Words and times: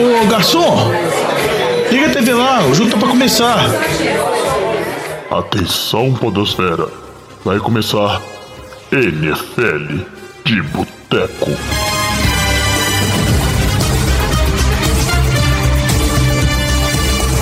Ô 0.00 0.26
garçom, 0.28 0.90
liga 1.90 2.06
a 2.06 2.10
TV 2.10 2.32
lá, 2.32 2.64
o 2.64 2.74
jogo 2.74 2.90
tá 2.90 2.96
pra 2.96 3.08
começar. 3.08 3.66
Atenção, 5.30 6.14
Podosfera. 6.14 6.88
Vai 7.44 7.58
começar 7.58 8.22
NFL 8.90 10.04
de 10.42 10.62
Boteco. 10.62 11.50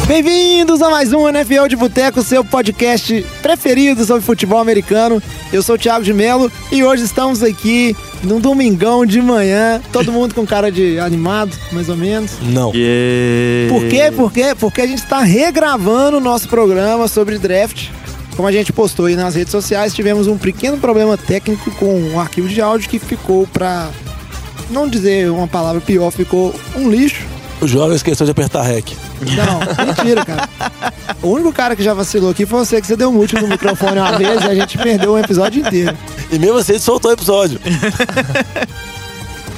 Bem-vindos 0.08 0.82
a 0.82 0.90
mais 0.90 1.12
um 1.12 1.28
NFL 1.28 1.68
de 1.68 1.76
Boteco, 1.76 2.22
seu 2.24 2.42
podcast 2.42 3.24
preferido 3.40 4.04
sobre 4.04 4.22
futebol 4.22 4.58
americano. 4.58 5.22
Eu 5.52 5.62
sou 5.62 5.76
o 5.76 5.78
Thiago 5.78 6.04
de 6.04 6.12
Melo 6.12 6.50
e 6.72 6.82
hoje 6.82 7.04
estamos 7.04 7.40
aqui 7.40 7.94
num 8.22 8.40
domingão 8.40 9.06
de 9.06 9.20
manhã, 9.20 9.80
todo 9.92 10.12
mundo 10.12 10.34
com 10.34 10.46
cara 10.46 10.70
de 10.70 10.98
animado, 10.98 11.56
mais 11.72 11.88
ou 11.88 11.96
menos. 11.96 12.32
Não. 12.42 12.72
Por 12.72 13.88
quê? 13.88 14.12
Por 14.14 14.32
quê? 14.32 14.54
Porque 14.58 14.80
a 14.80 14.86
gente 14.86 15.02
está 15.02 15.20
regravando 15.20 16.18
o 16.18 16.20
nosso 16.20 16.48
programa 16.48 17.08
sobre 17.08 17.38
draft. 17.38 17.88
Como 18.36 18.46
a 18.46 18.52
gente 18.52 18.72
postou 18.72 19.06
aí 19.06 19.16
nas 19.16 19.34
redes 19.34 19.50
sociais, 19.50 19.94
tivemos 19.94 20.28
um 20.28 20.38
pequeno 20.38 20.78
problema 20.78 21.16
técnico 21.16 21.70
com 21.72 22.12
o 22.14 22.20
arquivo 22.20 22.48
de 22.48 22.60
áudio 22.60 22.88
que 22.88 22.98
ficou 22.98 23.46
pra 23.48 23.90
não 24.70 24.88
dizer 24.88 25.30
uma 25.30 25.48
palavra 25.48 25.80
pior, 25.80 26.10
ficou 26.10 26.54
um 26.76 26.88
lixo. 26.88 27.26
O 27.60 27.66
jovem 27.66 27.96
esqueceu 27.96 28.24
de 28.24 28.30
apertar 28.30 28.62
REC. 28.62 28.96
Não, 29.20 29.86
mentira, 29.86 30.24
cara. 30.24 30.48
O 31.22 31.28
único 31.28 31.52
cara 31.52 31.74
que 31.74 31.82
já 31.82 31.94
vacilou 31.94 32.30
aqui 32.30 32.46
foi 32.46 32.64
você, 32.64 32.80
que 32.80 32.86
você 32.86 32.96
deu 32.96 33.12
mute 33.12 33.34
no 33.34 33.48
microfone 33.48 33.98
uma 33.98 34.16
vez 34.16 34.42
e 34.42 34.46
a 34.46 34.54
gente 34.54 34.78
perdeu 34.78 35.12
o 35.12 35.18
episódio 35.18 35.66
inteiro. 35.66 35.96
E 36.30 36.38
mesmo 36.38 36.58
assim, 36.58 36.78
soltou 36.78 37.10
o 37.10 37.14
episódio. 37.14 37.60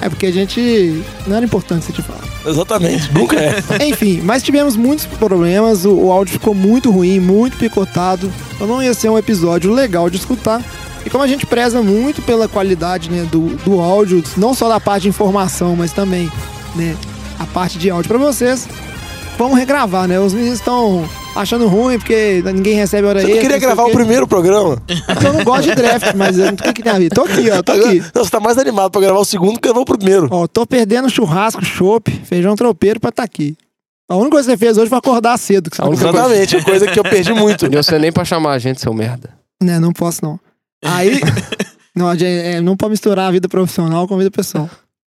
É 0.03 0.09
porque 0.09 0.27
a 0.27 0.33
gente. 0.33 1.05
Não 1.27 1.37
era 1.37 1.45
importante 1.45 1.85
você 1.85 1.93
te 1.93 2.03
falar. 2.03 2.25
Exatamente. 2.47 3.13
Nunca 3.13 3.37
é. 3.37 3.63
Enfim, 3.87 4.21
mas 4.25 4.43
tivemos 4.43 4.75
muitos 4.77 5.05
problemas, 5.05 5.85
o, 5.85 5.93
o 5.93 6.13
áudio 6.13 6.33
ficou 6.33 6.55
muito 6.55 6.91
ruim, 6.91 7.21
muito 7.21 7.59
picotado. 7.59 8.33
Então 8.55 8.67
não 8.67 8.83
ia 8.83 8.95
ser 8.95 9.11
um 9.11 9.19
episódio 9.19 9.71
legal 9.73 10.09
de 10.09 10.17
escutar. 10.17 10.63
E 11.05 11.11
como 11.11 11.23
a 11.23 11.27
gente 11.27 11.47
preza 11.47 11.83
muito 11.83 12.23
pela 12.23 12.49
qualidade 12.49 13.11
né, 13.11 13.27
do, 13.31 13.57
do 13.65 13.81
áudio, 13.81 14.23
não 14.37 14.55
só 14.55 14.69
da 14.69 14.81
parte 14.81 15.03
de 15.03 15.09
informação, 15.09 15.75
mas 15.77 15.93
também 15.93 16.31
né, 16.75 16.97
a 17.39 17.45
parte 17.45 17.79
de 17.79 17.91
áudio 17.91 18.09
para 18.09 18.19
vocês, 18.19 18.69
vamos 19.41 19.59
regravar, 19.59 20.07
né? 20.07 20.21
Os 20.21 20.35
meninos 20.35 20.59
estão 20.59 21.09
achando 21.35 21.67
ruim 21.67 21.99
porque 21.99 22.43
ninguém 22.55 22.75
recebe 22.75 23.07
hora 23.09 23.21
Você 23.21 23.27
extra. 23.27 23.35
não 23.37 23.43
queria 23.43 23.59
gravar 23.59 23.85
o 23.85 23.91
primeiro 23.91 24.27
programa? 24.29 24.81
Eu 25.25 25.33
não 25.33 25.43
gosto 25.45 25.63
de 25.63 25.75
draft, 25.75 26.15
mas 26.15 26.39
eu- 26.39 26.49
o 26.53 26.57
que, 26.57 26.73
que 26.75 26.83
tem 26.83 26.93
a 26.93 26.99
ver? 26.99 27.09
Tô 27.09 27.23
aqui, 27.23 27.51
ó, 27.51 27.63
tô 27.63 27.73
aqui. 27.73 28.01
Não, 28.15 28.23
você 28.25 28.31
tá 28.31 28.39
mais 28.39 28.59
animado 28.59 28.91
pra 28.91 29.01
gravar 29.01 29.19
o 29.19 29.25
segundo 29.25 29.55
que 29.55 29.63
gravar 29.69 29.81
o 29.81 29.85
primeiro. 29.87 30.29
Ó, 30.31 30.47
tô 30.47 30.67
perdendo 30.67 31.09
churrasco, 31.09 31.65
chopp, 31.65 32.11
feijão 32.25 32.55
tropeiro 32.55 33.01
pra 33.01 33.09
estar 33.09 33.23
aqui. 33.23 33.57
A 34.11 34.17
única 34.17 34.33
coisa 34.33 34.51
que 34.51 34.53
você 34.53 34.59
fez 34.67 34.77
hoje 34.77 34.89
foi 34.91 34.99
acordar 34.99 35.39
cedo. 35.39 35.71
Que 35.71 35.77
você 35.77 35.83
A 35.83 35.87
única 35.87 36.03
Exatamente, 36.09 36.57
é 36.57 36.63
coisa 36.63 36.87
que 36.87 36.99
eu 36.99 37.05
perdi 37.05 37.33
muito. 37.33 37.69
Não 37.71 37.83
sei 37.83 37.99
nem 37.99 38.13
pra 38.13 38.25
chamar 38.25 38.53
a 38.53 38.59
gente, 38.59 38.81
seu 38.81 38.93
merda. 38.93 39.31
Né, 39.63 39.79
não 39.79 39.93
posso 39.93 40.25
não. 40.25 40.39
Aí, 40.85 41.21
não, 41.95 42.09
a 42.09 42.15
gente- 42.15 42.25
é, 42.25 42.61
não 42.61 42.77
pode 42.77 42.91
misturar 42.93 43.29
a 43.29 43.31
vida 43.31 43.49
profissional 43.49 44.09
com 44.09 44.15
a 44.15 44.19
vida 44.19 44.31
pessoal. 44.31 44.69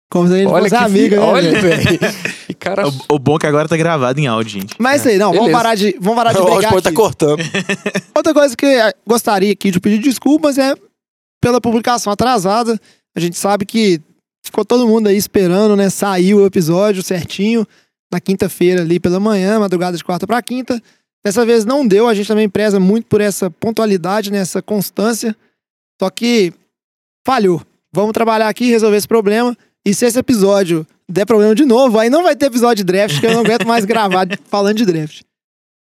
Como 0.10 0.28
se 0.28 0.34
a 0.36 0.38
gente 0.38 0.48
Olha 0.48 0.64
fosse 0.70 0.76
que 0.78 0.84
amiga, 0.84 1.16
fi- 1.17 1.22
né, 1.22 1.28
Olha, 1.28 1.62
velho? 1.62 2.00
Que 2.46 2.54
cara. 2.54 2.88
O, 2.88 3.16
o 3.16 3.20
bom 3.20 3.36
é 3.38 3.40
que 3.40 3.48
agora 3.48 3.68
tá 3.68 3.76
gravado 3.76 4.20
em 4.20 4.28
áudio, 4.28 4.62
gente. 4.62 4.76
Mas 4.78 5.02
isso 5.02 5.10
aí, 5.10 5.18
não, 5.18 5.34
vamos 5.34 5.52
parar 5.52 5.76
de, 5.76 5.96
vamos 6.00 6.16
parar 6.16 6.34
de 6.34 6.38
O 6.40 6.42
áudio 6.42 6.56
brigar 6.56 6.72
pode 6.72 6.80
estar 6.80 6.90
aqui. 6.90 6.96
cortando. 6.98 7.40
Outra 8.16 8.34
coisa 8.34 8.56
que 8.56 8.66
eu 8.66 8.94
gostaria 9.06 9.52
aqui 9.52 9.72
de 9.72 9.80
pedir 9.80 10.00
desculpas 10.00 10.58
é 10.58 10.76
pela 11.42 11.60
publicação 11.60 12.14
atrasada. 12.14 12.80
A 13.16 13.20
gente 13.20 13.38
sabe 13.38 13.66
que 13.66 14.02
ficou 14.44 14.64
todo 14.64 14.88
mundo 14.88 15.08
aí 15.08 15.18
esperando, 15.18 15.76
né? 15.76 15.90
Saiu 15.90 16.40
o 16.40 16.46
episódio 16.46 17.02
certinho 17.02 17.66
na 18.12 18.20
quinta-feira 18.20 18.82
ali 18.82 19.00
pela 19.00 19.20
manhã, 19.20 19.60
madrugada 19.60 19.98
de 19.98 20.04
quarta 20.04 20.28
pra 20.28 20.42
quinta. 20.42 20.82
Dessa 21.23 21.44
vez 21.44 21.66
não 21.66 21.88
deu, 21.88 22.08
a 22.08 22.14
gente 22.14 22.28
também 22.28 22.48
preza 22.48 22.80
muito 22.80 23.08
por 23.08 23.20
essa 23.20 23.50
pontualidade, 23.50 24.32
né? 24.32 24.38
Essa 24.38 24.61
constância. 24.61 25.36
Só 26.00 26.10
que 26.10 26.54
falhou. 27.26 27.61
Vamos 27.92 28.14
trabalhar 28.14 28.48
aqui, 28.48 28.70
resolver 28.70 28.98
esse 28.98 29.08
problema. 29.08 29.58
E 29.84 29.94
se 29.94 30.05
esse 30.05 30.20
episódio 30.20 30.86
der 31.10 31.26
problema 31.26 31.54
de 31.55 31.66
novo, 31.66 31.99
aí 31.99 32.10
não 32.10 32.23
vai 32.23 32.36
ter 32.36 32.48
episódio 32.48 32.77
de 32.77 32.83
draft, 32.83 33.20
que 33.20 33.26
eu 33.26 33.33
não 33.33 33.42
aguento 33.42 33.67
mais 33.67 33.86
gravar 33.86 34.27
falando 34.49 34.77
de 34.77 34.86
draft. 34.86 35.21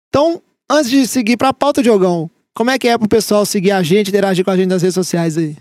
Então, 0.08 0.42
antes 0.70 0.90
de 0.90 1.06
seguir 1.06 1.36
pra 1.36 1.52
pauta, 1.52 1.82
Diogão, 1.82 2.30
como 2.54 2.70
é 2.70 2.78
que 2.78 2.88
é 2.88 2.98
pro 2.98 3.08
pessoal 3.08 3.44
seguir 3.46 3.70
a 3.72 3.82
gente, 3.82 4.08
interagir 4.08 4.44
com 4.44 4.50
a 4.50 4.56
gente 4.56 4.68
nas 4.68 4.82
redes 4.82 4.94
sociais 4.94 5.36
aí? 5.38 5.56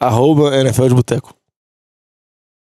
Arroba 0.00 0.56
NFL 0.56 0.88
de 0.88 0.94
Boteco. 0.94 1.34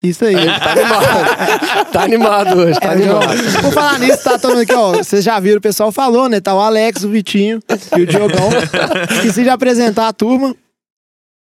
Isso 0.03 0.25
aí. 0.25 0.35
Tá 0.59 0.73
animado. 0.73 1.93
tá 1.93 2.03
animado 2.03 2.59
hoje, 2.59 2.81
tá 2.81 2.89
É, 2.89 2.93
animado. 2.93 3.37
Diogão. 3.37 3.63
Por 3.63 3.73
falar 3.73 3.99
nisso, 4.01 4.25
tá 4.25 4.39
todo 4.39 4.51
mundo 4.53 4.63
aqui, 4.63 4.75
ó. 4.75 4.93
Vocês 4.95 5.25
já 5.25 5.39
viram, 5.39 5.59
o 5.59 5.61
pessoal 5.61 5.93
falou, 5.93 6.29
né? 6.29 6.41
Tá 6.41 6.55
o 6.55 6.61
Alex, 6.61 7.05
o 7.05 7.09
Vitinho 7.09 7.61
e 7.97 8.03
o 8.03 8.07
Diogão. 8.07 8.49
Esqueci 9.13 9.45
de 9.45 9.49
apresentar 9.51 10.09
a 10.09 10.13
turma. 10.13 10.57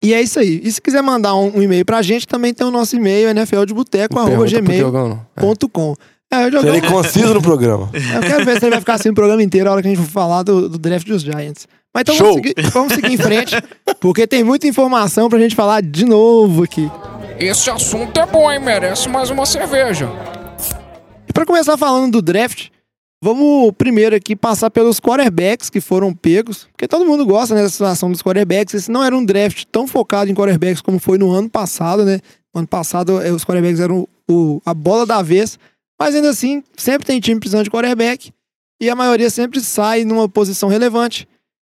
E 0.02 0.12
é 0.12 0.20
isso 0.20 0.40
aí. 0.40 0.60
E 0.64 0.72
se 0.72 0.80
quiser 0.80 1.02
mandar 1.02 1.34
um, 1.36 1.58
um 1.58 1.62
e-mail 1.62 1.84
pra 1.84 2.02
gente, 2.02 2.26
também 2.26 2.52
tem 2.52 2.66
o 2.66 2.70
nosso 2.70 2.96
e-mail, 2.96 3.28
Diogão, 4.78 5.08
É, 6.30 6.46
o 6.46 6.50
Diogão. 6.50 6.74
Serei 6.74 6.88
conciso 6.90 7.34
no 7.34 7.42
programa. 7.42 7.88
Eu 7.94 8.20
quero 8.20 8.44
ver 8.44 8.58
se 8.58 8.64
ele 8.64 8.70
vai 8.70 8.80
ficar 8.80 8.94
assim 8.94 9.10
o 9.10 9.14
programa 9.14 9.42
inteiro 9.42 9.68
a 9.68 9.72
hora 9.72 9.82
que 9.82 9.88
a 9.88 9.90
gente 9.90 10.02
for 10.02 10.10
falar 10.10 10.42
do, 10.42 10.68
do 10.68 10.78
draft 10.78 11.06
dos 11.06 11.22
Giants. 11.22 11.68
Mas 11.94 12.02
então 12.02 12.16
vamos 12.16 12.34
seguir, 12.36 12.54
vamos 12.72 12.94
seguir 12.94 13.12
em 13.12 13.18
frente, 13.18 13.54
porque 14.00 14.26
tem 14.26 14.42
muita 14.42 14.66
informação 14.66 15.28
pra 15.28 15.38
gente 15.38 15.54
falar 15.54 15.82
de 15.82 16.06
novo 16.06 16.64
aqui. 16.64 16.90
Esse 17.38 17.68
assunto 17.70 18.18
é 18.18 18.24
bom, 18.24 18.50
hein? 18.50 18.58
Merece 18.60 19.10
mais 19.10 19.28
uma 19.28 19.44
cerveja. 19.44 20.08
E 21.28 21.32
pra 21.32 21.44
começar 21.44 21.76
falando 21.76 22.12
do 22.12 22.22
draft, 22.22 22.68
vamos 23.22 23.72
primeiro 23.78 24.16
aqui 24.16 24.34
passar 24.34 24.68
pelos 24.70 24.98
quarterbacks 24.98 25.70
que 25.70 25.80
foram 25.80 26.12
pegos, 26.12 26.66
porque 26.72 26.88
todo 26.88 27.06
mundo 27.06 27.24
gosta 27.24 27.54
né, 27.54 27.66
situação 27.68 28.10
dos 28.10 28.20
quarterbacks. 28.20 28.74
Esse 28.74 28.90
não 28.90 29.02
era 29.04 29.16
um 29.16 29.24
draft 29.24 29.64
tão 29.70 29.86
focado 29.86 30.30
em 30.30 30.34
quarterbacks 30.34 30.82
como 30.82 30.98
foi 30.98 31.16
no 31.16 31.30
ano 31.30 31.48
passado, 31.48 32.04
né? 32.04 32.18
No 32.52 32.58
ano 32.58 32.68
passado 32.68 33.22
eh, 33.22 33.30
os 33.32 33.44
quarterbacks 33.44 33.80
eram 33.80 34.06
o- 34.28 34.60
a 34.66 34.74
bola 34.74 35.06
da 35.06 35.22
vez, 35.22 35.58
mas 35.98 36.14
ainda 36.14 36.30
assim 36.30 36.62
sempre 36.76 37.06
tem 37.06 37.20
time 37.20 37.38
precisando 37.38 37.64
de 37.64 37.70
quarterback 37.70 38.32
e 38.80 38.90
a 38.90 38.96
maioria 38.96 39.30
sempre 39.30 39.60
sai 39.60 40.04
numa 40.04 40.28
posição 40.28 40.68
relevante. 40.68 41.26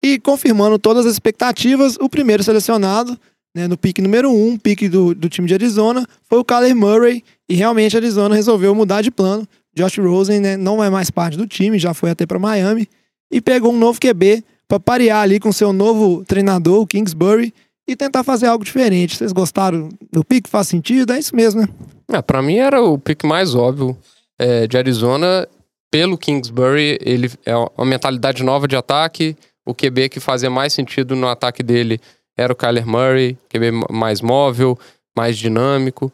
E 0.01 0.17
confirmando 0.19 0.79
todas 0.79 1.05
as 1.05 1.13
expectativas, 1.13 1.97
o 1.99 2.09
primeiro 2.09 2.43
selecionado, 2.43 3.17
né, 3.55 3.67
no 3.67 3.77
pique 3.77 4.01
número 4.01 4.31
um, 4.31 4.57
pique 4.57 4.89
do, 4.89 5.13
do 5.13 5.29
time 5.29 5.47
de 5.47 5.53
Arizona, 5.53 6.05
foi 6.29 6.39
o 6.39 6.43
Kyler 6.45 6.75
Murray. 6.75 7.23
E 7.47 7.55
realmente 7.55 7.95
a 7.95 7.99
Arizona 7.99 8.33
resolveu 8.35 8.73
mudar 8.73 9.01
de 9.01 9.11
plano. 9.11 9.47
Josh 9.75 9.97
Rosen 9.97 10.39
né, 10.39 10.57
não 10.57 10.83
é 10.83 10.89
mais 10.89 11.09
parte 11.09 11.37
do 11.37 11.47
time, 11.47 11.79
já 11.79 11.93
foi 11.93 12.11
até 12.11 12.25
para 12.25 12.39
Miami. 12.39 12.87
E 13.31 13.41
pegou 13.41 13.73
um 13.73 13.77
novo 13.77 13.99
QB 13.99 14.43
para 14.67 14.79
parear 14.79 15.21
ali 15.21 15.39
com 15.39 15.51
seu 15.51 15.73
novo 15.73 16.23
treinador, 16.25 16.81
o 16.81 16.87
Kingsbury, 16.87 17.53
e 17.87 17.95
tentar 17.95 18.23
fazer 18.23 18.47
algo 18.47 18.63
diferente. 18.63 19.17
Vocês 19.17 19.31
gostaram 19.31 19.89
do 20.11 20.23
pique? 20.23 20.49
Faz 20.49 20.67
sentido? 20.67 21.13
É 21.13 21.19
isso 21.19 21.35
mesmo, 21.35 21.61
né? 21.61 21.67
É, 22.11 22.21
pra 22.21 22.41
mim 22.41 22.57
era 22.57 22.81
o 22.81 22.97
pick 22.97 23.23
mais 23.23 23.55
óbvio 23.55 23.97
é, 24.37 24.67
de 24.67 24.77
Arizona. 24.77 25.47
Pelo 25.91 26.17
Kingsbury, 26.17 26.97
ele 27.01 27.29
é 27.45 27.55
uma 27.55 27.85
mentalidade 27.85 28.43
nova 28.43 28.67
de 28.67 28.75
ataque. 28.75 29.35
O 29.65 29.73
QB 29.73 30.09
que 30.09 30.19
fazia 30.19 30.49
mais 30.49 30.73
sentido 30.73 31.15
no 31.15 31.27
ataque 31.27 31.61
dele 31.61 31.99
era 32.37 32.51
o 32.51 32.55
Kyler 32.55 32.87
Murray, 32.87 33.37
QB 33.49 33.71
mais 33.91 34.21
móvel, 34.21 34.77
mais 35.15 35.37
dinâmico. 35.37 36.11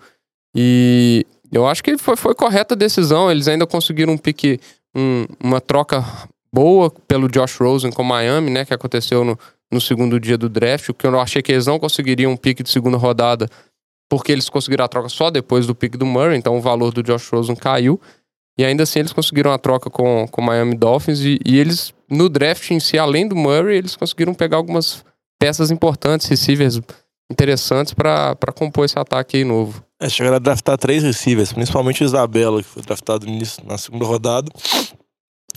E 0.56 1.26
eu 1.52 1.68
acho 1.68 1.84
que 1.84 1.98
foi, 1.98 2.16
foi 2.16 2.36
correta 2.36 2.74
a 2.74 2.78
decisão. 2.78 3.30
Eles 3.32 3.48
ainda 3.48 3.66
conseguiram 3.68 4.14
um 4.14 4.18
pique, 4.18 4.60
um- 4.96 5.26
uma 5.44 5.60
troca 5.62 6.04
boa 6.54 6.90
pelo 7.08 7.28
Josh 7.30 7.58
Rosen 7.58 7.92
com 7.92 8.04
Miami, 8.04 8.50
né? 8.52 8.66
Que 8.66 8.74
aconteceu 8.74 9.24
no, 9.24 9.38
no 9.72 9.80
segundo 9.82 10.20
dia 10.20 10.38
do 10.38 10.50
draft. 10.50 10.90
O 10.90 10.94
que 10.94 11.06
eu 11.08 11.20
achei 11.20 11.42
que 11.42 11.52
eles 11.52 11.66
não 11.68 11.80
conseguiriam 11.80 12.32
um 12.32 12.38
pique 12.38 12.64
de 12.64 12.70
segunda 12.70 12.98
rodada 12.98 13.48
porque 14.10 14.32
eles 14.32 14.50
conseguiram 14.50 14.84
a 14.84 14.88
troca 14.88 15.08
só 15.10 15.30
depois 15.30 15.68
do 15.68 15.76
pick 15.76 15.96
do 15.96 16.06
Murray, 16.06 16.36
então 16.36 16.58
o 16.58 16.62
valor 16.62 16.92
do 16.92 17.04
Josh 17.04 17.30
Rosen 17.30 17.56
caiu. 17.56 18.02
E 18.58 18.66
ainda 18.66 18.82
assim 18.84 19.00
eles 19.00 19.14
conseguiram 19.14 19.54
a 19.54 19.58
troca 19.60 19.90
com 19.90 20.28
com 20.28 20.42
o 20.42 20.44
Miami 20.44 20.76
Dolphins 20.76 21.20
e, 21.22 21.40
e 21.46 21.60
eles, 21.60 21.94
no 22.10 22.28
draft 22.28 22.72
em 22.72 22.80
si, 22.80 22.98
além 22.98 23.28
do 23.28 23.36
Murray, 23.36 23.78
eles 23.78 23.96
conseguiram 23.96 24.34
pegar 24.34 24.58
algumas 24.58 25.06
peças 25.40 25.70
importantes, 25.72 26.28
receivers 26.28 26.82
interessantes 27.32 27.94
para 27.94 28.36
compor 28.56 28.86
esse 28.86 28.98
ataque 28.98 29.38
aí 29.38 29.44
novo. 29.44 29.84
É, 30.02 30.10
chegaram 30.10 30.38
a 30.38 30.40
draftar 30.40 30.78
três 30.78 31.04
receivers, 31.04 31.54
principalmente 31.54 32.04
o 32.04 32.06
Isabela, 32.06 32.62
que 32.64 32.70
foi 32.70 32.82
draftado 32.82 33.28
início- 33.28 33.64
na 33.66 33.78
segunda 33.78 34.06
rodada. 34.06 34.50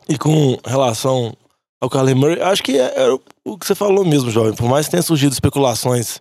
E 0.08 0.18
com 0.18 0.58
relação 0.66 1.32
ao 1.80 1.88
Kyler 1.88 2.16
Murray, 2.16 2.42
acho 2.42 2.62
que 2.62 2.78
é- 2.78 2.92
era 3.00 3.14
o- 3.44 3.58
que 3.58 3.66
você 3.66 3.74
falou 3.74 4.04
mesmo, 4.04 4.30
jovem. 4.30 4.54
Por 4.54 4.68
mais 4.68 4.86
que 4.86 4.90
tenha 4.92 5.02
surgido 5.02 5.32
especulações 5.32 6.20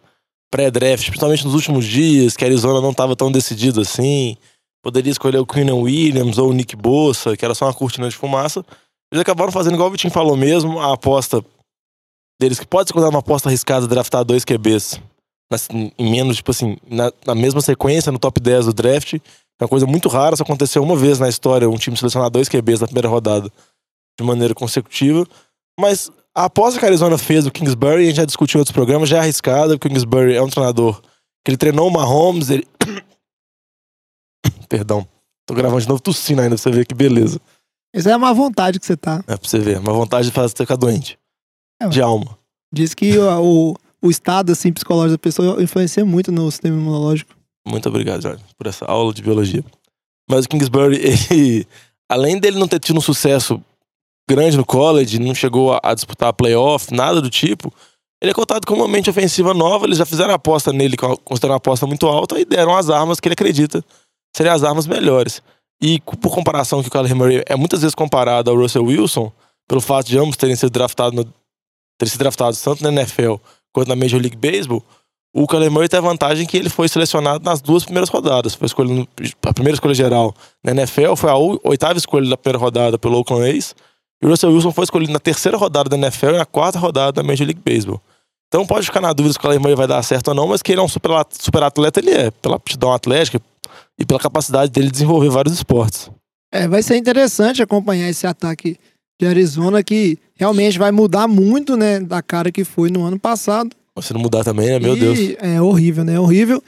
pré-draft, 0.54 1.06
principalmente 1.06 1.46
nos 1.46 1.54
últimos 1.54 1.86
dias, 1.86 2.36
que 2.38 2.44
a 2.44 2.48
Arizona 2.48 2.82
não 2.82 2.92
estava 2.92 3.16
tão 3.16 3.32
decidido 3.32 3.82
assim, 3.82 4.38
poderia 4.84 5.12
escolher 5.12 5.38
o 5.40 5.46
Queenan 5.46 5.76
Williams 5.76 6.38
ou 6.38 6.50
o 6.50 6.54
Nick 6.54 6.76
Bossa, 6.76 7.36
que 7.36 7.44
era 7.46 7.56
só 7.56 7.66
uma 7.66 7.74
cortina 7.74 8.10
de 8.10 8.16
fumaça. 8.16 8.64
Eles 9.12 9.22
acabaram 9.22 9.52
fazendo 9.52 9.74
igual 9.74 9.90
o 9.90 9.92
Vitinho 9.92 10.14
falou 10.14 10.36
mesmo, 10.38 10.80
a 10.80 10.94
aposta 10.94 11.44
deles, 12.40 12.60
que 12.60 12.66
pode 12.68 12.90
ser 12.90 12.98
uma 12.98 13.20
aposta 13.20 13.50
arriscada, 13.50 13.88
draftar 13.88 14.24
dois 14.24 14.44
QBs 14.46 15.00
menos, 16.00 16.38
tipo 16.38 16.52
assim, 16.52 16.78
na, 16.90 17.12
na 17.26 17.36
mesma 17.36 17.62
sequência, 17.62 18.12
no 18.12 18.20
top 18.20 18.40
10 18.40 18.68
do 18.68 18.74
draft, 18.74 19.16
É 19.16 19.64
uma 19.64 19.68
coisa 19.70 19.86
muito 19.86 20.10
rara, 20.10 20.36
só 20.36 20.44
aconteceu 20.44 20.82
uma 20.84 20.96
vez 20.96 21.20
na 21.20 21.30
história 21.30 21.70
um 21.70 21.78
time 21.78 21.96
selecionar 21.96 22.30
dois 22.30 22.50
QBs 22.50 22.82
na 22.82 22.88
primeira 22.88 23.08
rodada 23.08 23.52
de 24.20 24.26
maneira 24.26 24.54
consecutiva. 24.54 25.26
Mas 25.80 26.12
a 26.34 26.46
aposta 26.46 26.80
que 26.80 26.86
a 26.86 26.90
Arizona 26.90 27.18
fez 27.18 27.44
do 27.44 27.52
Kingsbury, 27.52 28.04
a 28.04 28.08
gente 28.08 28.16
já 28.18 28.26
discutiu 28.26 28.58
em 28.58 28.62
outros 28.62 28.74
programas, 28.74 29.10
já 29.10 29.18
é 29.18 29.20
arriscada. 29.20 29.76
O 29.76 29.80
Kingsbury 29.80 30.36
é 30.36 30.42
um 30.42 30.50
treinador 30.50 31.02
que 31.44 31.52
ele 31.52 31.58
treinou 31.58 31.88
o 31.88 31.92
Mahomes, 31.92 32.50
ele. 32.50 32.68
Perdão. 34.70 35.08
Tô 35.46 35.54
gravando 35.54 35.82
de 35.82 35.88
novo 35.88 36.02
tossindo 36.02 36.42
ainda 36.42 36.56
pra 36.56 36.64
você 36.64 36.72
ver 36.72 36.86
que 36.86 36.96
beleza. 36.96 37.40
Essa 37.94 38.12
é 38.12 38.14
a 38.14 38.18
má 38.18 38.32
vontade 38.32 38.80
que 38.80 38.86
você 38.86 38.96
tá. 38.96 39.24
É 39.28 39.36
pra 39.36 39.48
você 39.48 39.60
ver. 39.60 39.80
Uma 39.80 39.92
vontade 39.92 40.28
de 40.28 40.34
fazer 40.34 40.50
você 40.50 40.64
ficar 40.64 40.78
doente. 40.78 41.20
É, 41.82 41.88
de 41.88 42.02
alma. 42.02 42.38
Diz 42.72 42.94
que 42.94 43.18
o, 43.18 43.76
o, 44.02 44.10
estado 44.10 44.52
assim, 44.52 44.72
psicológico 44.72 45.14
da 45.14 45.18
pessoa 45.18 45.62
influencia 45.62 46.06
muito 46.06 46.32
no 46.32 46.50
sistema 46.50 46.78
imunológico. 46.78 47.36
Muito 47.68 47.88
obrigado, 47.90 48.22
Jorge, 48.22 48.44
por 48.58 48.68
essa 48.68 48.86
aula 48.86 49.14
de 49.14 49.22
biologia. 49.22 49.64
Mas 50.30 50.46
o 50.46 50.50
Kingsbury, 50.50 50.98
ele, 51.30 51.68
além 52.10 52.40
dele 52.40 52.60
não 52.60 52.68
ter 52.68 52.80
tido 52.80 52.98
um 52.98 53.02
sucesso 53.02 53.62
grande 54.30 54.58
no 54.58 54.66
college, 54.66 55.20
não 55.20 55.36
chegou 55.36 55.74
a, 55.74 55.80
a 55.84 55.94
disputar 55.94 56.30
a 56.30 56.34
playoff, 56.34 56.94
nada 56.94 57.22
do 57.22 57.30
tipo, 57.30 57.74
ele 58.22 58.32
é 58.32 58.34
cotado 58.34 58.66
como 58.66 58.82
uma 58.82 58.88
mente 58.88 59.10
ofensiva 59.10 59.54
nova. 59.54 59.86
Eles 59.86 59.98
já 59.98 60.06
fizeram 60.06 60.32
a 60.32 60.36
aposta 60.36 60.72
nele, 60.72 60.96
considerando 60.98 61.54
uma 61.54 61.58
aposta 61.58 61.88
muito 61.88 62.08
alta, 62.08 62.40
e 62.40 62.46
deram 62.46 62.76
as 62.76 62.90
armas 62.90 63.20
que 63.20 63.28
ele 63.28 63.34
acredita 63.34 63.84
seriam 64.36 64.56
as 64.56 64.64
armas 64.64 64.88
melhores. 64.88 65.42
E 65.82 66.00
por 66.00 66.34
comparação 66.34 66.82
que 66.82 66.88
o 66.88 66.92
Kyler 66.92 67.16
Murray 67.16 67.44
é 67.46 67.56
muitas 67.56 67.82
vezes 67.82 67.96
comparado 67.96 68.50
ao 68.50 68.58
Russell 68.58 68.86
Wilson, 68.86 69.32
pelo 69.68 69.82
fato 69.82 70.08
de 70.08 70.18
ambos 70.18 70.38
terem 70.38 70.56
sido 70.56 70.70
draftados, 70.70 71.26
terem 71.98 72.12
sido 72.12 72.20
draftados 72.20 72.62
tanto 72.62 72.84
na 72.84 72.90
NFL 72.90 73.36
quanto 73.74 73.88
na 73.88 73.96
Major 73.96 74.20
League 74.20 74.38
Baseball, 74.38 74.84
o 75.34 75.48
Kyler 75.48 75.72
Murray 75.72 75.88
tem 75.88 75.98
a 75.98 76.02
vantagem 76.02 76.46
que 76.46 76.58
ele 76.58 76.70
foi 76.70 76.90
selecionado 76.90 77.44
nas 77.44 77.62
duas 77.62 77.86
primeiras 77.86 78.10
rodadas. 78.10 78.54
Foi 78.54 78.66
escolhido 78.66 79.08
a 79.44 79.54
primeira 79.54 79.76
escolha 79.76 79.94
geral 79.94 80.36
na 80.64 80.72
NFL, 80.72 81.16
foi 81.16 81.30
a 81.30 81.36
oitava 81.64 81.98
escolha 81.98 82.30
da 82.30 82.38
primeira 82.38 82.60
rodada 82.60 83.00
pelo 83.00 83.18
Oakland 83.18 83.50
A's. 83.50 83.74
E 84.22 84.26
o 84.26 84.30
Russell 84.30 84.52
Wilson 84.52 84.72
foi 84.72 84.84
escolhido 84.84 85.14
na 85.14 85.20
terceira 85.20 85.58
rodada 85.58 85.90
da 85.90 85.98
NFL 85.98 86.32
e 86.32 86.38
na 86.38 86.46
quarta 86.46 86.78
rodada 86.78 87.14
da 87.14 87.24
Major 87.24 87.48
League 87.48 87.62
Baseball. 87.64 88.02
Então 88.48 88.68
pode 88.68 88.86
ficar 88.86 89.00
na 89.00 89.14
dúvida 89.14 89.32
se 89.32 89.40
o 89.40 89.42
Kyler 89.42 89.62
Murray 89.62 89.76
vai 89.76 89.88
dar 89.88 90.04
certo 90.04 90.28
ou 90.28 90.36
não, 90.36 90.48
mas 90.48 90.62
que 90.62 90.74
ele 90.74 90.82
é 90.82 90.84
um 90.84 90.88
super, 90.88 91.12
super 91.40 91.64
atleta, 91.64 92.02
ele 92.02 92.12
é. 92.12 92.32
Pela 92.32 92.58
aptidão 92.58 92.92
atlética 92.92 93.42
e 93.98 94.06
pela 94.06 94.20
capacidade 94.20 94.70
dele 94.70 94.92
desenvolver 94.92 95.30
vários 95.30 95.54
esportes. 95.54 96.12
É, 96.52 96.68
vai 96.68 96.84
ser 96.84 96.98
interessante 96.98 97.64
acompanhar 97.64 98.10
esse 98.10 98.28
ataque 98.28 98.78
de 99.22 99.28
Arizona 99.28 99.84
que 99.84 100.18
realmente 100.34 100.80
vai 100.80 100.92
mudar 100.92 101.28
muito, 101.28 101.78
né, 101.78 102.00
da 102.00 102.24
cara 102.24 102.52
que 102.52 102.64
foi 102.64 102.90
no 102.90 103.04
ano 103.04 103.20
passado. 103.20 103.76
Se 104.02 104.14
não 104.14 104.22
mudar 104.22 104.44
também, 104.44 104.68
né? 104.68 104.80
Meu 104.80 104.98
E 104.98 105.00
Deus. 105.00 105.20
É 105.40 105.62
horrível, 105.62 106.04
né? 106.04 106.20
Horrível. 106.20 106.64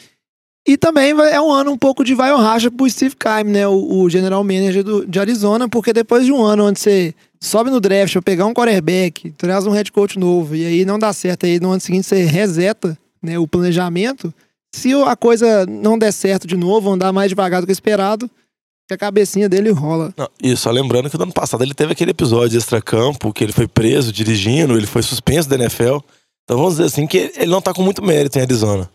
E 0.67 0.77
também 0.77 1.11
é 1.11 1.41
um 1.41 1.51
ano 1.51 1.71
um 1.71 1.77
pouco 1.77 2.03
de 2.03 2.13
vai 2.13 2.31
ou 2.31 2.38
racha 2.38 2.69
pro 2.69 2.88
Steve 2.88 3.15
Keim, 3.15 3.45
né? 3.45 3.67
O, 3.67 4.01
o 4.01 4.09
general 4.09 4.44
manager 4.44 4.83
do, 4.83 5.05
de 5.05 5.19
Arizona, 5.19 5.67
porque 5.67 5.91
depois 5.91 6.25
de 6.25 6.31
um 6.31 6.44
ano 6.44 6.67
onde 6.67 6.79
você 6.79 7.15
sobe 7.41 7.71
no 7.71 7.79
draft 7.79 8.13
pra 8.13 8.21
pegar 8.21 8.45
um 8.45 8.53
quarterback, 8.53 9.31
traz 9.31 9.65
um 9.65 9.71
head 9.71 9.91
coach 9.91 10.19
novo, 10.19 10.56
e 10.56 10.63
aí 10.63 10.85
não 10.85 10.99
dá 10.99 11.11
certo, 11.11 11.45
aí 11.45 11.59
no 11.59 11.71
ano 11.71 11.81
seguinte 11.81 12.06
você 12.06 12.23
reseta 12.23 12.95
né, 13.21 13.39
o 13.39 13.47
planejamento. 13.47 14.31
Se 14.71 14.94
a 14.94 15.15
coisa 15.15 15.65
não 15.65 15.97
der 15.97 16.13
certo 16.13 16.45
de 16.45 16.56
novo, 16.56 16.91
andar 16.91 17.11
mais 17.11 17.29
devagar 17.29 17.61
do 17.61 17.65
que 17.65 17.73
esperado, 17.73 18.29
que 18.88 18.94
a 18.94 18.97
cabecinha 18.97 19.47
dele 19.47 19.71
rola. 19.71 20.13
Não, 20.18 20.30
e 20.41 20.56
só 20.57 20.69
lembrando 20.71 21.09
que 21.09 21.18
no 21.18 21.24
ano 21.24 21.33
passado 21.33 21.63
ele 21.63 21.74
teve 21.74 21.94
aquele 21.94 22.12
episódio 22.12 22.57
extra-campo, 22.57 23.31
que 23.33 23.44
ele 23.44 23.53
foi 23.53 23.68
preso 23.68 24.12
dirigindo, 24.12 24.77
ele 24.77 24.85
foi 24.88 25.01
suspenso 25.01 25.47
da 25.50 25.56
NFL. 25.56 25.97
Então 26.44 26.57
vamos 26.57 26.74
dizer 26.74 26.85
assim 26.85 27.07
que 27.07 27.31
ele 27.38 27.51
não 27.51 27.62
tá 27.62 27.74
com 27.74 27.81
muito 27.81 28.03
mérito 28.03 28.38
em 28.38 28.41
Arizona. 28.41 28.89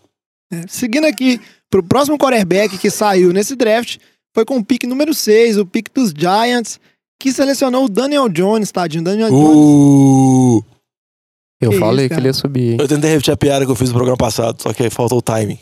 É, 0.53 0.63
Seguindo 0.67 1.05
aqui 1.05 1.41
pro 1.69 1.81
próximo 1.83 2.17
quarterback 2.17 2.77
que 2.77 2.89
saiu 2.91 3.33
nesse 3.33 3.55
draft, 3.55 3.97
foi 4.35 4.45
com 4.45 4.57
o 4.57 4.63
pick 4.65 4.83
número 4.83 5.13
6, 5.13 5.57
o 5.57 5.65
pick 5.65 5.87
dos 5.93 6.11
Giants, 6.15 6.79
que 7.19 7.31
selecionou 7.33 7.85
o 7.85 7.89
Daniel 7.89 8.29
Jones, 8.29 8.71
tadinho. 8.71 9.03
Daniel 9.03 9.29
Jones. 9.29 9.55
Uh, 9.55 10.63
Eu 11.61 11.71
Que 11.71 11.79
falei 11.79 12.05
isso, 12.05 12.13
que 12.13 12.19
ele 12.21 12.27
ia 12.27 12.33
subir, 12.33 12.71
hein? 12.73 12.77
eu 12.79 12.87
tentei 12.87 13.09
repetir 13.09 13.33
a 13.33 13.37
piada 13.37 13.65
que 13.65 13.71
eu 13.71 13.75
fiz 13.75 13.89
no 13.89 13.95
programa 13.95 14.17
passado, 14.17 14.61
só 14.61 14.71
que 14.71 14.83
aí 14.83 14.89
faltou 14.89 15.17
o 15.17 15.21
timing, 15.21 15.59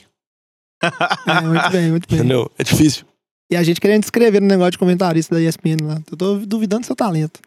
É, 0.84 1.42
muito 1.42 1.70
bem, 1.72 1.90
muito 1.92 2.08
bem. 2.10 2.20
entendeu? 2.20 2.52
É 2.60 2.64
difícil. 2.64 3.06
E 3.50 3.56
a 3.56 3.64
gente 3.64 3.80
querendo 3.80 4.04
escrever 4.04 4.42
no 4.42 4.48
negócio 4.48 4.72
de 4.72 4.78
comentarista 4.78 5.36
da 5.36 5.42
ESPN 5.42 5.78
lá. 5.84 6.02
Eu 6.12 6.18
tô 6.18 6.36
duvidando 6.40 6.82
do 6.82 6.86
seu 6.86 6.96
talento. 6.96 7.40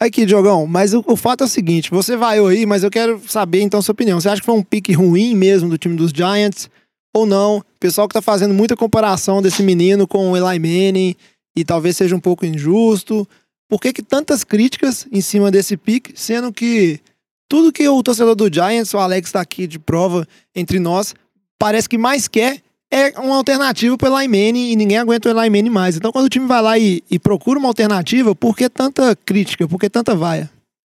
Aqui, 0.00 0.24
Diogão, 0.24 0.66
mas 0.66 0.94
o, 0.94 1.02
o 1.06 1.16
fato 1.16 1.42
é 1.42 1.46
o 1.46 1.48
seguinte: 1.48 1.90
você 1.90 2.16
vai 2.16 2.38
aí, 2.38 2.64
mas 2.66 2.84
eu 2.84 2.90
quero 2.90 3.20
saber 3.26 3.62
então 3.62 3.82
sua 3.82 3.92
opinião. 3.92 4.20
Você 4.20 4.28
acha 4.28 4.40
que 4.40 4.46
foi 4.46 4.54
um 4.54 4.62
pique 4.62 4.92
ruim 4.92 5.34
mesmo 5.34 5.68
do 5.68 5.78
time 5.78 5.96
dos 5.96 6.12
Giants? 6.12 6.70
Ou 7.14 7.26
não? 7.26 7.58
O 7.58 7.64
pessoal 7.80 8.06
que 8.06 8.14
tá 8.14 8.22
fazendo 8.22 8.54
muita 8.54 8.76
comparação 8.76 9.42
desse 9.42 9.62
menino 9.62 10.06
com 10.06 10.30
o 10.30 10.36
Eli 10.36 10.58
Manning 10.58 11.16
e 11.56 11.64
talvez 11.64 11.96
seja 11.96 12.14
um 12.14 12.20
pouco 12.20 12.46
injusto. 12.46 13.26
Por 13.68 13.80
que, 13.80 13.92
que 13.92 14.02
tantas 14.02 14.44
críticas 14.44 15.06
em 15.10 15.20
cima 15.20 15.50
desse 15.50 15.76
pique, 15.76 16.12
sendo 16.14 16.52
que 16.52 17.00
tudo 17.48 17.72
que 17.72 17.88
o 17.88 18.02
torcedor 18.02 18.34
do 18.34 18.52
Giants, 18.52 18.94
o 18.94 18.98
Alex 18.98 19.32
tá 19.32 19.40
aqui 19.40 19.66
de 19.66 19.78
prova 19.78 20.26
entre 20.54 20.78
nós, 20.78 21.14
parece 21.58 21.88
que 21.88 21.98
mais 21.98 22.28
quer 22.28 22.62
é 22.90 23.18
uma 23.18 23.36
alternativa 23.36 23.96
pro 23.96 24.10
Manning 24.10 24.70
e 24.70 24.76
ninguém 24.76 24.98
aguenta 24.98 25.30
o 25.30 25.34
Manning 25.34 25.70
mais. 25.70 25.96
Então, 25.96 26.10
quando 26.10 26.26
o 26.26 26.30
time 26.30 26.46
vai 26.46 26.62
lá 26.62 26.78
e, 26.78 27.02
e 27.10 27.18
procura 27.18 27.58
uma 27.58 27.68
alternativa, 27.68 28.34
por 28.34 28.56
que 28.56 28.68
tanta 28.68 29.14
crítica? 29.14 29.68
Por 29.68 29.78
que 29.78 29.90
tanta 29.90 30.14
vaia? 30.14 30.50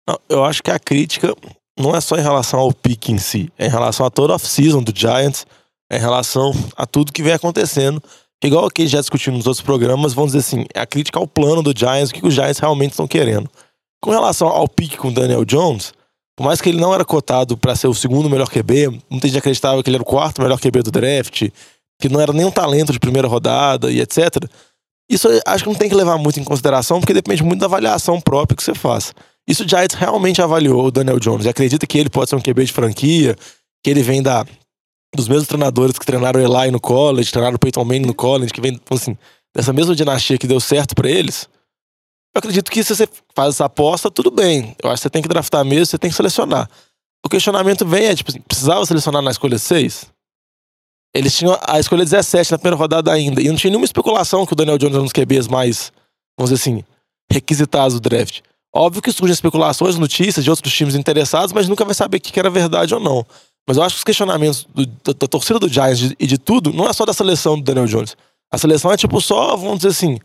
Não, 0.08 0.20
eu 0.30 0.44
acho 0.44 0.62
que 0.62 0.72
a 0.72 0.78
crítica 0.78 1.34
não 1.80 1.96
é 1.96 2.02
só 2.02 2.18
em 2.18 2.22
relação 2.22 2.60
ao 2.60 2.74
pique 2.74 3.12
em 3.12 3.18
si, 3.18 3.52
é 3.58 3.66
em 3.68 3.70
relação 3.70 4.06
a 4.06 4.10
toda 4.10 4.34
a 4.34 4.36
off-season 4.36 4.84
do 4.84 4.94
Giants, 4.96 5.46
é 5.90 5.98
em 5.98 6.00
relação 6.00 6.52
a 6.76 6.86
tudo 6.86 7.12
que 7.12 7.24
vem 7.24 7.34
acontecendo. 7.34 8.02
Igual 8.44 8.66
aqui 8.66 8.86
já 8.86 9.00
discutimos 9.00 9.40
nos 9.40 9.48
outros 9.48 9.66
programas, 9.66 10.14
vamos 10.14 10.34
dizer 10.34 10.46
assim, 10.46 10.66
a 10.76 10.86
crítica 10.86 11.18
ao 11.18 11.28
plano 11.28 11.64
do 11.64 11.78
Giants, 11.78 12.12
o 12.12 12.14
que 12.14 12.26
os 12.26 12.34
Giants 12.34 12.60
realmente 12.60 12.92
estão 12.92 13.08
querendo. 13.08 13.50
Com 14.02 14.12
relação 14.12 14.48
ao 14.48 14.68
pique 14.68 14.98
com 14.98 15.08
o 15.08 15.14
Daniel 15.14 15.44
Jones, 15.46 15.94
por 16.36 16.44
mais 16.44 16.62
que 16.62 16.70
ele 16.70 16.80
não 16.80 16.94
era 16.94 17.06
cotado 17.06 17.58
para 17.58 17.76
ser 17.76 17.88
o 17.88 17.94
segundo 17.94 18.30
melhor 18.30 18.50
QB, 18.50 19.02
muita 19.10 19.28
gente 19.28 19.38
acreditava 19.38 19.82
que 19.82 19.90
ele 19.90 19.98
era 19.98 20.04
o 20.04 20.06
quarto 20.06 20.42
melhor 20.42 20.60
QB 20.60 20.84
do 20.84 20.92
draft, 20.92 21.50
que 22.00 22.10
não 22.10 22.20
era 22.20 22.34
nem 22.34 22.46
um 22.46 22.52
talento 22.52 22.92
de 22.92 23.00
primeira 23.00 23.28
rodada 23.28 23.92
e 23.92 24.02
etc. 24.02 24.36
Isso 25.10 25.28
acho 25.46 25.64
que 25.64 25.70
não 25.70 25.78
tem 25.78 25.90
que 25.90 25.96
levar 25.96 26.18
muito 26.18 26.40
em 26.40 26.44
consideração, 26.44 27.00
porque 27.00 27.14
depende 27.14 27.44
muito 27.44 27.60
da 27.60 27.68
avaliação 27.68 28.20
própria 28.20 28.56
que 28.56 28.64
você 28.64 28.74
faz. 28.74 29.14
Isso 29.48 29.64
o 29.64 29.68
Giants 29.68 29.96
realmente 29.96 30.42
avaliou 30.42 30.86
o 30.86 30.92
Daniel 30.92 31.20
Jones 31.20 31.46
e 31.46 31.50
acredita 31.50 31.86
que 31.86 31.98
ele 31.98 32.10
pode 32.10 32.30
ser 32.30 32.36
um 32.36 32.42
QB 32.42 32.66
de 32.66 32.74
franquia, 32.74 33.36
que 33.84 33.90
ele 33.90 34.02
vem 34.02 34.22
da, 34.22 34.44
dos 35.16 35.28
mesmos 35.28 35.48
treinadores 35.48 36.00
que 36.00 36.06
treinaram 36.06 36.40
Eli 36.40 36.72
no 36.72 36.80
college, 36.80 37.32
treinaram 37.32 37.58
Peyton 37.58 37.86
Manning 37.86 38.08
no 38.08 38.16
college, 38.16 38.52
que 38.52 38.60
vem, 38.60 38.80
assim, 38.90 39.16
dessa 39.56 39.72
mesma 39.72 39.96
dinastia 39.96 40.38
que 40.38 40.48
deu 40.48 40.60
certo 40.60 40.96
pra 40.96 41.10
eles. 41.10 41.48
Eu 42.34 42.40
acredito 42.40 42.72
que 42.72 42.84
se 42.84 42.96
você 42.96 43.08
faz 43.34 43.56
essa 43.56 43.66
aposta, 43.66 44.10
tudo 44.10 44.32
bem. 44.32 44.75
Eu 44.84 44.90
acho 44.90 44.98
que 44.98 45.04
você 45.04 45.10
tem 45.10 45.22
que 45.22 45.30
draftar 45.30 45.64
mesmo, 45.64 45.86
você 45.86 45.98
tem 45.98 46.10
que 46.10 46.16
selecionar. 46.16 46.70
O 47.24 47.30
questionamento 47.30 47.86
vem 47.86 48.06
é, 48.06 48.16
tipo 48.16 48.32
precisava 48.44 48.86
selecionar 48.86 49.22
na 49.22 49.32
escolha 49.32 49.58
6? 49.58 50.08
Eles 51.15 51.36
tinham 51.38 51.57
a 51.65 51.79
escolha 51.79 52.03
17 52.03 52.51
na 52.51 52.57
primeira 52.57 52.75
rodada 52.75 53.12
ainda. 53.12 53.41
E 53.41 53.48
não 53.48 53.55
tinha 53.55 53.72
nenhuma 53.72 53.86
especulação 53.86 54.45
que 54.45 54.51
o 54.53 54.55
Daniel 54.55 54.77
Jones 54.77 54.93
era 54.95 55.01
um 55.01 55.05
dos 55.05 55.13
QBs 55.13 55.48
mais, 55.48 55.91
vamos 56.38 56.51
dizer 56.51 56.62
assim, 56.62 56.84
requisitados 57.31 57.93
do 57.93 58.01
draft. 58.01 58.41
Óbvio 58.74 59.01
que 59.01 59.12
surgem 59.12 59.34
especulações, 59.34 59.98
notícias 59.98 60.43
de 60.43 60.50
outros 60.50 60.74
times 60.74 60.95
interessados, 60.95 61.53
mas 61.53 61.69
nunca 61.69 61.86
vai 61.86 61.93
saber 61.95 62.17
o 62.17 62.22
que 62.22 62.38
era 62.38 62.50
verdade 62.50 62.93
ou 62.93 63.00
não. 63.00 63.25
Mas 63.67 63.77
eu 63.77 63.84
acho 63.84 63.95
que 63.95 64.00
os 64.00 64.03
questionamentos 64.03 64.67
do- 64.75 64.86
da, 64.86 65.13
da 65.17 65.27
torcida 65.27 65.57
do 65.57 65.69
Giants 65.69 66.13
e 66.19 66.27
de 66.27 66.38
tudo, 66.38 66.74
não 66.74 66.88
é 66.88 66.91
só 66.91 67.05
da 67.05 67.13
seleção 67.13 67.55
do 67.57 67.63
Daniel 67.63 67.88
Jones. 67.88 68.15
A 68.51 68.57
seleção 68.57 68.91
é 68.91 68.98
tipo 68.98 69.19
só, 69.22 69.55
vamos 69.55 69.77
dizer 69.77 69.89
assim, 69.89 70.19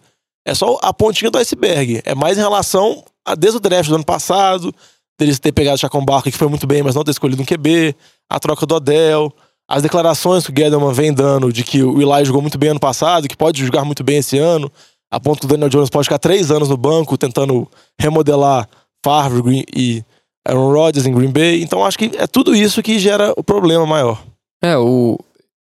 é 0.45 0.55
só 0.55 0.79
a 0.83 0.93
pontinha 0.93 1.31
do 1.31 1.39
iceberg. 1.39 2.03
É 2.05 2.15
mais 2.15 2.37
em 2.37 2.41
relação 2.41 3.05
a 3.25 3.35
desde 3.37 3.59
o 3.59 3.61
draft 3.61 3.89
do 3.89 3.95
ano 3.95 4.05
passado, 4.05 4.75
deles 5.19 5.39
ter 5.39 5.53
pegado 5.53 5.77
o 5.77 5.79
Chacon 5.79 6.05
que 6.25 6.33
foi 6.33 6.49
muito 6.49 6.67
bem, 6.67 6.83
mas 6.83 6.95
não 6.95 7.05
ter 7.05 7.13
escolhido 7.13 7.41
um 7.41 7.47
QB, 7.47 7.95
a 8.29 8.41
troca 8.41 8.67
do 8.67 8.75
Odell, 8.75 9.33
as 9.71 9.83
declarações 9.83 10.45
que 10.45 10.53
o 10.53 10.55
Gettleman 10.57 10.93
vem 10.93 11.13
dando 11.13 11.53
de 11.53 11.63
que 11.63 11.81
o 11.83 12.03
Eli 12.03 12.25
jogou 12.25 12.43
muito 12.43 12.59
bem 12.59 12.71
ano 12.71 12.81
passado, 12.81 13.29
que 13.29 13.37
pode 13.37 13.65
jogar 13.65 13.85
muito 13.85 14.03
bem 14.03 14.19
esse 14.19 14.37
ano, 14.37 14.71
a 15.11 15.21
ponto 15.21 15.39
que 15.41 15.47
o 15.47 15.49
Daniel 15.49 15.69
Jones 15.69 15.89
pode 15.89 16.07
ficar 16.07 16.19
três 16.19 16.51
anos 16.51 16.69
no 16.69 16.77
banco 16.77 17.17
tentando 17.17 17.69
remodelar 17.99 18.69
Favre 19.05 19.41
Green 19.43 19.65
e 19.75 20.03
Aaron 20.47 20.73
Rodgers 20.73 21.07
em 21.07 21.13
Green 21.13 21.31
Bay. 21.31 21.63
Então 21.63 21.85
acho 21.85 21.97
que 21.97 22.11
é 22.17 22.27
tudo 22.27 22.55
isso 22.55 22.83
que 22.83 22.99
gera 22.99 23.33
o 23.37 23.45
problema 23.45 23.87
maior. 23.87 24.21
É, 24.63 24.77
o. 24.77 25.17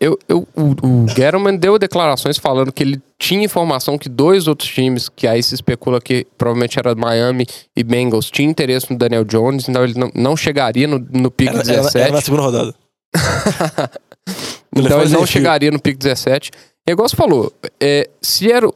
Eu, 0.00 0.18
eu, 0.28 0.46
o, 0.56 1.04
o 1.04 1.08
Gettleman 1.08 1.56
deu 1.56 1.78
declarações 1.78 2.36
falando 2.36 2.72
que 2.72 2.82
ele 2.82 3.00
tinha 3.18 3.44
informação 3.44 3.96
que 3.96 4.08
dois 4.08 4.48
outros 4.48 4.68
times, 4.68 5.08
que 5.08 5.26
aí 5.26 5.40
se 5.42 5.54
especula 5.54 6.00
que 6.00 6.26
provavelmente 6.36 6.78
era 6.78 6.94
Miami 6.96 7.46
e 7.76 7.82
Bengals, 7.84 8.28
tinham 8.28 8.50
interesse 8.50 8.90
no 8.90 8.98
Daniel 8.98 9.24
Jones, 9.24 9.68
então 9.68 9.82
ele 9.84 9.94
não, 9.98 10.10
não 10.14 10.36
chegaria 10.36 10.86
no, 10.88 10.98
no 10.98 11.30
pick 11.30 11.48
Era, 11.48 11.58
era- 11.58 11.64
17. 11.82 11.98
era 11.98 12.12
na 12.12 12.20
segunda 12.20 12.42
rodada. 12.42 12.74
Então 14.76 15.00
ele 15.02 15.10
não 15.10 15.20
chegaria 15.26 15.70
no 15.70 15.80
pick 15.80 15.96
17. 15.98 16.50
É 16.86 16.92
igual 16.92 17.08
você 17.08 17.16
falou, 17.16 17.52
é, 17.80 18.08
se 18.20 18.50
era. 18.50 18.68
o- 18.68 18.74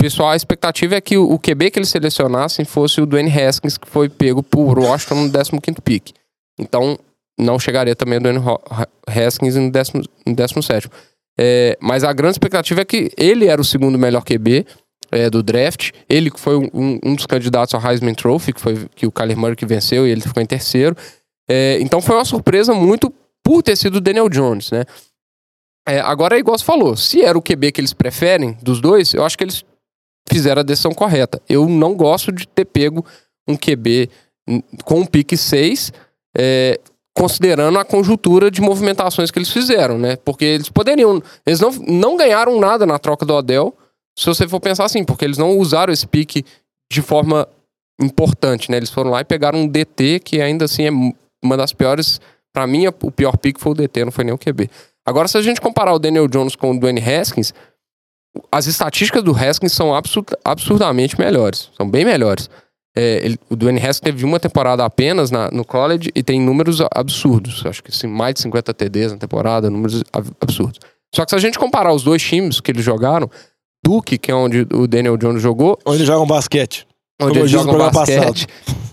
Pessoal, 0.00 0.28
a 0.30 0.36
expectativa 0.36 0.94
é 0.94 1.00
que 1.00 1.18
o, 1.18 1.28
o 1.32 1.40
QB 1.40 1.72
que 1.72 1.78
eles 1.80 1.88
selecionassem 1.88 2.64
fosse 2.64 3.00
o 3.00 3.06
Dwayne 3.06 3.28
Haskins, 3.36 3.76
que 3.76 3.88
foi 3.90 4.08
pego 4.08 4.44
por 4.44 4.78
Washington 4.78 5.24
no 5.24 5.60
15 5.60 5.80
pick. 5.82 6.10
Então, 6.56 6.96
não 7.36 7.58
chegaria 7.58 7.96
também 7.96 8.18
o 8.18 8.22
Dwayne 8.22 8.38
Haskins 9.08 9.56
no 9.56 9.72
17. 9.72 10.88
É, 11.36 11.76
mas 11.80 12.04
a 12.04 12.12
grande 12.12 12.34
expectativa 12.34 12.82
é 12.82 12.84
que 12.84 13.10
ele 13.16 13.46
era 13.46 13.60
o 13.60 13.64
segundo 13.64 13.98
melhor 13.98 14.22
QB 14.22 14.64
é, 15.10 15.28
do 15.28 15.42
draft. 15.42 15.90
Ele 16.08 16.30
foi 16.36 16.56
um, 16.56 16.68
um- 16.72 16.98
um 17.04 17.14
dos 17.16 17.26
candidatos 17.26 17.74
ao 17.74 17.84
Heisman 17.84 18.14
Trophy, 18.14 18.52
que 18.52 18.60
foi 18.60 18.86
que 18.94 19.04
o 19.04 19.10
Kyler 19.10 19.36
Murray 19.36 19.56
que 19.56 19.66
venceu 19.66 20.06
e 20.06 20.10
ele 20.12 20.20
ficou 20.20 20.40
em 20.40 20.46
terceiro. 20.46 20.96
É, 21.50 21.76
então 21.80 22.00
foi 22.00 22.14
uma 22.14 22.24
surpresa 22.24 22.72
muito 22.72 23.12
por 23.48 23.62
ter 23.62 23.76
sido 23.76 23.96
o 23.96 24.00
Daniel 24.02 24.28
Jones, 24.28 24.70
né? 24.70 24.84
É, 25.88 26.00
agora 26.00 26.36
é 26.36 26.38
igual 26.38 26.58
você 26.58 26.64
falou, 26.66 26.94
se 26.98 27.22
era 27.22 27.38
o 27.38 27.40
QB 27.40 27.72
que 27.72 27.80
eles 27.80 27.94
preferem 27.94 28.58
dos 28.62 28.78
dois, 28.78 29.14
eu 29.14 29.24
acho 29.24 29.38
que 29.38 29.44
eles 29.44 29.64
fizeram 30.28 30.60
a 30.60 30.62
decisão 30.62 30.92
correta. 30.92 31.40
Eu 31.48 31.66
não 31.66 31.94
gosto 31.94 32.30
de 32.30 32.46
ter 32.46 32.66
pego 32.66 33.02
um 33.48 33.56
QB 33.56 34.10
com 34.84 35.00
um 35.00 35.06
pique 35.06 35.34
6, 35.34 35.94
é, 36.36 36.78
considerando 37.16 37.78
a 37.78 37.86
conjuntura 37.86 38.50
de 38.50 38.60
movimentações 38.60 39.30
que 39.30 39.38
eles 39.38 39.48
fizeram, 39.48 39.98
né? 39.98 40.16
Porque 40.16 40.44
eles 40.44 40.68
poderiam. 40.68 41.22
Eles 41.46 41.58
não, 41.58 41.70
não 41.70 42.18
ganharam 42.18 42.60
nada 42.60 42.84
na 42.84 42.98
troca 42.98 43.24
do 43.24 43.32
Odell, 43.32 43.74
se 44.14 44.26
você 44.26 44.46
for 44.46 44.60
pensar 44.60 44.84
assim, 44.84 45.04
porque 45.04 45.24
eles 45.24 45.38
não 45.38 45.56
usaram 45.56 45.90
esse 45.90 46.06
pique 46.06 46.44
de 46.92 47.00
forma 47.00 47.48
importante, 47.98 48.70
né? 48.70 48.76
Eles 48.76 48.90
foram 48.90 49.10
lá 49.10 49.22
e 49.22 49.24
pegaram 49.24 49.60
um 49.60 49.66
DT 49.66 50.20
que 50.20 50.38
ainda 50.38 50.66
assim 50.66 50.84
é 50.84 50.90
uma 51.42 51.56
das 51.56 51.72
piores. 51.72 52.20
Pra 52.52 52.66
mim, 52.66 52.86
o 52.86 53.10
pior 53.10 53.36
pick 53.36 53.58
foi 53.58 53.72
o 53.72 53.74
DT, 53.74 54.04
não 54.04 54.12
foi 54.12 54.24
nem 54.24 54.34
o 54.34 54.38
QB. 54.38 54.68
Agora, 55.06 55.28
se 55.28 55.36
a 55.38 55.42
gente 55.42 55.60
comparar 55.60 55.92
o 55.94 55.98
Daniel 55.98 56.26
Jones 56.28 56.56
com 56.56 56.70
o 56.72 56.78
Dwayne 56.78 57.00
Haskins, 57.00 57.52
as 58.52 58.66
estatísticas 58.66 59.22
do 59.22 59.32
Haskins 59.34 59.72
são 59.72 59.94
absurd- 59.94 60.36
absurdamente 60.44 61.18
melhores. 61.18 61.70
São 61.76 61.88
bem 61.88 62.04
melhores. 62.04 62.48
É, 62.96 63.24
ele- 63.24 63.38
o 63.48 63.56
Dwayne 63.56 63.78
Haskins 63.78 64.00
teve 64.00 64.24
uma 64.24 64.40
temporada 64.40 64.84
apenas 64.84 65.30
na- 65.30 65.50
no 65.50 65.64
college 65.64 66.10
e 66.14 66.22
tem 66.22 66.40
números 66.40 66.78
absurdos. 66.94 67.64
Acho 67.64 67.82
que 67.82 67.90
assim, 67.90 68.06
mais 68.06 68.34
de 68.34 68.40
50 68.40 68.74
TDs 68.74 69.12
na 69.12 69.18
temporada, 69.18 69.70
números 69.70 70.02
ab- 70.12 70.30
absurdos. 70.40 70.80
Só 71.14 71.24
que 71.24 71.30
se 71.30 71.36
a 71.36 71.38
gente 71.38 71.58
comparar 71.58 71.92
os 71.92 72.02
dois 72.02 72.22
times 72.22 72.60
que 72.60 72.70
eles 72.70 72.84
jogaram, 72.84 73.30
Duke, 73.84 74.18
que 74.18 74.30
é 74.30 74.34
onde 74.34 74.66
o 74.74 74.86
Daniel 74.86 75.16
Jones 75.16 75.40
jogou, 75.40 75.78
Onde 75.86 76.04
jogam 76.04 76.26
basquete. 76.26 76.86
Onde 77.20 77.38
eles 77.40 77.50
jogam 77.50 77.72
basquete. 78.24 78.46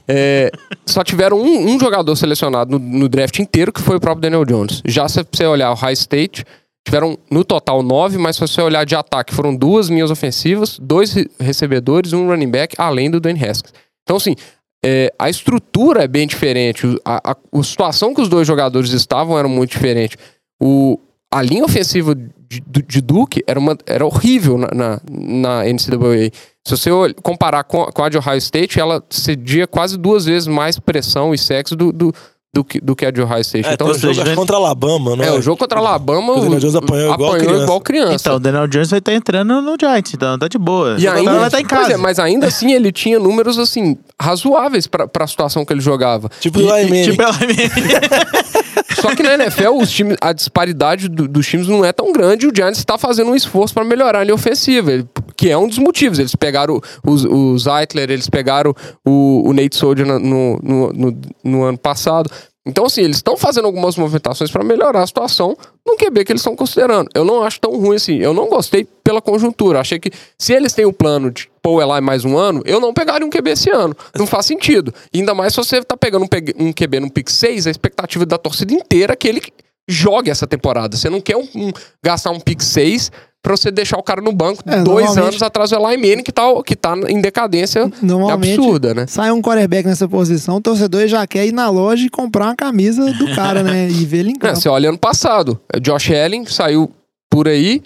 é, 0.08 0.51
só 0.86 1.03
tiveram 1.03 1.39
um, 1.39 1.75
um 1.75 1.79
jogador 1.79 2.15
selecionado 2.15 2.77
no, 2.77 2.79
no 3.00 3.10
draft 3.10 3.39
inteiro, 3.39 3.72
que 3.72 3.82
foi 3.82 3.98
o 3.98 4.00
próprio 4.00 4.22
Daniel 4.22 4.46
Jones. 4.46 4.82
Já 4.86 5.08
se 5.08 5.25
você 5.32 5.46
olhar 5.46 5.72
o 5.72 5.75
High 5.75 5.94
State, 5.94 6.44
tiveram 6.88 7.17
no 7.32 7.44
total 7.44 7.82
nove, 7.82 8.17
mas 8.17 8.36
se 8.36 8.41
você 8.41 8.62
olhar 8.62 8.86
de 8.86 8.96
ataque, 8.96 9.34
foram 9.34 9.55
duas 9.55 9.88
linhas 9.88 10.12
ofensivas, 10.12 10.77
dois 10.79 11.13
re- 11.13 11.29
recebedores, 11.39 12.13
um 12.13 12.27
running 12.27 12.50
back, 12.50 12.75
além 12.77 13.10
do 13.10 13.20
Dwayne 13.20 13.44
Haskins. 13.44 13.74
Então, 14.03 14.17
assim, 14.17 14.36
é, 14.84 15.12
a 15.17 15.29
estrutura 15.29 16.03
é 16.03 16.08
bem 16.08 16.27
diferente. 16.27 16.86
A, 17.03 17.32
a- 17.32 17.36
a 17.53 17.63
situação 17.63 18.13
que 18.13 18.22
os 18.22 18.29
dois 18.29 18.46
jogadores 18.48 18.91
estavam 18.91 19.38
era 19.38 19.48
muito 19.48 19.72
diferente. 19.72 20.15
O, 20.62 21.00
a 21.34 21.41
linha 21.41 21.65
ofensiva 21.65 22.13
de, 22.15 22.62
de 22.88 23.01
Duke 23.01 23.44
era, 23.48 23.60
uma, 23.60 23.75
era 23.88 24.05
horrível 24.05 24.58
na, 24.60 24.67
na, 24.72 25.01
na 25.10 25.63
NCAA. 25.65 26.32
Se 26.65 26.75
você 26.75 26.89
comparar 27.22 27.63
com, 27.63 27.84
a- 27.84 27.91
com 27.91 28.03
a 28.03 28.10
de 28.10 28.17
Ohio 28.17 28.38
State, 28.38 28.79
ela 28.79 29.03
cedia 29.10 29.67
quase 29.67 29.98
duas 29.98 30.25
vezes 30.25 30.48
mais 30.48 30.79
pressão 30.79 31.31
e 31.34 31.38
sexo 31.38 31.75
do, 31.75 31.91
do, 31.93 32.12
do, 32.51 32.63
que, 32.63 32.81
do 32.81 32.95
que 32.95 33.05
a 33.05 33.12
de 33.12 33.22
Ohio 33.22 33.41
State. 33.41 33.67
É, 33.67 33.74
então, 33.74 33.88
o 33.88 33.93
jogo 33.93 34.12
acho 34.19 34.24
que 34.31 34.36
contra 34.36 34.55
Alabama, 34.55 35.15
não 35.15 35.24
é, 35.24 35.31
o 35.31 35.41
jogo 35.43 35.57
contra 35.57 35.77
a 35.77 35.81
Alabama, 35.81 36.34
O 36.34 36.41
Daniel 36.41 36.60
Jones 36.60 36.75
apanhou 36.75 37.13
igual 37.13 37.34
criança. 37.38 37.63
igual 37.63 37.81
criança. 37.81 38.13
Então, 38.15 38.36
o 38.38 38.39
Daniel 38.39 38.67
Jones 38.67 38.89
vai 38.89 38.98
estar 38.98 39.13
entrando 39.13 39.62
no 39.62 39.75
Giants, 39.79 40.12
então 40.15 40.39
tá 40.39 40.48
de 40.48 40.57
boa. 40.57 40.95
E 40.98 41.07
ainda, 41.07 41.34
vai 41.38 41.45
estar 41.48 41.62
em 41.62 41.65
pois 41.67 41.81
casa. 41.81 41.93
é, 41.93 41.98
mas 41.98 42.17
ainda 42.17 42.48
assim 42.48 42.72
ele 42.74 42.91
tinha 42.91 43.19
números 43.19 43.60
assim 43.60 43.95
razoáveis 44.19 44.88
pra, 44.88 45.07
pra 45.07 45.27
situação 45.27 45.63
que 45.63 45.72
ele 45.72 45.81
jogava. 45.81 46.31
Tipo 46.39 46.60
do 46.62 46.75
Eli 46.75 46.89
Manning. 46.89 47.03
Tipo, 47.12 47.22
ela 47.22 47.34
Só 49.01 49.15
que 49.15 49.21
na 49.23 49.33
NFL 49.35 49.69
os 49.81 49.91
times, 49.91 50.17
a 50.21 50.31
disparidade 50.33 51.07
do- 51.09 51.27
dos 51.27 51.45
times 51.47 51.67
não 51.67 51.83
é 51.83 51.91
tão 51.91 52.11
grande 52.13 52.47
o 52.47 52.51
Giants 52.55 52.79
está 52.79 52.97
fazendo 52.97 53.31
um 53.31 53.35
esforço 53.35 53.73
para 53.73 53.83
melhorar 53.83 54.19
a 54.19 54.23
linha 54.23 54.35
ofensiva, 54.35 54.91
ele- 54.91 55.07
que 55.35 55.49
é 55.49 55.57
um 55.57 55.67
dos 55.67 55.77
motivos. 55.77 56.17
Eles 56.19 56.35
pegaram 56.35 56.81
o, 57.03 57.09
o, 57.11 57.51
o 57.53 57.59
Zeitler, 57.59 58.09
eles 58.09 58.29
pegaram 58.29 58.73
o, 59.05 59.49
o 59.49 59.53
Nate 59.53 59.75
Soldier 59.75 60.07
no, 60.07 60.19
no, 60.19 60.59
no, 60.63 60.93
no- 60.93 61.21
no 61.43 61.63
ano 61.63 61.77
passado. 61.77 62.29
Então, 62.67 62.85
assim, 62.85 63.01
eles 63.01 63.17
estão 63.17 63.37
fazendo 63.37 63.65
algumas 63.65 63.95
movimentações 63.95 64.49
para 64.49 64.63
melhorar 64.63 65.03
a 65.03 65.05
situação 65.07 65.55
no 65.85 65.95
QB 65.95 66.25
que 66.25 66.31
eles 66.31 66.41
estão 66.41 66.55
considerando. 66.55 67.07
Eu 67.13 67.23
não 67.23 67.43
acho 67.43 67.59
tão 67.59 67.77
ruim 67.79 67.95
assim. 67.95 68.17
Eu 68.17 68.33
não 68.33 68.49
gostei 68.49 68.87
pela 69.03 69.21
conjuntura. 69.21 69.79
Achei 69.81 69.99
que 69.99 70.09
se 70.35 70.51
eles 70.51 70.73
têm 70.73 70.83
o 70.83 70.91
plano 70.91 71.29
de 71.29 71.47
pôr 71.65 71.77
o 71.77 71.81
Eli 71.81 72.00
mais 72.00 72.24
um 72.24 72.38
ano, 72.38 72.62
eu 72.63 72.79
não 72.79 72.93
pegaria 72.93 73.25
um 73.25 73.29
QB 73.31 73.50
esse 73.50 73.72
ano. 73.72 73.95
Não 74.15 74.27
faz 74.27 74.45
sentido. 74.45 74.93
Ainda 75.12 75.34
mais 75.34 75.51
se 75.51 75.57
você 75.57 75.81
tá 75.84 75.98
pegando 75.98 76.24
um, 76.24 76.63
um 76.67 76.72
QB 76.72 77.00
no 77.00 77.10
pick 77.10 77.27
6, 77.27 77.65
a 77.65 77.72
expectativa 77.72 78.24
da 78.24 78.38
torcida 78.38 78.72
inteira 78.72 79.13
é 79.13 79.15
que 79.15 79.27
ele 79.27 79.41
jogue 79.89 80.29
essa 80.29 80.45
temporada. 80.45 80.95
Você 80.95 81.10
não 81.10 81.19
quer 81.19 81.36
um- 81.38 81.48
um- 81.55 81.72
gastar 82.03 82.29
um 82.29 82.39
pick 82.39 82.62
6 82.62 83.12
pra 83.41 83.57
você 83.57 83.72
deixar 83.72 83.98
o 83.98 84.03
cara 84.03 84.22
no 84.22 84.31
banco 84.31 84.62
É, 84.67 84.84
dois 84.84 85.17
anos 85.17 85.41
atrás 85.41 85.72
do 85.72 85.75
Eli 85.75 85.98
Manning, 85.98 86.22
que 86.24 86.31
tá, 86.31 86.43
que 86.63 86.75
tá 86.75 86.95
em 87.07 87.19
decadência 87.19 87.91
absurda, 88.31 88.93
né? 88.93 89.05
sai 89.07 89.31
um 89.31 89.41
quarterback 89.41 89.88
nessa 89.88 90.07
posição, 90.07 90.57
o 90.57 90.62
torcedor 90.62 91.07
já 91.07 91.25
quer 91.25 91.48
ir 91.48 91.51
na 91.51 91.67
loja 91.69 92.05
e 92.05 92.10
comprar 92.12 92.45
uma 92.45 92.55
camisa 92.55 93.12
do 93.13 93.34
cara, 93.36 93.63
né? 93.63 93.88
E 93.89 94.05
ver 94.05 94.19
ele 94.19 94.29
em 94.29 94.34
É, 94.38 94.39
campo. 94.39 94.55
você 94.62 94.69
olha 94.69 94.89
ano 94.89 95.00
passado. 95.00 95.60
Josh 95.81 96.12
Allen 96.12 96.45
saiu 96.45 96.91
por 97.29 97.48
aí, 97.48 97.81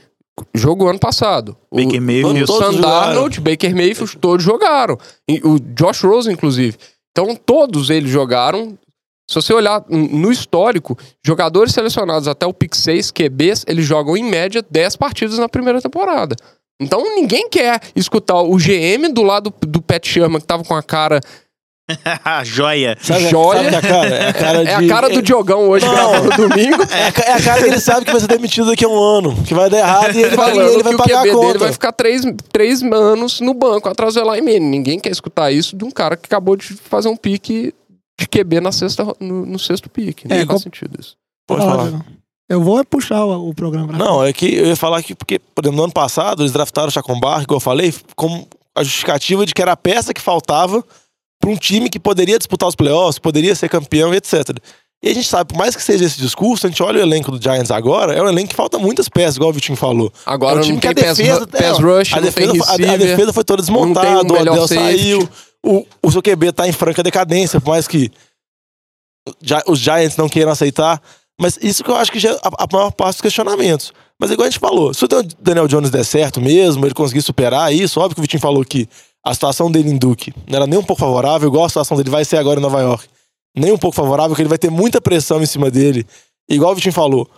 jogou 0.53 0.89
ano 0.89 1.00
passado. 1.00 1.58
Baker 1.72 2.01
Mayfield. 2.01 2.43
O 2.43 2.48
Sam. 2.48 2.81
Darnold, 2.81 3.41
Baker 3.41 3.75
Mayfield, 3.75 4.17
todos 4.17 4.43
jogaram. 4.43 4.98
O 5.43 5.60
Josh 5.60 6.01
Rose, 6.03 6.31
inclusive. 6.31 6.77
Então, 7.12 7.36
todos 7.36 7.89
eles 7.89 8.10
jogaram. 8.10 8.77
Se 9.29 9.36
você 9.36 9.53
olhar 9.53 9.84
no 9.88 10.31
histórico, 10.31 10.98
jogadores 11.24 11.72
selecionados 11.72 12.27
até 12.27 12.48
o 12.48 12.53
pick 12.53 12.75
6, 12.75 13.12
QBs, 13.12 13.63
eles 13.67 13.86
jogam 13.86 14.17
em 14.17 14.24
média 14.24 14.65
10 14.67 14.96
partidas 14.96 15.38
na 15.38 15.48
primeira 15.48 15.79
temporada. 15.79 16.36
Então 16.81 17.03
ninguém 17.03 17.50
quer 17.50 17.81
escutar 17.96 18.41
o 18.41 18.55
GM 18.55 19.13
do 19.13 19.22
lado 19.22 19.53
do 19.62 19.81
Pat 19.81 20.08
Sherman, 20.08 20.39
que 20.39 20.48
tava 20.48 20.63
com 20.63 20.74
a 20.74 20.81
cara. 20.81 21.19
Joia. 22.46 22.98
Sabe, 23.01 23.27
Joia. 23.29 23.63
sabe 23.63 23.69
que 23.69 23.75
é 23.75 23.77
a 23.77 23.81
cara? 23.81 24.10
É 24.15 24.29
a 24.29 24.34
cara, 24.34 24.63
de, 24.63 24.69
É 24.69 24.75
a 24.75 24.88
cara 24.88 25.10
do 25.10 25.22
Diogão 25.22 25.69
hoje 25.69 25.86
Não. 25.86 25.93
gravando 25.93 26.48
domingo. 26.50 26.84
É 26.84 27.29
é 27.29 27.34
a 27.34 27.41
cara 27.43 27.62
que 27.62 27.67
ele 27.69 27.79
sabe 27.79 28.05
que 28.05 28.12
vai 28.12 28.22
ser 28.22 28.27
demitido 28.27 28.67
daqui 28.67 28.86
a 28.86 28.88
um 28.88 28.98
ano. 29.00 29.36
Que 29.43 29.53
vai 29.53 29.69
dar 29.69 29.79
errado 29.79 30.15
e 30.15 30.22
ele 30.24 30.36
vai, 30.36 30.51
falando 30.51 30.74
ele 30.74 30.84
vai 30.84 30.91
que 30.93 30.98
pagar 30.98 31.22
a 31.22 31.31
conta. 31.31 31.48
dele 31.48 31.60
vai 31.60 31.72
ficar 31.74 31.91
três, 31.91 32.22
três 32.51 32.81
anos 32.84 33.39
no 33.41 33.53
banco 33.53 33.89
atrás 33.89 34.13
do 34.13 34.19
Eli 34.22 34.41
Manning. 34.41 34.69
Ninguém 34.69 35.00
quer 35.00 35.12
escutar 35.12 35.51
isso 35.51 35.75
de 35.75 35.84
um 35.84 35.91
cara 35.91 36.15
que 36.15 36.25
acabou 36.25 36.55
de 36.55 36.65
fazer 36.65 37.10
um 37.10 37.17
pique 37.17 37.74
de 38.19 38.27
QB 38.27 38.60
na 38.62 38.72
sexta, 38.72 39.03
no, 39.19 39.46
no 39.46 39.58
sexto 39.60 39.89
pique. 39.89 40.27
Não 40.27 40.36
É, 40.36 40.39
faz 40.39 40.48
com- 40.50 40.60
sentido 40.60 40.91
isso. 41.00 41.15
Pode 41.48 41.62
falar. 41.65 42.05
Eu 42.50 42.62
vou 42.63 42.79
é 42.79 42.84
puxar 42.84 43.24
o, 43.25 43.50
o 43.50 43.53
programa 43.53 43.93
Não, 43.93 44.24
é 44.24 44.34
que 44.34 44.55
eu 44.55 44.65
ia 44.65 44.75
falar 44.75 45.01
que, 45.03 45.13
porque, 45.13 45.39
por 45.39 45.63
exemplo, 45.63 45.77
no 45.77 45.84
ano 45.84 45.93
passado, 45.93 46.41
eles 46.41 46.51
draftaram 46.51 46.88
o 46.88 46.91
Chacon 46.91 47.19
Barr, 47.19 47.43
igual 47.43 47.58
eu 47.58 47.62
falei, 47.62 47.93
como 48.15 48.48
a 48.75 48.84
justificativa 48.84 49.46
de 49.46 49.53
que 49.53 49.62
era 49.62 49.74
a 49.74 49.77
peça 49.77 50.13
que 50.13 50.22
faltava 50.22 50.84
para 51.39 51.50
um 51.50 51.55
time 51.55 51.89
que 51.89 52.00
poderia 52.00 52.38
disputar 52.38 52.67
os 52.69 52.75
playoffs, 52.75 53.15
que 53.15 53.22
poderia 53.22 53.55
ser 53.55 53.69
campeão, 53.69 54.13
etc. 54.13 54.50
E 55.01 55.08
a 55.10 55.13
gente 55.13 55.27
sabe, 55.27 55.53
por 55.53 55.58
mais 55.58 55.75
que 55.75 55.81
seja 55.81 56.03
esse 56.03 56.19
discurso, 56.19 56.67
a 56.67 56.69
gente 56.69 56.84
olha 56.84 57.00
o 57.00 57.01
elenco 57.01 57.31
do 57.31 57.41
Giants 57.41 57.72
agora, 57.72 58.13
é 58.13 58.22
um 58.22 58.27
elenco 58.27 58.50
que 58.50 58.55
falta 58.55 58.77
muitas 58.77 59.08
peças, 59.08 59.38
igual 59.38 59.50
o 59.50 59.53
Vitinho 59.53 59.77
falou. 59.77 60.12
Agora 60.25 60.51
é 60.51 60.55
um 60.55 60.58
não 60.58 60.63
time 60.65 60.79
que 60.81 60.93
tem 60.93 61.08
a 61.08 61.13
defesa, 61.13 61.39
ru- 61.39 61.48
pass 61.48 61.62
é, 61.62 61.69
rush, 61.81 62.13
a 62.13 62.15
não 62.17 62.24
defesa, 62.24 62.51
tem 62.51 62.62
a- 62.62 62.63
a, 62.65 62.72
receiver. 62.75 62.98
defesa 63.00 63.34
foi 63.34 63.43
toda 63.46 63.63
não 63.63 63.93
tem 63.93 64.12
um 64.17 64.24
desmontada, 64.24 64.51
o 64.62 64.67
safety. 64.67 64.98
saiu, 65.01 65.29
o, 65.65 65.86
o 66.03 66.12
seu 66.12 66.22
QB 66.22 66.51
tá 66.51 66.67
em 66.67 66.74
franca 66.74 67.01
decadência, 67.01 67.62
por 67.62 67.69
mais 67.69 67.88
que 67.88 68.12
os 69.67 69.79
Giants 69.79 70.17
não 70.17 70.27
queiram 70.27 70.51
aceitar. 70.51 71.01
Mas 71.41 71.58
isso 71.62 71.84
que 71.84 71.89
eu 71.89 71.96
acho 71.96 72.12
que 72.12 72.19
já 72.19 72.31
é 72.31 72.39
a, 72.43 72.67
maior 72.72 72.91
parte 72.91 73.13
dos 73.15 73.22
questionamentos. 73.22 73.93
Mas 74.19 74.29
igual 74.31 74.46
a 74.48 74.50
gente 74.50 74.60
falou, 74.60 74.93
se 74.93 75.05
o 75.05 75.08
Dan- 75.08 75.24
Daniel 75.39 75.67
Jones 75.69 75.89
der 75.89 76.03
certo 76.03 76.41
mesmo, 76.41 76.86
ele 76.86 76.93
conseguir 76.93 77.22
superar 77.22 77.74
isso, 77.74 78.01
óbvio 78.01 78.15
que 78.15 78.19
o 78.19 78.24
Vitinho 78.24 78.41
falou 78.41 78.65
que 78.65 78.89
a 79.23 79.33
situação 79.33 79.71
dele 79.71 79.89
em 79.89 79.97
Duke 79.97 80.33
não 80.47 80.55
era 80.55 80.67
nem 80.67 80.79
um 80.79 80.83
pouco 80.83 81.01
favorável, 81.01 81.47
igual 81.47 81.65
a 81.65 81.69
situação 81.69 81.97
dele 81.97 82.09
vai 82.09 82.23
ser 82.25 82.38
agora 82.38 82.59
em 82.59 82.63
Nova 82.63 82.81
York. 82.81 83.07
Nem 83.55 83.71
um 83.71 83.77
pouco 83.77 83.95
favorável, 83.95 84.35
que 84.35 84.41
ele 84.41 84.49
vai 84.49 84.57
ter 84.57 84.69
muita 84.69 85.01
pressão 85.01 85.41
em 85.41 85.45
cima 85.45 85.69
dele. 85.69 86.05
Igual 86.49 86.71
o 86.71 86.75
Vitinho 86.75 86.93
falou, 86.93 87.29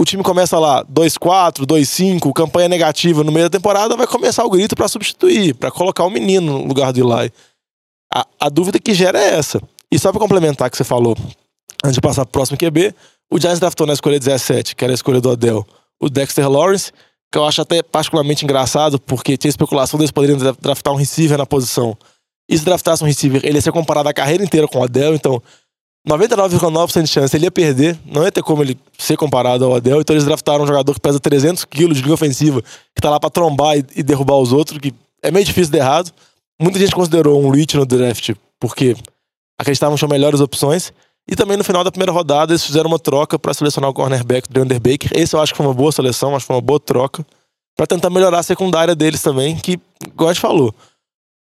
o 0.00 0.04
time 0.04 0.22
começa 0.22 0.58
lá 0.58 0.82
2-4, 0.86 1.66
2-5, 1.66 2.32
campanha 2.32 2.68
negativa 2.68 3.22
no 3.22 3.30
meio 3.30 3.50
da 3.50 3.58
temporada, 3.58 3.96
vai 3.96 4.06
começar 4.06 4.44
o 4.44 4.50
grito 4.50 4.74
pra 4.74 4.88
substituir, 4.88 5.54
pra 5.54 5.70
colocar 5.70 6.04
o 6.04 6.10
menino 6.10 6.58
no 6.58 6.66
lugar 6.66 6.92
do 6.92 7.00
Eli. 7.00 7.30
A, 8.12 8.26
a 8.40 8.48
dúvida 8.48 8.78
que 8.78 8.94
gera 8.94 9.20
é 9.20 9.34
essa. 9.34 9.60
E 9.92 9.98
só 9.98 10.10
pra 10.10 10.18
complementar 10.18 10.68
o 10.68 10.70
que 10.70 10.76
você 10.76 10.84
falou, 10.84 11.14
antes 11.84 11.94
de 11.94 12.00
passar 12.00 12.24
pro 12.24 12.32
próximo 12.32 12.56
QB, 12.56 12.94
o 13.30 13.38
Giants 13.38 13.60
draftou 13.60 13.86
na 13.86 13.92
escolha 13.92 14.18
17, 14.18 14.74
que 14.74 14.82
era 14.82 14.92
a 14.92 14.94
escolha 14.94 15.20
do 15.20 15.28
Odell, 15.28 15.66
o 16.00 16.08
Dexter 16.08 16.48
Lawrence, 16.50 16.92
que 17.32 17.38
eu 17.38 17.44
acho 17.44 17.60
até 17.62 17.82
particularmente 17.82 18.44
engraçado, 18.44 18.98
porque 19.00 19.36
tinha 19.36 19.48
especulação 19.48 19.98
deles 19.98 20.10
poderiam 20.10 20.36
dra- 20.38 20.54
draftar 20.60 20.92
um 20.92 20.96
receiver 20.96 21.38
na 21.38 21.46
posição. 21.46 21.96
E 22.48 22.58
se 22.58 22.64
draftasse 22.64 23.02
um 23.04 23.06
receiver, 23.06 23.40
ele 23.44 23.56
ia 23.58 23.62
ser 23.62 23.70
comparado 23.72 24.08
a 24.08 24.12
carreira 24.12 24.42
inteira 24.42 24.66
com 24.66 24.78
o 24.78 24.82
Odell, 24.82 25.14
então 25.14 25.40
99,9% 26.08 27.02
de 27.02 27.08
chance 27.08 27.36
ele 27.36 27.44
ia 27.44 27.50
perder, 27.50 27.98
não 28.04 28.24
ia 28.24 28.32
ter 28.32 28.42
como 28.42 28.62
ele 28.62 28.76
ser 28.98 29.16
comparado 29.16 29.64
ao 29.64 29.72
Odell, 29.72 30.00
então 30.00 30.14
eles 30.14 30.24
draftaram 30.24 30.64
um 30.64 30.66
jogador 30.66 30.94
que 30.94 31.00
pesa 31.00 31.20
300 31.20 31.64
quilos 31.66 31.98
de 31.98 32.02
linha 32.02 32.14
ofensiva, 32.14 32.62
que 32.62 33.00
tá 33.02 33.10
lá 33.10 33.20
pra 33.20 33.30
trombar 33.30 33.76
e, 33.78 33.84
e 33.96 34.02
derrubar 34.02 34.36
os 34.36 34.52
outros, 34.52 34.78
que 34.78 34.92
é 35.22 35.30
meio 35.30 35.44
difícil 35.44 35.70
de 35.70 35.78
errado. 35.78 36.10
Muita 36.60 36.78
gente 36.78 36.94
considerou 36.94 37.40
um 37.44 37.50
reach 37.50 37.76
no 37.76 37.86
draft, 37.86 38.30
porque 38.58 38.96
acreditavam 39.58 39.94
que 39.94 39.98
tinham 40.00 40.10
melhores 40.10 40.40
opções. 40.40 40.92
E 41.28 41.36
também 41.36 41.56
no 41.56 41.64
final 41.64 41.84
da 41.84 41.90
primeira 41.90 42.12
rodada 42.12 42.52
eles 42.52 42.64
fizeram 42.64 42.88
uma 42.88 42.98
troca 42.98 43.38
para 43.38 43.54
selecionar 43.54 43.90
o 43.90 43.94
cornerback 43.94 44.48
do 44.50 44.62
Under 44.62 44.80
Baker. 44.80 45.10
Esse 45.14 45.36
eu 45.36 45.40
acho 45.40 45.52
que 45.52 45.56
foi 45.56 45.66
uma 45.66 45.74
boa 45.74 45.92
seleção, 45.92 46.34
acho 46.34 46.44
que 46.44 46.48
foi 46.48 46.56
uma 46.56 46.62
boa 46.62 46.80
troca. 46.80 47.24
Pra 47.76 47.86
tentar 47.86 48.10
melhorar 48.10 48.40
a 48.40 48.42
secundária 48.42 48.94
deles 48.94 49.22
também, 49.22 49.56
que, 49.56 49.78
igual 50.06 50.28
a 50.28 50.32
gente 50.32 50.42
falou, 50.42 50.74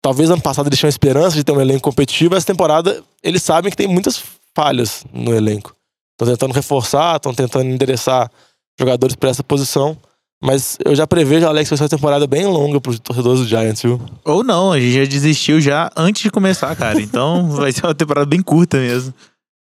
talvez 0.02 0.30
ano 0.30 0.42
passado 0.42 0.68
eles 0.68 0.80
tinham 0.80 0.90
esperança 0.90 1.36
de 1.36 1.44
ter 1.44 1.52
um 1.52 1.60
elenco 1.60 1.82
competitivo, 1.82 2.36
essa 2.36 2.46
temporada 2.46 3.04
eles 3.24 3.44
sabem 3.44 3.72
que 3.72 3.78
tem 3.78 3.88
muitas 3.88 4.22
falhas 4.56 5.04
no 5.12 5.34
elenco. 5.34 5.76
Estão 6.14 6.28
tentando 6.34 6.54
reforçar, 6.54 7.16
estão 7.16 7.34
tentando 7.34 7.66
endereçar 7.66 8.30
jogadores 8.80 9.16
para 9.16 9.30
essa 9.30 9.44
posição. 9.44 9.98
Mas 10.42 10.78
eu 10.86 10.96
já 10.96 11.06
prevejo, 11.06 11.46
Alex, 11.46 11.68
que 11.68 11.76
vai 11.76 11.78
ser 11.78 11.84
uma 11.84 11.98
temporada 11.98 12.26
bem 12.26 12.46
longa 12.46 12.80
pros 12.80 12.98
torcedores 13.00 13.42
do 13.42 13.48
Giants, 13.48 13.82
viu? 13.82 14.02
Ou 14.24 14.42
não, 14.42 14.72
a 14.72 14.80
gente 14.80 14.94
já 14.94 15.04
desistiu 15.04 15.60
já 15.60 15.92
antes 15.98 16.22
de 16.22 16.32
começar, 16.32 16.74
cara. 16.78 17.02
Então 17.02 17.50
vai 17.52 17.74
ser 17.74 17.86
uma 17.86 17.94
temporada 17.94 18.26
bem 18.26 18.42
curta 18.42 18.78
mesmo. 18.78 19.14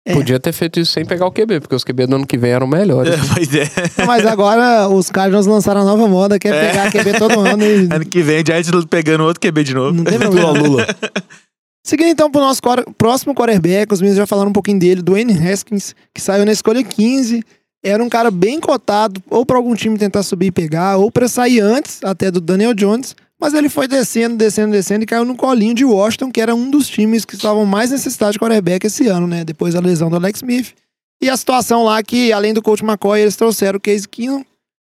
É. 0.07 0.15
Podia 0.15 0.41
ter 0.41 0.53
feito 0.53 0.81
isso 0.81 0.93
sem 0.93 1.05
pegar 1.05 1.27
o 1.27 1.31
QB, 1.31 1.61
porque 1.61 1.75
os 1.75 1.85
QB 1.85 2.07
do 2.07 2.17
ano 2.17 2.27
que 2.27 2.39
vem 2.39 2.51
eram 2.53 2.67
melhores. 2.67 3.13
É, 3.13 3.19
pois 3.35 3.55
é. 3.55 4.05
Mas 4.07 4.25
agora 4.25 4.89
os 4.89 5.11
Cardinals 5.11 5.47
lançaram 5.47 5.83
a 5.83 5.85
nova 5.85 6.09
moda, 6.09 6.39
que 6.39 6.49
é 6.49 6.69
pegar 6.69 6.91
QB 6.91 7.19
todo 7.19 7.39
ano 7.41 7.63
e 7.65 7.89
Ano 7.95 8.05
que 8.07 8.23
vem 8.23 8.41
o 8.43 8.47
Giants 8.47 8.71
pegando 8.89 9.25
outro 9.25 9.41
QB 9.41 9.63
de 9.63 9.75
novo. 9.75 9.93
não 9.93 10.05
tem 10.05 10.17
problema. 10.19 10.53
Lula. 10.53 10.87
Seguindo 11.87 12.09
então 12.09 12.31
pro 12.31 12.41
nosso 12.41 12.63
core- 12.63 12.85
próximo 12.97 13.35
quarterback, 13.35 13.93
os 13.93 14.01
meninos 14.01 14.19
já 14.19 14.27
falaram 14.27 14.51
um 14.51 14.53
pouquinho 14.53 14.79
dele, 14.79 15.03
Dwayne 15.03 15.33
Haskins, 15.33 15.95
que 16.15 16.21
saiu 16.21 16.45
na 16.47 16.53
escolha 16.53 16.83
15. 16.83 17.43
Era 17.83 18.03
um 18.05 18.09
cara 18.09 18.31
bem 18.31 18.61
cotado, 18.61 19.23
ou 19.31 19.45
pra 19.47 19.57
algum 19.57 19.75
time 19.75 19.97
tentar 19.97 20.23
subir 20.23 20.47
e 20.47 20.51
pegar, 20.53 20.99
ou 20.99 21.11
pra 21.11 21.27
sair 21.27 21.61
antes 21.61 22.01
até 22.05 22.31
do 22.31 22.39
Daniel 22.41 22.75
Jones. 22.75 23.17
Mas 23.41 23.55
ele 23.55 23.71
foi 23.71 23.89
descendo, 23.89 24.37
descendo, 24.37 24.73
descendo 24.73 25.03
e 25.03 25.07
caiu 25.07 25.25
no 25.25 25.35
colinho 25.35 25.75
de 25.75 25.85
Washington, 25.85 26.31
que 26.31 26.41
era 26.41 26.55
um 26.55 26.71
dos 26.71 26.87
times 26.87 27.25
que 27.25 27.35
estavam 27.35 27.65
mais 27.65 27.91
necessitados 27.91 28.35
de 28.35 28.39
quarterback 28.39 28.87
esse 28.87 29.09
ano, 29.09 29.27
né? 29.27 29.45
Depois 29.45 29.73
da 29.73 29.81
lesão 29.81 30.11
do 30.11 30.17
Alex 30.17 30.41
Smith. 30.41 30.75
E 31.23 31.29
a 31.31 31.37
situação 31.37 31.83
lá 31.85 32.03
que, 32.03 32.33
além 32.33 32.53
do 32.53 32.61
coach 32.61 32.85
McCoy, 32.85 33.21
eles 33.21 33.37
trouxeram 33.37 33.79
o 33.79 33.81
Case 33.81 34.07
Keenum 34.07 34.45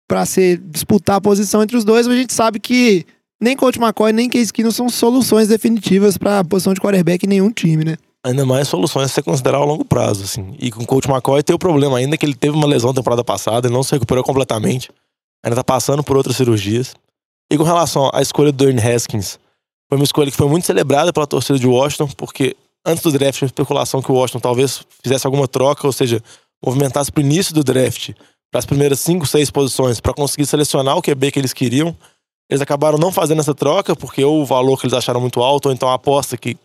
pra 0.06 0.26
ser, 0.26 0.58
disputar 0.58 1.16
a 1.16 1.20
posição 1.20 1.62
entre 1.62 1.76
os 1.76 1.84
dois, 1.84 2.06
mas 2.06 2.16
a 2.16 2.20
gente 2.20 2.34
sabe 2.34 2.60
que 2.60 3.06
nem 3.40 3.56
coach 3.56 3.78
McCoy 3.78 4.12
nem 4.12 4.28
Case 4.28 4.52
Keenum 4.52 4.70
são 4.70 4.90
soluções 4.90 5.48
definitivas 5.48 6.18
pra 6.18 6.44
posição 6.44 6.74
de 6.74 6.80
quarterback 6.80 7.24
em 7.24 7.28
nenhum 7.28 7.50
time, 7.50 7.84
né? 7.84 7.96
Ainda 8.22 8.44
mais 8.44 8.68
soluções 8.68 9.06
a 9.06 9.08
você 9.08 9.22
considerar 9.22 9.58
a 9.58 9.64
longo 9.64 9.84
prazo, 9.84 10.24
assim. 10.24 10.54
E 10.58 10.70
com 10.70 10.82
o 10.82 10.86
coach 10.86 11.08
McCoy 11.08 11.42
tem 11.42 11.56
o 11.56 11.58
problema 11.58 11.96
ainda 11.98 12.16
que 12.16 12.24
ele 12.24 12.34
teve 12.34 12.56
uma 12.56 12.66
lesão 12.66 12.90
na 12.90 12.96
temporada 12.96 13.24
passada, 13.24 13.66
ele 13.66 13.74
não 13.74 13.82
se 13.82 13.92
recuperou 13.92 14.22
completamente. 14.22 14.90
Ainda 15.42 15.56
tá 15.56 15.64
passando 15.64 16.02
por 16.02 16.16
outras 16.16 16.36
cirurgias. 16.36 16.94
E 17.50 17.56
com 17.58 17.64
relação 17.64 18.10
à 18.12 18.22
escolha 18.22 18.50
do 18.50 18.56
Dwayne 18.58 18.80
Haskins, 18.80 19.38
foi 19.88 19.98
uma 19.98 20.04
escolha 20.04 20.30
que 20.30 20.36
foi 20.36 20.48
muito 20.48 20.66
celebrada 20.66 21.12
pela 21.12 21.26
torcida 21.26 21.58
de 21.58 21.66
Washington, 21.66 22.08
porque 22.16 22.56
antes 22.86 23.02
do 23.02 23.12
draft 23.12 23.38
tinha 23.38 23.46
especulação 23.46 24.02
que 24.02 24.10
o 24.10 24.14
Washington 24.14 24.40
talvez 24.40 24.84
fizesse 25.02 25.26
alguma 25.26 25.46
troca, 25.46 25.86
ou 25.86 25.92
seja, 25.92 26.22
movimentasse 26.64 27.12
pro 27.12 27.22
início 27.22 27.54
do 27.54 27.62
draft, 27.62 28.10
para 28.50 28.58
as 28.58 28.66
primeiras 28.66 29.00
cinco, 29.00 29.26
seis 29.26 29.50
posições, 29.50 30.00
para 30.00 30.14
conseguir 30.14 30.46
selecionar 30.46 30.96
o 30.96 31.02
QB 31.02 31.32
que 31.32 31.38
eles 31.38 31.52
queriam. 31.52 31.94
Eles 32.48 32.60
acabaram 32.62 32.98
não 32.98 33.10
fazendo 33.10 33.40
essa 33.40 33.54
troca, 33.54 33.96
porque 33.96 34.24
ou 34.24 34.40
o 34.42 34.46
valor 34.46 34.78
que 34.78 34.86
eles 34.86 34.94
acharam 34.96 35.20
muito 35.20 35.40
alto, 35.42 35.66
ou 35.66 35.72
então 35.72 35.88
a 35.88 35.94
aposta 35.94 36.36
que 36.36 36.56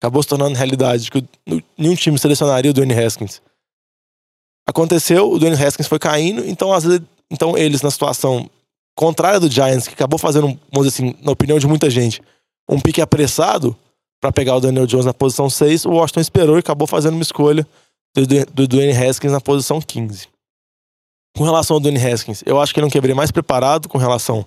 acabou 0.00 0.22
se 0.22 0.28
tornando 0.28 0.56
realidade 0.56 1.04
de 1.04 1.10
que 1.10 1.18
o- 1.18 1.62
nenhum 1.78 1.94
time 1.94 2.18
selecionaria 2.18 2.70
o 2.70 2.74
Dwayne 2.74 2.94
Haskins. 2.94 3.40
Aconteceu, 4.68 5.30
o 5.30 5.38
Dwayne 5.38 5.62
Haskins 5.62 5.86
foi 5.86 5.98
caindo, 5.98 6.44
então 6.46 6.72
às 6.72 6.84
vezes, 6.84 7.02
então 7.30 7.56
eles 7.56 7.82
na 7.82 7.90
situação 7.90 8.50
contrária 8.96 9.38
do 9.38 9.50
Giants, 9.50 9.86
que 9.86 9.94
acabou 9.94 10.18
fazendo, 10.18 10.46
vamos 10.72 10.88
dizer 10.88 10.88
assim, 10.88 11.14
na 11.22 11.30
opinião 11.30 11.58
de 11.58 11.66
muita 11.66 11.88
gente, 11.90 12.22
um 12.68 12.80
pique 12.80 13.00
apressado 13.00 13.76
para 14.20 14.32
pegar 14.32 14.56
o 14.56 14.60
Daniel 14.60 14.86
Jones 14.86 15.06
na 15.06 15.14
posição 15.14 15.48
6, 15.48 15.84
o 15.84 15.90
Washington 15.90 16.20
esperou 16.20 16.56
e 16.56 16.60
acabou 16.60 16.86
fazendo 16.86 17.14
uma 17.14 17.22
escolha 17.22 17.66
do, 18.14 18.66
Dwayne 18.66 18.96
Haskins 18.96 19.30
na 19.30 19.40
posição 19.40 19.80
15. 19.80 20.28
Com 21.36 21.44
relação 21.44 21.76
ao 21.76 21.80
Dwayne 21.80 22.04
Haskins, 22.04 22.42
eu 22.46 22.58
acho 22.58 22.72
que 22.72 22.80
ele 22.80 22.86
é 22.86 22.88
um 22.88 22.90
quebrei 22.90 23.14
mais 23.14 23.30
preparado 23.30 23.88
com 23.88 23.98
relação 23.98 24.44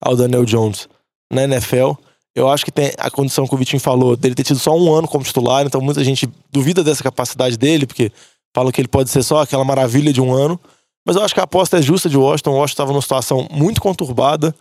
ao 0.00 0.14
Daniel 0.14 0.44
Jones 0.44 0.86
na 1.32 1.44
NFL. 1.44 1.92
Eu 2.34 2.50
acho 2.50 2.64
que 2.64 2.70
tem 2.70 2.92
a 2.98 3.10
condição 3.10 3.48
que 3.48 3.54
o 3.54 3.58
Vitinho 3.58 3.80
falou, 3.80 4.14
dele 4.14 4.34
ter 4.34 4.44
tido 4.44 4.58
só 4.58 4.76
um 4.76 4.94
ano 4.94 5.08
como 5.08 5.24
titular, 5.24 5.64
então 5.64 5.80
muita 5.80 6.04
gente 6.04 6.28
duvida 6.52 6.84
dessa 6.84 7.02
capacidade 7.02 7.56
dele, 7.56 7.86
porque 7.86 8.12
falam 8.54 8.70
que 8.70 8.80
ele 8.80 8.88
pode 8.88 9.08
ser 9.08 9.22
só 9.22 9.40
aquela 9.40 9.64
maravilha 9.64 10.12
de 10.12 10.20
um 10.20 10.34
ano. 10.34 10.60
Mas 11.06 11.14
eu 11.16 11.22
acho 11.22 11.32
que 11.32 11.40
a 11.40 11.44
aposta 11.44 11.78
é 11.78 11.82
justa 11.82 12.08
de 12.08 12.16
Washington. 12.16 12.50
O 12.50 12.54
Washington 12.54 12.72
estava 12.72 12.92
numa 12.92 13.00
situação 13.02 13.46
muito 13.50 13.80
conturbada, 13.80 14.52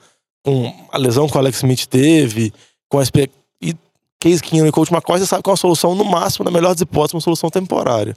com 0.45 0.71
a 0.91 0.97
lesão 0.97 1.27
que 1.27 1.35
o 1.35 1.39
Alex 1.39 1.57
Smith 1.57 1.87
teve, 1.87 2.53
com 2.87 2.99
a 2.99 3.03
espe- 3.03 3.31
e 3.59 3.75
Case 4.19 4.41
Keenum 4.43 4.67
e 4.67 4.71
Coach 4.71 4.93
McCoy, 4.93 5.17
você 5.19 5.25
sabe 5.25 5.41
que 5.41 5.49
é 5.49 5.51
uma 5.51 5.57
solução, 5.57 5.95
no 5.95 6.05
máximo, 6.05 6.45
na 6.45 6.51
melhor 6.51 6.73
das 6.73 6.81
hipóteses, 6.81 7.15
uma 7.15 7.21
solução 7.21 7.49
temporária. 7.49 8.15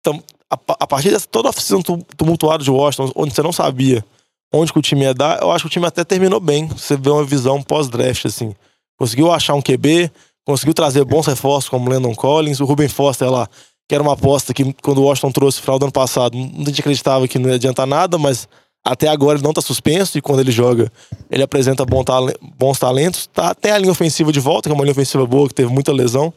Então, 0.00 0.22
a, 0.50 0.58
a 0.80 0.86
partir 0.86 1.10
dessa 1.10 1.26
toda 1.26 1.48
a 1.48 1.50
oficina 1.50 1.82
tum- 1.82 2.02
tumultuada 2.16 2.62
de 2.62 2.70
Washington, 2.70 3.10
onde 3.16 3.34
você 3.34 3.42
não 3.42 3.52
sabia 3.52 4.04
onde 4.52 4.72
que 4.72 4.78
o 4.78 4.82
time 4.82 5.02
ia 5.02 5.12
dar, 5.14 5.40
eu 5.42 5.50
acho 5.50 5.64
que 5.64 5.68
o 5.68 5.70
time 5.70 5.84
até 5.86 6.04
terminou 6.04 6.38
bem. 6.38 6.68
Você 6.68 6.96
vê 6.96 7.10
uma 7.10 7.24
visão 7.24 7.60
pós-draft, 7.60 8.24
assim. 8.26 8.54
Conseguiu 8.96 9.32
achar 9.32 9.54
um 9.54 9.60
QB, 9.62 10.12
conseguiu 10.46 10.72
trazer 10.74 11.04
bons 11.04 11.26
reforços 11.26 11.68
como 11.68 11.90
Landon 11.90 12.14
Collins, 12.14 12.60
o 12.60 12.64
Ruben 12.64 12.88
Foster 12.88 13.28
lá, 13.28 13.48
que 13.88 13.94
era 13.94 14.02
uma 14.02 14.14
aposta 14.14 14.54
que 14.54 14.72
quando 14.82 14.98
o 14.98 15.04
Washington 15.04 15.30
trouxe 15.30 15.62
do 15.62 15.72
ano 15.72 15.92
passado, 15.92 16.36
muita 16.36 16.70
gente 16.70 16.80
acreditava 16.80 17.28
que 17.28 17.38
não 17.38 17.50
ia 17.50 17.56
adiantar 17.56 17.86
nada, 17.86 18.16
mas 18.18 18.48
até 18.84 19.08
agora 19.08 19.38
ele 19.38 19.44
não 19.44 19.52
tá 19.52 19.62
suspenso 19.62 20.18
e 20.18 20.20
quando 20.20 20.40
ele 20.40 20.50
joga, 20.50 20.92
ele 21.30 21.42
apresenta 21.42 21.84
bons 21.84 22.78
talentos. 22.78 23.26
Tá, 23.26 23.54
tem 23.54 23.72
a 23.72 23.78
linha 23.78 23.92
ofensiva 23.92 24.30
de 24.30 24.40
volta, 24.40 24.68
que 24.68 24.72
é 24.72 24.74
uma 24.74 24.84
linha 24.84 24.92
ofensiva 24.92 25.26
boa, 25.26 25.48
que 25.48 25.54
teve 25.54 25.72
muita 25.72 25.92
lesão. 25.92 26.32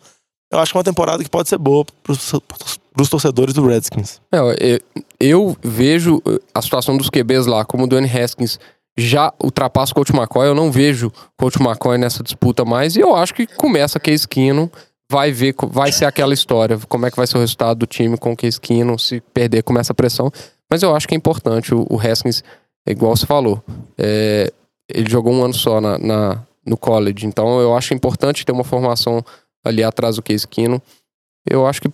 Eu 0.51 0.59
acho 0.59 0.71
que 0.71 0.77
é 0.77 0.79
uma 0.79 0.83
temporada 0.83 1.23
que 1.23 1.29
pode 1.29 1.49
ser 1.49 1.57
boa 1.57 1.85
pros, 2.01 2.31
pros 2.93 3.09
torcedores 3.09 3.53
do 3.53 3.67
Redskins. 3.67 4.21
É, 4.31 4.37
eu, 4.59 4.79
eu 5.19 5.57
vejo 5.61 6.21
eh, 6.25 6.39
a 6.53 6.61
situação 6.61 6.97
dos 6.97 7.09
QBs 7.09 7.45
lá, 7.45 7.65
como 7.65 7.83
o 7.83 7.87
Dwayne 7.87 8.09
Haskins 8.09 8.57
já 8.97 9.31
ultrapassa 9.43 9.91
o 9.91 9.95
Coach 9.95 10.15
McCoy, 10.15 10.47
eu 10.47 10.55
não 10.55 10.71
vejo 10.71 11.07
o 11.07 11.11
Coach 11.37 11.61
McCoy 11.61 11.97
nessa 11.97 12.23
disputa 12.23 12.63
mais, 12.65 12.95
e 12.95 13.01
eu 13.01 13.13
acho 13.13 13.33
que 13.33 13.45
começa 13.45 13.99
Case 13.99 14.27
Keenum, 14.27 14.69
vai 15.11 15.31
ver, 15.31 15.55
vai 15.69 15.91
ser 15.91 16.05
aquela 16.05 16.33
história, 16.33 16.77
como 16.87 17.05
é 17.05 17.11
que 17.11 17.17
vai 17.17 17.25
ser 17.27 17.37
o 17.37 17.39
resultado 17.39 17.79
do 17.79 17.85
time 17.87 18.17
com 18.17 18.33
o 18.33 18.37
Keenum, 18.37 18.97
se 18.97 19.21
perder 19.33 19.63
começa 19.63 19.93
a 19.93 19.95
pressão, 19.95 20.31
mas 20.69 20.83
eu 20.83 20.95
acho 20.95 21.07
que 21.07 21.15
é 21.15 21.17
importante, 21.17 21.73
o, 21.73 21.85
o 21.89 21.99
Haskins, 21.99 22.43
é 22.85 22.91
igual 22.91 23.15
você 23.15 23.25
falou, 23.25 23.63
é, 23.97 24.51
ele 24.89 25.09
jogou 25.09 25.33
um 25.33 25.43
ano 25.43 25.53
só 25.53 25.79
na, 25.79 25.97
na- 25.97 26.43
no 26.65 26.75
college, 26.75 27.25
então 27.25 27.61
eu 27.61 27.75
acho 27.75 27.93
importante 27.93 28.45
ter 28.45 28.51
uma 28.51 28.63
formação 28.63 29.23
ali 29.63 29.83
atrás 29.83 30.17
do 30.17 30.21
Keenum, 30.21 30.79
eu 31.49 31.65
acho 31.65 31.81
que 31.81 31.89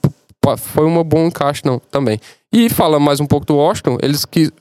foi 0.57 0.85
um 0.85 1.03
bom 1.03 1.27
encaixe 1.27 1.61
não, 1.63 1.79
também. 1.79 2.19
E 2.51 2.69
falando 2.69 3.03
mais 3.03 3.19
um 3.19 3.25
pouco 3.25 3.45
do 3.45 3.55
Washington, 3.55 3.97
eles 4.01 4.25
que 4.25 4.51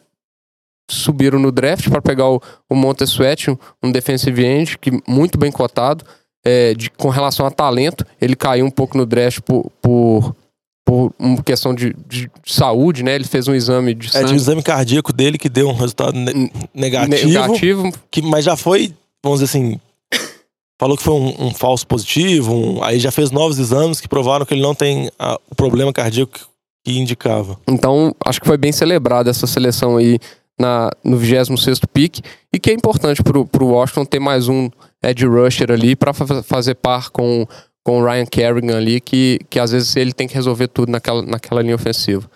subiram 0.91 1.39
no 1.39 1.51
draft 1.51 1.89
para 1.89 2.03
pegar 2.03 2.29
o, 2.29 2.41
o 2.69 2.75
um 3.83 3.91
defensive 3.91 4.45
end 4.45 4.79
que 4.79 4.91
muito 5.09 5.39
bem 5.39 5.51
cotado, 5.51 6.05
é, 6.45 6.75
de, 6.75 6.91
com 6.91 7.09
relação 7.09 7.47
a 7.47 7.51
talento, 7.51 8.05
ele 8.21 8.35
caiu 8.37 8.67
um 8.67 8.71
pouco 8.71 8.97
no 8.99 9.07
draft 9.07 9.41
por, 9.41 9.71
por, 9.81 10.35
por 10.85 11.13
uma 11.19 11.43
questão 11.43 11.75
de, 11.75 11.95
de 12.09 12.31
saúde, 12.47 13.03
né? 13.03 13.15
Ele 13.15 13.25
fez 13.25 13.47
um 13.49 13.55
exame 13.55 13.95
de 13.95 14.09
É, 14.09 14.11
de 14.11 14.19
um 14.19 14.21
sangue 14.29 14.35
exame 14.37 14.63
cardíaco 14.63 15.13
dele 15.13 15.39
que 15.39 15.49
deu 15.49 15.69
um 15.69 15.75
resultado 15.75 16.13
ne- 16.15 16.51
negativo, 16.75 17.29
negativo. 17.29 17.93
Que, 18.11 18.21
mas 18.23 18.45
já 18.45 18.57
foi, 18.57 18.93
vamos 19.23 19.41
dizer 19.41 19.51
assim, 19.57 19.79
falou 20.81 20.97
que 20.97 21.03
foi 21.03 21.15
um, 21.15 21.47
um 21.47 21.55
falso 21.55 21.87
positivo, 21.87 22.53
um- 22.53 22.83
aí 22.83 22.99
já 22.99 23.13
fez 23.13 23.31
novos 23.31 23.59
exames 23.59 24.01
que 24.01 24.09
provaram 24.09 24.45
que 24.45 24.53
ele 24.55 24.63
não 24.63 24.75
tem 24.75 25.11
a- 25.19 25.39
o 25.51 25.55
problema 25.55 25.93
cardíaco 25.93 26.33
que, 26.33 26.45
que 26.85 26.99
indicava. 26.99 27.57
Então, 27.69 28.13
acho 28.25 28.41
que 28.41 28.47
foi 28.49 28.57
bem 28.57 28.73
celebrada 28.73 29.31
essa 29.31 29.47
seleção 29.47 29.97
aí 29.97 30.19
na, 30.63 30.91
no 31.05 31.17
26 31.17 31.81
pick. 31.93 32.21
E 32.53 32.59
que 32.59 32.71
é 32.71 32.75
importante 32.75 33.23
pro, 33.23 33.45
pro 33.45 33.67
Washington 33.67 34.05
ter 34.05 34.21
mais 34.21 34.49
um 34.49 34.71
edge 35.03 35.27
rusher 35.27 35.71
ali 35.71 35.97
para 35.97 36.13
fazer 36.15 36.75
par 36.77 37.11
com, 37.11 37.47
com 37.85 38.01
o 38.01 38.05
Ryan 38.05 38.27
Kerrigan 38.27 38.77
ali, 38.77 39.01
que, 39.01 39.41
que 39.51 39.59
às 39.59 39.73
vezes 39.73 39.95
ele 39.97 40.13
tem 40.13 40.29
que 40.29 40.35
resolver 40.35 40.69
tudo 40.69 40.91
naquela, 40.91 41.23
naquela 41.23 41.61
linha 41.63 41.75
ofensiva. 41.75 42.31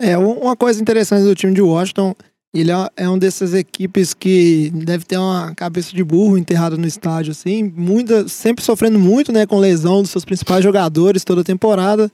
É, 0.00 0.16
um- 0.16 0.38
uma 0.40 0.56
coisa 0.56 0.80
interessante 0.80 1.24
do 1.24 1.34
time 1.34 1.52
de 1.54 1.60
Washington, 1.62 2.14
ele 2.54 2.70
é, 2.70 2.88
é 2.96 3.08
um 3.08 3.18
dessas 3.18 3.54
equipes 3.54 4.12
que 4.14 4.70
deve 4.74 5.04
ter 5.04 5.16
uma 5.16 5.54
cabeça 5.54 5.94
de 5.94 6.04
burro 6.04 6.36
enterrada 6.38 6.76
no 6.76 6.86
estádio, 6.86 7.32
assim, 7.32 7.72
muita, 7.74 8.28
sempre 8.28 8.64
sofrendo 8.64 8.98
muito, 8.98 9.32
né, 9.32 9.46
com 9.46 9.58
lesão 9.58 10.02
dos 10.02 10.10
seus 10.10 10.24
principais 10.24 10.62
jogadores 10.62 11.24
toda 11.24 11.42
temporada. 11.42 12.10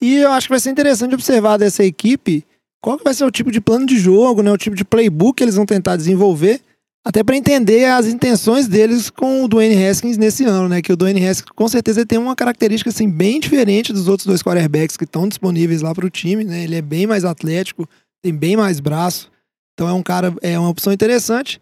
E 0.00 0.16
eu 0.18 0.30
acho 0.30 0.46
que 0.46 0.52
vai 0.52 0.60
ser 0.60 0.70
interessante 0.70 1.14
observar 1.14 1.56
dessa 1.58 1.82
equipe 1.84 2.44
qual 2.80 2.98
vai 3.02 3.14
ser 3.14 3.24
o 3.24 3.30
tipo 3.30 3.50
de 3.50 3.60
plano 3.60 3.86
de 3.86 3.98
jogo, 3.98 4.42
né, 4.42 4.50
o 4.52 4.58
tipo 4.58 4.76
de 4.76 4.84
playbook 4.84 5.36
que 5.36 5.44
eles 5.44 5.56
vão 5.56 5.66
tentar 5.66 5.96
desenvolver, 5.96 6.60
até 7.04 7.24
para 7.24 7.36
entender 7.36 7.86
as 7.86 8.06
intenções 8.06 8.68
deles 8.68 9.08
com 9.08 9.44
o 9.44 9.48
Dwayne 9.48 9.82
Haskins 9.86 10.18
nesse 10.18 10.44
ano, 10.44 10.68
né, 10.68 10.82
que 10.82 10.92
o 10.92 10.96
Dwayne 10.96 11.26
Haskins 11.26 11.50
com 11.54 11.66
certeza 11.68 12.04
tem 12.04 12.18
uma 12.18 12.36
característica 12.36 12.90
assim 12.90 13.08
bem 13.08 13.40
diferente 13.40 13.92
dos 13.92 14.08
outros 14.08 14.26
dois 14.26 14.42
quarterbacks 14.42 14.96
que 14.96 15.04
estão 15.04 15.26
disponíveis 15.26 15.80
lá 15.80 15.94
para 15.94 16.04
o 16.04 16.10
time, 16.10 16.44
né? 16.44 16.64
Ele 16.64 16.76
é 16.76 16.82
bem 16.82 17.06
mais 17.06 17.24
atlético, 17.24 17.88
tem 18.22 18.34
bem 18.34 18.56
mais 18.56 18.78
braço. 18.78 19.30
Então 19.72 19.88
é 19.88 19.92
um 19.92 20.02
cara, 20.02 20.34
é 20.42 20.58
uma 20.58 20.68
opção 20.68 20.92
interessante. 20.92 21.60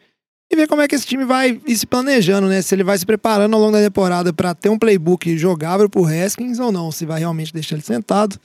E 0.51 0.57
ver 0.57 0.67
como 0.67 0.81
é 0.81 0.89
que 0.89 0.95
esse 0.95 1.07
time 1.07 1.25
vai 1.25 1.61
ir 1.67 1.77
se 1.77 1.87
planejando, 1.87 2.47
né? 2.47 2.63
Se 2.63 2.75
ele 2.75 2.85
vai 2.85 2.97
se 2.97 3.05
preparando 3.05 3.55
ao 3.55 3.61
longo 3.61 3.73
da 3.73 3.83
temporada 3.83 4.33
para 4.33 4.55
ter 4.55 4.69
um 4.69 4.79
playbook 4.79 5.37
jogável 5.37 5.89
pro 5.89 6.05
Haskins 6.05 6.59
ou 6.59 6.73
não, 6.73 6.91
se 6.91 7.05
vai 7.05 7.19
realmente 7.19 7.53
deixar 7.53 7.75
ele 7.75 7.85
sentado. 7.85 8.39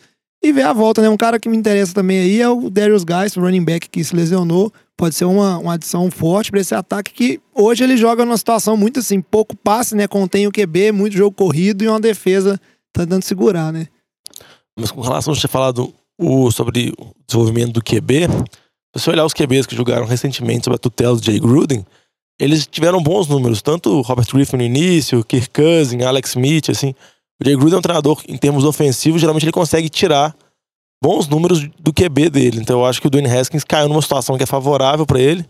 E 0.44 0.52
ver 0.52 0.64
a 0.64 0.74
volta, 0.74 1.02
né? 1.02 1.10
Um 1.10 1.18
cara 1.18 1.40
que 1.40 1.48
me 1.48 1.56
interessa 1.56 1.94
também 1.94 2.20
aí 2.20 2.42
é 2.42 2.50
o 2.50 2.70
Darius 2.70 3.04
Geis, 3.08 3.38
o 3.38 3.42
running 3.42 3.64
back 3.64 3.88
que 3.88 4.04
se 4.04 4.16
lesionou. 4.16 4.74
Pode 4.98 5.14
ser 5.14 5.26
uma, 5.26 5.60
uma 5.60 5.74
adição 5.74 6.10
forte 6.10 6.50
para 6.50 6.60
esse 6.60 6.74
ataque 6.74 7.14
que 7.14 7.42
hoje 7.54 7.84
ele 7.84 7.96
joga 7.96 8.26
numa 8.26 8.38
situação 8.38 8.76
muito 8.76 9.00
assim, 9.00 9.22
pouco 9.22 9.56
passe, 9.56 9.96
né? 9.96 10.08
Contém 10.08 10.48
o 10.48 10.52
QB, 10.52 10.92
muito 10.92 11.16
jogo 11.16 11.36
corrido 11.36 11.84
e 11.84 11.88
uma 11.88 12.00
defesa 12.00 12.60
tentando 12.92 13.24
segurar, 13.24 13.72
né? 13.72 13.88
Mas 14.78 14.92
com 14.92 15.02
relação 15.02 15.34
a 15.34 15.36
você 15.36 15.48
falado 15.48 15.94
o, 16.18 16.50
sobre 16.52 16.94
o 16.98 17.14
desenvolvimento 17.28 17.74
do 17.74 17.84
QB, 17.84 18.28
se 18.96 19.04
você 19.04 19.10
olhar 19.12 19.26
os 19.26 19.34
QBs 19.34 19.66
que 19.66 19.76
jogaram 19.76 20.06
recentemente 20.06 20.66
sob 20.66 20.76
a 20.76 20.80
tutela 20.80 21.16
do 21.16 21.24
Jay 21.24 21.40
Gruden, 21.40 21.86
eles 22.40 22.66
tiveram 22.66 23.02
bons 23.02 23.28
números, 23.28 23.62
tanto 23.62 24.02
Robert 24.02 24.26
Griffin 24.34 24.58
no 24.58 24.64
início, 24.64 25.24
Kirk 25.24 25.50
Cousins, 25.52 26.04
Alex 26.04 26.32
Smith, 26.32 26.70
assim. 26.70 26.96
O 27.42 27.44
Jay 27.44 27.56
Gruden 27.56 27.76
é 27.76 27.80
um 27.80 27.82
treinador, 27.82 28.22
em 28.28 28.38
termos 28.38 28.64
ofensivos, 28.64 29.20
geralmente 29.20 29.44
ele 29.44 29.52
consegue 29.52 29.90
tirar 29.90 30.36
bons 31.04 31.28
números 31.28 31.68
do 31.80 31.92
QB 31.92 32.30
dele. 32.30 32.60
Então 32.60 32.80
eu 32.80 32.86
acho 32.86 33.02
que 33.02 33.08
o 33.08 33.10
Dwayne 33.10 33.28
Haskins 33.28 33.64
caiu 33.64 33.90
numa 33.90 34.02
situação 34.02 34.38
que 34.38 34.44
é 34.44 34.46
favorável 34.46 35.06
para 35.08 35.20
ele. 35.20 35.44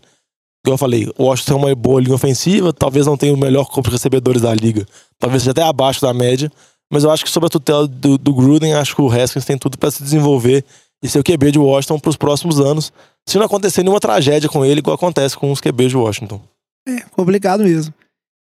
Igual 0.64 0.74
eu 0.74 0.78
falei, 0.78 1.12
o 1.18 1.24
Washington 1.24 1.54
tem 1.54 1.64
uma 1.64 1.74
boa 1.74 2.00
linha 2.00 2.14
ofensiva, 2.14 2.72
talvez 2.72 3.04
não 3.04 3.16
tenha 3.16 3.34
o 3.34 3.36
melhor 3.36 3.66
corpo 3.66 3.90
de 3.90 3.96
recebedores 3.96 4.40
da 4.40 4.54
liga, 4.54 4.86
talvez 5.18 5.42
seja 5.42 5.50
até 5.50 5.62
abaixo 5.62 6.00
da 6.00 6.14
média, 6.14 6.50
mas 6.90 7.04
eu 7.04 7.10
acho 7.10 7.24
que 7.24 7.30
sob 7.30 7.46
a 7.46 7.48
tutela 7.48 7.86
do, 7.86 8.16
do 8.16 8.32
Gruden, 8.32 8.72
acho 8.74 8.94
que 8.94 9.02
o 9.02 9.10
Haskins 9.10 9.44
tem 9.44 9.58
tudo 9.58 9.76
para 9.76 9.90
se 9.90 10.02
desenvolver 10.02 10.64
e 11.02 11.08
ser 11.08 11.18
o 11.18 11.24
QB 11.24 11.50
de 11.50 11.58
Washington 11.58 11.98
para 11.98 12.10
os 12.10 12.16
próximos 12.16 12.60
anos, 12.60 12.92
se 13.28 13.36
não 13.36 13.46
acontecer 13.46 13.82
nenhuma 13.82 13.98
tragédia 13.98 14.48
com 14.48 14.64
ele, 14.64 14.78
igual 14.78 14.94
acontece 14.94 15.36
com 15.36 15.50
os 15.50 15.60
QBs 15.60 15.90
de 15.90 15.96
Washington. 15.96 16.40
É, 16.88 17.00
complicado 17.10 17.64
mesmo. 17.64 17.92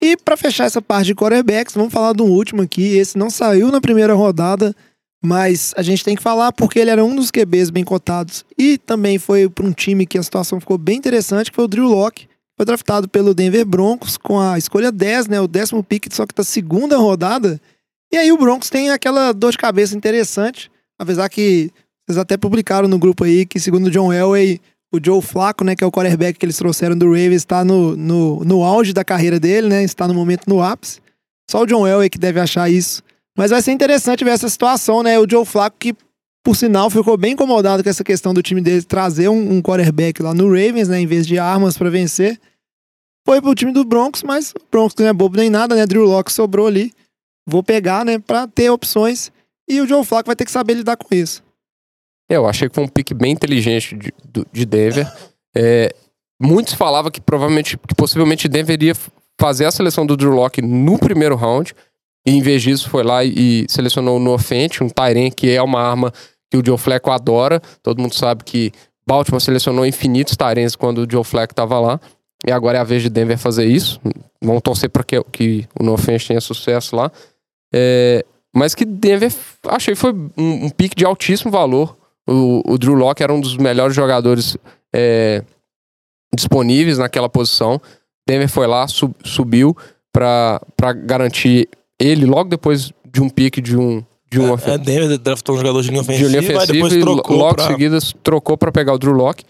E 0.01 0.17
para 0.17 0.37
fechar 0.37 0.65
essa 0.65 0.81
parte 0.81 1.07
de 1.07 1.15
quarterbacks, 1.15 1.75
vamos 1.75 1.93
falar 1.93 2.15
um 2.21 2.31
último 2.31 2.63
aqui. 2.63 2.97
Esse 2.97 3.19
não 3.19 3.31
saiu 3.31 3.73
na 3.73 3.81
primeira 3.81 4.15
rodada, 4.15 4.75
mas 5.23 5.75
a 5.77 5.83
gente 5.83 6.05
tem 6.05 6.15
que 6.15 6.23
falar 6.23 6.53
porque 6.53 6.79
ele 6.79 6.91
era 6.91 7.05
um 7.05 7.17
dos 7.17 7.31
QBs 7.31 7.71
bem 7.71 7.83
cotados 7.83 8.45
e 8.57 8.79
também 8.79 9.19
foi 9.19 9.49
para 9.49 9.67
um 9.67 9.73
time 9.73 10.07
que 10.07 10.17
a 10.17 10.23
situação 10.23 10.61
ficou 10.61 10.79
bem 10.79 10.97
interessante, 10.97 11.51
que 11.51 11.57
foi 11.57 11.65
o 11.65 11.69
Drew 11.69 11.89
Locke. 11.89 12.29
Foi 12.57 12.65
draftado 12.65 13.09
pelo 13.09 13.35
Denver 13.35 13.65
Broncos 13.65 14.17
com 14.17 14.41
a 14.41 14.59
escolha 14.59 14.91
10, 14.91 15.29
né, 15.29 15.41
o 15.41 15.47
décimo 15.47 15.83
pick, 15.83 16.13
só 16.13 16.27
que 16.27 16.35
da 16.35 16.43
segunda 16.43 16.97
rodada. 16.97 17.61
E 18.13 18.17
aí 18.17 18.33
o 18.33 18.39
Broncos 18.39 18.71
tem 18.71 18.91
aquela 18.91 19.33
dor 19.33 19.53
de 19.53 19.59
cabeça 19.59 19.97
interessante, 19.97 20.71
apesar 20.99 21.29
que 21.29 21.71
vocês 22.07 22.19
até 22.19 22.37
publicaram 22.37 22.89
no 22.89 22.99
grupo 22.99 23.25
aí 23.25 23.47
que 23.47 23.61
segundo 23.61 23.87
o 23.87 23.91
John 23.91 24.13
Elway, 24.13 24.61
o 24.93 24.99
Joe 25.03 25.21
Flacco, 25.21 25.65
né, 25.65 25.77
que 25.77 25.85
é 25.85 25.87
o 25.87 25.93
quarterback 25.93 26.39
que 26.39 26.47
eles 26.47 26.57
trouxeram 26.57 26.97
do 26.97 27.07
Ravens, 27.07 27.37
está 27.37 27.65
no, 27.65 27.95
no, 27.97 28.45
no 28.45 28.65
auge 28.65 28.93
da 28.93 29.05
carreira 29.05 29.39
dele, 29.39 29.69
né, 29.69 29.85
está 29.85 30.09
no 30.09 30.15
momento 30.15 30.45
no 30.47 30.63
ápice. 30.63 31.01
Só 31.51 31.63
o 31.63 31.67
John 31.67 31.87
Elway 31.87 32.11
que 32.11 32.19
deve 32.19 32.41
achar 32.41 32.71
isso. 32.71 33.03
Mas 33.37 33.51
vai 33.51 33.63
ser 33.63 33.73
interessante 33.73 34.25
ver 34.25 34.31
essa 34.31 34.49
situação, 34.49 35.03
né? 35.03 35.19
O 35.19 35.27
Joe 35.29 35.47
Flacco, 35.47 35.77
que 35.79 35.95
por 36.45 36.57
sinal 36.57 36.91
ficou 36.91 37.17
bem 37.17 37.33
incomodado 37.33 37.83
com 37.83 37.89
essa 37.89 38.03
questão 38.03 38.35
do 38.35 38.43
time 38.43 38.61
dele 38.61 38.83
trazer 38.83 39.29
um, 39.29 39.53
um 39.53 39.63
quarterback 39.63 40.23
lá 40.23 40.35
no 40.35 40.49
Ravens, 40.49 40.89
né? 40.89 41.01
Em 41.01 41.07
vez 41.07 41.27
de 41.27 41.39
armas 41.39 41.79
para 41.79 41.89
vencer. 41.89 42.39
Foi 43.25 43.41
pro 43.41 43.55
time 43.55 43.73
do 43.73 43.85
Broncos, 43.85 44.23
mas 44.23 44.51
o 44.51 44.61
Broncos 44.71 44.97
não 44.99 45.07
é 45.07 45.13
bobo 45.13 45.37
nem 45.37 45.49
nada, 45.49 45.75
né? 45.77 45.87
Drew 45.87 46.05
Locke 46.05 46.33
sobrou 46.33 46.67
ali. 46.67 46.93
Vou 47.47 47.63
pegar, 47.63 48.05
né? 48.05 48.19
Pra 48.19 48.47
ter 48.47 48.71
opções. 48.71 49.31
E 49.69 49.81
o 49.81 49.87
Joe 49.87 50.05
Flacco 50.05 50.27
vai 50.27 50.37
ter 50.37 50.45
que 50.45 50.51
saber 50.51 50.75
lidar 50.75 50.97
com 50.97 51.15
isso. 51.15 51.43
Eu 52.29 52.47
achei 52.47 52.69
que 52.69 52.75
foi 52.75 52.85
um 52.85 52.89
pique 52.89 53.15
bem 53.15 53.33
inteligente 53.33 53.97
de, 53.97 54.13
de 54.53 54.67
Denver. 54.67 55.11
É, 55.57 55.95
muitos 56.41 56.75
falavam 56.75 57.11
que 57.11 57.21
provavelmente, 57.21 57.79
que 57.79 57.95
possivelmente 57.95 58.49
Denver 58.49 58.75
iria 58.75 58.95
fazer 59.41 59.65
a 59.65 59.71
seleção 59.71 60.05
do 60.05 60.17
Drew 60.17 60.33
Locke 60.33 60.61
no 60.61 60.99
primeiro 60.99 61.37
round. 61.37 61.75
E 62.27 62.33
em 62.33 62.43
vez 62.43 62.63
disso 62.63 62.91
foi 62.91 63.03
lá 63.03 63.25
e, 63.25 63.65
e 63.65 63.67
selecionou 63.69 64.17
o 64.17 64.21
Noah 64.21 64.43
Fent, 64.43 64.83
um 64.83 64.89
Tyren 64.89 65.31
que 65.31 65.51
é 65.51 65.63
uma 65.63 65.81
arma 65.81 66.13
que 66.51 66.57
o 66.59 66.65
Joe 66.65 66.77
Flacco 66.77 67.11
adora. 67.11 67.61
Todo 67.83 68.01
mundo 68.01 68.15
sabe 68.15 68.45
que 68.45 68.73
Baltimore 69.07 69.41
selecionou 69.41 69.87
infinitos 69.87 70.37
Tyrens 70.37 70.77
quando 70.77 70.99
o 70.99 71.11
Joe 71.11 71.25
Flacco 71.25 71.53
estava 71.53 71.81
lá. 71.81 72.01
E 72.47 72.53
agora 72.53 72.79
é 72.79 72.81
a 72.81 72.85
vez 72.85 73.03
de 73.03 73.09
Denver 73.09 73.39
fazer 73.39 73.65
isso. 73.65 74.01
Vamos 74.43 74.63
torcer 74.63 74.91
para 74.91 75.03
que, 75.03 75.23
que 75.33 75.67
o 75.79 75.83
Noah 75.83 76.01
Fent 76.01 76.27
tenha 76.27 76.41
sucesso 76.41 76.95
lá. 76.95 77.11
É, 77.75 78.25
mas 78.55 78.75
que 78.75 78.85
Denver, 78.85 79.33
achei 79.67 79.95
foi 79.95 80.13
um, 80.13 80.67
um 80.67 80.71
pique 80.71 80.95
de 80.95 81.05
altíssimo 81.05 81.51
valor. 81.51 81.97
O, 82.29 82.63
o 82.75 82.79
Drew 82.79 82.95
Locke 82.95 83.23
era 83.23 83.33
um 83.33 83.41
dos 83.41 83.57
melhores 83.57 83.95
jogadores 83.97 84.57
é, 84.95 85.43
disponíveis 86.35 86.99
naquela 86.99 87.29
posição. 87.29 87.81
Denver 88.29 88.49
foi 88.49 88.67
lá, 88.67 88.87
sub- 88.87 89.15
subiu 89.25 89.77
para 90.13 90.61
garantir 91.05 91.69
ele 91.99 92.27
logo 92.27 92.51
depois 92.51 92.93
de 93.11 93.23
um 93.23 93.29
pique 93.29 93.61
de 93.61 93.77
um 93.77 94.05
de 94.31 94.39
um 94.39 94.53
É, 94.67 94.77
Denver 94.77 95.17
draftou 95.19 95.55
um 95.55 95.59
jogador 95.59 95.81
de 95.81 95.89
linha 95.89 96.03
de 96.03 96.11
ofensiva, 96.11 96.29
linha 96.29 96.41
aí 96.41 96.57
ofensiva 96.57 96.73
depois 96.75 96.93
e 96.93 97.01
trocou 97.01 97.37
logo 97.39 97.55
pra... 97.55 97.65
em 97.65 97.69
seguida 97.69 97.99
trocou 98.23 98.59
para 98.59 98.71
pegar 98.71 98.93
o 98.93 98.99
Drew 98.99 99.15
Locke. 99.15 99.45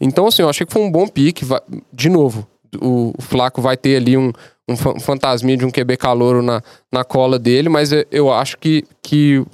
Então, 0.00 0.26
assim, 0.26 0.40
eu 0.42 0.48
achei 0.48 0.66
que 0.66 0.72
foi 0.72 0.80
um 0.82 0.90
bom 0.90 1.06
pique. 1.06 1.44
De 1.92 2.08
novo, 2.08 2.46
o, 2.80 3.12
o 3.16 3.22
Flaco 3.22 3.60
vai 3.60 3.76
ter 3.76 3.96
ali 3.96 4.16
um, 4.16 4.32
um 4.68 4.74
fa- 4.76 4.98
fantasminha 4.98 5.58
de 5.58 5.66
um 5.66 5.70
QB 5.70 5.98
calouro 5.98 6.40
na, 6.42 6.62
na 6.90 7.04
cola 7.04 7.38
dele, 7.38 7.68
mas 7.68 7.92
eu- 7.92 8.32
acho 8.32 8.56
que, 8.56 8.84
que 9.02 9.44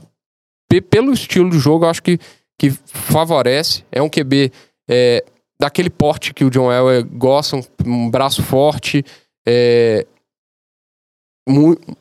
pe- 0.71 0.81
pelo 0.81 1.13
estilo 1.13 1.51
do 1.51 1.59
jogo, 1.59 1.85
eu 1.85 1.89
acho 1.91 2.03
que, 2.03 2.19
que 2.59 2.71
favorece. 2.71 3.85
É 3.93 4.03
um 4.03 4.09
QB 4.11 4.53
é, 4.91 5.25
daquele 5.61 5.91
porte 5.91 6.35
que 6.35 6.45
o 6.45 6.51
John 6.51 6.73
Elway 6.73 7.03
gosta, 7.03 7.57
um, 7.57 7.63
um 7.87 8.11
braço 8.11 8.43
forte, 8.43 9.05
é, 9.47 10.07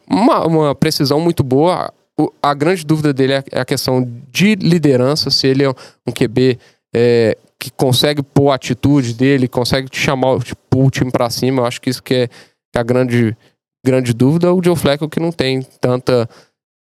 uma, 0.09 0.45
uma 0.45 0.75
precisão 0.75 1.19
muito 1.19 1.43
boa. 1.43 1.93
O- 2.19 2.31
a 2.41 2.53
grande 2.53 2.85
dúvida 2.85 3.13
dele 3.13 3.33
é 3.33 3.43
é 3.51 3.59
a 3.61 3.65
questão 3.65 4.03
de 4.31 4.55
liderança, 4.55 5.29
se 5.29 5.47
ele 5.47 5.63
é 5.63 5.69
um 5.69 6.11
QB 6.11 6.59
é, 6.95 7.37
que 7.59 7.69
consegue 7.71 8.21
pôr 8.23 8.51
a 8.51 8.55
atitude 8.55 9.13
dele, 9.13 9.47
consegue 9.47 9.89
te 9.89 9.99
chamar 9.99 10.33
o- 10.35 10.89
time 10.91 11.11
pra 11.11 11.29
cima. 11.29 11.61
Eu 11.61 11.65
acho 11.65 11.81
que 11.81 11.89
isso 11.89 12.01
é, 12.13 12.27
que 12.27 12.29
é 12.75 12.79
a 12.79 12.83
grande, 12.83 13.35
grande 13.85 14.13
dúvida. 14.13 14.53
O 14.53 14.63
Joe 14.63 14.75
Flacco 14.75 15.09
que 15.09 15.19
não 15.19 15.31
tem 15.31 15.61
tanta, 15.81 16.29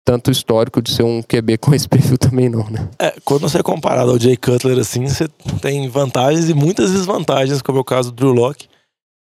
tanto 0.10 0.32
histórico 0.32 0.82
de 0.82 0.91
ser 0.91 1.04
um 1.04 1.22
QB 1.22 1.60
com 1.62 1.72
esse 1.72 1.88
perfil 1.88 2.17
também 2.17 2.50
não, 2.50 2.67
né? 2.67 2.89
É, 2.98 3.13
quando 3.24 3.41
você 3.41 3.60
é 3.60 3.63
comparado 3.63 4.10
ao 4.10 4.19
Jay 4.19 4.36
Cutler, 4.36 4.80
assim, 4.80 5.08
você 5.08 5.28
tem 5.62 5.88
vantagens 5.88 6.50
e 6.50 6.54
muitas 6.56 6.91
desvantagens, 6.91 7.62
como 7.62 7.78
é 7.78 7.82
o 7.82 7.84
caso 7.86 8.12
do 8.12 8.15
Drew 8.15 8.34
Locke. 8.34 8.67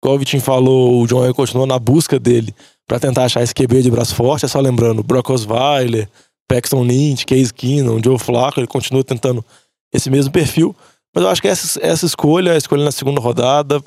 Igual 0.01 0.15
o 0.15 0.19
Vitinho 0.21 0.41
falou, 0.41 1.03
o 1.03 1.07
John 1.09 1.19
Elway 1.19 1.35
continuou 1.35 1.67
na 1.67 1.77
busca 1.77 2.21
dele 2.21 2.55
pra 2.87 3.01
tentar 3.01 3.25
achar 3.25 3.43
esse 3.43 3.53
QB 3.53 3.83
de 3.83 3.91
braço 3.91 4.15
forte. 4.15 4.45
É 4.45 4.49
só 4.49 4.61
lembrando, 4.61 5.03
Brock 5.03 5.29
Osweiler, 5.31 6.09
Paxton 6.49 6.85
Lynch, 6.85 7.27
Case 7.27 7.53
Keenum, 7.53 8.01
Joe 8.01 8.17
Flacco, 8.17 8.61
ele 8.61 8.69
continua 8.69 9.03
tentando 9.03 9.45
esse 9.93 10.09
mesmo 10.09 10.31
perfil. 10.31 10.77
Mas 11.13 11.25
eu 11.25 11.31
acho 11.31 11.43
que 11.43 11.49
essa, 11.49 11.81
essa 11.85 12.07
escolha, 12.07 12.53
a 12.53 12.57
escolha 12.57 12.85
na 12.85 12.93
segunda 12.93 13.21
rodada, 13.21 13.83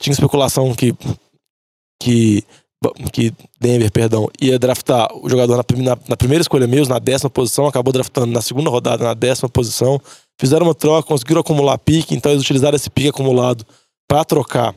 tinha 0.00 0.12
especulação 0.12 0.74
que, 0.74 0.92
que, 2.02 2.42
que 3.12 3.32
Denver, 3.60 3.90
perdão, 3.92 4.28
ia 4.40 4.58
draftar 4.58 5.08
o 5.22 5.28
jogador 5.28 5.56
na, 5.56 5.82
na- 5.82 5.98
na 6.08 6.16
primeira 6.16 6.42
escolha 6.42 6.66
mesmo, 6.66 6.92
na 6.92 6.98
décima 6.98 7.30
posição, 7.30 7.66
acabou 7.66 7.92
draftando 7.92 8.26
na 8.26 8.40
segunda 8.42 8.70
rodada, 8.70 9.04
na 9.04 9.14
décima 9.14 9.48
posição. 9.48 10.00
Fizeram 10.40 10.66
uma 10.66 10.74
troca, 10.74 11.06
conseguiram 11.06 11.40
acumular 11.40 11.78
pique, 11.78 12.14
então 12.14 12.32
eles 12.32 12.42
utilizaram 12.42 12.74
esse 12.76 12.90
pique 12.90 13.08
acumulado 13.08 13.64
para 14.08 14.24
trocar, 14.24 14.74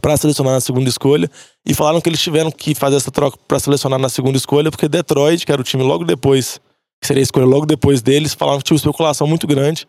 para 0.00 0.16
selecionar 0.16 0.54
na 0.54 0.60
segunda 0.60 0.88
escolha. 0.88 1.30
E 1.66 1.74
falaram 1.74 2.00
que 2.00 2.08
eles 2.08 2.20
tiveram 2.20 2.50
que 2.50 2.74
fazer 2.74 2.96
essa 2.96 3.10
troca 3.10 3.36
para 3.46 3.58
selecionar 3.58 3.98
na 3.98 4.08
segunda 4.08 4.36
escolha, 4.38 4.70
porque 4.70 4.88
Detroit, 4.88 5.44
que 5.44 5.52
era 5.52 5.60
o 5.60 5.64
time 5.64 5.82
logo 5.82 6.04
depois, 6.04 6.58
que 7.00 7.06
seria 7.06 7.20
a 7.20 7.24
escolha 7.24 7.46
logo 7.46 7.66
depois 7.66 8.00
deles, 8.02 8.32
falaram 8.34 8.58
que 8.58 8.64
tinha 8.64 8.74
uma 8.74 8.78
especulação 8.80 9.26
muito 9.26 9.46
grande. 9.46 9.86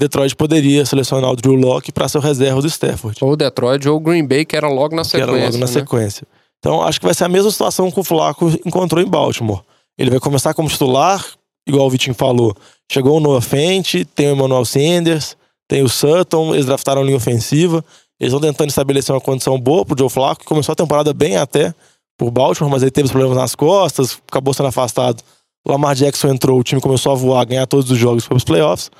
Detroit 0.00 0.34
poderia 0.34 0.86
selecionar 0.86 1.30
o 1.30 1.36
Drew 1.36 1.54
Locke 1.54 1.92
para 1.92 2.08
ser 2.08 2.16
o 2.16 2.20
reserva 2.22 2.62
do 2.62 2.66
Stafford 2.66 3.18
Ou 3.22 3.36
Detroit 3.36 3.86
ou 3.86 4.00
Green 4.00 4.26
Bay, 4.26 4.46
que 4.46 4.56
era 4.56 4.66
logo 4.66 4.96
na 4.96 5.02
que 5.02 5.08
sequência. 5.08 5.30
era 5.32 5.44
logo 5.44 5.58
na 5.58 5.66
né? 5.66 5.72
sequência. 5.72 6.26
Então 6.60 6.82
acho 6.82 7.00
que 7.00 7.06
vai 7.06 7.14
ser 7.14 7.24
a 7.24 7.28
mesma 7.28 7.50
situação 7.50 7.90
que 7.90 7.98
o 7.98 8.04
Flaco 8.04 8.48
encontrou 8.64 9.02
em 9.02 9.08
Baltimore. 9.08 9.62
Ele 9.98 10.10
vai 10.10 10.20
começar 10.20 10.54
como 10.54 10.68
titular, 10.68 11.26
igual 11.66 11.86
o 11.86 11.90
Vitinho 11.90 12.14
falou. 12.14 12.54
Chegou 12.90 13.16
o 13.16 13.20
Noah 13.20 13.40
Fent, 13.40 14.04
tem 14.14 14.28
o 14.28 14.32
Emmanuel 14.32 14.64
Sanders, 14.64 15.36
tem 15.68 15.82
o 15.82 15.88
Sutton, 15.88 16.54
eles 16.54 16.66
draftaram 16.66 17.02
a 17.02 17.04
linha 17.04 17.16
ofensiva. 17.16 17.84
Eles 18.18 18.32
vão 18.32 18.40
tentando 18.40 18.68
estabelecer 18.68 19.14
uma 19.14 19.20
condição 19.20 19.58
boa 19.58 19.84
pro 19.84 19.98
Joe 19.98 20.10
Flacco, 20.10 20.42
que 20.42 20.46
começou 20.46 20.72
a 20.72 20.76
temporada 20.76 21.14
bem 21.14 21.36
até 21.38 21.74
por 22.18 22.30
Baltimore, 22.30 22.70
mas 22.70 22.82
ele 22.82 22.90
teve 22.90 23.06
os 23.06 23.10
problemas 23.10 23.36
nas 23.36 23.54
costas, 23.54 24.20
acabou 24.28 24.52
sendo 24.52 24.68
afastado. 24.68 25.22
O 25.66 25.72
Lamar 25.72 25.94
Jackson 25.94 26.28
entrou, 26.28 26.58
o 26.58 26.62
time 26.62 26.80
começou 26.80 27.12
a 27.12 27.14
voar, 27.14 27.44
ganhar 27.46 27.66
todos 27.66 27.90
os 27.90 27.96
jogos, 27.96 28.24
foi 28.24 28.34
pros 28.34 28.44
playoffs. 28.44 28.90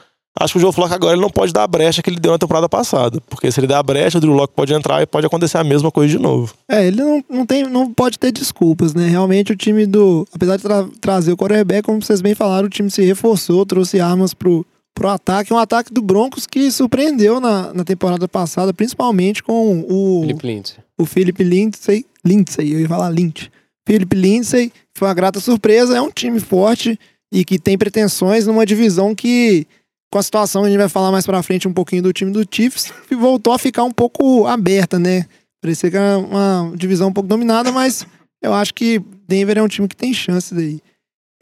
Acho 0.41 0.55
que 0.55 0.59
o 0.59 0.61
Joe 0.63 0.73
Flacco 0.73 0.95
agora 0.95 1.13
ele 1.13 1.21
não 1.21 1.29
pode 1.29 1.53
dar 1.53 1.65
a 1.65 1.67
brecha 1.67 2.03
que 2.03 2.09
ele 2.09 2.19
deu 2.19 2.33
na 2.33 2.39
temporada 2.39 2.67
passada. 2.69 3.21
Porque 3.29 3.53
se 3.53 3.61
ele 3.61 3.67
der 3.67 3.75
a 3.77 3.83
brecha, 3.83 4.17
o 4.17 4.21
Drew 4.21 4.33
Locke 4.33 4.55
pode 4.57 4.73
entrar 4.73 5.03
e 5.03 5.07
pode 5.07 5.27
acontecer 5.27 5.59
a 5.59 5.65
mesma 5.65 5.91
coisa 5.91 6.11
de 6.11 6.19
novo. 6.19 6.55
É, 6.67 6.87
ele 6.87 6.97
não, 7.03 7.25
não, 7.29 7.45
tem, 7.47 7.65
não 7.69 7.93
pode 7.93 8.19
ter 8.19 8.33
desculpas, 8.33 8.95
né? 8.95 9.07
Realmente 9.07 9.53
o 9.53 9.57
time 9.57 9.85
do. 9.87 10.27
Apesar 10.33 10.57
de 10.57 10.63
tra- 10.63 10.89
trazer 11.01 11.33
o 11.33 11.37
quarterback, 11.37 11.83
como 11.83 12.03
vocês 12.03 12.21
bem 12.23 12.35
falaram, 12.35 12.67
o 12.67 12.71
time 12.71 12.91
se 12.91 13.03
reforçou, 13.03 13.67
trouxe 13.67 14.01
armas 14.01 14.33
pro, 14.33 14.65
pro 14.95 15.09
ataque. 15.09 15.53
Um 15.53 15.59
ataque 15.59 15.93
do 15.93 16.01
Broncos 16.01 16.47
que 16.47 16.71
surpreendeu 16.71 17.39
na, 17.39 17.75
na 17.75 17.85
temporada 17.85 18.27
passada, 18.27 18.73
principalmente 18.73 19.43
com 19.43 19.85
o, 19.89 20.23
Philip 20.23 20.47
Lindsay. 20.47 20.77
o 20.99 21.05
Philip 21.05 21.45
Lindsay. 21.45 22.07
Lindsay, 22.25 22.73
eu 22.73 22.81
ia 22.81 22.89
falar 22.89 23.09
Lynch. 23.11 23.51
Philip 23.87 24.15
Lindsay, 24.17 24.73
foi 24.95 25.09
uma 25.09 25.15
grata 25.15 25.39
surpresa. 25.41 25.97
É 25.97 26.01
um 26.01 26.11
time 26.11 26.41
forte 26.41 26.99
e 27.33 27.45
que 27.45 27.59
tem 27.59 27.77
pretensões 27.79 28.47
numa 28.47 28.67
divisão 28.67 29.15
que, 29.15 29.67
com 30.11 30.19
a 30.19 30.23
situação, 30.23 30.65
a 30.65 30.69
gente 30.69 30.79
vai 30.79 30.89
falar 30.89 31.13
mais 31.13 31.25
pra 31.25 31.43
frente 31.43 31.69
um 31.69 31.73
pouquinho 31.73 32.03
do 32.03 32.13
time 32.13 32.33
do 32.33 32.45
Chiefs, 32.51 32.93
que 33.09 33.15
voltou 33.15 33.53
a 33.53 33.59
ficar 33.59 33.85
um 33.85 33.93
pouco 33.93 34.47
aberta, 34.47 34.99
né? 34.99 35.27
Parecia 35.63 35.91
que 35.91 35.97
era 35.97 36.19
uma 36.19 36.73
divisão 36.77 37.09
um 37.09 37.13
pouco 37.13 37.29
dominada, 37.29 37.71
mas 37.71 38.07
eu 38.43 38.53
acho 38.53 38.75
que 38.75 38.99
Denver 39.29 39.59
é 39.59 39.63
um 39.63 39.69
time 39.69 39.87
que 39.87 39.97
tem 39.97 40.13
chances 40.13 40.57
aí. 40.57 40.81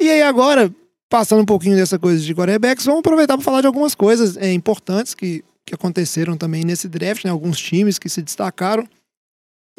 E 0.01 0.11
aí 0.11 0.23
agora, 0.23 0.73
passando 1.09 1.43
um 1.43 1.47
pouquinho 1.47 1.77
dessa 1.77 1.99
coisa 1.99 2.23
de 2.23 2.35
quarterbacks, 2.35 2.85
vamos 2.85 3.01
aproveitar 3.01 3.37
para 3.37 3.45
falar 3.45 3.61
de 3.61 3.67
algumas 3.67 3.95
coisas 3.95 4.37
é, 4.37 4.53
importantes 4.53 5.15
que, 5.15 5.45
que 5.65 5.75
aconteceram 5.75 6.37
também 6.37 6.65
nesse 6.65 6.89
draft, 6.89 7.25
né? 7.25 7.31
Alguns 7.31 7.59
times 7.59 7.99
que 7.99 8.09
se 8.09 8.21
destacaram. 8.21 8.87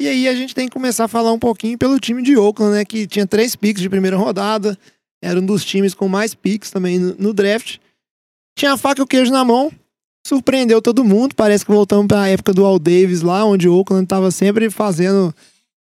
E 0.00 0.08
aí 0.08 0.26
a 0.26 0.34
gente 0.34 0.54
tem 0.54 0.66
que 0.66 0.72
começar 0.72 1.04
a 1.04 1.08
falar 1.08 1.30
um 1.32 1.38
pouquinho 1.38 1.76
pelo 1.76 2.00
time 2.00 2.22
de 2.22 2.36
Oakland, 2.36 2.72
né? 2.72 2.84
Que 2.84 3.06
tinha 3.06 3.26
três 3.26 3.54
picks 3.54 3.82
de 3.82 3.90
primeira 3.90 4.16
rodada, 4.16 4.76
era 5.22 5.38
um 5.38 5.44
dos 5.44 5.64
times 5.64 5.92
com 5.92 6.08
mais 6.08 6.34
picks 6.34 6.70
também 6.70 6.98
no, 6.98 7.14
no 7.16 7.34
draft. 7.34 7.78
Tinha 8.56 8.72
a 8.74 8.76
faca 8.76 9.00
e 9.00 9.04
o 9.04 9.06
queijo 9.06 9.32
na 9.32 9.44
mão, 9.44 9.72
surpreendeu 10.26 10.82
todo 10.82 11.04
mundo. 11.04 11.34
Parece 11.34 11.64
que 11.64 11.72
voltamos 11.72 12.06
para 12.06 12.22
a 12.22 12.28
época 12.28 12.52
do 12.52 12.64
Al 12.64 12.78
Davis 12.78 13.22
lá, 13.22 13.44
onde 13.44 13.68
o 13.68 13.74
Oakland 13.74 14.04
estava 14.04 14.30
sempre 14.30 14.70
fazendo 14.70 15.34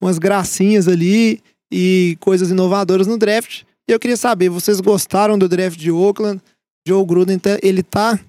umas 0.02 0.18
gracinhas 0.18 0.88
ali 0.88 1.42
e 1.72 2.18
coisas 2.20 2.50
inovadoras 2.52 3.08
no 3.08 3.18
draft. 3.18 3.64
E 3.88 3.92
eu 3.92 4.00
queria 4.00 4.18
saber, 4.18 4.50
vocês 4.50 4.80
gostaram 4.80 5.38
do 5.38 5.48
draft 5.48 5.78
de 5.78 5.92
Oakland? 5.92 6.42
Joe 6.88 7.06
Gruden, 7.06 7.40
tá- 7.40 7.60
ele 7.62 7.82
tá 7.84 8.20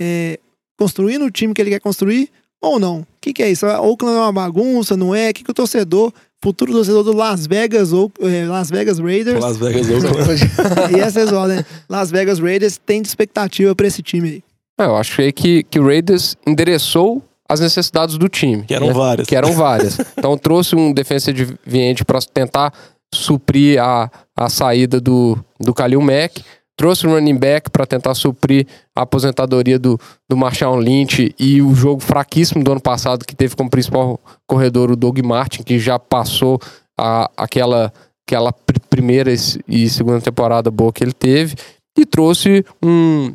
é, 0.00 0.38
construindo 0.78 1.24
o 1.24 1.30
time 1.30 1.52
que 1.54 1.60
ele 1.60 1.70
quer 1.70 1.80
construir 1.80 2.30
ou 2.60 2.78
não? 2.78 3.00
O 3.00 3.06
que, 3.20 3.32
que 3.32 3.42
é 3.42 3.50
isso? 3.50 3.66
Oakland 3.66 4.16
é 4.16 4.20
uma 4.20 4.32
bagunça, 4.32 4.96
não 4.96 5.14
é? 5.14 5.30
O 5.30 5.34
que, 5.34 5.42
que 5.42 5.50
o 5.50 5.54
torcedor, 5.54 6.12
futuro 6.42 6.72
torcedor 6.72 7.02
do 7.04 7.12
Las 7.12 7.46
Vegas, 7.46 7.92
ou 7.92 8.12
Las 8.48 8.70
Vegas 8.70 8.98
Raiders, 8.98 9.40
Las 9.40 9.56
Vegas 9.56 9.88
Oakland. 9.88 10.92
e 10.96 11.00
essas 11.00 11.32
ordens, 11.32 11.64
Las 11.88 12.10
Vegas 12.10 12.38
Raiders 12.38 12.78
tem 12.78 13.02
de 13.02 13.08
expectativa 13.08 13.74
pra 13.74 13.86
esse 13.86 14.02
time 14.02 14.28
aí? 14.28 14.44
É, 14.78 14.84
eu 14.84 14.96
achei 14.96 15.32
que, 15.32 15.62
que 15.64 15.78
o 15.78 15.86
Raiders 15.86 16.36
endereçou 16.46 17.22
as 17.48 17.60
necessidades 17.60 18.18
do 18.18 18.28
time. 18.28 18.64
Que 18.64 18.74
eram 18.74 18.88
né? 18.88 18.92
várias. 18.92 19.28
Que 19.28 19.36
eram 19.36 19.52
várias. 19.52 19.98
então 20.16 20.36
trouxe 20.36 20.76
um 20.76 20.92
defensive 20.92 21.56
end 21.66 22.04
para 22.04 22.18
tentar 22.20 22.72
suprir 23.12 23.80
a, 23.80 24.10
a 24.36 24.48
saída 24.48 25.00
do, 25.00 25.38
do 25.60 25.72
Kalil 25.72 26.00
Mack. 26.00 26.42
Trouxe 26.76 27.06
um 27.06 27.12
running 27.12 27.36
back 27.36 27.70
para 27.70 27.86
tentar 27.86 28.14
suprir 28.14 28.66
a 28.94 29.02
aposentadoria 29.02 29.78
do, 29.78 29.98
do 30.28 30.36
Marshawn 30.36 30.78
Lynch 30.78 31.34
e 31.38 31.62
o 31.62 31.74
jogo 31.74 32.00
fraquíssimo 32.00 32.62
do 32.62 32.72
ano 32.72 32.80
passado, 32.80 33.24
que 33.24 33.34
teve 33.34 33.56
como 33.56 33.70
principal 33.70 34.20
corredor 34.46 34.90
o 34.90 34.96
Doug 34.96 35.18
Martin, 35.20 35.62
que 35.62 35.78
já 35.78 35.98
passou 35.98 36.60
a, 36.98 37.30
aquela, 37.36 37.90
aquela 38.26 38.52
pr- 38.52 38.78
primeira 38.90 39.32
e 39.66 39.88
segunda 39.88 40.20
temporada 40.20 40.70
boa 40.70 40.92
que 40.92 41.02
ele 41.02 41.14
teve. 41.14 41.54
E 41.98 42.04
trouxe 42.04 42.62
um, 42.84 43.34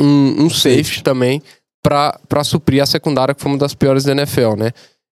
um, 0.00 0.44
um 0.44 0.50
safety 0.50 1.02
também 1.02 1.42
para 1.82 2.44
suprir 2.44 2.82
a 2.82 2.86
secundária, 2.86 3.34
que 3.34 3.42
foi 3.42 3.52
uma 3.52 3.58
das 3.58 3.74
piores 3.74 4.04
da 4.04 4.12
NFL, 4.12 4.56
né? 4.56 4.70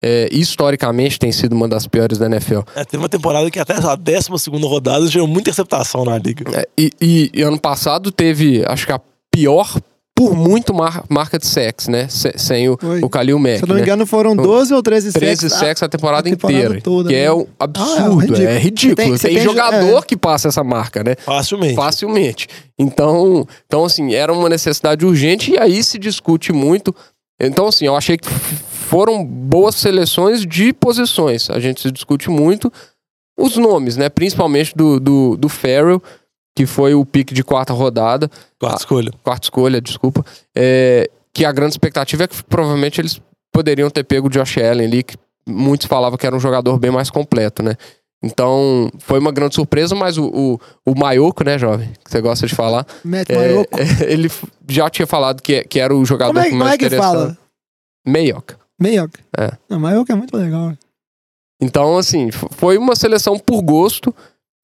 É, 0.04 0.28
historicamente 0.32 1.18
tem 1.18 1.30
sido 1.30 1.52
uma 1.52 1.68
das 1.68 1.86
piores 1.86 2.18
da 2.18 2.26
NFL. 2.26 2.60
É, 2.74 2.84
teve 2.84 3.02
uma 3.02 3.08
temporada 3.08 3.48
que 3.50 3.58
até 3.60 3.74
a 3.74 3.94
12 3.94 4.28
rodada 4.62 5.06
gerou 5.06 5.28
muita 5.28 5.50
interceptação 5.50 6.04
na 6.04 6.18
liga. 6.18 6.44
É, 6.58 6.66
e, 6.76 6.90
e- 7.00 7.30
e 7.34 7.42
ano 7.42 7.58
passado 7.58 8.10
teve, 8.10 8.64
acho 8.66 8.84
que 8.86 8.92
a 8.92 9.00
pior 9.30 9.76
por 10.14 10.34
muito 10.36 10.74
mar- 10.74 11.04
marca 11.08 11.38
de 11.38 11.46
sacks, 11.46 11.88
né? 11.88 12.06
Se- 12.08 12.34
sem 12.36 12.68
o, 12.68 12.76
o 13.02 13.08
Kalil 13.08 13.38
Mack. 13.38 13.58
Se 13.58 13.62
eu 13.64 13.68
não 13.68 13.74
me 13.76 13.80
né? 13.80 13.86
engano, 13.86 14.04
foram 14.06 14.36
12 14.36 14.74
ou 14.74 14.82
13 14.82 15.12
13 15.12 15.48
sacks. 15.48 15.58
sacks 15.58 15.82
a 15.82 15.88
temporada, 15.88 16.28
a 16.28 16.30
temporada 16.32 16.58
inteira. 16.60 16.80
toda, 16.82 17.08
que 17.08 17.14
né? 17.14 17.22
é 17.22 17.32
um 17.32 17.46
absurdo, 17.58 18.18
ridículo. 18.20 18.42
é 18.46 18.58
ridículo. 18.58 18.96
Tem- 18.96 19.16
tem, 19.16 19.34
tem- 19.36 19.40
jogador 19.44 19.98
é. 19.98 20.02
que 20.06 20.16
passa 20.16 20.48
essa 20.48 20.62
marca, 20.62 21.02
né? 21.02 21.14
Facilmente. 21.24 21.74
Facilmente. 21.74 22.48
Então, 22.78 23.46
então, 23.66 23.84
assim, 23.84 24.12
era 24.14 24.32
uma 24.32 24.48
necessidade 24.48 25.04
urgente 25.06 25.52
e 25.52 25.58
aí 25.58 25.82
se 25.82 25.98
discute 25.98 26.52
muito. 26.52 26.94
Então, 27.40 27.66
assim, 27.66 27.86
eu 27.86 27.96
achei 27.96 28.16
que 28.18 28.28
foram 28.92 29.24
boas 29.24 29.74
seleções 29.76 30.44
de 30.44 30.70
posições. 30.70 31.48
A 31.48 31.58
gente 31.58 31.80
se 31.80 31.90
discute 31.90 32.28
muito 32.28 32.70
os 33.38 33.56
nomes, 33.56 33.96
né? 33.96 34.10
Principalmente 34.10 34.76
do, 34.76 35.00
do, 35.00 35.34
do 35.34 35.48
Farrell, 35.48 36.02
que 36.54 36.66
foi 36.66 36.92
o 36.92 37.02
pique 37.02 37.32
de 37.32 37.42
quarta 37.42 37.72
rodada 37.72 38.30
Quarta 38.60 38.80
escolha. 38.80 39.10
quarta 39.22 39.46
escolha, 39.46 39.80
desculpa, 39.80 40.22
é, 40.54 41.08
que 41.32 41.42
a 41.42 41.52
grande 41.52 41.72
expectativa 41.72 42.24
é 42.24 42.28
que 42.28 42.44
provavelmente 42.44 43.00
eles 43.00 43.18
poderiam 43.50 43.88
ter 43.88 44.04
pego 44.04 44.26
o 44.26 44.30
Josh 44.30 44.58
Allen 44.58 44.86
ali, 44.86 45.02
que 45.02 45.16
muitos 45.48 45.86
falavam 45.86 46.18
que 46.18 46.26
era 46.26 46.36
um 46.36 46.40
jogador 46.40 46.78
bem 46.78 46.90
mais 46.90 47.08
completo, 47.08 47.62
né? 47.62 47.76
Então, 48.22 48.90
foi 48.98 49.18
uma 49.18 49.32
grande 49.32 49.54
surpresa, 49.54 49.94
mas 49.94 50.18
o, 50.18 50.26
o, 50.26 50.60
o 50.84 50.94
Maioco, 50.94 51.42
né, 51.42 51.58
jovem, 51.58 51.90
que 52.04 52.10
você 52.10 52.20
gosta 52.20 52.46
de 52.46 52.54
falar, 52.54 52.86
Matt 53.02 53.30
é, 53.30 53.34
Maioco. 53.36 53.78
é, 53.80 54.04
ele 54.12 54.30
já 54.68 54.90
tinha 54.90 55.06
falado 55.06 55.40
que, 55.40 55.64
que 55.64 55.80
era 55.80 55.96
o 55.96 56.04
jogador 56.04 56.34
Como 56.34 56.40
é, 56.40 56.44
que 56.44 56.50
como 56.50 56.62
mais 56.62 56.74
é 56.74 56.78
que 56.78 56.90
fala? 56.90 57.38
Maioc. 58.06 58.61
Maioco. 58.82 59.18
É. 59.38 59.52
Não, 59.68 59.80
Maioco 59.80 60.10
é 60.10 60.14
muito 60.14 60.36
legal. 60.36 60.72
Então, 61.60 61.96
assim, 61.96 62.30
foi 62.32 62.76
uma 62.76 62.96
seleção 62.96 63.38
por 63.38 63.62
gosto, 63.62 64.12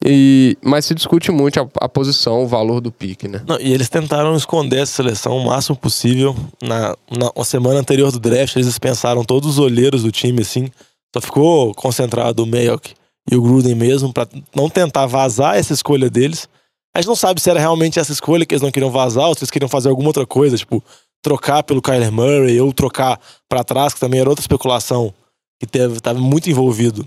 e, 0.05 0.57
mas 0.63 0.85
se 0.85 0.95
discute 0.95 1.31
muito 1.33 1.61
a, 1.61 1.69
a 1.81 1.89
posição, 1.89 2.43
o 2.43 2.47
valor 2.47 2.81
do 2.81 2.93
pique, 2.93 3.27
né? 3.27 3.43
Não, 3.47 3.59
e 3.61 3.73
eles 3.73 3.89
tentaram 3.89 4.35
esconder 4.37 4.81
essa 4.81 4.93
seleção 4.93 5.37
o 5.37 5.45
máximo 5.45 5.77
possível. 5.77 6.37
Na, 6.63 6.97
na, 7.11 7.33
na 7.37 7.45
semana 7.45 7.81
anterior 7.81 8.13
do 8.13 8.21
draft, 8.21 8.55
eles 8.57 8.67
dispensaram 8.67 9.25
todos 9.25 9.51
os 9.51 9.59
olheiros 9.59 10.03
do 10.03 10.13
time, 10.13 10.43
assim. 10.43 10.71
Só 11.15 11.21
ficou 11.21 11.75
concentrado 11.75 12.43
o 12.43 12.47
Mayock 12.47 12.95
e 13.31 13.37
o 13.37 13.43
Gruden 13.43 13.75
mesmo, 13.75 14.13
pra 14.13 14.27
não 14.55 14.71
tentar 14.71 15.07
vazar 15.07 15.57
essa 15.57 15.73
escolha 15.73 16.09
deles. 16.09 16.49
A 16.97 17.01
gente 17.01 17.09
não 17.09 17.17
sabe 17.17 17.41
se 17.41 17.51
era 17.51 17.61
realmente 17.61 17.99
essa 17.99 18.13
escolha 18.13 18.47
que 18.47 18.55
eles 18.55 18.63
não 18.63 18.71
queriam 18.71 18.91
vazar 18.91 19.29
ou 19.29 19.35
se 19.35 19.41
eles 19.41 19.51
queriam 19.51 19.69
fazer 19.69 19.89
alguma 19.89 20.09
outra 20.09 20.27
coisa, 20.27 20.57
tipo, 20.57 20.83
trocar 21.23 21.63
pelo 21.63 21.83
Kyler 21.83 22.13
Murray 22.13 22.61
ou 22.61 22.73
trocar 22.73 23.21
pra 23.49 23.65
trás, 23.65 23.95
que 23.95 24.01
também 24.01 24.21
era 24.21 24.29
outra 24.29 24.43
especulação 24.43 25.13
que 25.61 25.67
teve, 25.67 26.01
tava 26.01 26.21
muito 26.21 26.49
envolvido 26.49 27.07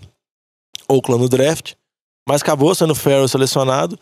Oakland 0.88 1.24
no 1.24 1.30
draft. 1.30 1.74
Mas 2.28 2.41
acabou 2.41 2.74
sendo 2.76 2.91
o 2.91 2.95
Farrell 2.95 3.28
selecionado. 3.28 3.97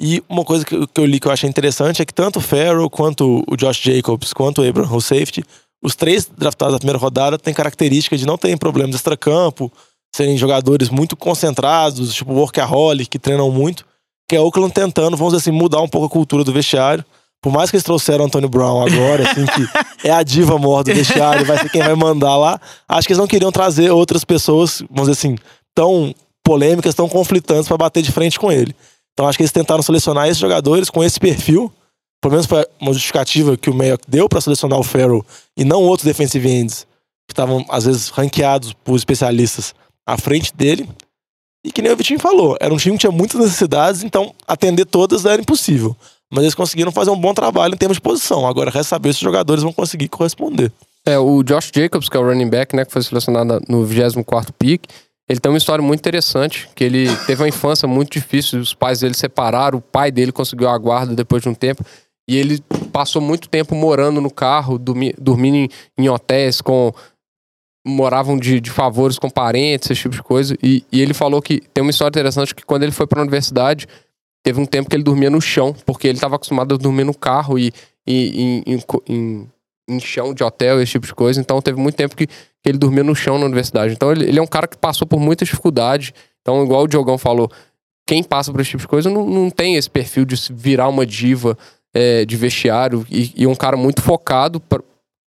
E 0.00 0.22
uma 0.28 0.44
coisa 0.44 0.64
que, 0.64 0.86
que 0.86 1.00
eu 1.00 1.06
li 1.06 1.20
que 1.20 1.26
eu 1.26 1.32
achei 1.32 1.48
interessante 1.48 2.02
é 2.02 2.04
que 2.04 2.12
tanto 2.14 2.38
o 2.38 2.42
Farrell, 2.42 2.88
quanto 2.90 3.44
o 3.48 3.56
Josh 3.56 3.80
Jacobs, 3.80 4.32
quanto 4.32 4.62
o 4.62 4.68
Abraham 4.68 4.96
o 4.96 5.00
safety, 5.00 5.44
os 5.82 5.94
três 5.94 6.26
draftados 6.26 6.72
na 6.72 6.78
primeira 6.78 6.98
rodada 6.98 7.38
têm 7.38 7.52
característica 7.52 8.16
de 8.16 8.26
não 8.26 8.38
terem 8.38 8.56
problemas 8.56 8.94
extracampo, 8.94 9.70
serem 10.14 10.36
jogadores 10.36 10.88
muito 10.88 11.16
concentrados, 11.16 12.14
tipo 12.14 12.32
workaholic, 12.32 13.08
que 13.08 13.18
treinam 13.18 13.50
muito. 13.50 13.84
Que 14.28 14.36
é 14.36 14.40
Oakland 14.40 14.72
tentando, 14.72 15.16
vamos 15.16 15.34
dizer 15.34 15.50
assim, 15.50 15.56
mudar 15.56 15.80
um 15.80 15.88
pouco 15.88 16.06
a 16.06 16.10
cultura 16.10 16.42
do 16.42 16.52
vestiário. 16.52 17.04
Por 17.44 17.52
mais 17.52 17.70
que 17.70 17.76
eles 17.76 17.84
trouxeram 17.84 18.24
o 18.24 18.26
Antônio 18.26 18.48
Brown 18.48 18.86
agora, 18.86 19.30
assim, 19.30 19.44
que 19.44 20.08
é 20.08 20.10
a 20.10 20.22
diva 20.22 20.58
maior 20.58 20.82
do 20.82 20.94
vestiário, 20.94 21.44
vai 21.44 21.58
ser 21.58 21.68
quem 21.68 21.82
vai 21.82 21.94
mandar 21.94 22.38
lá. 22.38 22.58
Acho 22.88 23.06
que 23.06 23.12
eles 23.12 23.20
não 23.20 23.26
queriam 23.26 23.52
trazer 23.52 23.90
outras 23.90 24.24
pessoas, 24.24 24.82
vamos 24.88 25.10
dizer 25.10 25.12
assim, 25.12 25.36
tão 25.74 26.14
polêmicas, 26.42 26.94
tão 26.94 27.06
conflitantes 27.06 27.68
para 27.68 27.76
bater 27.76 28.02
de 28.02 28.10
frente 28.10 28.40
com 28.40 28.50
ele. 28.50 28.74
Então 29.12 29.28
acho 29.28 29.36
que 29.36 29.42
eles 29.42 29.52
tentaram 29.52 29.82
selecionar 29.82 30.26
esses 30.26 30.38
jogadores 30.38 30.88
com 30.88 31.04
esse 31.04 31.20
perfil. 31.20 31.70
Pelo 32.18 32.32
menos 32.32 32.46
foi 32.46 32.66
uma 32.80 32.94
justificativa 32.94 33.58
que 33.58 33.68
o 33.68 33.74
Mayock 33.74 34.04
deu 34.08 34.26
para 34.26 34.40
selecionar 34.40 34.78
o 34.78 34.82
Farrell 34.82 35.22
e 35.54 35.64
não 35.64 35.82
outros 35.82 36.06
defensive 36.06 36.48
ends 36.48 36.86
que 37.28 37.34
estavam, 37.34 37.62
às 37.68 37.84
vezes, 37.84 38.08
ranqueados 38.08 38.72
por 38.72 38.96
especialistas 38.96 39.74
à 40.06 40.16
frente 40.16 40.50
dele. 40.56 40.88
E 41.62 41.70
que 41.70 41.82
nem 41.82 41.92
o 41.92 41.96
Vitinho 41.96 42.20
falou, 42.20 42.56
era 42.58 42.72
um 42.72 42.78
time 42.78 42.96
que 42.96 43.00
tinha 43.00 43.12
muitas 43.12 43.38
necessidades, 43.38 44.02
então 44.02 44.34
atender 44.48 44.86
todas 44.86 45.26
era 45.26 45.42
impossível. 45.42 45.94
Mas 46.34 46.42
eles 46.42 46.54
conseguiram 46.54 46.90
fazer 46.90 47.10
um 47.10 47.18
bom 47.18 47.32
trabalho 47.32 47.74
em 47.74 47.76
termos 47.76 47.96
de 47.96 48.00
posição. 48.00 48.46
Agora 48.46 48.70
resta 48.70 48.90
saber 48.90 49.12
se 49.12 49.18
os 49.18 49.22
jogadores 49.24 49.62
vão 49.62 49.72
conseguir 49.72 50.08
corresponder. 50.08 50.72
É, 51.06 51.18
o 51.18 51.42
Josh 51.42 51.70
Jacobs, 51.74 52.08
que 52.08 52.16
é 52.16 52.20
o 52.20 52.24
running 52.24 52.48
back, 52.48 52.74
né, 52.74 52.84
que 52.84 52.92
foi 52.92 53.02
selecionado 53.02 53.60
no 53.68 53.86
24º 53.86 54.48
pick, 54.58 54.84
ele 55.28 55.38
tem 55.38 55.52
uma 55.52 55.58
história 55.58 55.82
muito 55.82 56.00
interessante, 56.00 56.68
que 56.74 56.82
ele 56.82 57.14
teve 57.26 57.42
uma 57.42 57.48
infância 57.48 57.86
muito 57.86 58.12
difícil, 58.12 58.58
os 58.58 58.74
pais 58.74 59.00
dele 59.00 59.14
separaram, 59.14 59.78
o 59.78 59.82
pai 59.82 60.10
dele 60.10 60.32
conseguiu 60.32 60.68
a 60.68 60.76
guarda 60.76 61.14
depois 61.14 61.42
de 61.42 61.48
um 61.48 61.54
tempo, 61.54 61.84
e 62.28 62.36
ele 62.36 62.58
passou 62.92 63.20
muito 63.22 63.48
tempo 63.48 63.74
morando 63.74 64.20
no 64.20 64.30
carro, 64.30 64.78
dormi- 64.78 65.14
dormindo 65.18 65.56
em, 65.56 65.68
em 65.98 66.08
hotéis 66.08 66.60
com 66.60 66.92
moravam 67.86 68.38
de, 68.38 68.60
de 68.60 68.70
favores 68.70 69.18
com 69.18 69.28
parentes, 69.28 69.90
esse 69.90 70.00
tipo 70.00 70.14
de 70.14 70.22
coisa. 70.22 70.56
E, 70.62 70.82
e 70.90 71.02
ele 71.02 71.12
falou 71.12 71.42
que 71.42 71.60
tem 71.72 71.82
uma 71.82 71.90
história 71.90 72.10
interessante 72.10 72.54
que 72.54 72.64
quando 72.64 72.82
ele 72.82 72.92
foi 72.92 73.06
para 73.06 73.20
a 73.20 73.22
universidade, 73.22 73.86
teve 74.44 74.60
um 74.60 74.66
tempo 74.66 74.88
que 74.88 74.94
ele 74.94 75.02
dormia 75.02 75.30
no 75.30 75.40
chão, 75.40 75.74
porque 75.84 76.06
ele 76.06 76.18
estava 76.18 76.36
acostumado 76.36 76.74
a 76.74 76.78
dormir 76.78 77.02
no 77.02 77.14
carro 77.14 77.58
e, 77.58 77.72
e 78.06 78.62
em, 78.66 78.74
em 79.08 79.48
em- 79.88 80.00
chão 80.00 80.32
de 80.32 80.44
hotel, 80.44 80.80
esse 80.80 80.92
tipo 80.92 81.06
de 81.06 81.14
coisa. 81.14 81.40
Então 81.40 81.60
teve 81.60 81.80
muito 81.80 81.96
tempo 81.96 82.14
que, 82.14 82.26
ele 82.64 82.78
dormia 82.78 83.02
no 83.04 83.14
chão 83.14 83.38
na 83.38 83.44
universidade. 83.46 83.92
Então 83.94 84.12
ele, 84.12 84.24
ele 84.26 84.38
é 84.38 84.42
um 84.42 84.46
cara 84.46 84.66
que 84.68 84.76
passou 84.76 85.06
por 85.06 85.18
muita 85.20 85.44
dificuldade. 85.44 86.14
Então, 86.40 86.62
igual 86.64 86.84
o 86.84 86.88
Diogão 86.88 87.18
falou, 87.18 87.50
quem 88.06 88.22
passa 88.22 88.50
por 88.52 88.60
esse 88.60 88.70
tipo 88.70 88.82
de 88.82 88.88
coisa 88.88 89.10
não, 89.10 89.26
não 89.26 89.50
tem 89.50 89.76
esse 89.76 89.90
perfil 89.90 90.24
de 90.24 90.36
virar 90.50 90.88
uma 90.88 91.04
diva 91.06 91.56
é, 91.94 92.24
de 92.24 92.36
vestiário 92.36 93.06
e, 93.10 93.32
e 93.36 93.46
um 93.46 93.54
cara 93.54 93.76
muito 93.76 94.00
focado 94.02 94.58
pra- 94.60 94.82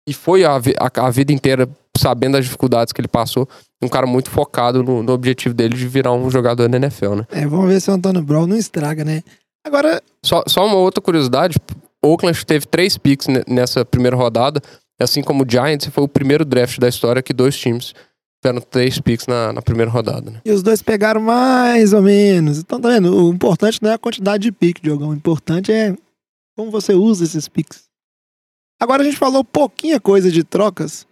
e 0.09 0.13
foi 0.15 0.45
a, 0.45 0.57
a- 0.57 1.07
a 1.07 1.11
vida 1.11 1.33
inteira 1.33 1.69
sabendo 1.97 2.33
das 2.35 2.45
dificuldades 2.45 2.93
que 2.93 3.01
ele 3.01 3.09
passou. 3.09 3.49
Um 3.83 3.89
cara 3.89 4.07
muito 4.07 4.31
focado 4.31 4.83
no, 4.83 5.03
no 5.03 5.13
objetivo 5.13 5.55
dele 5.55 5.77
de 5.77 5.87
virar 5.87 6.13
um 6.13 6.31
jogador 6.31 6.69
da 6.69 6.77
NFL, 6.77 7.15
né? 7.15 7.27
É, 7.31 7.47
vamos 7.47 7.69
ver 7.69 7.81
se 7.81 7.91
o 7.91 7.95
Antônio 7.95 8.23
Brown 8.23 8.47
não 8.47 8.57
estraga, 8.57 9.05
né? 9.05 9.23
Agora, 9.65 10.03
Só, 10.25 10.43
só 10.47 10.65
uma 10.65 10.77
outra 10.77 11.03
curiosidade: 11.03 11.59
Oakland 12.03 12.47
teve 12.47 12.67
três 12.67 12.97
picks 12.97 13.27
ne- 13.29 13.45
nessa 13.47 13.85
primeira 13.85 14.17
rodada, 14.17 14.63
assim 15.01 15.23
como 15.23 15.45
o 15.45 15.47
Giants, 15.49 15.89
foi 15.89 16.05
o 16.05 16.09
primeiro 16.09 16.45
draft 16.45 16.79
da 16.79 16.89
história 16.89 17.23
que 17.23 17.35
dois 17.35 17.57
times 17.59 17.93
tiveram 18.43 18.61
três 18.61 18.99
picks 19.01 19.27
na, 19.27 19.53
na 19.53 19.61
primeira 19.61 19.91
rodada. 19.91 20.31
Né? 20.31 20.41
e 20.45 20.53
os 20.53 20.63
dois 20.63 20.81
pegaram 20.83 21.21
mais 21.21 21.93
ou 21.93 22.01
menos. 22.01 22.59
Então, 22.59 22.81
tá 22.81 22.89
vendo? 22.89 23.13
O 23.27 23.33
importante 23.33 23.83
não 23.83 23.91
é 23.91 23.95
a 23.95 23.99
quantidade 23.99 24.43
de 24.45 24.53
pique, 24.53 24.81
Diogão. 24.81 25.09
O 25.11 25.15
importante 25.15 25.73
é 25.73 25.95
como 26.57 26.71
você 26.71 26.95
usa 26.95 27.25
esses 27.25 27.49
picks. 27.49 27.85
Agora 28.81 29.03
a 29.03 29.05
gente 29.05 29.17
falou 29.19 29.43
pouquinha 29.43 29.99
coisa 30.01 30.31
de 30.31 30.45
trocas. 30.45 31.07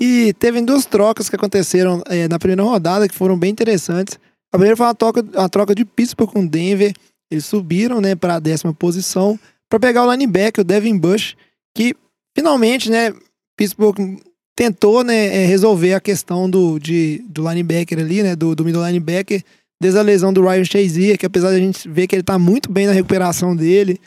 E 0.00 0.32
teve 0.34 0.60
duas 0.62 0.86
trocas 0.86 1.28
que 1.28 1.36
aconteceram 1.36 2.02
eh, 2.06 2.28
na 2.28 2.38
primeira 2.38 2.62
rodada 2.62 3.08
que 3.08 3.14
foram 3.14 3.36
bem 3.36 3.50
interessantes. 3.50 4.18
A 4.52 4.56
primeira 4.56 4.76
foi 4.76 4.86
a 4.86 4.94
troca, 4.94 5.24
a 5.34 5.48
troca 5.48 5.74
de 5.74 5.84
Pittsburgh 5.84 6.30
com 6.30 6.46
Denver. 6.46 6.92
Eles 7.30 7.44
subiram 7.44 8.00
né, 8.00 8.14
para 8.14 8.36
a 8.36 8.38
décima 8.38 8.72
posição 8.72 9.38
para 9.68 9.80
pegar 9.80 10.06
o 10.06 10.10
linebacker, 10.10 10.62
o 10.62 10.64
Devin 10.64 10.96
Bush, 10.96 11.36
que 11.76 11.94
finalmente, 12.34 12.90
né, 12.90 13.12
Pittsburgh 13.56 14.18
tentou 14.56 15.04
né, 15.04 15.26
eh, 15.26 15.46
resolver 15.46 15.94
a 15.94 16.00
questão 16.00 16.48
do, 16.48 16.78
de, 16.78 17.22
do 17.28 17.48
linebacker 17.48 17.98
ali, 17.98 18.22
né, 18.22 18.34
do, 18.34 18.54
do 18.54 18.64
middle 18.64 18.86
linebacker, 18.86 19.42
desde 19.80 19.98
a 19.98 20.02
lesão 20.02 20.32
do 20.32 20.42
Ryan 20.42 20.64
Shazier, 20.64 21.18
que 21.18 21.26
apesar 21.26 21.50
de 21.50 21.56
a 21.56 21.60
gente 21.60 21.88
ver 21.88 22.06
que 22.06 22.16
ele 22.16 22.22
tá 22.22 22.38
muito 22.38 22.70
bem 22.70 22.86
na 22.86 22.92
recuperação 22.92 23.54
dele, 23.54 24.00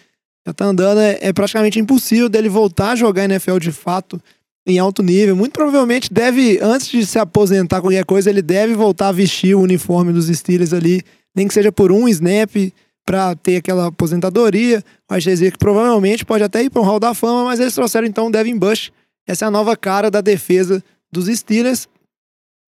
já 0.45 0.53
tá 0.53 0.65
andando, 0.65 0.99
é, 0.99 1.19
é 1.21 1.31
praticamente 1.31 1.79
impossível 1.79 2.27
dele 2.27 2.49
voltar 2.49 2.91
a 2.91 2.95
jogar 2.95 3.25
NFL 3.25 3.59
de 3.59 3.71
fato 3.71 4.21
em 4.65 4.79
alto 4.79 5.01
nível. 5.01 5.35
Muito 5.35 5.53
provavelmente 5.53 6.11
deve, 6.13 6.59
antes 6.61 6.87
de 6.87 7.05
se 7.05 7.19
aposentar 7.19 7.81
qualquer 7.81 8.05
coisa, 8.05 8.29
ele 8.29 8.41
deve 8.41 8.73
voltar 8.73 9.09
a 9.09 9.11
vestir 9.11 9.55
o 9.55 9.61
uniforme 9.61 10.13
dos 10.13 10.27
Steelers 10.27 10.73
ali, 10.73 11.01
nem 11.35 11.47
que 11.47 11.53
seja 11.53 11.71
por 11.71 11.91
um 11.91 12.07
snap, 12.07 12.55
pra 13.05 13.35
ter 13.35 13.57
aquela 13.57 13.87
aposentadoria. 13.87 14.83
O 15.09 15.13
Ryan 15.13 15.21
Shazier 15.21 15.51
que 15.51 15.57
provavelmente 15.57 16.25
pode 16.25 16.43
até 16.43 16.63
ir 16.63 16.69
para 16.69 16.81
um 16.81 16.85
Hall 16.85 16.99
da 16.99 17.13
Fama, 17.13 17.45
mas 17.45 17.59
eles 17.59 17.73
trouxeram 17.73 18.07
então 18.07 18.27
o 18.27 18.31
Devin 18.31 18.57
Bush, 18.57 18.91
essa 19.27 19.45
é 19.45 19.47
a 19.47 19.51
nova 19.51 19.75
cara 19.75 20.09
da 20.11 20.21
defesa 20.21 20.83
dos 21.11 21.25
Steelers. 21.27 21.87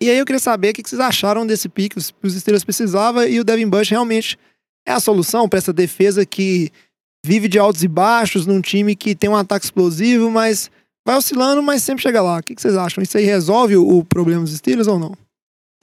E 0.01 0.10
aí 0.10 0.17
eu 0.17 0.25
queria 0.25 0.39
saber 0.39 0.71
o 0.71 0.73
que 0.73 0.84
vocês 0.86 0.99
acharam 0.99 1.45
desse 1.47 1.69
pique 1.69 1.95
que 1.95 2.27
os 2.27 2.34
Steelers 2.34 2.63
precisavam 2.63 3.25
e 3.25 3.39
o 3.39 3.43
Devin 3.43 3.67
Bush 3.67 3.89
realmente 3.89 4.38
é 4.86 4.91
a 4.91 4.99
solução 4.99 5.47
para 5.47 5.60
essa 5.60 5.71
defesa 5.71 6.25
que 6.25 6.69
vive 7.25 7.47
de 7.47 7.58
altos 7.58 7.84
e 7.84 7.88
baixos 7.88 8.45
num 8.45 8.60
time 8.60 8.95
que 8.95 9.15
tem 9.15 9.29
um 9.29 9.36
ataque 9.36 9.65
explosivo, 9.65 10.29
mas 10.29 10.69
vai 11.06 11.18
oscilando, 11.18 11.62
mas 11.62 11.84
sempre 11.84 12.02
chega 12.02 12.22
lá. 12.22 12.38
O 12.38 12.44
que 12.44 12.54
vocês 12.58 12.76
acham? 12.76 13.04
Isso 13.04 13.18
aí 13.18 13.26
resolve 13.26 13.78
o, 13.78 14.04
problema 14.04 14.44
dos 14.44 14.56
Steelers 14.56 14.88
ou 14.88 15.00
não? 15.00 15.13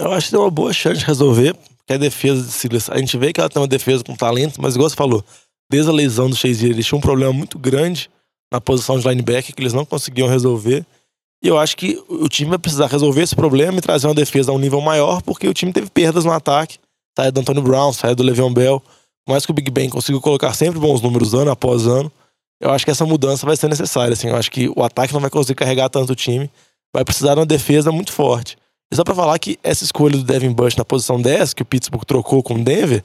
Eu 0.01 0.13
acho 0.13 0.27
que 0.27 0.33
tem 0.33 0.41
uma 0.41 0.51
boa 0.51 0.73
chance 0.73 1.01
de 1.01 1.07
resolver, 1.07 1.55
porque 1.55 1.93
a 1.93 1.99
defesa 1.99 2.43
de 2.43 2.53
Steelers, 2.53 2.89
a 2.89 2.99
gente 2.99 3.17
vê 3.19 3.33
que 3.33 3.41
ela 3.41 3.49
tem 3.49 3.61
uma 3.61 3.69
defesa 3.69 4.03
com 4.03 4.17
talento, 4.17 4.61
mas 4.61 4.75
igual 4.75 4.89
você 4.89 4.97
falou, 4.97 5.23
desde 5.71 5.91
a 5.91 5.93
lesão 5.93 6.31
do 6.31 6.37
Shazier, 6.37 6.71
eles 6.71 6.87
tinham 6.87 6.99
um 6.99 7.03
problema 7.03 7.33
muito 7.33 7.59
grande 7.59 8.11
na 8.53 8.61
posição 8.61 8.99
de 8.99 9.07
linebacker 9.07 9.55
que 9.55 9.63
eles 9.63 9.73
não 9.73 9.85
conseguiam 9.85 10.29
resolver. 10.29 10.85
E 11.43 11.49
eu 11.49 11.59
acho 11.59 11.77
que 11.77 12.03
o 12.09 12.29
time 12.29 12.51
vai 12.51 12.59
precisar 12.59 12.87
resolver 12.87 13.23
esse 13.23 13.37
problema 13.37 13.79
e 13.79 13.81
trazer 13.81 14.07
uma 14.07 14.15
defesa 14.15 14.51
a 14.51 14.55
um 14.55 14.59
nível 14.59 14.81
maior, 14.81 15.23
porque 15.23 15.49
o 15.49 15.55
time 15.55 15.73
teve 15.73 15.89
perdas 15.89 16.25
no 16.25 16.33
ataque. 16.33 16.79
Saiu 17.17 17.33
do 17.33 17.41
Antônio 17.41 17.63
Brown, 17.63 17.93
saiu 17.93 18.15
do 18.15 18.23
Le'Veon 18.23 18.53
Bell. 18.53 18.83
Mais 19.29 19.47
que 19.47 19.53
o 19.53 19.55
Big 19.55 19.71
Ben 19.71 19.89
conseguiu 19.89 20.21
colocar 20.21 20.53
sempre 20.55 20.79
bons 20.79 21.01
números 21.01 21.35
ano 21.35 21.51
após 21.51 21.87
ano, 21.87 22.11
eu 22.61 22.71
acho 22.71 22.85
que 22.85 22.91
essa 22.91 23.07
mudança 23.07 23.47
vai 23.47 23.57
ser 23.57 23.69
necessária. 23.69 24.13
Assim, 24.13 24.29
eu 24.29 24.37
acho 24.37 24.51
que 24.51 24.69
o 24.77 24.83
ataque 24.83 25.13
não 25.13 25.21
vai 25.21 25.31
conseguir 25.31 25.57
carregar 25.57 25.89
tanto 25.89 26.13
o 26.13 26.17
time. 26.17 26.51
Vai 26.95 27.05
precisar 27.05 27.35
de 27.35 27.41
uma 27.41 27.47
defesa 27.47 27.91
muito 27.91 28.13
forte. 28.13 28.57
E 28.93 28.97
só 28.97 29.05
pra 29.05 29.15
falar 29.15 29.39
que 29.39 29.59
essa 29.63 29.85
escolha 29.85 30.17
do 30.17 30.25
Devin 30.25 30.53
Bush 30.53 30.77
na 30.77 30.85
posição 30.85 31.21
10, 31.21 31.55
que 31.55 31.63
o 31.63 31.65
Pittsburgh 31.65 32.05
trocou 32.05 32.43
com 32.43 32.55
o 32.55 32.65
Denver, 32.65 33.05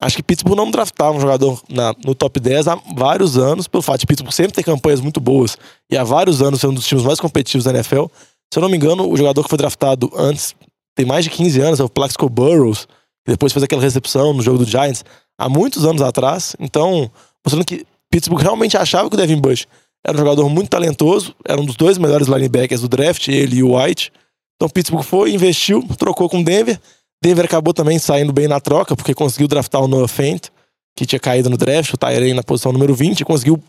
acho 0.00 0.16
que 0.16 0.22
Pittsburgh 0.22 0.56
não 0.56 0.70
draftava 0.70 1.16
um 1.16 1.20
jogador 1.20 1.60
na- 1.68 1.94
no 2.04 2.14
top 2.14 2.40
10 2.40 2.66
há 2.66 2.76
vários 2.96 3.36
anos, 3.36 3.68
pelo 3.68 3.82
fato 3.82 4.00
de 4.00 4.06
Pittsburgh 4.06 4.32
sempre 4.32 4.52
ter 4.54 4.62
campanhas 4.62 5.00
muito 5.00 5.20
boas 5.20 5.58
e 5.90 5.96
há 5.96 6.02
vários 6.04 6.40
anos 6.40 6.60
ser 6.60 6.68
um 6.68 6.74
dos 6.74 6.86
times 6.86 7.04
mais 7.04 7.20
competitivos 7.20 7.64
da 7.64 7.70
NFL. 7.72 8.06
Se 8.52 8.58
eu 8.58 8.62
não 8.62 8.70
me 8.70 8.76
engano, 8.76 9.06
o 9.08 9.16
jogador 9.16 9.42
que 9.42 9.50
foi 9.50 9.58
draftado 9.58 10.10
antes, 10.16 10.54
tem 10.96 11.04
mais 11.04 11.24
de 11.24 11.30
15 11.30 11.60
anos, 11.60 11.78
é 11.78 11.84
o 11.84 11.88
Plaxico 11.90 12.28
Burrows, 12.30 12.86
que 13.24 13.32
depois 13.32 13.52
fez 13.52 13.62
aquela 13.62 13.82
recepção 13.82 14.32
no 14.32 14.42
jogo 14.42 14.58
do 14.58 14.64
Giants, 14.64 15.04
há 15.38 15.46
muitos 15.48 15.84
anos 15.84 16.00
atrás. 16.00 16.56
Então, 16.58 17.10
mostrando 17.44 17.66
que 17.66 17.84
Pittsburgh 18.10 18.42
realmente 18.42 18.76
achava 18.76 19.08
que 19.08 19.14
o 19.14 19.18
Devin 19.18 19.40
Bush 19.40 19.66
era 20.04 20.16
um 20.16 20.20
jogador 20.20 20.48
muito 20.48 20.70
talentoso, 20.70 21.34
era 21.44 21.60
um 21.60 21.64
dos 21.64 21.76
dois 21.76 21.98
melhores 21.98 22.28
linebackers 22.28 22.80
do 22.80 22.88
draft, 22.88 23.28
ele 23.28 23.56
e 23.56 23.62
o 23.62 23.76
White. 23.76 24.12
Então, 24.56 24.68
Pittsburgh 24.68 25.04
foi, 25.04 25.32
investiu, 25.32 25.86
trocou 25.98 26.28
com 26.28 26.42
Denver. 26.42 26.80
Denver 27.22 27.44
acabou 27.44 27.74
também 27.74 27.98
saindo 27.98 28.32
bem 28.32 28.48
na 28.48 28.60
troca, 28.60 28.96
porque 28.96 29.14
conseguiu 29.14 29.48
draftar 29.48 29.82
o 29.82 29.88
Noah 29.88 30.08
Fent, 30.08 30.48
que 30.96 31.04
tinha 31.04 31.18
caído 31.18 31.50
no 31.50 31.56
draft, 31.56 31.92
o 31.92 31.96
Tyrene 31.96 32.34
na 32.34 32.42
posição 32.42 32.72
número 32.72 32.94
20, 32.94 33.20
e 33.20 33.24
conseguiu 33.24 33.62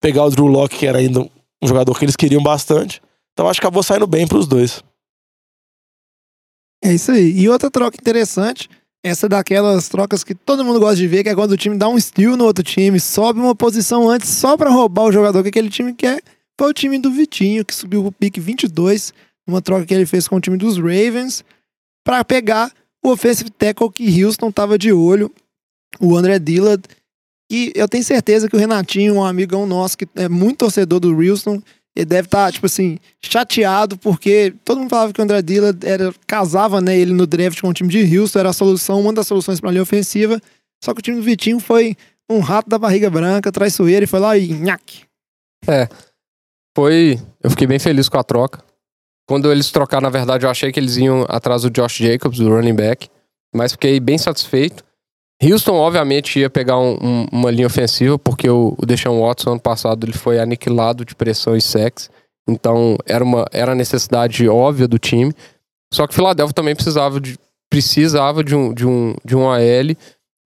pegar 0.00 0.24
o 0.24 0.30
Drew 0.30 0.46
Locke, 0.46 0.76
que 0.76 0.86
era 0.86 0.98
ainda 0.98 1.20
um 1.20 1.66
jogador 1.66 1.98
que 1.98 2.04
eles 2.04 2.16
queriam 2.16 2.42
bastante. 2.42 3.00
Então 3.32 3.48
acho 3.48 3.60
que 3.60 3.66
acabou 3.66 3.82
saindo 3.82 4.06
bem 4.06 4.26
pros 4.26 4.46
dois. 4.46 4.82
É 6.84 6.92
isso 6.92 7.10
aí. 7.10 7.32
E 7.38 7.48
outra 7.48 7.70
troca 7.70 7.96
interessante, 8.00 8.68
essa 9.06 9.28
daquelas 9.28 9.88
trocas 9.88 10.24
que 10.24 10.34
todo 10.34 10.64
mundo 10.64 10.80
gosta 10.80 10.96
de 10.96 11.06
ver, 11.06 11.22
que 11.22 11.28
é 11.28 11.34
quando 11.34 11.52
o 11.52 11.56
time 11.56 11.76
dá 11.76 11.88
um 11.88 11.98
steal 11.98 12.36
no 12.36 12.44
outro 12.44 12.64
time, 12.64 12.98
sobe 12.98 13.38
uma 13.38 13.54
posição 13.54 14.08
antes 14.08 14.28
só 14.28 14.56
pra 14.56 14.68
roubar 14.68 15.04
o 15.04 15.12
jogador 15.12 15.42
que 15.42 15.48
aquele 15.48 15.70
time 15.70 15.94
quer. 15.94 16.20
Foi 16.58 16.70
o 16.70 16.74
time 16.74 16.98
do 16.98 17.10
Vitinho, 17.10 17.64
que 17.64 17.74
subiu 17.74 18.02
pro 18.02 18.10
pique 18.10 18.40
22, 18.40 19.14
numa 19.46 19.62
troca 19.62 19.86
que 19.86 19.94
ele 19.94 20.06
fez 20.06 20.26
com 20.26 20.36
o 20.36 20.40
time 20.40 20.56
dos 20.56 20.76
Ravens, 20.76 21.44
pra 22.04 22.24
pegar 22.24 22.72
o 23.04 23.10
offensive 23.10 23.48
tackle 23.50 23.90
que 23.92 24.24
Houston 24.24 24.50
tava 24.50 24.76
de 24.76 24.92
olho, 24.92 25.30
o 26.00 26.16
André 26.16 26.38
Dillard. 26.40 26.82
E 27.50 27.72
eu 27.76 27.86
tenho 27.86 28.02
certeza 28.02 28.48
que 28.48 28.56
o 28.56 28.58
Renatinho, 28.58 29.14
um 29.14 29.24
amigão 29.24 29.66
nosso 29.66 29.96
que 29.96 30.08
é 30.16 30.28
muito 30.28 30.58
torcedor 30.58 30.98
do 30.98 31.14
Houston, 31.14 31.62
ele 31.96 32.04
deve 32.04 32.26
estar, 32.26 32.52
tipo 32.52 32.66
assim, 32.66 32.98
chateado, 33.24 33.96
porque 33.96 34.54
todo 34.62 34.78
mundo 34.78 34.90
falava 34.90 35.12
que 35.14 35.20
o 35.20 35.24
André 35.24 35.40
Dillard 35.40 35.84
era, 35.86 36.14
casava 36.26 36.78
né, 36.80 36.96
ele 36.96 37.14
no 37.14 37.26
draft 37.26 37.58
com 37.60 37.70
o 37.70 37.72
time 37.72 37.88
de 37.88 38.18
Houston, 38.18 38.38
era 38.38 38.50
a 38.50 38.52
solução, 38.52 39.00
uma 39.00 39.14
das 39.14 39.26
soluções 39.26 39.58
para 39.58 39.70
a 39.70 39.72
linha 39.72 39.82
ofensiva. 39.82 40.40
Só 40.84 40.92
que 40.92 41.00
o 41.00 41.02
time 41.02 41.16
do 41.16 41.22
Vitinho 41.22 41.58
foi 41.58 41.96
um 42.30 42.40
rato 42.40 42.68
da 42.68 42.78
barriga 42.78 43.08
branca, 43.08 43.50
traiçoeiro, 43.50 44.04
e 44.04 44.06
foi 44.06 44.20
lá 44.20 44.36
e 44.36 44.52
nhaque. 44.52 45.04
Foi. 46.76 47.18
Eu 47.42 47.50
fiquei 47.50 47.66
bem 47.66 47.78
feliz 47.78 48.08
com 48.08 48.18
a 48.18 48.22
troca. 48.22 48.62
Quando 49.26 49.50
eles 49.50 49.70
trocaram, 49.70 50.02
na 50.02 50.10
verdade, 50.10 50.44
eu 50.44 50.50
achei 50.50 50.70
que 50.70 50.78
eles 50.78 50.98
iam 50.98 51.24
atrás 51.28 51.62
do 51.62 51.70
Josh 51.70 51.96
Jacobs, 51.96 52.38
do 52.38 52.50
running 52.50 52.74
back. 52.74 53.08
Mas 53.54 53.72
fiquei 53.72 53.98
bem 53.98 54.18
satisfeito. 54.18 54.84
Houston, 55.42 55.74
obviamente, 55.74 56.38
ia 56.40 56.48
pegar 56.48 56.78
um- 56.78 56.96
um- 57.02 57.26
uma 57.30 57.50
linha 57.50 57.66
ofensiva, 57.66 58.18
porque 58.18 58.48
o, 58.48 58.74
o 58.78 58.86
Deshaun 58.86 59.20
Watson, 59.20 59.50
ano 59.52 59.60
passado, 59.60 60.04
ele 60.06 60.12
foi 60.14 60.38
aniquilado 60.38 61.04
de 61.04 61.14
pressão 61.14 61.54
e 61.56 61.60
sexo. 61.60 62.08
Então, 62.48 62.96
era 63.04 63.22
uma 63.22 63.44
era 63.52 63.74
necessidade 63.74 64.48
óbvia 64.48 64.88
do 64.88 64.98
time. 64.98 65.32
Só 65.92 66.06
que 66.06 66.14
Philadelphia 66.14 66.54
também 66.54 66.74
precisava 66.74 67.20
de, 67.20 67.36
precisava 67.70 68.42
de 68.42 68.54
um, 68.54 68.72
de 68.72 68.86
um, 68.86 69.14
de 69.24 69.36
um 69.36 69.50
AL, 69.50 69.94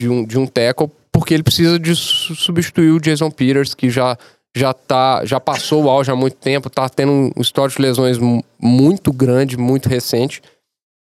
de 0.02 0.08
um, 0.10 0.24
de 0.24 0.38
um 0.40 0.46
tackle, 0.48 0.90
porque 1.12 1.34
ele 1.34 1.44
precisa 1.44 1.78
de 1.78 1.96
su- 1.96 2.36
substituir 2.36 2.92
o 2.92 3.00
Jason 3.00 3.30
Peters, 3.30 3.74
que 3.74 3.90
já 3.90 4.18
já 4.56 4.74
tá 4.74 5.24
já 5.26 5.40
passou 5.40 5.84
o 5.84 5.90
auge 5.90 6.10
há 6.10 6.16
muito 6.16 6.36
tempo, 6.38 6.70
tá 6.72 6.90
tendo 6.90 7.12
um 7.12 7.42
histórico 7.42 7.78
de 7.80 7.84
lesões 7.88 8.18
mu- 8.18 8.44
muito 8.60 9.12
grande, 9.14 9.58
muito 9.58 9.88
recente. 9.90 10.42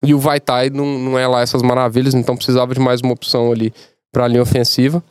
E 0.04 0.14
o 0.14 0.18
Vaitai 0.18 0.70
não, 0.70 0.86
não 0.98 1.18
é 1.18 1.26
lá 1.26 1.40
essas 1.40 1.62
maravilhas, 1.62 2.14
então 2.14 2.36
precisava 2.36 2.74
de 2.74 2.80
mais 2.80 3.00
uma 3.00 3.12
opção 3.12 3.50
ali 3.50 3.72
para 4.12 4.24
a 4.24 4.28
linha 4.28 4.42
ofensiva. 4.42 5.02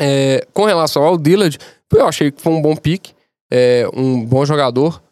É, 0.00 0.46
com 0.52 0.64
relação 0.64 1.02
ao 1.02 1.18
Dillard, 1.18 1.58
eu 1.92 2.06
achei 2.06 2.30
que 2.30 2.40
foi 2.40 2.52
um 2.52 2.62
bom 2.62 2.74
pique, 2.74 3.12
é, 3.52 3.86
um 3.94 4.24
bom 4.24 4.44
jogador. 4.44 5.02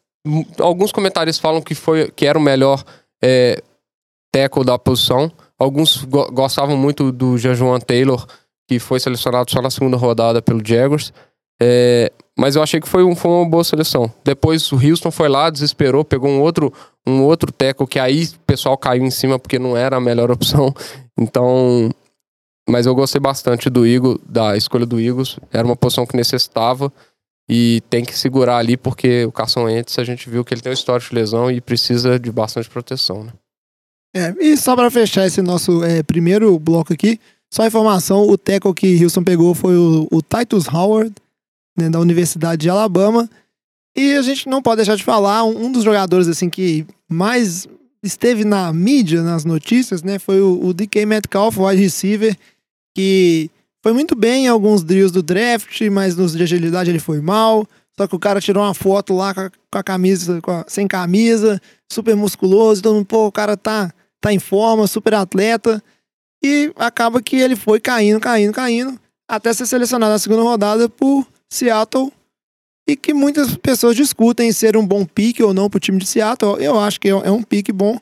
Alguns 0.59 0.93
comentários 0.93 1.39
falam 1.39 1.61
que 1.61 1.75
foi 1.75 2.11
que 2.11 2.27
era 2.27 2.39
o 2.39 2.43
melhor 2.43 2.83
é, 3.23 3.63
tackle 4.33 4.65
da 4.65 4.79
posição. 4.79 5.31
Alguns 5.59 6.05
go- 6.05 6.31
gostavam 6.33 6.77
muito 6.77 7.13
do 7.13 7.37
Jean 7.37 7.81
Taylor, 7.81 8.27
que 8.69 8.79
foi 8.79 8.99
selecionado 9.01 9.51
só 9.51 9.61
na 9.61 9.71
segunda 9.71 9.97
rodada 9.97 10.41
pelo 10.41 10.67
Jaguars. 10.67 11.13
É, 11.63 12.11
mas 12.41 12.57
eu 12.57 12.63
achei 12.63 12.81
que 12.81 12.89
foi, 12.89 13.05
um, 13.05 13.15
foi 13.15 13.31
uma 13.31 13.47
boa 13.47 13.63
seleção. 13.63 14.11
Depois 14.25 14.73
o 14.73 14.77
Houston 14.77 15.11
foi 15.11 15.29
lá, 15.29 15.51
desesperou, 15.51 16.03
pegou 16.03 16.31
um 16.31 16.41
outro, 16.41 16.73
um 17.07 17.23
outro 17.23 17.53
tackle 17.53 17.87
que 17.87 17.99
aí 17.99 18.25
o 18.25 18.39
pessoal 18.47 18.79
caiu 18.79 19.05
em 19.05 19.11
cima 19.11 19.39
porque 19.39 19.59
não 19.59 19.77
era 19.77 19.99
a 19.99 20.01
melhor 20.01 20.31
opção. 20.33 20.75
Então, 21.19 21.91
mas 22.67 22.87
eu 22.87 22.95
gostei 22.95 23.21
bastante 23.21 23.69
do 23.69 23.87
Eagle, 23.87 24.19
da 24.27 24.57
escolha 24.57 24.87
do 24.87 24.99
Eagles. 24.99 25.39
Era 25.53 25.67
uma 25.67 25.77
posição 25.77 26.07
que 26.07 26.17
necessitava 26.17 26.91
e 27.47 27.83
tem 27.91 28.07
que 28.07 28.17
segurar 28.17 28.57
ali 28.57 28.75
porque 28.75 29.27
o 29.27 29.33
Carson 29.33 29.65
Wentz 29.65 29.99
a 29.99 30.05
gente 30.05 30.31
viu 30.31 30.43
que 30.43 30.55
ele 30.55 30.63
tem 30.63 30.71
uma 30.71 30.75
história 30.75 31.07
de 31.07 31.15
lesão 31.15 31.51
e 31.51 31.61
precisa 31.61 32.19
de 32.19 32.33
bastante 32.33 32.71
proteção, 32.71 33.23
né? 33.23 33.33
É, 34.17 34.35
e 34.41 34.57
só 34.57 34.75
para 34.75 34.91
fechar 34.91 35.27
esse 35.27 35.43
nosso 35.43 35.85
é, 35.85 36.03
primeiro 36.03 36.59
bloco 36.59 36.91
aqui, 36.91 37.21
só 37.53 37.67
informação, 37.67 38.27
o 38.27 38.39
tackle 38.39 38.73
que 38.73 39.05
Houston 39.05 39.23
pegou 39.23 39.55
foi 39.55 39.77
o, 39.77 40.09
o 40.11 40.23
Titus 40.23 40.67
Howard, 40.67 41.13
né, 41.77 41.89
da 41.91 41.99
Universidade 42.01 42.63
de 42.63 42.71
Alabama. 42.71 43.29
E 43.97 44.15
a 44.15 44.23
gente 44.23 44.49
não 44.49 44.63
pode 44.63 44.77
deixar 44.77 44.97
de 44.97 45.05
falar, 45.05 45.45
um, 45.45 45.71
dos 45.73 45.83
jogadores 45.85 46.29
assim 46.29 46.49
que 46.49 46.87
mais 47.09 47.67
esteve 48.03 48.45
na 48.45 48.73
mídia, 48.73 49.23
nas 49.23 49.45
notícias, 49.45 50.03
né, 50.03 50.19
foi 50.19 50.41
o, 50.41 50.65
o 50.67 50.73
DK 50.73 51.05
Metcalf, 51.07 51.59
wide 51.59 51.83
receiver, 51.83 52.37
que 52.95 53.51
foi 53.83 53.93
muito 53.93 54.15
bem 54.15 54.45
em 54.47 54.49
alguns 54.49 54.83
drills 54.83 55.13
do 55.13 55.23
draft, 55.23 55.81
mas 55.91 56.17
nos 56.17 56.33
de 56.33 56.43
agilidade 56.43 56.91
ele 56.91 56.99
foi 56.99 57.21
mal. 57.21 57.67
Só 57.97 58.07
que 58.07 58.15
o 58.15 58.19
cara 58.19 58.41
tirou 58.41 58.63
uma 58.63 58.73
foto 58.75 59.15
lá 59.15 59.35
com 59.35 59.41
a, 59.41 59.51
com 59.51 59.79
a 59.79 59.83
camisa, 59.83 60.41
com 60.41 60.51
a- 60.51 60.65
sem 60.69 60.87
camisa, 60.87 61.61
super 61.91 62.15
musculoso, 62.17 62.81
todo 62.83 62.95
mundo, 62.95 63.05
pô, 63.07 63.27
o 63.27 63.33
cara 63.33 63.57
tá, 63.57 63.93
tá 64.21 64.33
em 64.33 64.39
forma, 64.39 64.87
super 64.87 65.15
atleta. 65.15 65.83
E 66.43 66.73
acaba 66.77 67.21
que 67.21 67.37
ele 67.37 67.57
foi 67.57 67.81
caindo, 67.81 68.19
caindo, 68.21 68.53
caindo, 68.53 68.99
até 69.29 69.53
ser 69.53 69.67
selecionado 69.67 70.13
na 70.13 70.19
segunda 70.19 70.43
rodada 70.43 70.89
por 70.89 71.27
Seattle. 71.51 72.13
E 72.89 72.97
que 72.97 73.13
muitas 73.15 73.55
pessoas 73.57 73.95
discutem 73.95 74.51
ser 74.53 74.77
um 74.77 74.87
bom 74.87 75.05
pique 75.05 75.43
ou 75.43 75.55
não 75.55 75.69
pro 75.71 75.79
time 75.79 75.99
de 75.99 76.07
Seattle. 76.07 76.57
Eu 76.63 76.79
acho 76.81 76.99
que 77.01 77.09
é 77.09 77.13
é 77.13 77.31
um 77.31 77.43
pique 77.43 77.73
bom. 77.73 77.99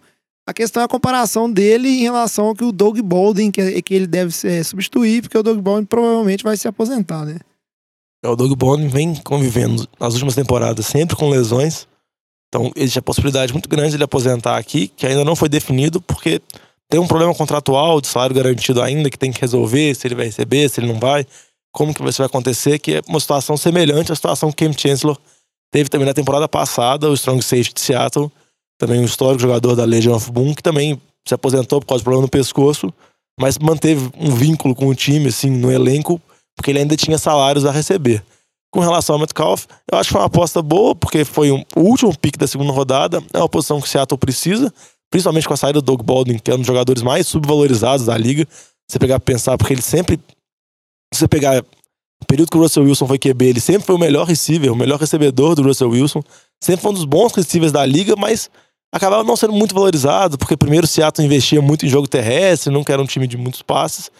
A 0.46 0.54
questão 0.54 0.80
é 0.80 0.86
a 0.86 0.88
comparação 0.88 1.50
dele 1.50 1.88
em 1.88 2.02
relação 2.02 2.46
ao 2.46 2.54
que 2.54 2.64
o 2.64 2.72
Doug 2.72 2.98
Baldwin, 3.00 3.50
que, 3.50 3.60
é- 3.60 3.82
que 3.82 3.92
ele 3.94 4.06
deve 4.06 4.32
ser, 4.32 4.64
substituir, 4.64 5.20
porque 5.20 5.36
o 5.36 5.42
Doug 5.42 5.58
Baldwin 5.58 5.84
provavelmente 5.84 6.42
vai 6.42 6.56
se 6.56 6.66
aposentar, 6.66 7.26
né? 7.26 7.36
É, 8.24 8.28
O 8.28 8.34
Doug 8.36 8.52
Baldwin 8.56 8.88
vem 8.88 9.14
convivendo 9.16 9.86
nas 10.00 10.14
últimas 10.14 10.34
temporadas 10.34 10.86
sempre 10.86 11.16
com 11.16 11.28
lesões. 11.28 11.86
Então 12.48 12.72
existe 12.74 12.98
a 12.98 13.02
possibilidade 13.02 13.52
muito 13.52 13.68
grande 13.68 13.90
de 13.90 13.96
ele 13.96 14.04
aposentar 14.04 14.56
aqui, 14.56 14.88
que 14.88 15.06
ainda 15.06 15.22
não 15.22 15.36
foi 15.36 15.50
definido, 15.50 16.00
porque 16.00 16.40
tem 16.90 16.98
um 16.98 17.06
problema 17.06 17.34
contratual 17.34 18.00
de 18.00 18.06
salário 18.06 18.34
garantido 18.34 18.80
ainda, 18.80 19.10
que 19.10 19.18
tem 19.18 19.30
que 19.30 19.40
resolver, 19.42 19.94
se 19.94 20.06
ele 20.06 20.14
vai 20.14 20.24
receber, 20.24 20.70
se 20.70 20.80
ele 20.80 20.90
não 20.90 20.98
vai, 20.98 21.26
como 21.78 21.94
que 21.94 22.02
isso 22.08 22.18
vai 22.18 22.26
acontecer, 22.26 22.80
que 22.80 22.96
é 22.96 23.02
uma 23.06 23.20
situação 23.20 23.56
semelhante 23.56 24.10
à 24.10 24.16
situação 24.16 24.50
que 24.50 24.66
o 24.66 24.72
Chancellor 24.76 25.16
teve 25.72 25.88
também 25.88 26.06
na 26.06 26.12
temporada 26.12 26.48
passada, 26.48 27.08
o 27.08 27.14
Strong 27.14 27.40
Safety 27.40 27.72
de 27.72 27.80
Seattle, 27.80 28.32
também 28.80 29.00
um 29.00 29.04
histórico 29.04 29.40
jogador 29.40 29.76
da 29.76 29.84
Legion 29.84 30.16
of 30.16 30.28
Boom, 30.32 30.54
que 30.54 30.62
também 30.62 31.00
se 31.26 31.34
aposentou 31.34 31.80
por 31.80 31.86
causa 31.86 32.02
do 32.02 32.04
problema 32.04 32.22
no 32.22 32.28
pescoço, 32.28 32.92
mas 33.40 33.58
manteve 33.58 34.10
um 34.18 34.34
vínculo 34.34 34.74
com 34.74 34.88
o 34.88 34.94
time, 34.94 35.28
assim, 35.28 35.50
no 35.50 35.70
elenco, 35.70 36.20
porque 36.56 36.72
ele 36.72 36.80
ainda 36.80 36.96
tinha 36.96 37.16
salários 37.16 37.64
a 37.64 37.70
receber. 37.70 38.24
Com 38.72 38.80
relação 38.80 39.14
ao 39.14 39.20
Metcalf, 39.20 39.66
eu 39.90 39.98
acho 39.98 40.08
que 40.08 40.12
foi 40.12 40.20
uma 40.20 40.26
aposta 40.26 40.60
boa, 40.60 40.96
porque 40.96 41.24
foi 41.24 41.52
um- 41.52 41.62
o 41.76 41.82
último 41.82 42.12
pick 42.18 42.36
da 42.36 42.46
segunda 42.48 42.72
rodada. 42.72 43.22
É 43.32 43.38
uma 43.38 43.48
posição 43.48 43.80
que 43.80 43.86
o 43.86 43.90
Seattle 43.90 44.18
precisa, 44.18 44.72
principalmente 45.10 45.46
com 45.46 45.54
a 45.54 45.56
saída 45.56 45.80
do 45.80 45.84
Doug 45.84 46.02
Baldwin, 46.02 46.38
que 46.38 46.50
é 46.50 46.54
um 46.54 46.58
dos 46.58 46.66
jogadores 46.66 47.02
mais 47.02 47.26
subvalorizados 47.28 48.06
da 48.06 48.18
liga. 48.18 48.46
Você 48.90 48.98
pegar 48.98 49.20
pensar, 49.20 49.56
porque 49.56 49.74
ele 49.74 49.82
sempre. 49.82 50.18
Se 51.12 51.20
você 51.20 51.28
pegar 51.28 51.62
o 52.22 52.26
período 52.26 52.50
que 52.50 52.56
o 52.56 52.60
Russell 52.60 52.84
Wilson 52.84 53.06
foi 53.06 53.18
QB, 53.18 53.46
ele 53.46 53.60
sempre 53.60 53.86
foi 53.86 53.94
o 53.94 53.98
melhor 53.98 54.26
receiver, 54.26 54.72
o 54.72 54.76
melhor 54.76 54.98
recebedor 54.98 55.54
do 55.54 55.62
Russell 55.62 55.90
Wilson. 55.90 56.22
Sempre 56.62 56.82
foi 56.82 56.90
um 56.90 56.94
dos 56.94 57.04
bons 57.04 57.32
receivers 57.32 57.72
da 57.72 57.84
liga, 57.86 58.14
mas 58.16 58.50
acabava 58.92 59.22
não 59.24 59.36
sendo 59.36 59.52
muito 59.52 59.74
valorizado, 59.74 60.36
porque 60.36 60.56
primeiro 60.56 60.84
o 60.84 60.88
Seattle 60.88 61.26
investia 61.26 61.62
muito 61.62 61.86
em 61.86 61.88
jogo 61.88 62.08
terrestre, 62.08 62.72
nunca 62.72 62.92
era 62.92 63.02
um 63.02 63.06
time 63.06 63.26
de 63.26 63.36
muitos 63.36 63.62
passes. 63.62 64.10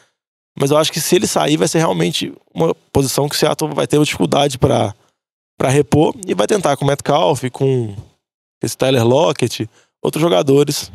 Mas 0.59 0.70
eu 0.70 0.76
acho 0.76 0.93
que 0.93 1.01
se 1.01 1.14
ele 1.14 1.26
sair, 1.26 1.57
vai 1.57 1.68
ser 1.68 1.78
realmente 1.78 2.32
uma 2.53 2.74
posição 2.93 3.28
que 3.28 3.34
o 3.34 3.39
Seattle 3.39 3.74
vai 3.74 3.86
ter 3.86 4.03
dificuldade 4.03 4.59
para 4.59 4.95
para 5.59 5.68
repor 5.70 6.14
e 6.24 6.34
vai 6.34 6.47
tentar 6.47 6.76
com 6.76 6.84
o 6.84 6.89
Metcalf, 6.89 7.43
com 7.51 7.93
esse 8.62 8.78
Tyler 8.78 9.05
Lockett, 9.05 9.68
outros 10.01 10.22
jogadores. 10.22 10.93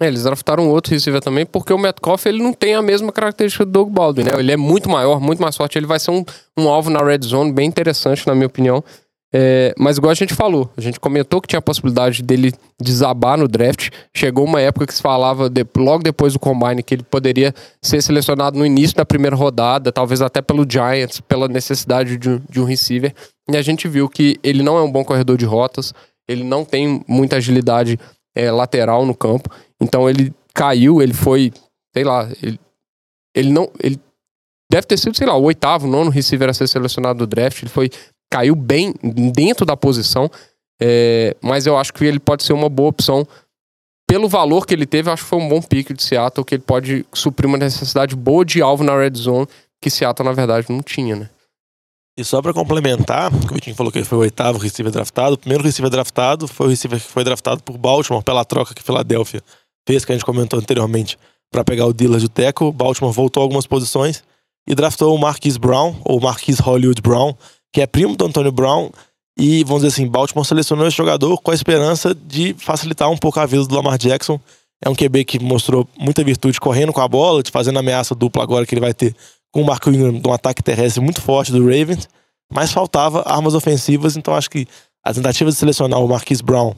É, 0.00 0.06
eles 0.06 0.22
draftaram 0.22 0.68
outro 0.70 0.92
receiver 0.94 1.20
também, 1.20 1.44
porque 1.44 1.72
o 1.72 1.78
Metcalf 1.78 2.24
ele 2.26 2.42
não 2.42 2.52
tem 2.54 2.74
a 2.74 2.80
mesma 2.82 3.12
característica 3.12 3.66
do 3.66 3.70
Doug 3.72 3.90
Baldwin, 3.90 4.24
né? 4.24 4.30
Ele 4.38 4.50
é 4.52 4.56
muito 4.56 4.88
maior, 4.88 5.20
muito 5.20 5.42
mais 5.42 5.56
forte. 5.56 5.76
Ele 5.78 5.86
vai 5.86 5.98
ser 6.00 6.10
um, 6.10 6.24
um 6.58 6.68
alvo 6.68 6.88
na 6.88 7.00
red 7.04 7.20
zone 7.22 7.52
bem 7.52 7.68
interessante, 7.68 8.26
na 8.26 8.34
minha 8.34 8.46
opinião. 8.46 8.82
É, 9.32 9.72
mas 9.78 9.96
igual 9.96 10.10
a 10.10 10.14
gente 10.14 10.34
falou, 10.34 10.68
a 10.76 10.80
gente 10.80 10.98
comentou 10.98 11.40
que 11.40 11.46
tinha 11.46 11.60
a 11.60 11.62
possibilidade 11.62 12.20
dele 12.22 12.52
desabar 12.80 13.36
no 13.38 13.46
draft. 13.46 13.90
Chegou 14.16 14.44
uma 14.44 14.60
época 14.60 14.86
que 14.86 14.94
se 14.94 15.00
falava, 15.02 15.48
de- 15.48 15.64
logo 15.76 16.02
depois 16.02 16.32
do 16.32 16.38
Combine, 16.40 16.82
que 16.82 16.94
ele 16.94 17.02
poderia 17.04 17.54
ser 17.80 18.02
selecionado 18.02 18.58
no 18.58 18.66
início 18.66 18.96
da 18.96 19.04
primeira 19.04 19.36
rodada, 19.36 19.92
talvez 19.92 20.20
até 20.20 20.40
pelo 20.42 20.66
Giants, 20.68 21.20
pela 21.20 21.46
necessidade 21.46 22.16
de, 22.16 22.28
um- 22.28 22.40
de 22.50 22.60
um 22.60 22.64
receiver. 22.64 23.14
E 23.48 23.56
a 23.56 23.62
gente 23.62 23.86
viu 23.86 24.08
que 24.08 24.36
ele 24.42 24.62
não 24.64 24.76
é 24.78 24.82
um 24.82 24.90
bom 24.90 25.04
corredor 25.04 25.36
de 25.36 25.44
rotas, 25.44 25.94
ele 26.28 26.42
não 26.42 26.64
tem 26.64 27.04
muita 27.06 27.36
agilidade 27.36 27.98
é, 28.34 28.50
lateral 28.50 29.04
no 29.06 29.14
campo. 29.14 29.48
Então 29.80 30.08
ele 30.08 30.34
caiu, 30.54 31.00
ele 31.00 31.14
foi, 31.14 31.52
sei 31.94 32.04
lá, 32.04 32.28
ele, 32.42 32.60
ele 33.34 33.50
não. 33.50 33.70
Ele 33.82 33.98
deve 34.70 34.86
ter 34.86 34.98
sido, 34.98 35.16
sei 35.16 35.26
lá, 35.26 35.36
o 35.36 35.42
oitavo, 35.44 35.86
nono 35.86 36.10
receiver 36.10 36.48
a 36.48 36.54
ser 36.54 36.68
selecionado 36.68 37.20
do 37.20 37.26
draft. 37.26 37.62
Ele 37.62 37.70
foi. 37.70 37.90
Caiu 38.32 38.54
bem 38.54 38.94
dentro 39.34 39.66
da 39.66 39.76
posição. 39.76 40.30
é, 40.80 41.36
mas 41.42 41.66
eu 41.66 41.76
acho 41.76 41.92
que 41.92 42.04
ele 42.04 42.20
pode 42.20 42.44
ser 42.44 42.52
uma 42.52 42.68
boa 42.68 42.90
opção. 42.90 43.26
Pelo 44.08 44.28
valor 44.28 44.66
que 44.66 44.74
ele 44.74 44.86
teve, 44.86 45.08
eu 45.08 45.12
acho 45.12 45.24
que 45.24 45.28
foi 45.28 45.38
um 45.38 45.48
bom 45.48 45.60
pique 45.62 45.92
de 45.92 46.02
Seattle, 46.02 46.44
que 46.44 46.56
ele 46.56 46.62
pode 46.62 47.06
suprir 47.12 47.48
uma 47.48 47.58
necessidade 47.58 48.14
boa 48.16 48.44
de 48.44 48.60
alvo 48.60 48.82
na 48.84 48.96
red 48.96 49.12
zone, 49.16 49.46
que 49.80 49.90
Seattle, 49.90 50.28
na 50.28 50.32
verdade, 50.34 50.66
não 50.68 50.80
tinha, 50.80 51.16
né? 51.16 51.30
E 52.18 52.24
só 52.24 52.42
pra 52.42 52.52
complementar, 52.52 53.32
o 53.32 53.54
Vitinho 53.54 53.76
falou 53.76 53.90
que 53.90 53.98
ele 53.98 54.04
foi 54.04 54.18
o 54.18 54.20
oitavo 54.22 54.58
receiver 54.58 54.92
draftado. 54.92 55.34
O 55.34 55.38
primeiro 55.38 55.62
receiver 55.62 55.90
draftado 55.90 56.46
foi 56.46 56.66
o 56.66 56.70
receiver 56.70 57.00
que 57.00 57.06
foi 57.06 57.24
draftado 57.24 57.62
por 57.62 57.78
Baltimore 57.78 58.22
pela 58.22 58.44
troca 58.44 58.74
que 58.74 58.82
Filadélfia 58.82 59.42
fez, 59.86 60.04
que 60.04 60.12
a 60.12 60.14
gente 60.14 60.24
comentou 60.24 60.58
anteriormente, 60.58 61.18
pra 61.50 61.64
pegar 61.64 61.86
o 61.86 61.92
Dillard 61.92 62.22
de 62.22 62.28
Teco. 62.28 62.72
Baltimore 62.72 63.12
voltou 63.12 63.42
algumas 63.42 63.66
posições 63.66 64.22
e 64.66 64.74
draftou 64.74 65.14
o 65.14 65.18
Marquise 65.18 65.58
Brown, 65.58 65.96
ou 66.04 66.20
Marquise 66.20 66.62
Hollywood 66.62 67.00
Brown, 67.02 67.34
que 67.72 67.80
é 67.80 67.86
primo 67.86 68.16
do 68.16 68.24
Antônio 68.24 68.52
Brown. 68.52 68.90
E 69.38 69.64
vamos 69.64 69.82
dizer 69.82 69.94
assim, 69.94 70.08
Baltimore 70.08 70.44
selecionou 70.44 70.86
esse 70.86 70.96
jogador 70.96 71.40
com 71.40 71.50
a 71.50 71.54
esperança 71.54 72.14
de 72.14 72.54
facilitar 72.54 73.10
um 73.10 73.16
pouco 73.16 73.40
a 73.40 73.46
vida 73.46 73.64
do 73.64 73.74
Lamar 73.74 73.98
Jackson. 73.98 74.38
É 74.82 74.88
um 74.88 74.94
QB 74.94 75.24
que 75.24 75.38
mostrou 75.38 75.88
muita 75.98 76.24
virtude 76.24 76.60
correndo 76.60 76.92
com 76.92 77.00
a 77.00 77.08
bola, 77.08 77.42
de 77.42 77.50
fazendo 77.50 77.78
ameaça 77.78 78.14
dupla 78.14 78.42
agora 78.42 78.66
que 78.66 78.74
ele 78.74 78.80
vai 78.80 78.94
ter 78.94 79.14
com 79.52 79.62
o 79.62 79.66
Mark 79.66 79.86
Ingram 79.86 80.18
de 80.18 80.26
um 80.26 80.32
ataque 80.32 80.62
terrestre 80.62 81.02
muito 81.02 81.20
forte 81.20 81.52
do 81.52 81.58
Ravens, 81.58 82.08
mas 82.52 82.72
faltava 82.72 83.22
armas 83.26 83.54
ofensivas, 83.54 84.16
então 84.16 84.34
acho 84.34 84.48
que 84.48 84.66
a 85.04 85.12
tentativa 85.12 85.50
de 85.50 85.56
selecionar 85.56 86.00
o 86.00 86.08
Marquise 86.08 86.42
Brown, 86.42 86.74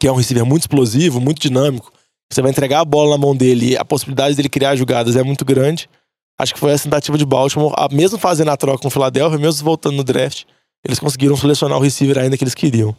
que 0.00 0.06
é 0.06 0.12
um 0.12 0.16
receiver 0.16 0.44
muito 0.44 0.62
explosivo, 0.62 1.20
muito 1.20 1.40
dinâmico, 1.40 1.92
você 2.32 2.42
vai 2.42 2.50
entregar 2.50 2.80
a 2.80 2.84
bola 2.84 3.10
na 3.10 3.18
mão 3.18 3.34
dele 3.34 3.76
a 3.76 3.84
possibilidade 3.84 4.34
dele 4.36 4.48
criar 4.48 4.76
jogadas 4.76 5.16
é 5.16 5.22
muito 5.22 5.44
grande. 5.44 5.88
Acho 6.40 6.54
que 6.54 6.60
foi 6.60 6.70
essa 6.70 6.84
tentativa 6.84 7.18
de 7.18 7.24
Baltimore, 7.26 7.72
a- 7.76 7.88
mesmo 7.90 8.16
fazendo 8.18 8.50
a 8.50 8.56
troca 8.56 8.78
com 8.78 8.88
o 8.88 8.90
Philadelphia, 8.90 9.38
mesmo 9.38 9.64
voltando 9.64 9.96
no 9.96 10.04
draft, 10.04 10.44
eles 10.84 10.98
conseguiram 10.98 11.36
selecionar 11.36 11.78
o 11.78 11.80
receiver 11.80 12.18
ainda 12.18 12.36
que 12.36 12.44
eles 12.44 12.54
queriam. 12.54 12.94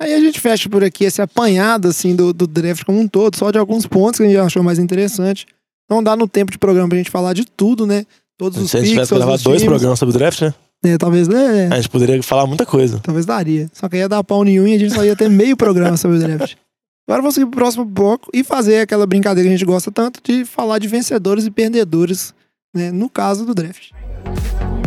Aí 0.00 0.14
a 0.14 0.20
gente 0.20 0.38
fecha 0.40 0.68
por 0.68 0.84
aqui 0.84 1.04
esse 1.04 1.20
apanhado 1.20 1.88
assim 1.88 2.14
do, 2.14 2.32
do 2.32 2.46
draft 2.46 2.84
como 2.84 3.00
um 3.00 3.08
todo, 3.08 3.36
só 3.36 3.50
de 3.50 3.58
alguns 3.58 3.86
pontos 3.86 4.18
que 4.18 4.24
a 4.24 4.28
gente 4.28 4.38
achou 4.38 4.62
mais 4.62 4.78
interessante. 4.78 5.46
Não 5.90 6.02
dá 6.02 6.14
no 6.16 6.28
tempo 6.28 6.52
de 6.52 6.58
programa 6.58 6.88
pra 6.88 6.98
gente 6.98 7.10
falar 7.10 7.32
de 7.32 7.44
tudo, 7.44 7.84
né? 7.86 8.04
Todos 8.38 8.58
os 8.58 8.70
Se 8.70 8.76
a 8.76 8.80
gente 8.80 8.90
picks, 8.90 8.94
tivesse 9.08 9.08
todos 9.10 9.24
gravar 9.24 9.42
dois 9.42 9.64
programas 9.64 9.98
sobre 9.98 10.14
o 10.14 10.18
draft, 10.18 10.42
né? 10.42 10.54
É, 10.84 10.96
talvez, 10.96 11.26
né? 11.26 11.68
A 11.72 11.76
gente 11.76 11.88
poderia 11.88 12.22
falar 12.22 12.46
muita 12.46 12.64
coisa. 12.64 13.00
Talvez 13.00 13.26
daria. 13.26 13.68
Só 13.72 13.88
que 13.88 13.96
ia 13.96 14.08
dar 14.08 14.22
pau 14.22 14.44
nenhum 14.44 14.66
e 14.68 14.74
a 14.74 14.78
gente 14.78 14.94
só 14.94 15.04
ia 15.04 15.16
ter 15.16 15.28
meio 15.28 15.56
programa 15.56 15.96
sobre 15.96 16.18
o 16.18 16.20
draft. 16.20 16.54
Agora 17.08 17.22
vamos 17.22 17.36
seguir 17.36 17.46
pro 17.46 17.60
próximo 17.60 17.86
bloco 17.86 18.28
e 18.34 18.44
fazer 18.44 18.80
aquela 18.80 19.06
brincadeira 19.06 19.48
que 19.48 19.54
a 19.54 19.56
gente 19.56 19.64
gosta 19.64 19.90
tanto 19.90 20.20
de 20.22 20.44
falar 20.44 20.78
de 20.78 20.86
vencedores 20.86 21.46
e 21.46 21.50
perdedores, 21.50 22.34
né? 22.74 22.92
No 22.92 23.08
caso 23.08 23.46
do 23.46 23.54
draft. 23.54 23.92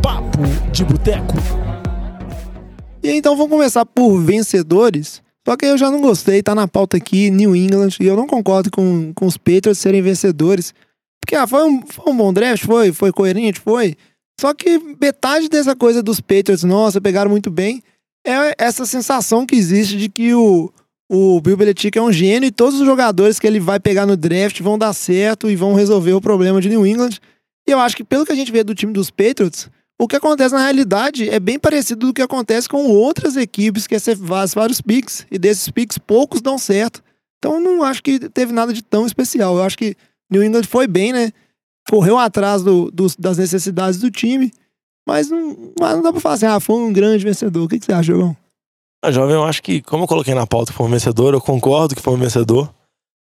Papo 0.03 0.37
de 0.71 0.85
Boteco. 0.85 1.33
E 3.01 3.09
então 3.09 3.35
vamos 3.35 3.49
começar 3.49 3.83
por 3.87 4.19
vencedores. 4.19 5.19
Só 5.43 5.57
que 5.57 5.65
eu 5.65 5.75
já 5.79 5.89
não 5.89 5.99
gostei, 5.99 6.43
tá 6.43 6.53
na 6.53 6.67
pauta 6.67 6.97
aqui, 6.97 7.31
New 7.31 7.55
England, 7.55 7.95
e 7.99 8.05
eu 8.05 8.15
não 8.15 8.27
concordo 8.27 8.69
com, 8.69 9.11
com 9.15 9.25
os 9.25 9.35
Patriots 9.35 9.79
serem 9.79 10.03
vencedores. 10.03 10.75
Porque 11.19 11.35
ah, 11.35 11.47
foi, 11.47 11.63
um, 11.63 11.81
foi 11.87 12.13
um 12.13 12.17
bom 12.17 12.31
draft, 12.31 12.63
foi, 12.63 12.91
foi 12.91 13.11
coerente, 13.11 13.59
foi. 13.59 13.95
Só 14.39 14.53
que 14.53 14.77
metade 15.01 15.49
dessa 15.49 15.75
coisa 15.75 16.03
dos 16.03 16.21
Patriots, 16.21 16.63
nossa, 16.63 17.01
pegaram 17.01 17.31
muito 17.31 17.49
bem, 17.49 17.81
é 18.23 18.53
essa 18.59 18.85
sensação 18.85 19.43
que 19.43 19.55
existe 19.55 19.97
de 19.97 20.07
que 20.07 20.35
o, 20.35 20.71
o 21.13 21.41
Bill 21.41 21.57
Belichick 21.57 21.97
é 21.97 22.01
um 22.01 22.11
gênio 22.11 22.47
e 22.47 22.51
todos 22.51 22.79
os 22.79 22.85
jogadores 22.85 23.37
que 23.37 23.45
ele 23.45 23.59
vai 23.59 23.81
pegar 23.81 24.05
no 24.05 24.15
draft 24.15 24.61
vão 24.61 24.77
dar 24.77 24.93
certo 24.93 25.49
e 25.49 25.57
vão 25.57 25.73
resolver 25.73 26.13
o 26.13 26.21
problema 26.21 26.61
de 26.61 26.69
New 26.69 26.87
England. 26.87 27.19
E 27.67 27.71
eu 27.71 27.79
acho 27.79 27.97
que 27.97 28.03
pelo 28.03 28.25
que 28.25 28.31
a 28.31 28.35
gente 28.35 28.49
vê 28.49 28.63
do 28.63 28.73
time 28.73 28.93
dos 28.93 29.11
Patriots, 29.11 29.69
o 29.99 30.07
que 30.07 30.15
acontece 30.15 30.55
na 30.55 30.61
realidade 30.63 31.29
é 31.29 31.37
bem 31.37 31.59
parecido 31.59 32.07
do 32.07 32.13
que 32.13 32.21
acontece 32.21 32.69
com 32.69 32.87
outras 32.87 33.35
equipes 33.35 33.87
que 33.87 33.99
faz 33.99 34.53
vários 34.53 34.79
picks 34.79 35.27
e 35.29 35.37
desses 35.37 35.67
picks 35.69 35.97
poucos 35.97 36.41
dão 36.41 36.57
certo. 36.57 37.03
Então 37.39 37.59
não 37.59 37.83
acho 37.83 38.01
que 38.01 38.17
teve 38.29 38.53
nada 38.53 38.71
de 38.71 38.81
tão 38.81 39.05
especial. 39.05 39.57
Eu 39.57 39.63
acho 39.63 39.77
que 39.77 39.97
New 40.31 40.41
England 40.41 40.63
foi 40.63 40.87
bem, 40.87 41.11
né? 41.11 41.31
Correu 41.89 42.17
atrás 42.17 42.63
do- 42.63 42.89
dos- 42.89 43.17
das 43.17 43.37
necessidades 43.37 43.99
do 43.99 44.09
time, 44.09 44.49
mas 45.05 45.29
não, 45.29 45.73
mas 45.77 45.95
não 45.95 46.03
dá 46.03 46.11
pra 46.13 46.21
falar 46.21 46.35
assim, 46.35 46.45
ah, 46.45 46.59
foi 46.61 46.77
um 46.77 46.93
grande 46.93 47.25
vencedor. 47.25 47.65
O 47.65 47.67
que, 47.67 47.79
que 47.79 47.85
você 47.85 47.91
acha, 47.91 48.13
João? 48.13 48.37
Ah, 49.03 49.11
jovem, 49.11 49.33
eu 49.33 49.43
acho 49.43 49.63
que, 49.63 49.81
como 49.81 50.03
eu 50.03 50.07
coloquei 50.07 50.35
na 50.35 50.45
pauta 50.45 50.71
foi 50.71 50.85
um 50.85 50.89
vencedor, 50.89 51.33
eu 51.33 51.41
concordo 51.41 51.95
que 51.95 52.01
foi 52.01 52.13
um 52.13 52.17
vencedor. 52.17 52.71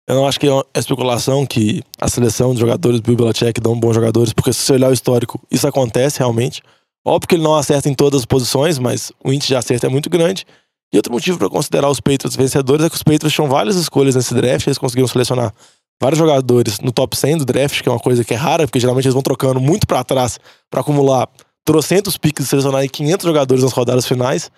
Eu 0.08 0.16
não 0.16 0.28
acho 0.28 0.40
que 0.40 0.48
é 0.48 0.80
especulação 0.80 1.48
que 1.48 1.82
a 2.00 2.08
seleção 2.08 2.54
de 2.54 2.60
jogadores 2.60 3.00
do 3.00 3.16
Belichick 3.16 3.60
dão 3.60 3.80
bons 3.80 3.96
jogadores, 3.96 4.34
porque 4.34 4.54
se 4.54 4.60
você 4.60 4.74
olhar 4.74 4.90
o 4.90 4.94
histórico, 4.94 5.42
isso 5.50 5.68
acontece 5.68 6.20
realmente. 6.20 6.62
Óbvio 7.04 7.28
que 7.28 7.36
ele 7.36 7.44
não 7.44 7.56
acerta 7.56 7.90
em 7.90 7.96
todas 7.96 8.22
as 8.22 8.26
posições, 8.26 8.78
mas 8.78 9.12
o 9.24 9.34
índice 9.34 9.48
de 9.48 9.56
acerto 9.56 9.88
é 9.88 9.90
muito 9.90 10.12
grande. 10.12 10.46
E 10.94 10.98
outro 10.98 11.12
motivo 11.12 11.40
para 11.40 11.50
considerar 11.50 11.90
os 11.90 12.00
Patriots 12.00 12.36
vencedores 12.36 12.86
é 12.86 12.90
que 12.90 12.96
os 12.96 13.02
Patriots 13.02 13.34
tinham 13.34 13.50
várias 13.50 13.76
escolhas 13.76 14.16
nesse 14.16 14.36
draft, 14.36 14.68
eles 14.68 14.78
conseguiram 14.78 15.08
selecionar 15.08 15.52
vários 16.00 16.20
jogadores 16.20 16.80
no 16.82 16.92
top 16.92 17.18
100 17.18 17.40
do 17.40 17.46
draft, 17.46 17.82
que 17.82 17.90
é 17.90 17.92
uma 17.92 18.00
coisa 18.00 18.24
que 18.24 18.34
é 18.34 18.38
rara, 18.38 18.68
porque 18.68 18.80
geralmente 18.80 19.06
eles 19.06 19.14
vão 19.16 19.24
trocando 19.24 19.60
muito 19.60 19.88
pra 19.88 20.04
trás 20.04 20.40
pra 20.70 20.82
acumular 20.82 21.28
trocentos 21.66 22.16
piques 22.16 22.46
e 22.46 22.48
selecionar 22.48 22.88
500 22.88 23.26
jogadores 23.26 23.64
nas 23.64 23.74
rodadas 23.74 24.06
finais. 24.06 24.52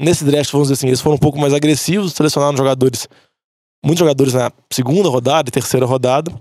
Nesse 0.00 0.24
draft, 0.24 0.50
vamos 0.52 0.68
dizer 0.68 0.74
assim, 0.74 0.88
eles 0.88 1.00
foram 1.00 1.16
um 1.16 1.18
pouco 1.18 1.38
mais 1.38 1.54
agressivos, 1.54 2.12
selecionaram 2.12 2.56
jogadores, 2.56 3.08
muitos 3.84 4.00
jogadores 4.00 4.34
na 4.34 4.50
segunda 4.70 5.08
rodada 5.08 5.48
e 5.48 5.52
terceira 5.52 5.86
rodada. 5.86 6.32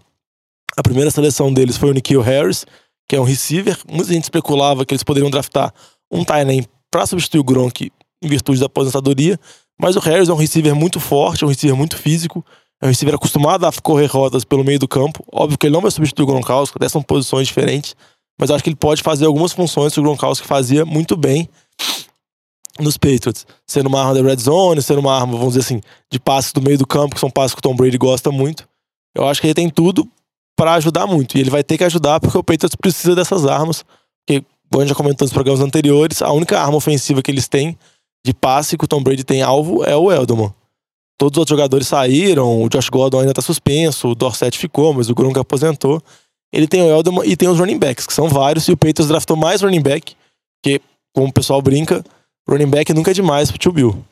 A 0.76 0.84
primeira 0.84 1.10
seleção 1.10 1.54
deles 1.54 1.78
foi 1.78 1.90
o 1.90 1.94
Nikhil 1.94 2.22
Harris, 2.22 2.66
que 3.08 3.16
é 3.16 3.20
um 3.20 3.24
receiver. 3.24 3.78
Muita 3.90 4.12
gente 4.12 4.24
especulava 4.24 4.86
que 4.86 4.94
eles 4.94 5.04
poderiam 5.04 5.30
draftar 5.30 5.74
um 6.12 6.26
Tynan 6.26 6.64
para 6.92 7.06
substituir 7.06 7.40
o 7.40 7.44
Gronk 7.44 7.92
em 8.22 8.28
virtude 8.28 8.60
da 8.60 8.66
aposentadoria. 8.66 9.40
Mas 9.80 9.96
o 9.96 10.00
Harris 10.00 10.28
é 10.28 10.34
um 10.34 10.38
receiver 10.38 10.76
muito 10.76 11.00
forte, 11.00 11.44
é 11.44 11.48
um 11.48 11.50
receiver 11.50 11.78
muito 11.78 11.98
físico, 11.98 12.46
é 12.82 12.86
um 12.86 12.90
receiver 12.90 13.16
acostumado 13.16 13.66
a 13.66 13.72
correr 13.82 14.08
rotas 14.08 14.44
pelo 14.44 14.64
meio 14.64 14.80
do 14.80 14.88
campo. 14.88 15.24
Óbvio 15.32 15.58
que 15.58 15.68
ele 15.68 15.74
não 15.74 15.82
vai 15.82 15.92
substituir 15.92 16.24
o 16.24 16.28
Gronkowski, 16.28 16.78
até 16.78 16.90
são 16.90 17.02
posições 17.02 17.48
diferentes, 17.48 17.96
mas 18.40 18.52
acho 18.52 18.64
que 18.64 18.70
ele 18.70 18.76
pode 18.76 19.02
fazer 19.02 19.26
algumas 19.26 19.54
funções 19.54 19.94
que 19.94 20.00
o 20.00 20.04
Gronkowski 20.04 20.46
fazia 20.46 20.86
muito 20.86 21.16
bem 21.16 21.50
nos 22.80 22.98
Patriots. 22.98 23.46
Sendo 23.66 23.88
uma 23.88 24.02
arma 24.02 24.14
da 24.16 24.22
red 24.22 24.38
zone, 24.38 24.82
sendo 24.82 25.00
uma 25.00 25.14
arma, 25.14 25.34
vamos 25.34 25.54
dizer 25.54 25.62
assim, 25.62 25.82
de 26.12 26.20
passes 26.20 26.52
do 26.52 26.62
meio 26.62 26.78
do 26.78 26.88
campo, 26.88 27.16
que 27.16 27.22
são 27.22 27.30
passes 27.30 27.54
que 27.54 27.60
o 27.60 27.62
Tom 27.62 27.76
Brady 27.76 27.98
gosta 27.98 28.32
muito. 28.32 28.68
Eu 29.16 29.28
acho 29.28 29.40
que 29.40 29.48
ele 29.48 29.54
tem 29.54 29.70
tudo 29.70 30.08
para 30.56 30.74
ajudar 30.76 31.08
muito. 31.08 31.38
E 31.38 31.42
ele 31.42 31.50
vai 31.50 31.64
ter 31.64 31.78
que 31.78 31.84
ajudar 31.84 32.20
porque 32.20 32.38
o 32.38 32.44
Patriots 32.44 32.76
precisa 32.76 33.16
dessas 33.16 33.46
armas. 33.46 33.84
Porque, 34.26 34.46
como 34.70 34.82
a 34.82 34.86
gente 34.86 34.90
já 34.90 34.96
comentou 34.96 35.26
nos 35.26 35.34
programas 35.34 35.62
anteriores, 35.62 36.22
a 36.22 36.32
única 36.32 36.60
arma 36.60 36.78
ofensiva 36.78 37.22
que 37.22 37.32
eles 37.32 37.48
têm 37.48 37.78
de 38.26 38.34
passe 38.34 38.78
que 38.78 38.86
o 38.86 38.88
Tom 38.88 39.04
Brady 39.04 39.24
tem 39.24 39.42
alvo 39.42 39.84
é 39.84 39.96
o 39.96 40.12
Edelman. 40.12 40.54
Todos 41.18 41.38
os 41.38 41.40
outros 41.40 41.58
jogadores 41.58 41.88
saíram, 41.88 42.62
o 42.62 42.68
Josh 42.68 42.90
Gordon 42.90 43.22
ainda 43.22 43.34
tá 43.34 43.42
suspenso, 43.42 44.10
o 44.10 44.16
Dorset 44.16 44.58
ficou, 44.58 44.94
mas 44.94 45.10
o 45.10 45.16
Gronk 45.16 45.40
aposentou. 45.40 46.02
Ele 46.52 46.68
tem 46.68 46.82
o 46.82 47.00
Edelman 47.00 47.26
e 47.26 47.38
tem 47.38 47.48
os 47.48 47.60
running 47.60 47.78
backs, 47.78 48.06
que 48.06 48.14
são 48.14 48.28
vários, 48.28 48.68
e 48.68 48.72
o 48.72 48.78
Patriots 48.78 49.08
draftou 49.08 49.38
mais 49.38 49.62
running 49.62 49.82
back, 49.82 50.16
que, 50.64 50.82
como 51.14 51.28
o 51.28 51.32
pessoal 51.32 51.62
brinca, 51.62 52.04
running 52.48 52.70
back 52.70 52.94
nunca 52.94 53.12
é 53.12 53.14
demais 53.14 53.50
pro 53.50 53.60
tio 53.60 53.72
Bill. 53.72 54.06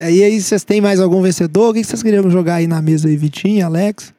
É, 0.00 0.12
E 0.12 0.22
aí, 0.22 0.40
vocês 0.40 0.64
têm 0.64 0.80
mais 0.80 1.00
algum 1.00 1.22
vencedor? 1.22 1.70
O 1.70 1.74
que 1.74 1.84
vocês 1.84 2.02
queriam 2.02 2.28
jogar 2.30 2.56
aí 2.56 2.66
na 2.66 2.82
mesa 2.82 3.08
aí, 3.08 3.16
Vitinho, 3.16 3.64
Alex? 3.64 4.12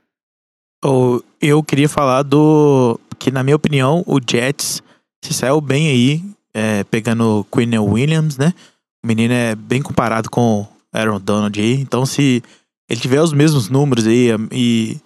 Ou 0.83 1.23
eu 1.41 1.61
queria 1.63 1.89
falar 1.89 2.23
do. 2.23 2.99
Que, 3.19 3.31
na 3.31 3.43
minha 3.43 3.55
opinião, 3.55 4.03
o 4.07 4.19
Jets 4.19 4.81
se 5.23 5.33
saiu 5.33 5.61
bem 5.61 5.87
aí, 5.87 6.23
é, 6.53 6.83
pegando 6.85 7.39
o 7.39 7.43
Quinn 7.45 7.77
Williams, 7.79 8.37
né? 8.37 8.53
O 9.03 9.07
menino 9.07 9.33
é 9.33 9.55
bem 9.55 9.81
comparado 9.81 10.29
com 10.29 10.67
Aaron 10.91 11.19
Donald 11.19 11.59
aí. 11.59 11.73
Então, 11.73 12.05
se 12.05 12.43
ele 12.89 12.99
tiver 12.99 13.21
os 13.21 13.33
mesmos 13.33 13.69
números 13.69 14.05
aí 14.07 14.29
e 14.51 14.97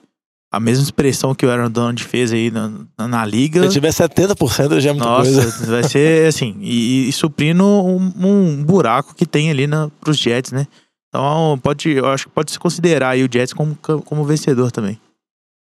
a 0.57 0.59
mesma 0.59 0.83
expressão 0.83 1.33
que 1.35 1.45
o 1.45 1.49
Aaron 1.51 1.69
Donald 1.69 2.03
fez 2.03 2.33
aí 2.33 2.51
na, 2.51 2.71
na, 2.97 3.07
na 3.07 3.25
liga. 3.25 3.63
Se 3.63 3.69
tiver 3.73 3.89
70%, 3.89 4.79
já 4.79 4.89
é 4.89 4.93
muita 4.93 5.07
Nossa, 5.07 5.31
coisa. 5.41 5.65
vai 5.71 5.83
ser 5.83 6.27
assim, 6.27 6.55
e, 6.59 7.07
e 7.07 7.11
suprindo 7.13 7.63
um, 7.65 8.11
um 8.17 8.63
buraco 8.63 9.15
que 9.15 9.25
tem 9.25 9.49
ali 9.49 9.67
na, 9.67 9.89
pros 10.01 10.17
Jets, 10.17 10.51
né? 10.51 10.67
Então, 11.09 11.57
pode, 11.63 11.89
eu 11.89 12.05
acho 12.07 12.25
que 12.27 12.31
pode 12.33 12.51
se 12.51 12.59
considerar 12.59 13.09
aí 13.11 13.23
o 13.23 13.29
Jets 13.31 13.53
como, 13.53 13.75
como 13.77 14.23
vencedor 14.25 14.71
também. 14.71 14.99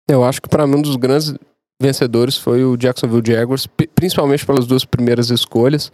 Eu 0.08 0.22
acho 0.24 0.42
que 0.42 0.48
para 0.48 0.66
mim 0.66 0.76
um 0.76 0.82
dos 0.82 0.96
grandes 0.96 1.34
vencedores 1.80 2.36
foi 2.36 2.64
o 2.64 2.76
Jacksonville 2.76 3.22
Jaguars, 3.26 3.66
pri- 3.66 3.88
principalmente 3.94 4.44
pelas 4.44 4.66
duas 4.66 4.84
primeiras 4.84 5.30
escolhas. 5.30 5.90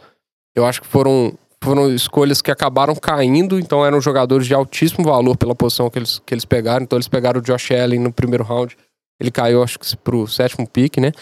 Eu 0.56 0.66
acho 0.66 0.80
que 0.82 0.86
foram, 0.88 1.32
foram 1.62 1.92
escolhas 1.92 2.40
que 2.40 2.50
acabaram 2.50 2.94
caindo, 2.94 3.58
então 3.58 3.84
eram 3.84 4.00
jogadores 4.00 4.46
de 4.46 4.54
altíssimo 4.54 5.04
valor 5.04 5.36
pela 5.36 5.54
posição 5.54 5.90
que 5.90 5.98
eles, 5.98 6.20
que 6.24 6.34
eles 6.34 6.44
pegaram. 6.44 6.84
Então 6.84 6.96
eles 6.96 7.08
pegaram 7.08 7.40
o 7.40 7.42
Josh 7.42 7.72
Allen 7.72 8.00
no 8.00 8.12
primeiro 8.12 8.44
round, 8.44 8.76
ele 9.20 9.30
caiu 9.30 9.62
acho 9.62 9.78
que 9.78 9.96
pro 9.96 10.26
sétimo 10.26 10.66
pick, 10.68 10.98
né? 10.98 11.12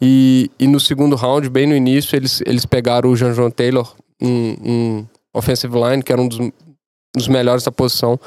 E, 0.00 0.50
e 0.58 0.66
no 0.66 0.78
segundo 0.78 1.16
round, 1.16 1.48
bem 1.48 1.66
no 1.66 1.74
início, 1.74 2.16
eles, 2.16 2.42
eles 2.44 2.66
pegaram 2.66 3.10
o 3.10 3.16
Jean-Jean 3.16 3.50
Taylor, 3.50 3.94
um, 4.20 4.56
um 4.62 5.06
offensive 5.32 5.74
line, 5.74 6.02
que 6.02 6.12
era 6.12 6.20
um 6.20 6.28
dos, 6.28 6.38
dos 7.14 7.28
melhores 7.28 7.64
da 7.64 7.72
posição. 7.72 8.20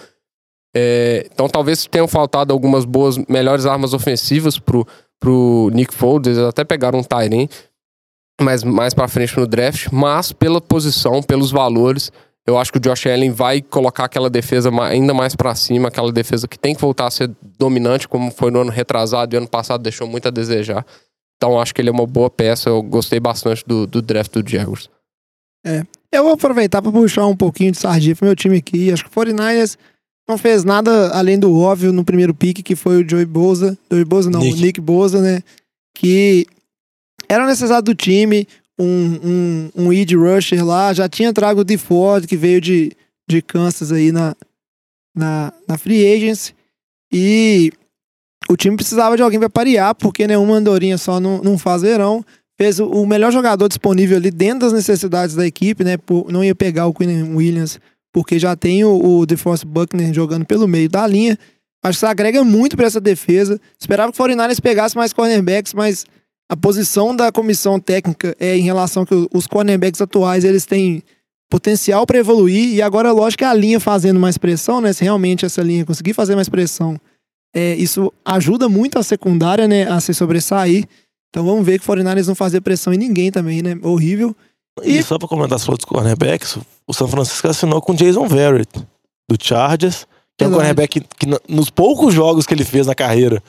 É, 0.76 1.28
então 1.32 1.48
talvez 1.48 1.86
tenham 1.86 2.08
faltado 2.08 2.54
algumas 2.54 2.86
boas, 2.86 3.18
melhores 3.28 3.66
armas 3.66 3.94
ofensivas 3.94 4.58
pro, 4.58 4.86
pro 5.20 5.70
Nick 5.74 5.94
Foles, 5.94 6.28
eles 6.28 6.40
até 6.40 6.64
pegaram 6.64 7.00
um 7.00 7.04
Tyren, 7.04 7.48
mas 8.44 8.64
mais 8.64 8.94
pra 8.94 9.08
frente 9.08 9.38
no 9.38 9.48
draft, 9.48 9.88
mas 9.92 10.32
pela 10.32 10.62
posição, 10.62 11.22
pelos 11.22 11.52
valores, 11.52 12.12
eu 12.48 12.58
acho 12.58 12.72
que 12.72 12.78
o 12.78 12.82
Josh 12.82 13.06
Allen 13.06 13.32
vai 13.32 13.62
colocar 13.62 14.06
aquela 14.06 14.30
defesa 14.30 14.70
ainda 14.84 15.14
mais 15.14 15.36
pra 15.36 15.54
cima, 15.54 15.90
aquela 15.90 16.12
defesa 16.12 16.48
que 16.48 16.58
tem 16.58 16.74
que 16.74 16.82
voltar 16.82 17.08
a 17.08 17.12
ser 17.12 17.30
dominante, 17.58 18.08
como 18.08 18.32
foi 18.32 18.50
no 18.50 18.62
ano 18.62 18.72
retrasado 18.72 19.36
e 19.36 19.38
ano 19.38 19.48
passado 19.48 19.82
deixou 19.82 20.08
muito 20.08 20.28
a 20.28 20.32
desejar. 20.32 20.86
Então 21.38 21.60
acho 21.60 21.74
que 21.74 21.82
ele 21.82 21.90
é 21.90 21.92
uma 21.92 22.08
boa 22.08 22.30
peça, 22.30 22.70
eu 22.70 22.82
gostei 22.82 23.20
bastante 23.20 23.64
do, 23.66 23.86
do 23.86 24.02
draft 24.02 24.32
do 24.34 24.50
Jaguars. 24.50 24.90
Eu 26.12 26.24
vou 26.24 26.34
aproveitar 26.34 26.82
para 26.82 26.92
puxar 26.92 27.26
um 27.28 27.36
pouquinho 27.36 27.72
de 27.72 27.78
sardinha 27.78 28.16
pro 28.16 28.26
meu 28.26 28.36
time 28.36 28.58
aqui. 28.58 28.92
Acho 28.92 29.06
que 29.06 29.10
o 29.10 29.22
49ers 29.22 29.78
não 30.28 30.38
fez 30.38 30.64
nada 30.64 31.10
além 31.10 31.38
do 31.38 31.56
óbvio 31.58 31.94
no 31.94 32.04
primeiro 32.04 32.34
pick, 32.34 32.64
que 32.64 32.76
foi 32.76 33.04
o 33.04 33.08
Joey 33.10 33.26
Boza. 33.26 33.78
Joey 33.92 34.06
Boza 34.06 34.30
não, 34.30 34.40
Nick. 34.40 34.58
o 34.58 34.62
Nick 34.62 34.82
Boza, 34.82 35.22
né? 35.22 35.44
Que 35.96 36.48
era 37.30 37.46
necessário 37.46 37.84
do 37.84 37.96
time, 37.96 38.48
um, 38.78 39.70
um, 39.76 39.86
um 39.86 39.90
Rusher 40.20 40.66
lá. 40.66 40.92
Já 40.94 41.08
tinha 41.08 41.32
trago 41.32 41.62
o 41.62 41.64
DeFord, 41.64 42.28
que 42.28 42.36
veio 42.36 42.60
de, 42.60 42.92
de 43.30 43.42
Kansas 43.42 43.92
aí 43.92 44.12
na, 44.12 44.36
na, 45.16 45.54
na 45.68 45.78
Free 45.78 46.12
Agency. 46.12 46.54
E 47.12 47.72
o 48.50 48.58
time 48.58 48.76
precisava 48.76 49.16
de 49.16 49.22
alguém 49.22 49.40
para 49.40 49.50
parear, 49.50 49.94
porque 49.96 50.28
nenhuma 50.28 50.56
andorinha 50.56 50.98
só 50.98 51.20
não, 51.20 51.42
não 51.42 51.58
faz 51.58 51.84
verão 51.84 52.26
fez 52.60 52.78
o, 52.78 52.88
o 52.88 53.08
melhor 53.08 53.32
jogador 53.32 53.70
disponível 53.70 54.18
ali 54.18 54.30
dentro 54.30 54.60
das 54.60 54.74
necessidades 54.74 55.34
da 55.34 55.48
equipe, 55.48 55.82
né? 55.82 55.96
Por, 55.96 56.30
não 56.30 56.44
ia 56.44 56.54
pegar 56.54 56.88
o 56.88 56.94
Quinn 56.94 57.34
Williams, 57.34 57.80
porque 58.12 58.38
já 58.38 58.54
tem 58.54 58.84
o, 58.84 59.20
o 59.20 59.26
DeForest 59.26 59.66
Buckner 59.66 60.14
jogando 60.14 60.46
pelo 60.46 60.68
meio 60.68 60.90
da 60.90 61.08
linha. 61.08 61.40
Acho 61.82 61.98
que 61.98 62.06
isso 62.06 62.06
agrega 62.06 62.44
muito 62.44 62.76
para 62.76 62.86
essa 62.86 63.00
defesa. 63.00 63.62
Esperava 63.80 64.12
que 64.12 64.22
o 64.22 64.26
49ers 64.26 64.62
pegasse 64.62 64.98
mais 64.98 65.14
cornerbacks, 65.14 65.74
mas 65.74 66.06
a 66.50 66.58
posição 66.58 67.16
da 67.16 67.32
comissão 67.32 67.80
técnica 67.80 68.36
é 68.40 68.58
em 68.58 68.62
relação 68.62 69.06
que 69.06 69.28
os 69.34 69.46
cornerbacks 69.46 70.02
atuais 70.02 70.44
eles 70.44 70.66
têm 70.66 71.04
potencial 71.50 72.06
para 72.06 72.18
evoluir 72.20 72.74
e 72.76 72.82
agora 72.82 73.12
lógico 73.12 73.40
que 73.40 73.46
a 73.46 73.54
linha 73.54 73.80
fazendo 73.80 74.20
mais 74.20 74.38
pressão, 74.38 74.82
né? 74.82 74.94
Se 74.94 75.04
realmente 75.04 75.46
essa 75.46 75.62
linha 75.62 75.86
conseguir 75.86 76.14
fazer 76.14 76.36
mais 76.36 76.50
pressão, 76.50 77.00
é, 77.56 77.76
isso 77.76 78.12
ajuda 78.26 78.68
muito 78.70 79.00
a 79.00 79.04
secundária, 79.04 79.68
né, 79.68 79.84
a 79.90 80.00
se 80.00 80.14
sobressair. 80.14 80.86
Então 81.30 81.44
vamos 81.46 81.66
ver 81.66 81.80
que 81.80 81.90
o 81.90 81.94
49ers 81.94 82.28
não 82.28 82.36
fazer 82.36 82.62
pressão 82.62 82.94
em 82.94 82.98
ninguém 82.98 83.32
também, 83.32 83.62
né? 83.62 83.78
Horrível. 83.84 84.36
E, 84.84 84.98
E- 84.98 85.04
só 85.04 85.18
pra 85.18 85.28
comentar 85.28 85.60
sobre 85.60 85.80
os 85.80 85.86
cornerbacks, 85.86 86.58
o 86.88 86.94
São 86.94 87.08
Francisco 87.08 87.48
assinou 87.48 87.82
com 87.82 87.92
o 87.94 87.96
Jason 87.96 88.28
Verrett, 88.28 88.70
do 89.30 89.38
Chargers, 89.40 90.08
que 90.38 90.44
é 90.46 90.48
um 90.48 90.52
cornerback 90.52 91.00
que, 91.02 91.08
que 91.28 91.28
nos 91.48 91.70
poucos 91.70 92.14
jogos 92.14 92.46
que 92.46 92.54
ele 92.54 92.64
fez 92.64 92.88
na 92.88 92.96
carreira, 92.96 93.44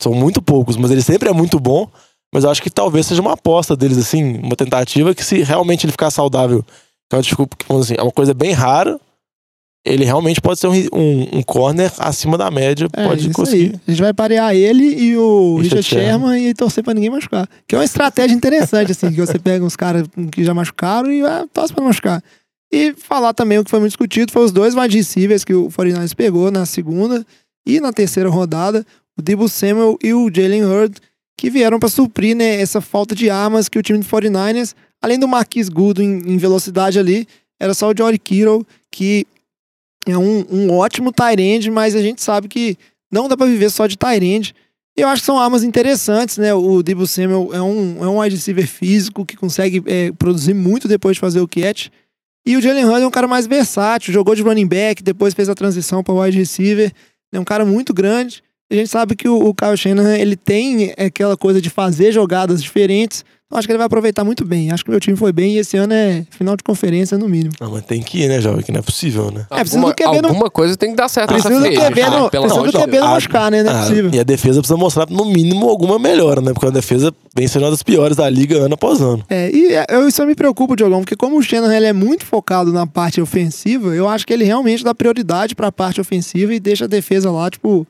são 0.00 0.12
muito 0.12 0.42
poucos, 0.42 0.76
mas 0.76 0.90
ele 0.90 1.02
sempre 1.02 1.28
é 1.28 1.32
muito 1.32 1.60
bom. 1.60 1.88
Mas 2.34 2.44
eu 2.44 2.50
acho 2.50 2.62
que 2.62 2.70
talvez 2.70 3.06
seja 3.06 3.20
uma 3.20 3.32
aposta 3.34 3.76
deles, 3.76 3.98
assim, 3.98 4.38
uma 4.38 4.56
tentativa 4.56 5.14
que 5.14 5.24
se 5.24 5.42
realmente 5.42 5.84
ele 5.84 5.92
ficar 5.92 6.10
saudável, 6.10 6.64
que 7.10 7.16
é 7.16 7.20
uma, 7.68 7.80
assim, 7.80 7.94
é 7.98 8.02
uma 8.02 8.12
coisa 8.12 8.32
bem 8.32 8.52
rara, 8.52 8.98
ele 9.84 10.04
realmente 10.04 10.40
pode 10.40 10.60
ser 10.60 10.68
um, 10.68 10.74
um, 10.92 11.38
um 11.38 11.42
corner 11.42 11.92
acima 11.98 12.38
da 12.38 12.50
média, 12.50 12.88
É, 12.92 13.06
pode 13.06 13.28
conseguir. 13.30 13.72
aí. 13.74 13.80
A 13.86 13.90
gente 13.90 14.00
vai 14.00 14.14
parear 14.14 14.54
ele 14.54 14.84
e 14.84 15.16
o 15.18 15.56
Richard 15.56 15.82
Richard 15.82 16.06
Sherman 16.06 16.48
e 16.48 16.54
torcer 16.54 16.84
pra 16.84 16.94
ninguém 16.94 17.10
machucar. 17.10 17.48
Que 17.66 17.74
é 17.74 17.78
uma 17.78 17.84
estratégia 17.84 18.34
interessante, 18.34 18.92
assim, 18.92 19.10
que 19.10 19.20
você 19.20 19.38
pega 19.38 19.64
uns 19.64 19.76
caras 19.76 20.06
que 20.30 20.44
já 20.44 20.54
machucaram 20.54 21.12
e 21.12 21.22
ah, 21.22 21.46
torce 21.52 21.72
pra 21.74 21.80
não 21.82 21.88
machucar. 21.88 22.22
E 22.72 22.94
falar 22.94 23.34
também 23.34 23.58
o 23.58 23.64
que 23.64 23.70
foi 23.70 23.80
muito 23.80 23.90
discutido 23.90 24.32
foi 24.32 24.44
os 24.44 24.52
dois 24.52 24.74
wide 24.74 24.96
receivers 24.96 25.44
que 25.44 25.52
o 25.52 25.68
49ers 25.68 26.14
pegou 26.14 26.50
na 26.50 26.64
segunda 26.64 27.26
e 27.66 27.80
na 27.80 27.92
terceira 27.92 28.30
rodada, 28.30 28.86
o 29.18 29.20
Debo 29.20 29.48
Samuel 29.48 29.98
e 30.02 30.14
o 30.14 30.30
Jalen 30.32 30.64
Hurd, 30.64 30.96
que 31.42 31.50
vieram 31.50 31.80
pra 31.80 31.88
suprir 31.88 32.36
né, 32.36 32.60
essa 32.60 32.80
falta 32.80 33.16
de 33.16 33.28
armas 33.28 33.68
que 33.68 33.76
o 33.76 33.82
time 33.82 33.98
do 33.98 34.04
49ers, 34.04 34.76
além 35.02 35.18
do 35.18 35.26
Marquis 35.26 35.68
Goodwin 35.68 36.04
em, 36.04 36.34
em 36.34 36.36
velocidade 36.36 37.00
ali, 37.00 37.26
era 37.58 37.74
só 37.74 37.90
o 37.90 37.94
Jory 37.98 38.16
Kittle, 38.16 38.64
que 38.92 39.26
é 40.06 40.16
um, 40.16 40.46
um 40.48 40.70
ótimo 40.70 41.10
tight 41.10 41.68
mas 41.68 41.96
a 41.96 42.00
gente 42.00 42.22
sabe 42.22 42.46
que 42.46 42.78
não 43.10 43.26
dá 43.26 43.36
pra 43.36 43.46
viver 43.46 43.70
só 43.70 43.88
de 43.88 43.96
tight 43.96 44.54
eu 44.96 45.08
acho 45.08 45.22
que 45.22 45.26
são 45.26 45.36
armas 45.36 45.64
interessantes, 45.64 46.38
né? 46.38 46.54
O 46.54 46.80
Debo 46.80 47.08
Samuel 47.08 47.50
é 47.52 47.60
um, 47.60 48.04
é 48.04 48.06
um 48.06 48.20
wide 48.20 48.36
receiver 48.36 48.68
físico 48.68 49.26
que 49.26 49.36
consegue 49.36 49.82
é, 49.86 50.12
produzir 50.12 50.54
muito 50.54 50.86
depois 50.86 51.16
de 51.16 51.20
fazer 51.20 51.40
o 51.40 51.48
catch. 51.48 51.88
E 52.46 52.56
o 52.56 52.60
Jalen 52.60 52.84
Hurd 52.84 53.02
é 53.02 53.06
um 53.06 53.10
cara 53.10 53.26
mais 53.26 53.48
versátil, 53.48 54.12
jogou 54.12 54.36
de 54.36 54.42
running 54.42 54.68
back, 54.68 55.02
depois 55.02 55.34
fez 55.34 55.48
a 55.48 55.56
transição 55.56 56.04
para 56.04 56.14
wide 56.14 56.38
receiver. 56.38 56.92
É 57.32 57.40
um 57.40 57.44
cara 57.44 57.64
muito 57.64 57.92
grande. 57.92 58.44
A 58.72 58.74
gente 58.74 58.88
sabe 58.88 59.14
que 59.14 59.28
o, 59.28 59.48
o 59.48 59.54
Kyle 59.54 59.76
Shanahan, 59.76 60.16
ele 60.16 60.34
tem 60.34 60.94
aquela 60.96 61.36
coisa 61.36 61.60
de 61.60 61.68
fazer 61.68 62.10
jogadas 62.10 62.62
diferentes. 62.62 63.22
Então 63.46 63.58
acho 63.58 63.68
que 63.68 63.72
ele 63.72 63.76
vai 63.76 63.86
aproveitar 63.86 64.24
muito 64.24 64.46
bem. 64.46 64.70
Acho 64.70 64.82
que 64.82 64.88
o 64.88 64.92
meu 64.92 64.98
time 64.98 65.14
foi 65.14 65.30
bem 65.30 65.56
e 65.56 65.58
esse 65.58 65.76
ano 65.76 65.92
é 65.92 66.24
final 66.30 66.56
de 66.56 66.64
conferência 66.64 67.18
no 67.18 67.28
mínimo. 67.28 67.52
Não, 67.60 67.70
mas 67.70 67.84
tem 67.84 68.00
que 68.00 68.22
ir, 68.22 68.28
né, 68.28 68.40
jovem? 68.40 68.62
Que 68.62 68.72
não 68.72 68.78
é 68.78 68.82
possível, 68.82 69.30
né? 69.30 69.44
É, 69.50 69.56
precisa 69.56 69.78
do 69.78 69.94
QB 69.94 70.22
não- 70.22 70.30
alguma 70.30 70.48
coisa 70.50 70.74
tem 70.74 70.92
que 70.92 70.96
dar 70.96 71.06
certo 71.10 71.28
Precisa 71.34 71.60
do 71.60 71.68
QB 71.68 72.00
né? 72.00 72.08
não, 72.08 72.30
precisa 72.30 72.62
do 72.62 72.70
de 72.70 72.78
QB 72.78 72.98
não 72.98 73.08
Ah, 73.08 73.10
machucar, 73.10 73.50
né? 73.50 73.62
Não 73.62 73.70
é 73.70 73.74
ah, 73.74 73.80
possível. 73.82 74.10
E 74.14 74.18
a 74.18 74.22
defesa 74.22 74.58
precisa 74.60 74.78
mostrar, 74.78 75.06
no 75.10 75.26
mínimo, 75.26 75.68
alguma 75.68 75.98
melhora, 75.98 76.40
né? 76.40 76.54
Porque 76.54 76.66
a 76.66 76.70
defesa 76.70 77.12
vem 77.36 77.46
sendo 77.46 77.66
uma 77.66 77.70
das 77.72 77.82
piores 77.82 78.16
da 78.16 78.26
liga 78.30 78.56
ano 78.56 78.72
após 78.72 79.02
ano. 79.02 79.22
É, 79.28 79.50
e 79.54 79.74
é, 79.74 79.84
eu, 79.90 80.08
isso 80.08 80.24
me 80.24 80.34
preocupa, 80.34 80.74
Diogão, 80.74 81.00
porque 81.00 81.14
como 81.14 81.36
o 81.36 81.42
Shannon 81.42 81.70
ele 81.70 81.84
é 81.84 81.92
muito 81.92 82.24
focado 82.24 82.72
na 82.72 82.86
parte 82.86 83.20
ofensiva, 83.20 83.94
eu 83.94 84.08
acho 84.08 84.26
que 84.26 84.32
ele 84.32 84.44
realmente 84.44 84.82
dá 84.82 84.94
prioridade 84.94 85.54
pra 85.54 85.70
parte 85.70 86.00
ofensiva 86.00 86.54
e 86.54 86.58
deixa 86.58 86.86
a 86.86 86.88
defesa 86.88 87.30
lá, 87.30 87.50
tipo, 87.50 87.86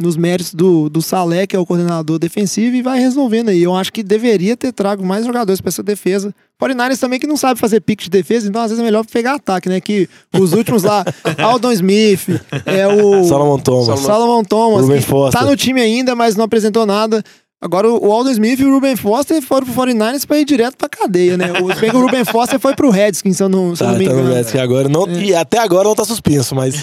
nos 0.00 0.16
méritos 0.16 0.54
do, 0.54 0.88
do 0.88 1.02
Salé, 1.02 1.46
que 1.46 1.54
é 1.54 1.58
o 1.58 1.66
coordenador 1.66 2.18
defensivo, 2.18 2.74
e 2.74 2.82
vai 2.82 2.98
resolvendo 2.98 3.50
aí. 3.50 3.62
Eu 3.62 3.74
acho 3.74 3.92
que 3.92 4.02
deveria 4.02 4.56
ter 4.56 4.72
trago 4.72 5.04
mais 5.04 5.26
jogadores 5.26 5.60
pra 5.60 5.68
essa 5.68 5.82
defesa. 5.82 6.34
49ers 6.60 6.98
também 6.98 7.18
que 7.18 7.26
não 7.26 7.36
sabe 7.36 7.58
fazer 7.58 7.80
pique 7.80 8.04
de 8.04 8.10
defesa, 8.10 8.48
então 8.48 8.60
às 8.60 8.70
vezes 8.70 8.82
é 8.82 8.84
melhor 8.84 9.04
pegar 9.06 9.34
ataque, 9.34 9.68
né? 9.68 9.80
Que 9.80 10.08
os 10.38 10.52
últimos 10.52 10.82
lá, 10.82 11.04
Aldon 11.38 11.72
Smith, 11.72 12.28
é 12.66 12.86
o 12.86 13.24
Solomon 13.24 13.58
Thomas. 13.58 14.00
Solomon 14.00 14.44
Thomas, 14.44 14.86
que 14.86 15.00
Foster. 15.00 15.40
tá 15.40 15.46
no 15.46 15.56
time 15.56 15.80
ainda, 15.80 16.14
mas 16.14 16.36
não 16.36 16.44
apresentou 16.44 16.84
nada. 16.84 17.24
Agora 17.62 17.86
o 17.90 18.10
Aldo 18.10 18.30
Smith 18.30 18.58
e 18.58 18.64
o 18.64 18.72
Ruben 18.72 18.96
Foster 18.96 19.42
foram 19.42 19.66
pro 19.66 19.74
49ers 19.84 20.26
pra 20.26 20.38
ir 20.38 20.46
direto 20.46 20.78
pra 20.78 20.88
cadeia, 20.88 21.36
né? 21.36 21.52
O, 21.60 21.70
se 21.74 21.78
bem 21.80 21.90
que 21.90 21.96
o 21.96 22.00
Ruben 22.00 22.24
Foster 22.24 22.58
foi 22.58 22.74
pro 22.74 22.88
Redskins, 22.88 23.36
se 23.36 23.42
eu 23.42 23.50
não, 23.50 23.76
se 23.76 23.82
eu 23.82 23.86
Tá, 23.86 23.92
não 23.92 23.98
me 23.98 24.06
tá 24.06 24.14
no 24.14 24.20
engano. 24.20 24.34
Redskins 24.34 24.60
agora. 24.62 24.88
Não, 24.88 25.06
É. 25.06 25.12
E 25.24 25.34
até 25.34 25.58
agora 25.58 25.86
não 25.86 25.94
tá 25.94 26.04
suspenso, 26.06 26.54
mas. 26.54 26.82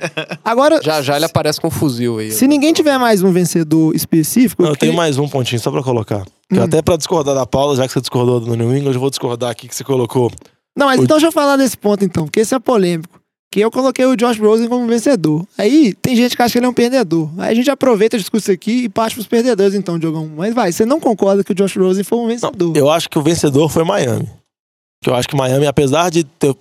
Agora, 0.44 0.80
Já 0.82 1.00
já 1.00 1.16
ele 1.16 1.24
aparece 1.24 1.58
com 1.60 1.68
um 1.68 1.70
fuzil 1.70 2.18
aí. 2.18 2.30
se 2.30 2.46
ninguém 2.46 2.72
tiver 2.74 2.98
mais 2.98 3.22
um 3.22 3.32
vencedor 3.32 3.94
específico, 3.96 4.62
Não, 4.62 4.68
eu 4.70 4.74
porque- 4.74 4.86
tenho 4.86 4.96
mais 4.96 5.16
um 5.18 5.26
pontinho 5.28 5.60
só 5.60 5.70
pra 5.70 5.82
colocar. 5.82 6.24
Hum. 6.52 6.62
Até 6.62 6.82
pra 6.82 6.96
discordar 6.96 7.34
da 7.34 7.46
Paula, 7.46 7.74
já 7.76 7.86
que 7.86 7.92
você 7.92 8.00
discordou 8.00 8.38
do 8.40 8.54
New 8.54 8.76
England, 8.76 8.92
eu 8.94 9.00
vou 9.00 9.10
discordar 9.10 9.50
aqui 9.50 9.66
que 9.66 9.74
você 9.74 9.82
colocou. 9.84 10.30
Não, 10.76 10.86
mas 10.86 11.00
o- 11.00 11.04
então 11.04 11.16
deixa 11.16 11.28
eu 11.28 11.32
falar 11.32 11.56
desse 11.56 11.76
ponto 11.76 12.04
então, 12.04 12.24
porque 12.24 12.40
esse 12.40 12.54
é 12.54 12.58
polêmico. 12.58 13.17
Que 13.50 13.60
eu 13.60 13.70
coloquei 13.70 14.04
o 14.04 14.14
Josh 14.14 14.38
Rosen 14.38 14.68
como 14.68 14.86
vencedor. 14.86 15.46
Aí 15.56 15.94
tem 15.94 16.14
gente 16.14 16.36
que 16.36 16.42
acha 16.42 16.52
que 16.52 16.58
ele 16.58 16.66
é 16.66 16.68
um 16.68 16.74
perdedor. 16.74 17.30
Aí 17.38 17.52
a 17.52 17.54
gente 17.54 17.70
aproveita, 17.70 18.18
discute 18.18 18.42
isso 18.42 18.52
aqui 18.52 18.84
e 18.84 18.88
parte 18.88 19.14
pros 19.14 19.26
perdedores 19.26 19.74
então, 19.74 19.98
Diogão. 19.98 20.30
Mas 20.36 20.54
vai, 20.54 20.70
você 20.70 20.84
não 20.84 21.00
concorda 21.00 21.42
que 21.42 21.52
o 21.52 21.54
Josh 21.54 21.76
Rosen 21.76 22.04
foi 22.04 22.18
um 22.18 22.22
Não, 22.22 22.28
vencedor? 22.28 22.76
eu 22.76 22.90
acho 22.90 23.08
que 23.08 23.18
o 23.18 23.22
vencedor 23.22 23.68
foi 23.70 23.84
Miami. 23.84 24.28
Eu 25.06 25.14
acho 25.14 25.26
que 25.28 25.36
Miami, 25.36 25.66
apesar 25.66 26.10
de 26.10 26.24
ter 26.24 26.54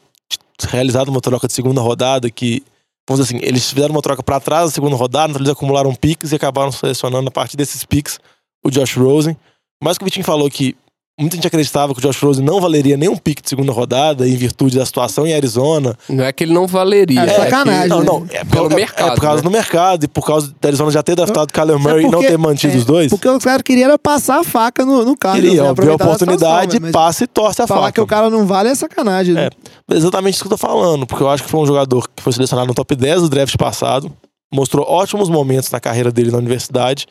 realizado 0.69 1.09
uma 1.09 1.19
troca 1.19 1.45
de 1.47 1.53
segunda 1.53 1.81
rodada, 1.81 2.29
que, 2.29 2.63
vamos 3.07 3.25
dizer 3.25 3.37
assim, 3.37 3.45
eles 3.45 3.69
fizeram 3.69 3.93
uma 3.93 4.01
troca 4.01 4.23
pra 4.23 4.39
trás 4.39 4.65
da 4.69 4.71
segunda 4.71 4.95
rodada, 4.95 5.31
então 5.31 5.41
eles 5.41 5.51
acumularam 5.51 5.93
piques 5.93 6.31
e 6.31 6.35
acabaram 6.35 6.71
selecionando 6.71 7.27
a 7.27 7.31
partir 7.31 7.57
desses 7.57 7.83
piques 7.83 8.17
o 8.63 8.69
Josh 8.71 8.95
Rosen. 8.95 9.35
Mas 9.83 9.97
que 9.97 10.03
o 10.03 10.05
Vitinho 10.05 10.25
falou 10.25 10.49
que 10.49 10.75
muita 11.19 11.35
gente 11.35 11.47
acreditava 11.47 11.93
que 11.93 11.99
o 11.99 12.01
Josh 12.01 12.21
Rosen 12.21 12.45
não 12.45 12.61
valeria 12.61 12.95
nenhum 12.95 13.15
pique 13.17 13.41
de 13.41 13.49
segunda 13.49 13.71
rodada 13.71 14.27
em 14.27 14.35
virtude 14.35 14.77
da 14.77 14.85
situação 14.85 15.25
em 15.25 15.33
Arizona. 15.33 15.97
Não 16.07 16.23
é 16.23 16.31
que 16.31 16.43
ele 16.43 16.53
não 16.53 16.67
valeria. 16.67 17.21
É 17.21 17.29
sacanagem, 17.29 17.83
que- 17.83 17.89
Não, 17.89 17.99
né? 17.99 18.05
não, 18.05 18.27
é 18.29 18.43
Pelo 18.45 18.69
por, 18.69 18.75
mercado, 18.75 19.11
É 19.11 19.15
por 19.15 19.21
causa 19.21 19.37
né? 19.37 19.41
do 19.43 19.51
mercado 19.51 20.03
e 20.03 20.07
por 20.07 20.25
causa 20.25 20.53
da 20.61 20.69
Arizona 20.69 20.91
já 20.91 21.01
ter 21.01 21.15
draftado 21.15 21.47
o 21.49 21.53
Kyler 21.53 21.79
Murray 21.79 22.01
e 22.01 22.03
não 22.03 22.11
porque- 22.11 22.27
ter 22.27 22.37
mantido 22.37 22.73
é, 22.73 22.77
os 22.77 22.85
dois. 22.85 23.09
Porque 23.09 23.27
os 23.27 23.43
caras 23.43 23.63
queriam 23.63 23.85
era 23.87 23.97
passar 23.97 24.39
a 24.39 24.43
faca 24.43 24.85
no, 24.85 25.03
no 25.03 25.17
cara. 25.17 25.35
Queria, 25.41 25.63
né? 25.63 25.73
ver 25.73 25.89
a 25.89 25.95
oportunidade, 25.95 26.73
situação, 26.73 26.73
né? 26.73 26.79
Mas 26.81 26.91
passa 26.91 27.23
e 27.23 27.27
torce 27.27 27.61
a 27.63 27.67
Falar 27.67 27.81
faca. 27.81 27.91
que 27.93 28.01
o 28.01 28.07
cara 28.07 28.29
não 28.29 28.45
vale 28.45 28.69
é 28.69 28.75
sacanagem. 28.75 29.33
né? 29.33 29.49
É. 29.91 29.95
Exatamente 29.95 30.35
isso 30.35 30.43
que 30.43 30.47
eu 30.53 30.57
tô 30.57 30.57
falando, 30.57 31.07
porque 31.07 31.23
eu 31.23 31.29
acho 31.29 31.43
que 31.43 31.49
foi 31.49 31.59
um 31.61 31.65
jogador 31.65 32.07
que 32.15 32.21
foi 32.21 32.31
selecionado 32.33 32.67
no 32.67 32.73
top 32.75 32.95
10 32.95 33.21
do 33.21 33.29
draft 33.29 33.55
passado, 33.57 34.11
mostrou 34.53 34.85
ótimos 34.87 35.29
momentos 35.29 35.71
na 35.71 35.79
carreira 35.79 36.11
dele 36.11 36.29
na 36.31 36.37
universidade. 36.37 37.07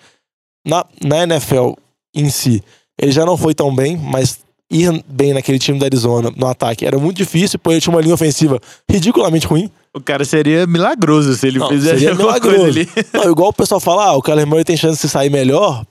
Na, 0.65 0.85
na 1.05 1.23
NFL 1.25 1.73
em 2.15 2.29
si, 2.31 2.63
ele 3.01 3.13
já 3.13 3.25
não 3.25 3.37
foi 3.37 3.55
tão 3.55 3.75
bem, 3.75 3.97
mas 3.97 4.39
ir 4.71 5.05
bem 5.09 5.33
naquele 5.33 5.59
time 5.59 5.79
da 5.79 5.87
Arizona 5.87 6.33
no 6.37 6.47
ataque 6.47 6.85
era 6.85 6.99
muito 6.99 7.17
difícil, 7.17 7.59
porque 7.59 7.75
ele 7.75 7.81
tinha 7.81 7.95
uma 7.95 8.01
linha 8.01 8.15
ofensiva 8.15 8.61
ridiculamente 8.91 9.47
ruim. 9.47 9.71
O 9.95 10.01
cara 10.01 10.25
seria 10.25 10.67
milagroso 10.67 11.35
se 11.35 11.47
ele 11.47 11.59
Não, 11.59 11.69
fizesse 11.69 11.95
seria 11.95 12.11
alguma 12.11 12.29
milagroso. 12.29 12.57
coisa 12.59 12.81
ali. 12.81 12.89
Não, 13.13 13.31
igual 13.31 13.49
o 13.51 13.53
pessoal 13.53 13.81
fala, 13.81 14.07
ah, 14.07 14.17
o 14.17 14.23
Kyler 14.23 14.47
Murray 14.47 14.65
tem 14.65 14.77
chance 14.77 15.01
de 15.01 15.09
sair 15.09 15.31
melhor, 15.31 15.87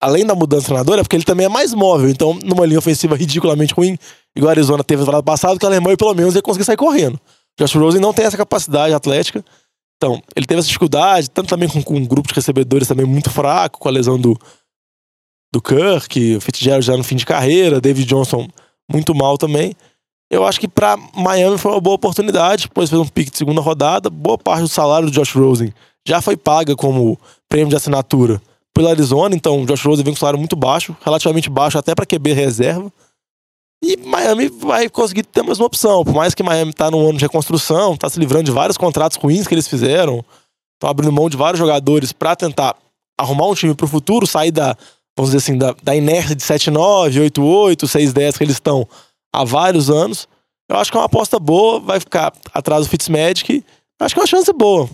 além 0.00 0.26
da 0.26 0.34
mudança 0.34 0.62
de 0.62 0.66
treinador, 0.66 0.98
é 0.98 1.02
porque 1.02 1.16
ele 1.16 1.24
também 1.24 1.46
é 1.46 1.48
mais 1.48 1.72
móvel. 1.72 2.08
Então, 2.10 2.38
numa 2.44 2.66
linha 2.66 2.78
ofensiva 2.78 3.14
ridiculamente 3.16 3.72
ruim, 3.74 3.96
igual 4.36 4.48
a 4.48 4.52
Arizona 4.52 4.82
teve 4.82 5.00
no 5.00 5.04
temporada 5.06 5.22
passada, 5.22 5.54
o 5.54 5.58
Kyler 5.58 5.80
Murray 5.80 5.96
pelo 5.96 6.14
menos 6.14 6.34
ia 6.34 6.42
conseguir 6.42 6.64
sair 6.64 6.76
correndo. 6.76 7.18
Josh 7.58 7.74
Rosen 7.74 8.00
não 8.00 8.12
tem 8.12 8.24
essa 8.26 8.36
capacidade 8.36 8.92
atlética. 8.92 9.44
Então, 9.96 10.22
ele 10.34 10.46
teve 10.46 10.58
essa 10.60 10.68
dificuldade, 10.68 11.28
tanto 11.28 11.48
também 11.48 11.68
com, 11.68 11.82
com 11.82 11.94
um 11.96 12.06
grupo 12.06 12.28
de 12.28 12.34
recebedores 12.34 12.88
também 12.88 13.04
muito 13.04 13.28
fraco, 13.28 13.78
com 13.78 13.88
a 13.88 13.92
lesão 13.92 14.18
do, 14.18 14.34
do 15.52 15.60
Kirk, 15.60 16.36
o 16.36 16.40
Fitzgerald 16.40 16.84
já 16.84 16.96
no 16.96 17.04
fim 17.04 17.16
de 17.16 17.26
carreira, 17.26 17.80
David 17.80 18.06
Johnson 18.06 18.48
muito 18.90 19.14
mal 19.14 19.36
também. 19.36 19.74
Eu 20.30 20.46
acho 20.46 20.60
que 20.60 20.68
pra 20.68 20.96
Miami 21.14 21.58
foi 21.58 21.72
uma 21.72 21.80
boa 21.80 21.96
oportunidade, 21.96 22.68
depois 22.68 22.88
fez 22.88 23.00
um 23.00 23.06
pique 23.06 23.30
de 23.30 23.38
segunda 23.38 23.60
rodada, 23.60 24.08
boa 24.08 24.38
parte 24.38 24.62
do 24.62 24.68
salário 24.68 25.10
do 25.10 25.12
Josh 25.12 25.34
Rosen 25.34 25.72
já 26.06 26.20
foi 26.20 26.36
paga 26.36 26.74
como 26.74 27.18
prêmio 27.48 27.68
de 27.68 27.76
assinatura 27.76 28.40
pela 28.74 28.90
Arizona, 28.90 29.34
então 29.34 29.62
o 29.62 29.66
Josh 29.66 29.84
Rosen 29.84 30.04
vem 30.04 30.14
com 30.14 30.18
um 30.18 30.20
salário 30.20 30.38
muito 30.38 30.56
baixo, 30.56 30.96
relativamente 31.04 31.50
baixo 31.50 31.78
até 31.78 31.94
pra 31.94 32.06
QB 32.06 32.32
reserva. 32.32 32.92
E 33.82 33.96
Miami 33.96 34.48
vai 34.48 34.88
conseguir 34.88 35.24
ter 35.24 35.42
mais 35.42 35.58
uma 35.58 35.66
opção, 35.66 36.04
por 36.04 36.14
mais 36.14 36.34
que 36.34 36.42
Miami 36.42 36.72
tá 36.72 36.90
num 36.90 37.08
ano 37.08 37.18
de 37.18 37.24
reconstrução, 37.24 37.96
tá 37.96 38.08
se 38.08 38.18
livrando 38.18 38.44
de 38.44 38.50
vários 38.50 38.76
contratos 38.76 39.16
ruins 39.16 39.46
que 39.46 39.54
eles 39.54 39.66
fizeram, 39.66 40.24
estão 40.74 40.90
abrindo 40.90 41.12
mão 41.12 41.30
de 41.30 41.36
vários 41.36 41.58
jogadores 41.58 42.12
pra 42.12 42.36
tentar 42.36 42.76
arrumar 43.18 43.46
um 43.46 43.54
time 43.54 43.74
pro 43.74 43.88
futuro, 43.88 44.26
sair 44.26 44.50
da, 44.50 44.76
vamos 45.16 45.30
dizer 45.32 45.38
assim, 45.38 45.58
da, 45.58 45.74
da 45.82 45.94
inércia 45.96 46.34
de 46.34 46.42
7-9, 46.44 47.30
8-8, 47.30 47.76
6-10 47.84 48.38
que 48.38 48.44
eles 48.44 48.56
estão 48.56 48.86
há 49.34 49.44
vários 49.44 49.90
anos. 49.90 50.26
Eu 50.70 50.76
acho 50.76 50.90
que 50.90 50.96
é 50.96 51.00
uma 51.00 51.06
aposta 51.06 51.38
boa, 51.38 51.80
vai 51.80 51.98
ficar 52.00 52.32
atrás 52.54 52.86
do 52.86 52.90
Fitzmagic. 52.90 53.64
Acho 54.00 54.14
que 54.14 54.20
é 54.20 54.22
uma 54.22 54.26
chance 54.26 54.52
boa. 54.52 54.88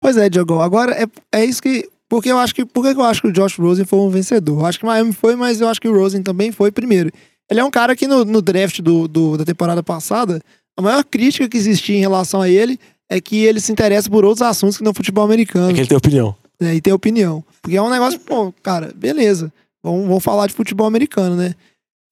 Pois 0.00 0.16
é, 0.16 0.28
Diogo. 0.28 0.60
Agora 0.60 0.92
é, 0.92 1.06
é 1.40 1.44
isso 1.44 1.62
que. 1.62 1.88
Porque 2.08 2.30
eu 2.30 2.38
acho 2.38 2.54
que. 2.54 2.64
Por 2.64 2.82
que 2.84 2.90
eu 2.98 3.02
acho 3.04 3.22
que 3.22 3.28
o 3.28 3.32
Josh 3.32 3.56
Rosen 3.58 3.84
foi 3.84 3.98
um 3.98 4.08
vencedor? 4.10 4.60
Eu 4.60 4.66
acho 4.66 4.78
que 4.78 4.84
o 4.84 4.88
Miami 4.88 5.12
foi, 5.12 5.36
mas 5.36 5.60
eu 5.60 5.68
acho 5.68 5.80
que 5.80 5.88
o 5.88 5.94
Rosen 5.94 6.22
também 6.22 6.52
foi 6.52 6.70
primeiro. 6.72 7.10
Ele 7.50 7.60
é 7.60 7.64
um 7.64 7.70
cara 7.70 7.94
que 7.94 8.06
no, 8.06 8.24
no 8.24 8.40
draft 8.42 8.80
do, 8.80 9.06
do- 9.06 9.36
da 9.36 9.44
temporada 9.44 9.82
passada, 9.82 10.40
a 10.76 10.82
maior 10.82 11.04
crítica 11.04 11.48
que 11.48 11.56
existia 11.56 11.96
em 11.96 12.00
relação 12.00 12.40
a 12.40 12.48
ele 12.48 12.78
é 13.10 13.20
que 13.20 13.44
ele 13.44 13.60
se 13.60 13.70
interessa 13.70 14.08
por 14.10 14.24
outros 14.24 14.42
assuntos 14.42 14.78
que 14.78 14.84
não 14.84 14.94
futebol 14.94 15.24
americano. 15.24 15.70
É 15.70 15.74
que 15.74 15.80
ele 15.80 15.88
tem 15.88 15.96
opinião. 15.98 16.34
né, 16.60 16.74
e 16.74 16.80
tem 16.80 16.92
opinião. 16.92 17.44
Porque 17.64 17.78
é 17.78 17.82
um 17.82 17.88
negócio, 17.88 18.20
pô, 18.20 18.52
cara, 18.62 18.92
beleza. 18.94 19.50
Vamos, 19.82 20.06
vamos 20.06 20.22
falar 20.22 20.46
de 20.46 20.52
futebol 20.52 20.86
americano, 20.86 21.34
né? 21.34 21.54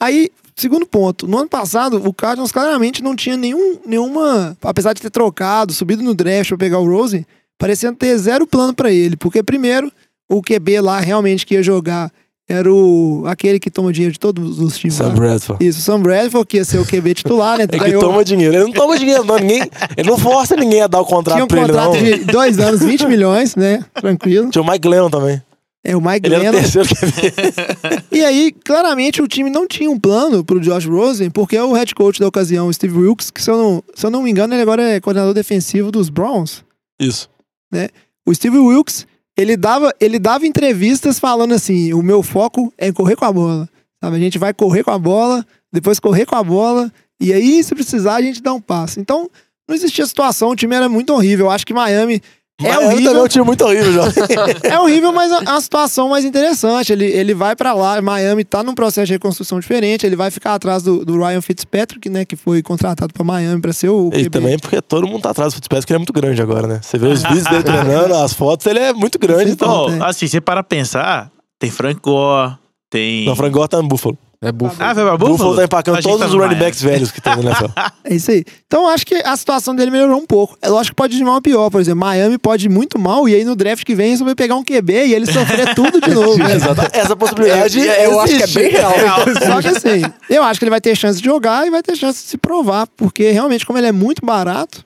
Aí, 0.01 0.31
segundo 0.57 0.87
ponto, 0.87 1.29
no 1.29 1.37
ano 1.37 1.49
passado, 1.49 2.03
o 2.03 2.15
Cardinals 2.15 2.51
claramente 2.51 3.03
não 3.03 3.15
tinha 3.15 3.37
nenhum, 3.37 3.79
nenhuma. 3.85 4.57
Apesar 4.63 4.95
de 4.95 5.03
ter 5.03 5.11
trocado, 5.11 5.75
subido 5.75 6.03
no 6.03 6.15
draft 6.15 6.49
pra 6.49 6.57
pegar 6.57 6.79
o 6.79 6.89
Rosen, 6.89 7.27
parecia 7.59 7.93
ter 7.93 8.17
zero 8.17 8.47
plano 8.47 8.73
pra 8.73 8.91
ele. 8.91 9.15
Porque, 9.15 9.43
primeiro, 9.43 9.93
o 10.27 10.41
QB 10.41 10.81
lá 10.81 10.99
realmente 11.01 11.45
que 11.45 11.53
ia 11.53 11.63
jogar 11.63 12.11
era 12.53 12.73
o 12.73 13.25
aquele 13.27 13.59
que 13.59 13.71
toma 13.71 13.93
dinheiro 13.93 14.13
de 14.13 14.21
todos 14.21 14.59
os 14.59 14.77
times. 14.77 14.95
Sam 14.95 15.09
lá. 15.09 15.15
Bradford. 15.15 15.67
Isso, 15.67 15.81
Sam 15.81 16.01
Bradford, 16.01 16.47
que 16.47 16.59
ia 16.59 16.65
ser 16.65 16.79
o 16.79 16.85
QB 16.85 17.15
titular, 17.15 17.59
né? 17.59 17.65
É 17.73 17.79
que 17.79 17.93
toma 17.99 18.23
dinheiro. 18.25 18.55
Ele 18.55 18.65
não 18.65 18.73
toma 18.73 18.99
dinheiro, 18.99 19.25
não. 19.25 19.39
Ninguém, 19.39 19.63
ele 19.97 20.11
não 20.11 20.19
força 20.19 20.55
ninguém 20.55 20.83
a 20.83 20.87
dar 20.87 21.01
o 21.01 21.05
contrato 21.07 21.37
tinha 21.37 21.45
um 21.45 21.49
pra 21.49 21.63
ele, 21.63 21.73
não. 21.73 21.87
contrato 21.87 22.05
de 22.05 22.25
dois 22.25 22.59
anos, 22.59 22.83
20 22.83 23.07
milhões, 23.07 23.57
né? 23.57 23.83
Tranquilo. 23.95 24.51
Tinha 24.51 24.63
o 24.63 24.71
Mike 24.71 24.87
Lennon 24.87 25.09
também. 25.09 25.43
É 25.85 25.97
o 25.97 26.01
Mike 26.01 26.27
Ele 26.27 26.35
era 26.35 26.45
o 26.45 26.47
Lennon. 26.47 26.61
terceiro 26.61 26.89
QB. 26.89 28.05
E 28.13 28.25
aí, 28.25 28.53
claramente, 28.65 29.23
o 29.23 29.27
time 29.27 29.51
não 29.51 29.67
tinha 29.67 29.91
um 29.91 29.99
plano 29.99 30.45
pro 30.45 30.61
Josh 30.61 30.85
Rosen, 30.85 31.31
porque 31.31 31.59
o 31.59 31.73
head 31.73 31.95
coach 31.95 32.21
da 32.21 32.29
ocasião, 32.29 32.69
o 32.69 32.73
Steve 32.73 32.97
Wilkes, 32.97 33.31
que 33.31 33.43
se 33.43 33.51
eu 33.51 33.57
não, 33.57 33.83
se 33.95 34.07
eu 34.07 34.11
não 34.11 34.23
me 34.23 34.31
engano, 34.31 34.55
ele 34.55 34.63
agora 34.63 34.83
é 34.83 35.01
coordenador 35.01 35.35
defensivo 35.35 35.91
dos 35.91 36.09
Browns. 36.11 36.63
Isso. 37.01 37.29
O 38.27 38.35
Steve 38.35 38.59
Wilkes, 38.59 39.07
ele 39.37 39.57
dava, 39.57 39.95
ele 40.01 40.19
dava 40.19 40.47
entrevistas 40.47 41.19
falando 41.19 41.55
assim: 41.55 41.93
o 41.93 42.03
meu 42.03 42.23
foco 42.23 42.73
é 42.77 42.93
correr 42.93 43.17
com 43.17 43.25
a 43.25 43.33
bola. 43.33 43.69
Sabe? 44.03 44.17
A 44.17 44.19
gente 44.19 44.39
vai 44.39 44.53
correr 44.53 44.83
com 44.83 44.91
a 44.91 44.99
bola, 44.99 45.47
depois 45.73 46.01
correr 46.01 46.27
com 46.27 46.35
a 46.35 46.43
bola, 46.43 46.93
e 47.21 47.33
aí, 47.33 47.63
se 47.63 47.75
precisar, 47.75 48.17
a 48.17 48.23
gente 48.23 48.43
dá 48.43 48.53
um 48.53 48.61
passo. 48.61 48.99
Então, 48.99 49.31
não 49.69 49.77
existia 49.77 50.05
situação, 50.05 50.51
o 50.51 50.57
time 50.57 50.75
era 50.75 50.89
muito 50.89 51.13
horrível. 51.13 51.47
Eu 51.47 51.51
acho 51.51 51.65
que 51.65 51.73
Miami 51.73 52.21
é 52.67 52.79
horrível. 52.79 53.05
também 53.05 53.21
é 53.21 53.25
um 53.25 53.29
time 53.29 53.45
muito 53.45 53.65
horrível, 53.65 53.93
já. 53.93 54.03
É 54.63 54.79
horrível, 54.79 55.13
mas 55.13 55.31
é 55.33 55.39
uma 55.39 55.61
situação 55.61 56.09
mais 56.09 56.25
interessante. 56.25 56.93
Ele, 56.93 57.05
ele 57.07 57.35
vai 57.35 57.55
pra 57.57 57.73
lá, 57.73 58.01
Miami 58.01 58.45
tá 58.45 58.63
num 58.63 58.75
processo 58.75 59.07
de 59.07 59.13
reconstrução 59.15 59.59
diferente, 59.61 60.07
ele 60.07 60.17
vai 60.17 60.31
ficar 60.31 60.55
atrás 60.55 60.83
do, 60.83 61.05
do 61.05 61.17
Ryan 61.19 61.41
Fitzpatrick, 61.41 62.09
né, 62.09 62.25
que 62.25 62.37
foi 62.37 62.63
contratado 62.63 63.13
pra 63.13 63.25
Miami 63.25 63.61
pra 63.61 63.73
ser 63.73 63.89
o 63.89 64.09
E 64.13 64.25
QB. 64.25 64.31
também 64.31 64.59
porque 64.59 64.81
todo 64.81 65.07
mundo 65.07 65.23
tá 65.23 65.31
atrás 65.31 65.53
do 65.53 65.57
Fitzpatrick, 65.57 65.87
que 65.87 65.93
ele 65.93 65.97
é 65.97 65.99
muito 66.01 66.13
grande 66.13 66.41
agora, 66.43 66.67
né? 66.67 66.81
Você 66.83 66.99
vê 66.99 67.07
os 67.09 67.23
vídeos 67.23 67.45
dele 67.45 67.63
treinando, 67.65 68.15
as 68.15 68.33
fotos, 68.33 68.67
ele 68.67 68.79
é 68.79 68.93
muito 68.93 69.19
grande. 69.19 69.51
Então, 69.53 69.69
Ó, 69.71 69.91
é. 69.91 69.99
assim, 70.09 70.27
você 70.27 70.41
para 70.41 70.63
pensar, 70.63 71.31
tem 71.59 71.71
Frank 71.71 72.01
Gore, 72.03 72.55
tem. 72.91 73.25
não, 73.27 73.37
Frank 73.37 73.53
Gore 73.53 73.69
tá 73.69 73.81
no 73.81 73.89
Buffalo. 73.89 74.17
É 74.45 74.51
Buffalo. 74.51 74.91
Ah, 74.91 74.93
foi 74.95 75.05
pra 75.05 75.15
O 75.15 75.19
Buffalo 75.19 75.37
Buffalo? 75.37 75.57
tá 75.57 75.65
empacando 75.65 76.03
todos 76.03 76.15
os 76.17 76.19
tava 76.21 76.33
no 76.33 76.39
running 76.39 76.49
Miami. 76.55 76.65
backs 76.65 76.83
velhos 76.83 77.11
que 77.13 77.21
tem 77.21 77.37
na 77.37 77.43
NFL. 77.43 77.67
É 78.05 78.15
isso 78.15 78.31
aí. 78.33 78.45
Então 78.67 78.83
eu 78.83 78.89
acho 78.89 79.07
que 79.07 79.15
a 79.15 79.37
situação 79.37 79.75
dele 79.77 79.91
melhorou 79.93 80.19
um 80.19 80.27
pouco. 80.27 80.59
É 80.61 80.69
lógico 80.69 80.97
que 80.97 80.97
pode 80.97 81.15
ir 81.15 81.19
de 81.19 81.25
mal 81.25 81.37
a 81.37 81.41
pior. 81.41 81.71
Por 81.71 81.81
exemplo, 81.81 82.01
Miami 82.01 82.37
pode 82.39 82.67
ir 82.67 82.69
muito 82.69 82.99
mal 82.99 83.29
e 83.29 83.35
aí 83.37 83.45
no 83.45 83.55
draft 83.55 83.85
que 83.85 83.95
vem 83.95 84.09
eles 84.09 84.19
vão 84.21 84.35
pegar 84.35 84.57
um 84.57 84.65
QB 84.65 84.93
e 85.07 85.15
ele 85.15 85.27
sofrer 85.27 85.73
tudo 85.77 86.01
de 86.01 86.11
novo. 86.13 86.37
né? 86.39 86.57
Exato. 86.57 86.81
Essa 86.93 87.15
possibilidade 87.15 87.79
eu 87.81 88.19
acho 88.21 88.37
que 88.37 88.43
é 88.43 88.47
bem 88.49 88.71
real. 88.73 88.93
Só 89.47 89.63
que 89.63 89.69
assim, 89.69 90.03
eu 90.29 90.43
acho 90.43 90.59
que 90.59 90.65
ele 90.65 90.71
vai 90.71 90.81
ter 90.81 90.97
chance 90.97 91.19
de 91.21 91.25
jogar 91.25 91.65
e 91.67 91.71
vai 91.71 91.83
ter 91.83 91.95
chance 91.97 92.23
de 92.25 92.29
se 92.31 92.37
provar, 92.37 92.89
porque 92.97 93.31
realmente, 93.31 93.65
como 93.65 93.79
ele 93.79 93.87
é 93.87 93.93
muito 93.93 94.27
barato, 94.27 94.85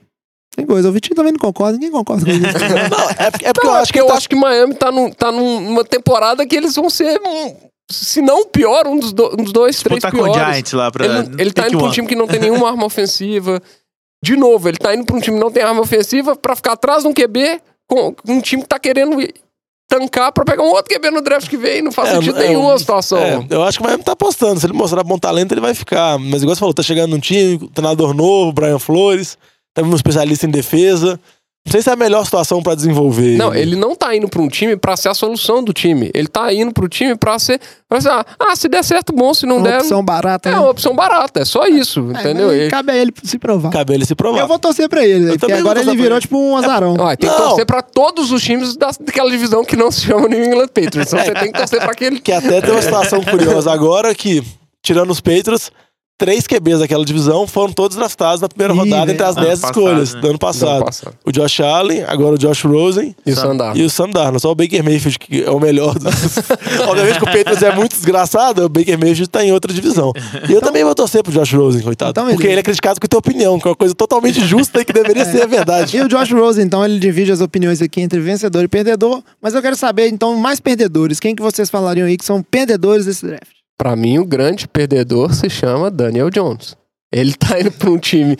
tem 0.54 0.66
coisa. 0.66 0.88
O 0.88 0.92
Vitinho 0.92 1.14
também 1.16 1.32
não 1.32 1.38
concorda, 1.38 1.72
ninguém 1.72 1.90
concorda 1.90 2.24
com 2.24 2.30
isso. 2.30 2.42
Não, 2.42 3.10
é 3.26 3.30
porque, 3.30 3.46
é 3.46 3.52
porque 3.54 3.66
Não, 3.66 3.74
eu 3.74 3.78
é 3.78 3.82
acho 3.82 3.92
que 3.92 4.00
eu 4.00 4.06
tá- 4.06 4.14
acho 4.14 4.28
que 4.28 4.36
Miami 4.36 4.74
tá, 4.74 4.92
num, 4.92 5.10
tá 5.10 5.32
num- 5.32 5.60
numa 5.60 5.84
temporada 5.84 6.46
que 6.46 6.54
eles 6.56 6.74
vão 6.74 6.88
ser, 6.90 7.20
um, 7.26 7.54
se 7.90 8.20
não 8.20 8.42
o 8.42 8.46
pior, 8.46 8.86
um 8.86 8.98
dos, 8.98 9.12
do- 9.12 9.32
um 9.38 9.44
dos 9.44 9.52
dois, 9.52 9.80
três 9.82 10.00
Disputar 10.00 10.10
com 10.12 10.28
o 10.28 10.32
piores. 10.32 10.52
Giants 10.54 10.72
lá 10.72 10.90
pra. 10.90 11.04
Ele, 11.04 11.34
ele 11.42 11.52
tá 11.52 11.68
indo 11.68 11.78
pra 11.78 11.86
um 11.86 11.90
time 11.90 12.08
que 12.08 12.16
não 12.16 12.26
tem 12.26 12.40
nenhuma 12.40 12.68
arma 12.68 12.84
ofensiva. 12.86 13.62
De 14.24 14.34
novo, 14.36 14.68
ele 14.68 14.78
tá 14.78 14.94
indo 14.94 15.04
pra 15.04 15.16
um 15.16 15.20
time 15.20 15.36
que 15.36 15.42
não 15.44 15.50
tem 15.52 15.62
arma 15.62 15.80
ofensiva 15.80 16.34
pra 16.34 16.56
ficar 16.56 16.72
atrás 16.72 17.02
de 17.02 17.08
um 17.08 17.12
QB 17.12 17.60
com, 17.88 18.12
com 18.14 18.32
um 18.32 18.40
time 18.40 18.62
que 18.62 18.68
tá 18.68 18.78
querendo 18.78 19.20
ir 19.20 19.34
tancar 19.88 20.32
pra 20.32 20.44
pegar 20.44 20.64
um 20.64 20.70
outro 20.70 20.92
QB 20.92 21.10
no 21.12 21.20
draft 21.20 21.48
que 21.48 21.56
vem. 21.56 21.80
Não 21.82 21.92
faz 21.92 22.08
É, 22.08 22.12
sentido 22.14 22.40
é, 22.42 22.48
nenhuma 22.48 22.74
a 22.74 22.78
situação. 22.78 23.18
É, 23.18 23.46
eu 23.50 23.62
acho 23.62 23.78
que 23.78 23.84
o 23.84 23.86
Miami 23.86 24.02
tá 24.02 24.12
apostando. 24.12 24.58
Se 24.58 24.66
ele 24.66 24.72
mostrar 24.72 25.04
bom 25.04 25.16
talento, 25.18 25.52
ele 25.52 25.60
vai 25.60 25.74
ficar. 25.74 26.18
Mas 26.18 26.42
igual 26.42 26.56
você 26.56 26.58
falou, 26.60 26.74
tá 26.74 26.82
chegando 26.82 27.10
num 27.12 27.20
time, 27.20 27.68
treinador 27.72 28.12
novo, 28.14 28.52
Brian 28.52 28.80
Flores, 28.80 29.38
também 29.72 29.92
um 29.92 29.96
especialista 29.96 30.44
em 30.46 30.50
defesa. 30.50 31.20
Não 31.66 31.72
sei 31.72 31.82
se 31.82 31.90
é 31.90 31.92
a 31.92 31.96
melhor 31.96 32.24
situação 32.24 32.62
pra 32.62 32.76
desenvolver. 32.76 33.36
Não, 33.36 33.52
ele 33.52 33.74
não 33.74 33.96
tá 33.96 34.14
indo 34.14 34.28
pra 34.28 34.40
um 34.40 34.46
time 34.48 34.76
pra 34.76 34.96
ser 34.96 35.08
a 35.08 35.14
solução 35.14 35.64
do 35.64 35.72
time. 35.72 36.10
Ele 36.14 36.28
tá 36.28 36.52
indo 36.54 36.72
pro 36.72 36.88
time 36.88 37.16
pra 37.16 37.38
ser. 37.40 37.60
Pra 37.88 38.00
ser 38.00 38.08
ah, 38.10 38.24
ah, 38.38 38.54
se 38.54 38.68
der 38.68 38.84
certo, 38.84 39.12
bom. 39.12 39.34
Se 39.34 39.44
não 39.46 39.56
Uma 39.56 39.68
der. 39.68 39.80
opção 39.80 40.04
barata. 40.04 40.48
É 40.48 40.52
né? 40.52 40.58
uma 40.60 40.70
opção 40.70 40.94
barata. 40.94 41.40
É 41.40 41.44
só 41.44 41.66
isso. 41.66 42.08
É, 42.14 42.20
entendeu? 42.20 42.52
Ele- 42.52 42.70
Cabe 42.70 42.92
a 42.92 42.96
ele 42.96 43.12
se 43.24 43.36
provar. 43.36 43.70
Cabe 43.70 43.94
ele 43.94 44.06
se 44.06 44.14
provar. 44.14 44.38
Eu 44.40 44.46
vou 44.46 44.58
torcer 44.60 44.88
pra 44.88 45.04
ele, 45.04 45.26
porque 45.26 45.38
também 45.38 45.60
vou 45.60 45.70
agora 45.72 45.80
ele 45.80 45.96
virou 45.96 46.16
ele. 46.16 46.20
tipo 46.20 46.38
um 46.38 46.56
azarão. 46.56 46.94
Ó, 46.98 47.16
tem 47.16 47.28
que 47.28 47.36
Não. 47.36 47.48
torcer 47.48 47.66
pra 47.66 47.82
todos 47.82 48.30
os 48.30 48.42
times 48.42 48.76
da- 48.76 48.92
daquela 49.00 49.28
divisão 49.30 49.64
que 49.64 49.74
não 49.74 49.90
se 49.90 50.02
chama 50.02 50.28
New 50.28 50.44
England 50.44 50.68
Patriots. 50.68 51.12
Então 51.12 51.18
você 51.24 51.32
tem 51.34 51.50
que 51.50 51.58
torcer 51.58 51.80
pra 51.80 51.90
aquele. 51.90 52.20
Que 52.20 52.30
até 52.32 52.60
tem 52.60 52.70
uma 52.70 52.80
situação 52.82 53.20
curiosa 53.24 53.72
agora 53.72 54.14
que, 54.14 54.40
tirando 54.82 55.10
os 55.10 55.20
Patriots, 55.20 55.72
três 56.18 56.46
QBs 56.46 56.78
daquela 56.80 57.04
divisão 57.04 57.46
foram 57.46 57.72
todos 57.72 57.96
draftados 57.96 58.40
na 58.40 58.48
primeira 58.48 58.72
Ih, 58.72 58.76
rodada 58.78 59.12
entre 59.12 59.16
velho. 59.24 59.28
as 59.30 59.36
Ano 59.36 59.46
10 59.46 59.60
passado, 59.60 59.76
escolhas 59.78 60.14
né? 60.14 60.20
do 60.20 60.28
ano 60.30 60.38
passado. 60.38 60.76
Ano 60.76 60.84
passado. 60.86 61.14
O 61.24 61.32
Josh 61.32 61.60
Allen, 61.60 62.04
agora 62.04 62.34
o 62.34 62.38
Josh 62.38 62.62
Rosen 62.64 63.14
E 63.26 63.32
o 63.32 63.36
Sandar. 63.36 63.76
e 63.76 63.82
o 63.82 63.90
Sam 63.90 64.10
Darnold. 64.10 64.40
Só 64.40 64.50
o 64.50 64.54
Baker 64.54 64.82
Mayfield, 64.82 65.18
que 65.18 65.42
é 65.44 65.50
o 65.50 65.60
melhor 65.60 65.94
dos... 65.98 66.06
Obviamente 66.88 67.18
que 67.18 67.24
o 67.24 67.26
Patriots 67.26 67.62
é 67.62 67.74
muito 67.74 67.92
desgraçado, 67.94 68.64
o 68.64 68.68
Baker 68.68 68.98
Mayfield 68.98 69.28
tá 69.28 69.44
em 69.44 69.52
outra 69.52 69.72
divisão. 69.72 70.12
E 70.48 70.52
eu 70.52 70.60
também 70.60 70.84
vou 70.84 70.94
torcer 70.94 71.22
pro 71.22 71.32
Josh 71.32 71.52
Rosen, 71.52 71.82
coitado. 71.82 72.10
Então, 72.12 72.24
porque 72.24 72.36
beleza. 72.38 72.52
ele 72.52 72.60
é 72.60 72.62
criticado 72.62 72.98
com 73.00 73.04
a 73.06 73.08
tua 73.08 73.18
opinião, 73.18 73.58
que 73.58 73.66
é 73.68 73.70
uma 73.70 73.76
coisa 73.76 73.94
totalmente 73.94 74.40
justa 74.44 74.80
e 74.80 74.84
que 74.84 74.92
deveria 74.92 75.24
ser 75.30 75.42
a 75.42 75.46
verdade. 75.46 75.96
E 75.96 76.00
o 76.00 76.08
Josh 76.08 76.30
Rose, 76.32 76.60
então, 76.62 76.84
ele 76.84 76.98
divide 76.98 77.30
as 77.32 77.40
opiniões 77.40 77.82
aqui 77.82 78.00
entre 78.00 78.20
vencedor 78.20 78.64
e 78.64 78.68
perdedor. 78.68 79.22
Mas 79.42 79.54
eu 79.54 79.60
quero 79.60 79.76
saber, 79.76 80.08
então, 80.08 80.34
mais 80.36 80.60
perdedores. 80.60 81.20
Quem 81.20 81.34
que 81.34 81.42
vocês 81.42 81.68
falariam 81.68 82.06
aí 82.06 82.16
que 82.16 82.24
são 82.24 82.42
perdedores 82.42 83.04
desse 83.06 83.26
draft? 83.26 83.55
Pra 83.78 83.94
mim, 83.94 84.18
o 84.18 84.24
grande 84.24 84.66
perdedor 84.66 85.34
se 85.34 85.50
chama 85.50 85.90
Daniel 85.90 86.30
Jones. 86.30 86.76
Ele 87.12 87.34
tá 87.34 87.60
indo 87.60 87.70
pra 87.70 87.90
um 87.90 87.98
time 87.98 88.36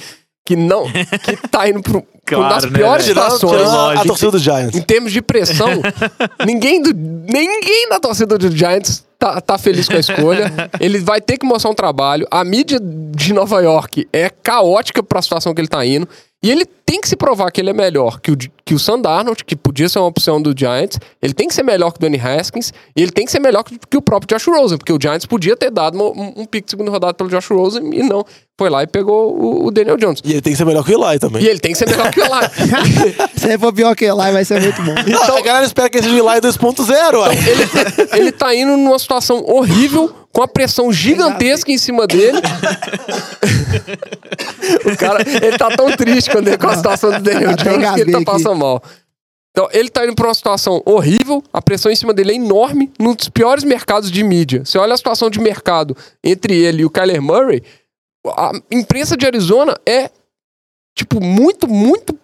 que 0.47 0.57
não. 0.57 0.87
que 0.91 1.37
tá 1.49 1.69
indo 1.69 1.83
pra, 1.83 1.99
um- 1.99 2.03
pra 2.25 2.39
uma 2.39 2.49
das 2.49 2.65
Claro, 2.65 2.71
né, 2.73 2.79
piores? 2.79 3.07
Tirando, 3.07 3.31
situações. 3.33 3.53
tirando 3.61 3.71
a, 3.77 3.81
a 3.83 3.87
lógico. 3.89 4.07
torcida 4.09 4.31
do 4.33 4.39
Giants. 4.39 4.75
Em 4.77 4.83
termos 4.83 5.13
de 5.13 5.23
pressão, 5.23 5.69
ninguém, 6.45 6.83
do, 6.83 6.93
ninguém 6.93 7.89
da 7.89 8.01
torcida 8.01 8.37
do 8.39 8.51
Giants 8.51 9.05
tá, 9.19 9.41
tá 9.41 9.59
feliz 9.59 9.89
com 9.89 9.97
a 9.97 10.01
escolha. 10.01 10.53
Ele 10.81 10.99
vai 10.99 11.21
ter 11.21 11.37
que 11.39 11.47
mostrar 11.47 11.71
um 11.71 11.75
trabalho. 11.75 12.27
A 12.31 12.43
mídia 12.45 12.81
de 12.81 13.33
Nova 13.33 13.61
York 13.61 14.09
é 14.13 14.29
caótica 14.31 15.03
pra 15.03 15.21
situação 15.23 15.55
que 15.55 15.61
ele 15.61 15.69
tá 15.69 15.85
indo. 15.85 16.09
E 16.47 16.51
ele 16.51 16.65
tem 16.65 17.01
que 17.01 17.09
se 17.09 17.17
provar 17.17 17.51
que 17.51 17.61
ele 17.61 17.71
é 17.71 17.73
melhor 17.73 18.21
que 18.21 18.31
o, 18.31 18.37
que 18.65 18.73
o 18.73 18.79
Sam 18.79 19.01
Darnold, 19.01 19.45
que 19.45 19.57
podia 19.57 19.89
ser 19.89 19.99
uma 19.99 20.07
opção 20.07 20.41
do 20.41 20.55
Giants. 20.57 21.01
Ele 21.21 21.35
tem 21.35 21.49
que 21.49 21.55
ser 21.55 21.65
melhor 21.65 21.91
que 21.91 21.99
o 21.99 22.01
Danny 22.01 22.21
Haskins. 22.21 22.73
E 22.97 23.03
ele 23.03 23.11
tem 23.11 23.25
que 23.25 23.33
ser 23.33 23.41
melhor 23.41 23.65
que, 23.65 23.77
que 23.91 23.97
o 23.97 24.01
próprio 24.03 24.39
Josh 24.39 24.47
Rosen. 24.47 24.79
Porque 24.79 24.93
o 24.93 24.99
Giants 25.01 25.27
podia 25.27 25.57
ter 25.57 25.73
dado 25.73 25.97
uma- 25.97 26.11
um, 26.11 26.33
um 26.43 26.45
pick 26.47 26.65
de 26.67 26.71
segunda 26.71 26.91
rodada 26.93 27.15
pelo 27.15 27.29
Josh 27.29 27.49
Rosen 27.51 27.91
e 27.93 28.05
não. 28.05 28.25
Foi 28.57 28.71
lá 28.71 28.85
e 28.85 28.87
pegou 28.87 29.37
o, 29.37 29.67
o 29.67 29.71
Daniel 29.73 29.97
Jones. 29.97 30.21
E 30.25 30.31
ele 30.31 30.41
tem 30.41 30.53
que 30.53 30.57
ser 30.57 30.65
melhor 30.65 30.85
que 30.85 30.95
o 30.95 31.05
Eli 31.05 31.19
também. 31.19 31.43
E 31.43 31.49
ele 31.49 31.59
tem 31.59 31.73
que 31.73 31.79
ser 31.79 31.89
melhor 31.91 32.11
que 32.13 32.21
o 32.21 32.25
Eli. 32.25 33.15
Se 33.37 33.47
ele 33.49 33.59
for 33.59 33.73
pior 33.73 33.95
que 33.97 34.05
ele 34.05 34.13
lá, 34.15 34.31
vai 34.31 34.45
ser 34.45 34.61
muito 34.63 34.81
bom. 34.83 34.95
Então, 35.07 35.37
a 35.39 35.43
galera 35.43 35.67
espera 35.67 35.91
que 35.91 35.99
ele 35.99 36.09
seja 36.09 36.23
o 36.23 36.31
Eli 36.31 36.41
2.0, 36.41 37.21
ué. 37.23 37.35
ele, 37.35 38.21
ele 38.23 38.33
tá 38.33 38.55
indo 38.55 38.77
numa 38.77 38.99
situação 38.99 39.45
horrível, 39.47 40.11
com 40.37 40.43
a 40.43 40.49
pressão 40.49 40.93
gigantesca 40.93 41.73
em 41.73 41.79
cima 41.79 42.07
dele. 42.07 42.37
o 44.85 44.95
cara, 44.99 45.25
ele 45.27 45.57
tá 45.57 45.75
tão 45.75 45.91
triste 45.97 46.31
quando 46.31 46.49
ele, 46.49 46.59
com 46.59 46.67
a 46.67 46.77
situação 46.77 47.11
do 47.11 47.21
Daniel 47.23 47.57
Jones 47.57 47.95
que 47.95 48.01
ele 48.03 48.13
tá 48.13 48.21
passando 48.21 48.55
mal. 48.55 48.83
Então, 49.51 49.67
ele 49.73 49.89
tá 49.89 50.05
indo 50.05 50.15
pra 50.15 50.27
uma 50.27 50.35
situação 50.35 50.83
horrível, 50.85 51.43
a 51.51 51.63
pressão 51.63 51.91
em 51.91 51.97
cima 51.97 52.13
dele 52.13 52.33
é 52.33 52.35
enorme, 52.35 52.93
num 52.99 53.15
dos 53.15 53.31
piores 53.31 53.65
mercados 53.65 54.11
de 54.11 54.23
mídia. 54.23 54.63
Você 54.63 54.77
olha 54.77 54.93
a 54.93 54.97
situação 54.99 55.31
de 55.31 55.41
mercado 55.41 55.97
entre 56.23 56.55
ele 56.55 56.83
e 56.83 56.85
o 56.85 56.91
Kyler 56.91 57.23
Murray, 57.23 57.63
a 58.27 58.53
imprensa 58.71 59.17
de 59.17 59.25
Arizona 59.25 59.75
é, 59.89 60.11
tipo, 60.95 61.19
muito, 61.19 61.67
muito 61.67 62.15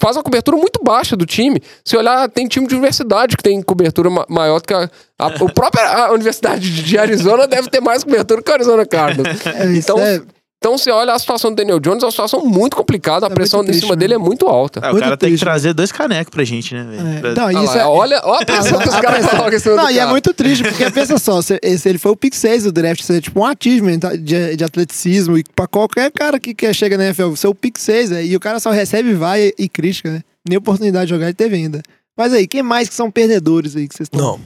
faz 0.00 0.16
uma 0.16 0.22
cobertura 0.22 0.56
muito 0.56 0.80
baixa 0.82 1.16
do 1.16 1.24
time. 1.26 1.60
Se 1.84 1.96
olhar, 1.96 2.28
tem 2.28 2.46
time 2.46 2.66
de 2.66 2.74
universidade 2.74 3.36
que 3.36 3.42
tem 3.42 3.60
cobertura 3.62 4.10
ma- 4.10 4.26
maior 4.28 4.60
do 4.60 4.66
que 4.66 4.74
a, 4.74 4.90
a, 5.18 5.26
o 5.42 5.52
próprio 5.52 5.82
a 5.84 6.12
Universidade 6.12 6.82
de 6.82 6.98
Arizona 6.98 7.46
deve 7.46 7.68
ter 7.70 7.80
mais 7.80 8.04
cobertura 8.04 8.42
que 8.42 8.50
o 8.50 8.54
Arizona 8.54 8.84
Cardinals. 8.86 9.38
É, 9.46 9.64
Então, 9.76 9.98
é- 9.98 10.20
então 10.58 10.76
você 10.76 10.90
olha 10.90 11.12
a 11.12 11.18
situação 11.18 11.50
do 11.50 11.56
Daniel 11.56 11.78
Jones, 11.78 12.02
é 12.02 12.06
uma 12.06 12.10
situação 12.10 12.44
muito 12.44 12.76
complicada, 12.76 13.26
a 13.26 13.30
É 13.30 13.32
pressão 13.34 13.62
em 13.62 13.72
cima 13.72 13.90
né? 13.90 13.96
dele 13.96 14.14
é 14.14 14.18
muito 14.18 14.46
alta. 14.46 14.80
Ah, 14.82 14.88
o 14.88 14.92
Muito 14.92 15.04
cara 15.04 15.16
tem 15.16 15.30
que 15.32 15.38
trazer 15.38 15.72
dois 15.74 15.92
canecos 15.92 16.30
pra 16.30 16.42
gente, 16.44 16.74
né, 16.74 16.82
velho? 16.84 17.08
é. 17.08 17.20
Pra- 17.20 17.34
Não, 17.34 17.44
Olha 17.44 17.64
isso 17.64 17.74
lá, 17.76 17.80
é... 17.82 17.86
olha, 17.86 18.20
olha 18.24 18.40
a 18.42 18.44
pressão 18.46 18.78
que 18.80 18.88
os 18.88 18.94
caras 19.00 19.10
pressão. 19.18 19.30
colocam 19.38 19.56
em 19.56 19.60
cima 19.60 19.76
Não, 19.76 19.84
do 19.84 19.90
e 19.92 19.98
é 19.98 20.06
muito 20.06 20.34
triste, 20.34 20.64
porque 20.64 20.88
pensa 20.90 21.18
só, 21.18 21.40
se, 21.42 21.58
esse, 21.62 21.88
ele 21.88 21.98
foi 21.98 22.10
o 22.12 22.16
pick 22.16 22.34
6 22.34 22.64
do 22.64 22.72
draft, 22.72 23.00
isso 23.00 23.12
é 23.12 23.20
tipo 23.20 23.38
um 23.40 23.44
achievement 23.44 23.98
de, 24.18 24.56
de 24.56 24.64
atleticismo, 24.64 25.36
e 25.38 25.44
pra 25.54 25.66
qualquer 25.66 26.10
cara 26.10 26.40
que, 26.40 26.54
que 26.54 26.72
chega 26.74 26.96
na 26.96 27.04
NFL, 27.04 27.34
ser 27.34 27.48
o 27.48 27.54
pick 27.54 27.78
6, 27.78 28.12
é, 28.12 28.24
e 28.24 28.34
o 28.34 28.40
cara 28.40 28.58
só 28.58 28.70
recebe 28.70 29.14
vai 29.14 29.48
e, 29.48 29.54
e 29.58 29.68
crítica, 29.68 30.10
né? 30.10 30.22
Nem 30.48 30.58
oportunidade 30.58 31.06
de 31.06 31.10
jogar 31.14 31.26
ele 31.26 31.34
teve 31.34 31.54
ainda. 31.56 31.82
Mas 32.18 32.32
aí, 32.32 32.46
quem 32.46 32.62
mais 32.62 32.88
que 32.88 32.94
são 32.94 33.10
perdedores 33.10 33.76
aí 33.76 33.86
que 33.86 33.94
vocês 33.94 34.06
estão... 34.06 34.20
Não. 34.20 34.40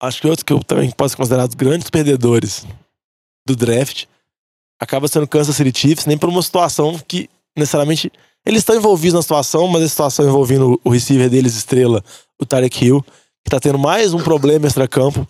Acho 0.00 0.20
que 0.20 0.28
outros 0.28 0.42
que 0.44 0.52
eu 0.52 0.62
também 0.62 0.90
posso 0.90 1.10
ser 1.12 1.16
considerados 1.16 1.54
grandes 1.54 1.90
perdedores 1.90 2.64
do 3.46 3.56
draft 3.56 4.04
acaba 4.80 5.08
sendo 5.08 5.26
Kansas 5.26 5.56
City 5.56 5.78
Chiefs, 5.78 6.06
nem 6.06 6.18
por 6.18 6.28
uma 6.28 6.42
situação 6.42 6.98
que 7.06 7.28
necessariamente 7.56 8.10
eles 8.44 8.60
estão 8.60 8.76
envolvidos 8.76 9.14
na 9.14 9.22
situação, 9.22 9.66
mas 9.66 9.82
a 9.82 9.88
situação 9.88 10.26
envolvendo 10.26 10.80
o 10.84 10.90
receiver 10.90 11.28
deles, 11.28 11.56
estrela, 11.56 12.02
o 12.40 12.46
Tarek 12.46 12.84
Hill, 12.84 13.02
que 13.44 13.50
tá 13.50 13.58
tendo 13.58 13.78
mais 13.78 14.14
um 14.14 14.22
problema 14.22 14.66
extra-campo. 14.66 15.26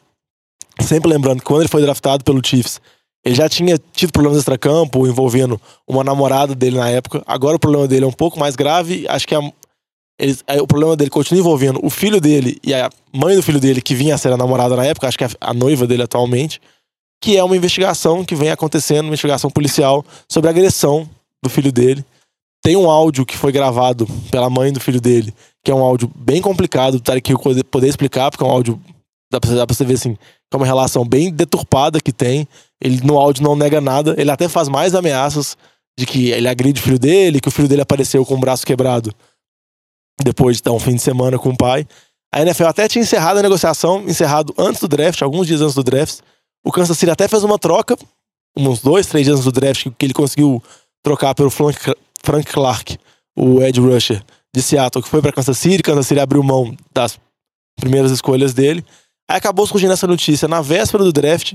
Sempre 0.81 1.11
lembrando 1.11 1.39
que 1.39 1.45
quando 1.47 1.63
ele 1.63 1.69
foi 1.69 1.81
draftado 1.81 2.23
pelo 2.25 2.45
Chiefs, 2.45 2.81
ele 3.25 3.35
já 3.35 3.49
tinha 3.49 3.79
tido 3.93 4.13
problemas 4.13 4.39
extra-campo 4.39 5.07
envolvendo 5.07 5.61
uma 5.89 6.05
namorada 6.05 6.55
dele 6.55 6.77
na 6.77 6.89
época. 6.91 7.23
Agora 7.27 7.57
o 7.57 7.59
problema 7.59 7.89
dele 7.89 8.05
é 8.05 8.09
um 8.09 8.13
pouco 8.13 8.39
mais 8.39 8.55
grave. 8.55 9.07
Acho 9.09 9.27
que 9.27 9.35
a- 9.35 9.53
eles- 10.21 10.45
aí 10.47 10.61
o 10.61 10.67
problema 10.67 10.95
dele 10.97 11.11
continua 11.11 11.41
envolvendo 11.41 11.81
o 11.83 11.91
filho 11.91 12.21
dele 12.21 12.59
e 12.63 12.75
a 12.75 12.91
mãe 13.13 13.35
do 13.35 13.43
filho 13.43 13.59
dele, 13.59 13.81
que 13.81 13.95
vinha 13.95 14.15
a 14.15 14.19
ser 14.19 14.33
a 14.33 14.37
namorada 14.37 14.77
na 14.77 14.85
época, 14.85 15.09
acho 15.09 15.17
que 15.19 15.25
é 15.25 15.29
a, 15.41 15.51
a 15.51 15.55
noiva 15.55 15.87
dele 15.87 16.03
atualmente, 16.03 16.61
que 17.21 17.37
é 17.37 17.43
uma 17.43 17.57
investigação 17.57 18.25
que 18.25 18.35
vem 18.35 18.51
acontecendo, 18.51 19.03
uma 19.03 19.09
investigação 19.09 19.51
policial 19.51 20.05
sobre 20.29 20.49
a 20.49 20.51
agressão 20.51 21.09
do 21.43 21.51
filho 21.51 21.73
dele. 21.73 22.05
Tem 22.63 22.77
um 22.77 22.91
áudio 22.91 23.25
que 23.25 23.37
foi 23.37 23.53
gravado 23.53 24.07
pela 24.31 24.51
mãe 24.51 24.73
do 24.73 24.81
filho 24.81 25.01
dele, 25.01 25.33
que 25.65 25.71
é 25.71 25.75
um 25.75 25.83
áudio 25.83 26.11
bem 26.15 26.41
complicado 26.41 26.95
do 26.95 27.01
Tarek 27.01 27.33
poder 27.71 27.89
explicar, 27.89 28.31
porque 28.31 28.45
é 28.45 28.47
um 28.47 28.51
áudio. 28.51 28.81
Dá 29.31 29.41
pra, 29.41 29.51
dá 29.55 29.67
pra 29.67 29.75
você 29.75 29.85
ver 29.85 29.95
assim, 29.95 30.15
que 30.15 30.55
é 30.55 30.57
uma 30.57 30.67
relação 30.67 31.05
bem 31.05 31.33
deturpada 31.33 32.01
que 32.01 32.13
tem. 32.13 32.47
Ele 32.81 33.01
no 33.03 33.19
áudio 33.19 33.43
não 33.43 33.57
nega 33.57 33.81
nada, 33.81 34.15
ele 34.19 34.31
até 34.31 34.49
faz 34.49 34.69
mais 34.69 34.95
ameaças 34.95 35.57
de 35.99 36.05
que 36.05 36.31
ele 36.31 36.49
agride 36.49 36.81
o 36.81 36.85
filho 36.85 36.99
dele, 36.99 37.41
que 37.41 37.49
o 37.49 37.51
filho 37.51 37.69
dele 37.69 37.83
apareceu 37.83 38.25
com 38.25 38.35
o 38.35 38.41
braço 38.41 38.67
quebrado 38.67 39.13
depois 40.23 40.57
de 40.57 40.61
estar 40.61 40.73
um 40.73 40.79
fim 40.79 40.95
de 40.95 41.03
semana 41.03 41.39
com 41.39 41.51
o 41.51 41.57
pai. 41.57 41.87
A 42.35 42.43
NFL 42.43 42.67
até 42.67 42.89
tinha 42.89 43.03
encerrado 43.03 43.39
a 43.39 43.43
negociação, 43.43 44.05
encerrado 44.07 44.55
antes 44.59 44.81
do 44.81 44.89
draft, 44.89 45.23
alguns 45.23 45.47
dias 45.47 45.61
antes 45.61 45.75
do 45.75 45.83
draft. 45.83 46.21
O 46.65 46.73
Kansas 46.73 46.97
City 46.99 47.11
até 47.11 47.29
fez 47.29 47.45
uma 47.45 47.59
troca, 47.59 47.97
uns 48.57 48.81
dois, 48.81 49.07
três 49.07 49.29
antes 49.29 49.45
do 49.45 49.53
draft, 49.53 49.89
que, 49.97 50.07
ele 50.07 50.15
conseguiu 50.15 50.63
trocar 51.03 51.35
pelo 51.35 51.51
Frank, 51.51 51.79
Clark, 52.47 52.99
o 53.37 53.63
Ed 53.63 53.81
Rusher 53.81 54.23
de 54.55 54.63
Seattle, 54.63 55.03
que 55.03 55.09
foi 55.09 55.21
para 55.21 55.33
Kansas 55.33 55.59
City. 55.59 55.83
Kansas 55.83 56.07
City 56.07 56.21
abriu 56.21 56.43
mão 56.43 56.77
das 56.93 57.19
primeiras 57.79 58.11
escolhas 58.11 58.55
dele. 58.55 58.85
Aí 59.29 59.37
acabou 59.37 59.67
surgindo 59.67 59.93
essa 59.93 60.07
notícia 60.07 60.49
na 60.49 60.61
véspera 60.61 61.05
do 61.05 61.13
draft. 61.13 61.55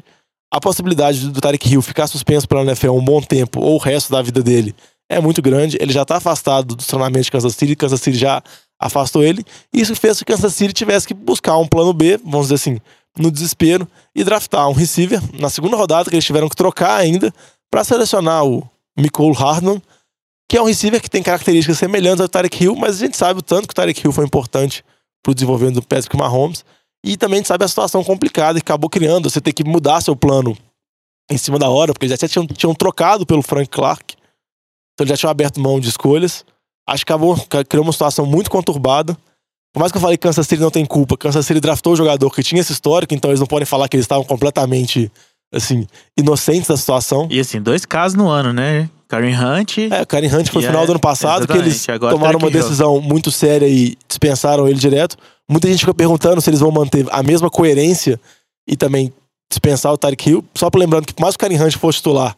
A 0.53 0.59
possibilidade 0.59 1.29
do 1.29 1.41
Tarek 1.41 1.67
Hill 1.67 1.81
ficar 1.81 2.07
suspenso 2.07 2.47
pela 2.47 2.61
NFL 2.61 2.91
um 2.91 3.03
bom 3.03 3.21
tempo 3.21 3.61
ou 3.61 3.75
o 3.75 3.77
resto 3.77 4.11
da 4.11 4.21
vida 4.21 4.43
dele 4.43 4.75
é 5.09 5.19
muito 5.19 5.41
grande. 5.41 5.77
Ele 5.79 5.91
já 5.91 6.05
tá 6.05 6.17
afastado 6.17 6.75
dos 6.75 6.85
treinamentos 6.87 7.25
de 7.25 7.31
Kansas 7.31 7.55
City, 7.55 7.75
Kansas 7.75 8.01
City 8.01 8.17
já 8.17 8.41
afastou 8.79 9.23
ele. 9.23 9.43
Isso 9.73 9.95
fez 9.95 10.19
que 10.19 10.25
Kansas 10.25 10.53
City 10.53 10.73
tivesse 10.73 11.07
que 11.07 11.13
buscar 11.13 11.57
um 11.57 11.67
plano 11.67 11.93
B, 11.93 12.17
vamos 12.17 12.47
dizer 12.47 12.55
assim, 12.55 12.79
no 13.17 13.31
desespero, 13.31 13.87
e 14.15 14.23
draftar 14.23 14.67
um 14.69 14.73
receiver 14.73 15.21
na 15.39 15.49
segunda 15.49 15.75
rodada, 15.75 16.09
que 16.09 16.15
eles 16.15 16.25
tiveram 16.25 16.47
que 16.47 16.55
trocar 16.55 16.95
ainda, 16.95 17.33
para 17.69 17.83
selecionar 17.83 18.45
o 18.45 18.67
Nicole 18.97 19.35
Hardman, 19.35 19.81
que 20.49 20.57
é 20.57 20.61
um 20.61 20.65
receiver 20.65 21.01
que 21.01 21.09
tem 21.09 21.23
características 21.23 21.77
semelhantes 21.77 22.21
ao 22.21 22.27
Tarek 22.27 22.63
Hill, 22.63 22.75
mas 22.75 22.95
a 22.97 23.05
gente 23.05 23.15
sabe 23.15 23.39
o 23.39 23.41
tanto 23.41 23.67
que 23.67 23.71
o 23.71 23.75
Tarek 23.75 24.01
Hill 24.03 24.11
foi 24.11 24.25
importante 24.25 24.83
pro 25.23 25.33
desenvolvimento 25.33 25.75
do 25.75 25.81
Patrick 25.81 26.15
Mahomes. 26.17 26.65
E 27.05 27.17
também 27.17 27.37
a 27.37 27.39
gente 27.39 27.47
sabe 27.47 27.65
a 27.65 27.67
situação 27.67 28.03
complicada 28.03 28.59
que 28.59 28.63
acabou 28.63 28.89
criando. 28.89 29.29
Você 29.29 29.41
ter 29.41 29.53
que 29.53 29.63
mudar 29.63 30.01
seu 30.01 30.15
plano 30.15 30.57
em 31.29 31.37
cima 31.37 31.57
da 31.57 31.69
hora, 31.69 31.93
porque 31.93 32.05
eles 32.05 32.19
já 32.19 32.27
tinham, 32.27 32.45
tinham 32.47 32.75
trocado 32.75 33.25
pelo 33.25 33.41
Frank 33.41 33.69
Clark. 33.69 34.15
Então 34.93 35.07
já 35.07 35.15
tinham 35.15 35.31
aberto 35.31 35.59
mão 35.59 35.79
de 35.79 35.89
escolhas. 35.89 36.45
Acho 36.87 37.05
que 37.05 37.11
acabou, 37.11 37.37
criou 37.67 37.85
uma 37.85 37.93
situação 37.93 38.25
muito 38.25 38.51
conturbada. 38.51 39.17
Por 39.73 39.79
mais 39.79 39.91
que 39.91 39.97
eu 39.97 40.01
falei 40.01 40.17
que 40.17 40.21
Kansas 40.21 40.45
City 40.47 40.61
não 40.61 40.71
tem 40.71 40.85
culpa, 40.85 41.17
Kansas 41.17 41.45
City 41.45 41.59
draftou 41.59 41.93
o 41.93 41.95
jogador 41.95 42.29
que 42.29 42.43
tinha 42.43 42.59
esse 42.59 42.73
histórico, 42.73 43.13
então 43.13 43.31
eles 43.31 43.39
não 43.39 43.47
podem 43.47 43.65
falar 43.65 43.87
que 43.87 43.95
eles 43.95 44.03
estavam 44.03 44.25
completamente, 44.25 45.09
assim, 45.53 45.87
inocentes 46.17 46.67
da 46.67 46.75
situação. 46.75 47.27
E 47.31 47.39
assim, 47.39 47.61
dois 47.61 47.85
casos 47.85 48.17
no 48.17 48.27
ano, 48.27 48.51
né? 48.51 48.89
Karen 49.07 49.35
Hunt. 49.35 49.77
É, 49.91 50.01
o 50.01 50.07
Karen 50.07 50.27
Hunt 50.27 50.49
foi 50.49 50.61
no 50.61 50.67
final 50.67 50.83
é, 50.83 50.85
do 50.85 50.91
ano 50.93 50.99
passado, 50.99 51.47
que 51.47 51.57
eles 51.57 51.87
Agora 51.89 52.13
tomaram 52.13 52.37
uma 52.37 52.47
Tarek 52.47 52.55
Hill. 52.57 52.63
decisão 52.63 53.01
muito 53.01 53.29
séria 53.29 53.67
e 53.67 53.97
dispensaram 54.07 54.67
ele 54.67 54.79
direto. 54.79 55.17
Muita 55.49 55.67
gente 55.67 55.79
fica 55.79 55.93
perguntando 55.93 56.39
se 56.41 56.49
eles 56.49 56.61
vão 56.61 56.71
manter 56.71 57.05
a 57.11 57.21
mesma 57.21 57.49
coerência 57.49 58.19
e 58.67 58.77
também 58.77 59.11
dispensar 59.49 59.91
o 59.91 59.97
Tarek 59.97 60.29
Hill. 60.29 60.45
Só 60.55 60.69
lembrando 60.73 61.05
que 61.05 61.13
por 61.13 61.21
mais 61.21 61.35
que 61.35 61.45
o 61.45 61.49
Karen 61.49 61.61
Hunt 61.61 61.75
fosse 61.77 61.97
titular, 61.97 62.37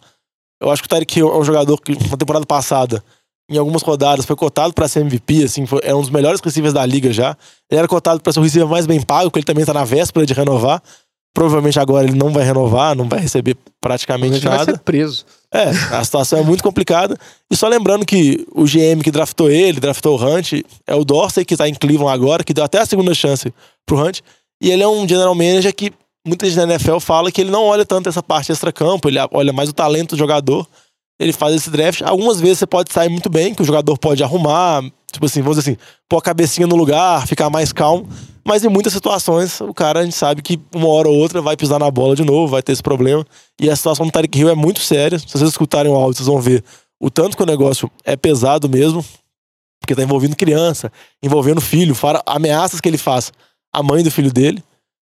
eu 0.59 0.71
acho 0.71 0.81
que 0.81 0.87
o 0.87 0.89
Tarek 0.89 1.19
Hill 1.19 1.29
é 1.31 1.37
um 1.37 1.43
jogador 1.43 1.79
que 1.79 1.91
na 2.09 2.17
temporada 2.17 2.45
passada, 2.45 3.03
em 3.49 3.57
algumas 3.57 3.81
rodadas, 3.81 4.25
foi 4.25 4.35
cotado 4.35 4.73
pra 4.73 4.87
ser 4.87 5.01
MVP, 5.01 5.43
assim, 5.43 5.65
foi, 5.65 5.81
é 5.83 5.93
um 5.93 6.01
dos 6.01 6.09
melhores 6.09 6.39
receivers 6.39 6.73
da 6.73 6.85
liga 6.85 7.11
já. 7.11 7.35
Ele 7.69 7.79
era 7.79 7.87
cotado 7.87 8.21
pra 8.21 8.31
ser 8.31 8.39
o 8.39 8.43
receiver 8.43 8.67
mais 8.67 8.85
bem 8.85 9.01
pago, 9.01 9.29
porque 9.29 9.39
ele 9.39 9.45
também 9.45 9.65
tá 9.65 9.73
na 9.73 9.83
véspera 9.83 10.25
de 10.25 10.33
renovar. 10.33 10.81
Provavelmente 11.33 11.79
agora 11.79 12.05
ele 12.07 12.15
não 12.15 12.31
vai 12.31 12.43
renovar, 12.45 12.95
não 12.95 13.09
vai 13.09 13.19
receber 13.19 13.57
praticamente 13.81 14.35
Ele 14.35 14.47
vai 14.47 14.57
nada. 14.59 14.71
ser 14.73 14.79
preso. 14.79 15.25
É, 15.51 15.69
a 15.95 16.03
situação 16.03 16.39
é 16.39 16.43
muito 16.43 16.63
complicada. 16.63 17.17
E 17.51 17.55
só 17.55 17.67
lembrando 17.67 18.05
que 18.05 18.45
o 18.53 18.65
GM 18.65 19.01
que 19.03 19.09
draftou 19.09 19.49
ele, 19.49 19.79
draftou 19.79 20.19
o 20.19 20.23
Hunt, 20.23 20.53
é 20.85 20.95
o 20.95 21.03
Dorsey, 21.03 21.43
que 21.43 21.57
tá 21.57 21.67
em 21.67 21.73
Cleveland 21.73 22.13
agora, 22.13 22.43
que 22.43 22.53
deu 22.53 22.63
até 22.63 22.79
a 22.79 22.85
segunda 22.85 23.13
chance 23.15 23.51
pro 23.85 23.99
Hunt. 23.99 24.21
E 24.61 24.69
ele 24.69 24.83
é 24.83 24.87
um 24.87 25.07
general 25.07 25.33
manager 25.33 25.73
que 25.75 25.91
muita 26.25 26.45
gente 26.45 26.55
na 26.55 26.73
NFL 26.73 26.99
fala 26.99 27.31
que 27.31 27.41
ele 27.41 27.51
não 27.51 27.63
olha 27.63 27.85
tanto 27.85 28.07
essa 28.07 28.21
parte 28.23 28.51
extra-campo, 28.51 29.09
ele 29.09 29.17
olha 29.31 29.51
mais 29.51 29.69
o 29.69 29.73
talento 29.73 30.11
do 30.11 30.19
jogador. 30.19 30.67
Ele 31.23 31.33
faz 31.33 31.55
esse 31.55 31.69
draft. 31.69 32.01
Algumas 32.01 32.39
vezes 32.41 32.59
você 32.59 32.67
pode 32.67 32.91
sair 32.91 33.09
muito 33.09 33.29
bem, 33.29 33.53
que 33.53 33.61
o 33.61 33.65
jogador 33.65 33.97
pode 33.97 34.23
arrumar, 34.23 34.83
tipo 35.11 35.25
assim, 35.25 35.41
vamos 35.41 35.57
dizer 35.57 35.71
assim, 35.71 35.79
pôr 36.09 36.17
a 36.17 36.21
cabecinha 36.21 36.67
no 36.67 36.75
lugar, 36.75 37.25
ficar 37.25 37.49
mais 37.49 37.71
calmo. 37.71 38.07
Mas 38.45 38.65
em 38.65 38.67
muitas 38.67 38.91
situações, 38.91 39.61
o 39.61 39.73
cara, 39.73 40.01
a 40.01 40.03
gente 40.03 40.15
sabe 40.15 40.41
que 40.41 40.59
uma 40.75 40.87
hora 40.89 41.07
ou 41.07 41.15
outra 41.15 41.41
vai 41.41 41.55
pisar 41.55 41.79
na 41.79 41.89
bola 41.89 42.15
de 42.15 42.25
novo, 42.25 42.49
vai 42.49 42.61
ter 42.61 42.73
esse 42.73 42.83
problema. 42.83 43.25
E 43.59 43.69
a 43.69 43.75
situação 43.75 44.05
do 44.05 44.11
Tarek 44.11 44.37
Hill 44.37 44.49
é 44.49 44.55
muito 44.55 44.81
séria. 44.81 45.17
Se 45.17 45.27
vocês 45.29 45.49
escutarem 45.49 45.89
o 45.89 45.95
áudio, 45.95 46.17
vocês 46.17 46.27
vão 46.27 46.41
ver 46.41 46.61
o 46.99 47.09
tanto 47.09 47.37
que 47.37 47.43
o 47.43 47.45
negócio 47.45 47.89
é 48.03 48.17
pesado 48.17 48.67
mesmo, 48.67 49.03
porque 49.79 49.95
tá 49.95 50.03
envolvendo 50.03 50.35
criança, 50.35 50.91
envolvendo 51.21 51.61
filho, 51.61 51.95
ameaças 52.25 52.81
que 52.81 52.89
ele 52.89 52.97
faz 52.97 53.31
à 53.73 53.81
mãe 53.81 54.03
do 54.03 54.11
filho 54.11 54.31
dele. 54.31 54.61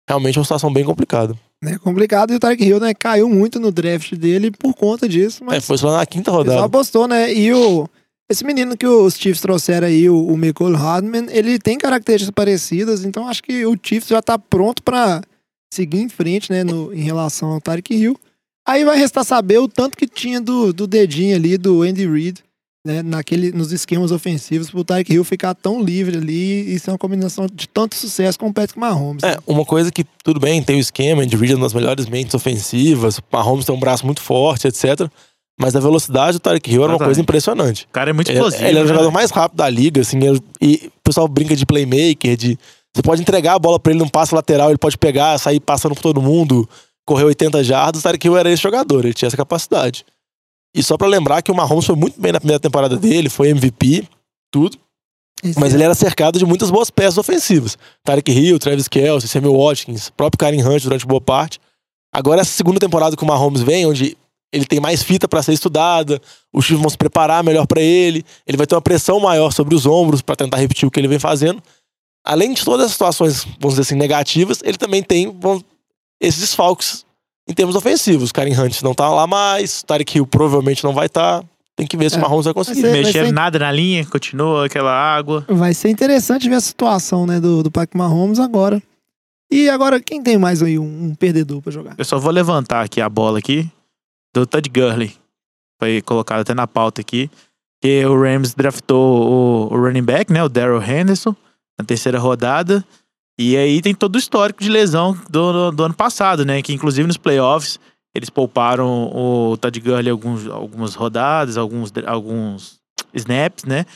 Realmente 0.08 0.36
é 0.36 0.40
uma 0.40 0.44
situação 0.44 0.72
bem 0.72 0.84
complicada. 0.84 1.36
É 1.64 1.76
complicado 1.78 2.32
e 2.32 2.36
o 2.36 2.38
Tarek 2.38 2.64
Hill, 2.64 2.78
né, 2.78 2.94
caiu 2.94 3.28
muito 3.28 3.58
no 3.58 3.72
draft 3.72 4.14
dele 4.14 4.50
por 4.50 4.74
conta 4.74 5.08
disso, 5.08 5.44
mas 5.44 5.56
É, 5.56 5.60
foi 5.60 5.76
só 5.76 5.96
na 5.96 6.06
quinta 6.06 6.30
rodada. 6.30 6.64
apostou, 6.64 7.08
né? 7.08 7.32
E 7.34 7.52
o 7.52 7.88
esse 8.30 8.44
menino 8.44 8.76
que 8.76 8.86
os 8.86 9.14
Chiefs 9.16 9.40
trouxeram 9.40 9.86
aí, 9.86 10.08
o, 10.08 10.26
o 10.26 10.36
Michael 10.36 10.76
Hardman, 10.76 11.26
ele 11.30 11.58
tem 11.58 11.78
características 11.78 12.30
parecidas, 12.30 13.02
então 13.02 13.26
acho 13.26 13.42
que 13.42 13.64
o 13.64 13.74
Chiefs 13.82 14.08
já 14.10 14.20
tá 14.20 14.38
pronto 14.38 14.82
pra 14.82 15.22
seguir 15.72 16.00
em 16.00 16.08
frente, 16.10 16.50
né, 16.52 16.62
no, 16.62 16.92
em 16.92 17.00
relação 17.00 17.52
ao 17.52 17.60
Tarek 17.60 17.94
Hill. 17.94 18.16
Aí 18.66 18.84
vai 18.84 18.98
restar 18.98 19.24
saber 19.24 19.58
o 19.58 19.66
tanto 19.66 19.96
que 19.96 20.06
tinha 20.06 20.42
do, 20.42 20.74
do 20.74 20.86
dedinho 20.86 21.34
ali 21.34 21.56
do 21.56 21.82
Andy 21.82 22.06
Reid, 22.06 22.44
né, 22.86 23.02
naquele, 23.02 23.52
nos 23.52 23.72
esquemas 23.72 24.10
ofensivos, 24.12 24.70
pro 24.70 24.84
Tarek 24.84 25.12
Hill 25.12 25.24
ficar 25.24 25.54
tão 25.54 25.82
livre 25.82 26.16
ali 26.16 26.74
e 26.74 26.78
ser 26.78 26.90
uma 26.90 26.98
combinação 26.98 27.46
de 27.52 27.68
tanto 27.68 27.94
sucesso 27.96 28.38
com 28.38 28.48
o 28.48 28.52
Patrick 28.52 28.78
Mahomes. 28.78 29.22
É, 29.22 29.36
uma 29.46 29.64
coisa 29.64 29.90
que, 29.90 30.04
tudo 30.24 30.40
bem, 30.40 30.62
tem 30.62 30.76
o 30.76 30.80
esquema, 30.80 31.22
Andy 31.22 31.36
Reid 31.36 31.52
é 31.52 31.56
uma 31.56 31.66
das 31.66 31.74
melhores 31.74 32.06
mentes 32.06 32.34
ofensivas, 32.34 33.18
o 33.18 33.22
Mahomes 33.32 33.64
tem 33.64 33.74
um 33.74 33.80
braço 33.80 34.06
muito 34.06 34.20
forte, 34.22 34.68
etc. 34.68 35.08
Mas 35.60 35.74
a 35.74 35.80
velocidade 35.80 36.38
do 36.38 36.40
Tarek 36.40 36.70
Hill 36.70 36.76
era 36.76 36.82
uma 36.84 36.94
Exatamente. 36.94 37.08
coisa 37.08 37.20
impressionante. 37.20 37.84
O 37.84 37.92
cara 37.92 38.10
é 38.10 38.12
muito 38.12 38.28
Ele, 38.30 38.38
explosivo. 38.38 38.62
ele 38.64 38.78
era 38.78 38.80
o 38.80 38.88
né? 38.88 38.94
jogador 38.94 39.10
mais 39.10 39.30
rápido 39.32 39.56
da 39.58 39.68
liga, 39.68 40.00
assim, 40.00 40.18
ele- 40.24 40.40
e 40.60 40.86
o 40.86 41.00
pessoal 41.02 41.26
brinca 41.26 41.56
de 41.56 41.66
playmaker, 41.66 42.36
de. 42.36 42.56
Você 42.94 43.02
pode 43.02 43.20
entregar 43.20 43.54
a 43.54 43.58
bola 43.58 43.78
pra 43.78 43.92
ele 43.92 43.98
num 44.00 44.08
passe 44.08 44.34
lateral, 44.34 44.70
ele 44.70 44.78
pode 44.78 44.96
pegar, 44.96 45.36
sair 45.38 45.58
passando 45.60 45.94
por 45.96 46.00
todo 46.00 46.22
mundo, 46.22 46.66
correr 47.04 47.24
80 47.24 47.62
jardas. 47.64 48.00
O 48.00 48.04
Tarek 48.04 48.24
Hill 48.26 48.36
era 48.36 48.50
esse 48.50 48.62
jogador, 48.62 49.04
ele 49.04 49.12
tinha 49.14 49.26
essa 49.26 49.36
capacidade. 49.36 50.04
E 50.74 50.82
só 50.82 50.96
pra 50.96 51.08
lembrar 51.08 51.42
que 51.42 51.50
o 51.50 51.54
Mahomes 51.54 51.86
foi 51.86 51.96
muito 51.96 52.20
bem 52.20 52.32
na 52.32 52.40
primeira 52.40 52.60
temporada 52.60 52.96
dele, 52.96 53.28
foi 53.28 53.48
MVP, 53.50 54.06
tudo. 54.50 54.78
Esse 55.42 55.58
Mas 55.58 55.72
ele 55.72 55.84
era 55.84 55.94
cercado 55.94 56.38
de 56.38 56.44
muitas 56.44 56.70
boas 56.70 56.90
peças 56.90 57.16
ofensivas. 57.16 57.78
Tarek 58.04 58.30
Hill, 58.30 58.58
Travis 58.58 58.88
Kelce, 58.88 59.28
Samuel 59.28 59.56
Watkins, 59.56 60.10
próprio 60.10 60.38
Karen 60.38 60.62
Hunt 60.62 60.82
durante 60.82 61.06
boa 61.06 61.20
parte. 61.20 61.60
Agora, 62.12 62.40
essa 62.40 62.50
segunda 62.50 62.80
temporada 62.80 63.16
que 63.16 63.22
o 63.22 63.26
Mahomes 63.26 63.62
vem, 63.62 63.86
onde 63.86 64.16
ele 64.52 64.64
tem 64.64 64.80
mais 64.80 65.02
fita 65.02 65.28
para 65.28 65.42
ser 65.42 65.52
estudada, 65.52 66.20
os 66.52 66.66
times 66.66 66.80
vão 66.80 66.90
se 66.90 66.96
preparar 66.96 67.44
melhor 67.44 67.66
para 67.66 67.80
ele, 67.80 68.24
ele 68.46 68.56
vai 68.56 68.66
ter 68.66 68.74
uma 68.74 68.82
pressão 68.82 69.20
maior 69.20 69.52
sobre 69.52 69.74
os 69.74 69.86
ombros 69.86 70.22
para 70.22 70.36
tentar 70.36 70.56
repetir 70.56 70.88
o 70.88 70.90
que 70.90 70.98
ele 70.98 71.08
vem 71.08 71.18
fazendo. 71.18 71.62
Além 72.24 72.52
de 72.52 72.64
todas 72.64 72.86
as 72.86 72.92
situações, 72.92 73.44
vamos 73.60 73.76
dizer 73.76 73.82
assim, 73.82 73.94
negativas, 73.94 74.60
ele 74.64 74.76
também 74.76 75.02
tem 75.02 75.30
vamos, 75.38 75.62
esses 76.20 76.40
desfalques 76.40 77.04
em 77.48 77.54
termos 77.54 77.74
ofensivos. 77.74 78.30
Karen 78.30 78.52
Hunt 78.60 78.82
não 78.82 78.94
tá 78.94 79.08
lá 79.08 79.26
mais, 79.26 79.82
Tarek 79.82 80.16
Hill 80.18 80.26
provavelmente 80.26 80.84
não 80.84 80.92
vai 80.92 81.06
estar. 81.06 81.42
Tem 81.74 81.86
que 81.86 81.96
ver 81.96 82.10
se 82.10 82.16
É. 82.16 82.18
o 82.18 82.22
Mahomes 82.22 82.44
vai 82.44 82.52
conseguir. 82.54 82.82
Vai 82.82 82.90
ser- 82.90 83.02
Mexendo 83.04 83.32
nada 83.32 83.58
na 83.58 83.70
linha, 83.72 84.04
continua 84.04 84.66
aquela 84.66 84.92
água. 84.92 85.44
Vai 85.48 85.72
ser 85.74 85.88
interessante 85.90 86.48
ver 86.48 86.56
a 86.56 86.60
situação, 86.60 87.24
né, 87.26 87.38
do, 87.40 87.62
do 87.62 87.70
Patrick 87.70 87.96
Mahomes 87.96 88.38
agora. 88.40 88.82
E 89.50 89.70
agora, 89.70 89.98
quem 90.00 90.22
tem 90.22 90.36
mais 90.36 90.62
aí 90.62 90.78
um, 90.78 91.04
um 91.06 91.14
perdedor 91.14 91.62
pra 91.62 91.72
jogar? 91.72 91.94
Eu 91.96 92.04
só 92.04 92.18
vou 92.18 92.30
levantar 92.32 92.84
aqui 92.84 93.00
a 93.00 93.08
bola 93.08 93.38
aqui 93.38 93.66
do 94.34 94.44
Todd 94.46 94.68
Gurley. 94.68 95.14
Foi 95.80 96.02
colocado 96.02 96.40
até 96.40 96.52
na 96.52 96.66
pauta 96.66 97.00
aqui. 97.00 97.30
Que 97.80 98.04
o 98.04 98.20
Rams 98.20 98.54
draftou 98.54 99.68
o, 99.70 99.74
o 99.74 99.78
running 99.80 100.02
back, 100.02 100.32
né? 100.32 100.42
O 100.42 100.48
Daryl 100.48 100.82
Henderson, 100.82 101.34
na 101.78 101.84
terceira 101.84 102.18
rodada. 102.18 102.84
E 103.38 103.56
aí 103.56 103.80
tem 103.80 103.94
todo 103.94 104.16
o 104.16 104.18
histórico 104.18 104.62
de 104.62 104.68
lesão 104.68 105.16
do, 105.30 105.70
do, 105.70 105.84
ano 105.84 105.94
passado, 105.94 106.44
né? 106.44 106.60
Que 106.60 106.72
inclusive 106.72 107.06
nos 107.06 107.16
playoffs 107.16 107.78
eles 108.12 108.28
pouparam 108.28 109.10
o 109.14 109.56
Todd 109.56 109.78
Gurley 109.78 110.10
alguns, 110.10 110.46
algumas 110.48 110.94
rodadas, 110.94 111.56
alguns, 111.56 111.92
alguns 112.04 112.80
snaps, 113.14 113.64
né? 113.64 113.86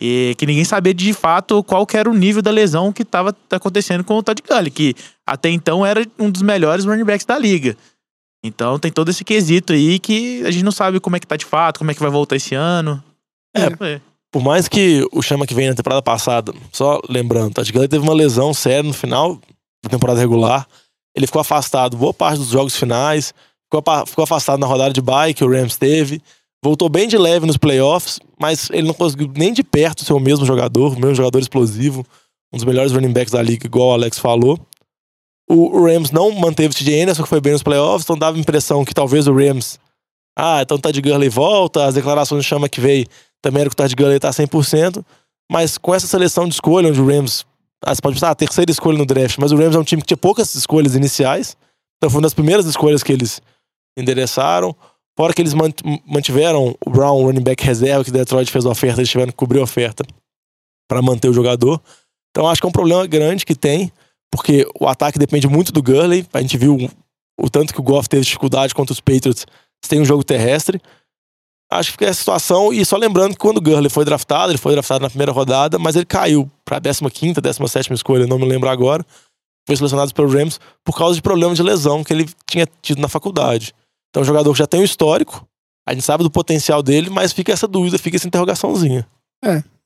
E 0.00 0.34
que 0.38 0.46
ninguém 0.46 0.64
sabia 0.64 0.94
de 0.94 1.12
fato 1.12 1.62
qual 1.64 1.86
era 1.92 2.08
o 2.08 2.14
nível 2.14 2.42
da 2.42 2.50
lesão 2.50 2.92
que 2.92 3.02
estava 3.02 3.34
acontecendo 3.50 4.04
com 4.04 4.18
o 4.18 4.22
Todd 4.22 4.40
Gurley, 4.48 4.70
que 4.70 4.94
até 5.26 5.48
então 5.48 5.84
era 5.84 6.06
um 6.18 6.30
dos 6.30 6.42
melhores 6.42 6.84
running 6.84 7.04
backs 7.04 7.26
da 7.26 7.36
liga. 7.36 7.76
Então 8.44 8.78
tem 8.78 8.90
todo 8.90 9.10
esse 9.10 9.24
quesito 9.24 9.72
aí 9.72 9.98
que 9.98 10.44
a 10.44 10.50
gente 10.50 10.64
não 10.64 10.72
sabe 10.72 11.00
como 11.00 11.16
é 11.16 11.20
que 11.20 11.26
tá 11.26 11.36
de 11.36 11.44
fato, 11.44 11.78
como 11.78 11.90
é 11.90 11.94
que 11.94 12.00
vai 12.00 12.10
voltar 12.10 12.36
esse 12.36 12.54
ano. 12.54 13.02
É, 13.54 14.00
Por 14.32 14.42
mais 14.42 14.66
que 14.66 15.06
o 15.12 15.20
Chama 15.20 15.46
que 15.46 15.54
vem 15.54 15.68
na 15.68 15.74
temporada 15.74 16.00
passada, 16.00 16.54
só 16.72 17.02
lembrando, 17.06 17.52
Todd 17.52 17.70
Gurley 17.70 17.88
teve 17.88 18.02
uma 18.02 18.14
lesão 18.14 18.54
séria 18.54 18.82
no 18.82 18.94
final 18.94 19.38
da 19.84 19.90
temporada 19.90 20.18
regular. 20.18 20.66
Ele 21.14 21.26
ficou 21.26 21.40
afastado 21.40 21.98
boa 21.98 22.14
parte 22.14 22.38
dos 22.38 22.48
jogos 22.48 22.74
finais, 22.74 23.34
ficou, 23.70 24.24
afastado 24.24 24.58
na 24.58 24.66
rodada 24.66 24.90
de 24.90 25.02
bye 25.02 25.34
que 25.34 25.44
o 25.44 25.50
Rams 25.50 25.76
teve. 25.76 26.22
Voltou 26.64 26.88
bem 26.88 27.06
de 27.06 27.18
leve 27.18 27.44
nos 27.44 27.58
playoffs, 27.58 28.20
mas 28.40 28.70
ele 28.70 28.86
não 28.86 28.94
conseguiu 28.94 29.30
nem 29.36 29.52
de 29.52 29.62
perto 29.62 30.02
ser 30.02 30.14
o 30.14 30.20
mesmo 30.20 30.46
jogador, 30.46 30.94
o 30.94 30.98
mesmo 30.98 31.14
jogador 31.14 31.38
explosivo, 31.38 32.06
um 32.50 32.56
dos 32.56 32.64
melhores 32.64 32.92
running 32.92 33.12
backs 33.12 33.32
da 33.32 33.42
liga, 33.42 33.66
igual 33.66 33.88
o 33.88 33.92
Alex 33.92 34.18
falou. 34.18 34.58
O 35.46 35.84
Rams 35.84 36.10
não 36.10 36.30
manteve 36.30 36.72
o 36.72 36.76
TJ 36.76 37.02
Anderson, 37.02 37.22
que 37.24 37.28
foi 37.28 37.40
bem 37.40 37.52
nos 37.52 37.62
playoffs, 37.62 38.04
então 38.04 38.16
dava 38.16 38.38
a 38.38 38.40
impressão 38.40 38.82
que 38.82 38.94
talvez 38.94 39.26
o 39.26 39.34
Rams. 39.34 39.78
Ah, 40.38 40.62
então 40.62 40.78
o 40.78 40.80
Todd 40.80 41.02
Gurley 41.02 41.28
volta, 41.28 41.84
as 41.84 41.94
declarações 41.94 42.42
do 42.42 42.48
Chama 42.48 42.68
que 42.68 42.80
veio 42.80 43.06
também 43.42 43.62
era 43.62 43.70
que 43.70 43.82
o 43.82 43.96
Gurley 43.96 44.20
tá 44.20 44.30
100%, 44.30 45.04
mas 45.50 45.76
com 45.76 45.94
essa 45.94 46.06
seleção 46.06 46.46
de 46.46 46.54
escolha, 46.54 46.88
onde 46.88 47.00
o 47.00 47.06
Rams, 47.06 47.44
ah, 47.84 47.94
você 47.94 48.00
pode 48.00 48.14
pensar, 48.14 48.30
a 48.30 48.34
terceira 48.34 48.70
escolha 48.70 48.96
no 48.96 49.04
draft, 49.04 49.36
mas 49.38 49.50
o 49.52 49.56
Rams 49.56 49.74
é 49.74 49.78
um 49.78 49.84
time 49.84 50.00
que 50.00 50.08
tinha 50.08 50.16
poucas 50.16 50.54
escolhas 50.54 50.94
iniciais, 50.94 51.56
então 51.98 52.08
foi 52.08 52.18
uma 52.18 52.22
das 52.22 52.32
primeiras 52.34 52.64
escolhas 52.64 53.02
que 53.02 53.12
eles 53.12 53.42
endereçaram, 53.98 54.74
fora 55.16 55.34
que 55.34 55.42
eles 55.42 55.52
mant- 55.52 55.82
mantiveram 56.06 56.76
o 56.86 56.90
Brown, 56.90 57.24
running 57.24 57.42
back 57.42 57.62
reserva, 57.64 58.04
que 58.04 58.10
Detroit 58.10 58.50
fez 58.50 58.64
a 58.64 58.70
oferta, 58.70 59.00
eles 59.00 59.10
tiveram 59.10 59.30
que 59.30 59.36
cobrir 59.36 59.58
a 59.60 59.64
oferta 59.64 60.04
para 60.88 61.02
manter 61.02 61.28
o 61.28 61.32
jogador, 61.32 61.80
então 62.30 62.48
acho 62.48 62.60
que 62.60 62.66
é 62.66 62.70
um 62.70 62.72
problema 62.72 63.06
grande 63.06 63.44
que 63.44 63.54
tem, 63.54 63.92
porque 64.30 64.66
o 64.80 64.86
ataque 64.86 65.18
depende 65.18 65.46
muito 65.46 65.72
do 65.72 65.82
Gurley, 65.82 66.26
a 66.32 66.40
gente 66.40 66.56
viu 66.56 66.90
o 67.38 67.50
tanto 67.50 67.74
que 67.74 67.80
o 67.80 67.82
Goff 67.82 68.08
teve 68.08 68.24
dificuldade 68.24 68.74
contra 68.74 68.92
os 68.92 69.00
Patriots, 69.00 69.44
tem 69.88 70.00
um 70.00 70.04
jogo 70.04 70.22
terrestre, 70.22 70.80
acho 71.74 71.90
que 71.90 71.92
fica 71.92 72.06
essa 72.06 72.20
situação. 72.20 72.72
E 72.72 72.84
só 72.84 72.96
lembrando 72.96 73.32
que 73.32 73.38
quando 73.38 73.58
o 73.58 73.60
Gurley 73.60 73.90
foi 73.90 74.04
draftado, 74.04 74.52
ele 74.52 74.58
foi 74.58 74.72
draftado 74.72 75.02
na 75.02 75.08
primeira 75.08 75.32
rodada, 75.32 75.78
mas 75.78 75.96
ele 75.96 76.06
caiu 76.06 76.50
para 76.64 76.78
a 76.78 77.10
15, 77.10 77.40
17 77.40 77.92
escolha, 77.92 78.26
não 78.26 78.38
me 78.38 78.46
lembro 78.46 78.68
agora. 78.68 79.04
foi 79.66 79.76
selecionado 79.76 80.12
pelo 80.14 80.28
Rams 80.28 80.58
por 80.84 80.96
causa 80.96 81.14
de 81.14 81.22
problema 81.22 81.54
de 81.54 81.62
lesão 81.62 82.02
que 82.04 82.12
ele 82.12 82.28
tinha 82.46 82.66
tido 82.80 83.00
na 83.00 83.08
faculdade. 83.08 83.74
Então, 84.10 84.20
é 84.20 84.24
um 84.24 84.26
jogador 84.26 84.52
que 84.52 84.58
já 84.58 84.66
tem 84.66 84.80
um 84.80 84.84
histórico, 84.84 85.46
a 85.86 85.94
gente 85.94 86.04
sabe 86.04 86.22
do 86.22 86.30
potencial 86.30 86.82
dele, 86.82 87.10
mas 87.10 87.32
fica 87.32 87.52
essa 87.52 87.66
dúvida, 87.66 87.98
fica 87.98 88.16
essa 88.16 88.26
interrogaçãozinha. 88.26 89.06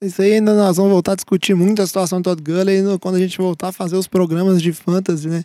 Isso 0.02 0.20
aí 0.20 0.34
ainda 0.34 0.54
nós 0.54 0.76
vamos 0.76 0.92
voltar 0.92 1.12
a 1.12 1.16
discutir 1.16 1.54
muito 1.54 1.80
a 1.80 1.86
situação 1.86 2.20
do 2.20 2.24
Todd 2.24 2.42
Gurley 2.42 2.82
quando 3.00 3.14
a 3.14 3.18
gente 3.18 3.38
voltar 3.38 3.68
a 3.68 3.72
fazer 3.72 3.96
os 3.96 4.06
programas 4.06 4.60
de 4.60 4.72
fantasy, 4.72 5.28
né? 5.28 5.42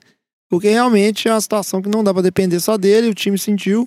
Porque 0.50 0.70
realmente 0.70 1.30
é 1.30 1.34
uma 1.34 1.39
situação 1.39 1.82
que 1.82 1.88
não 1.88 2.04
dá 2.04 2.14
pra 2.14 2.22
depender 2.22 2.60
só 2.60 2.78
dele, 2.78 3.08
o 3.08 3.14
time 3.14 3.38
sentiu. 3.38 3.86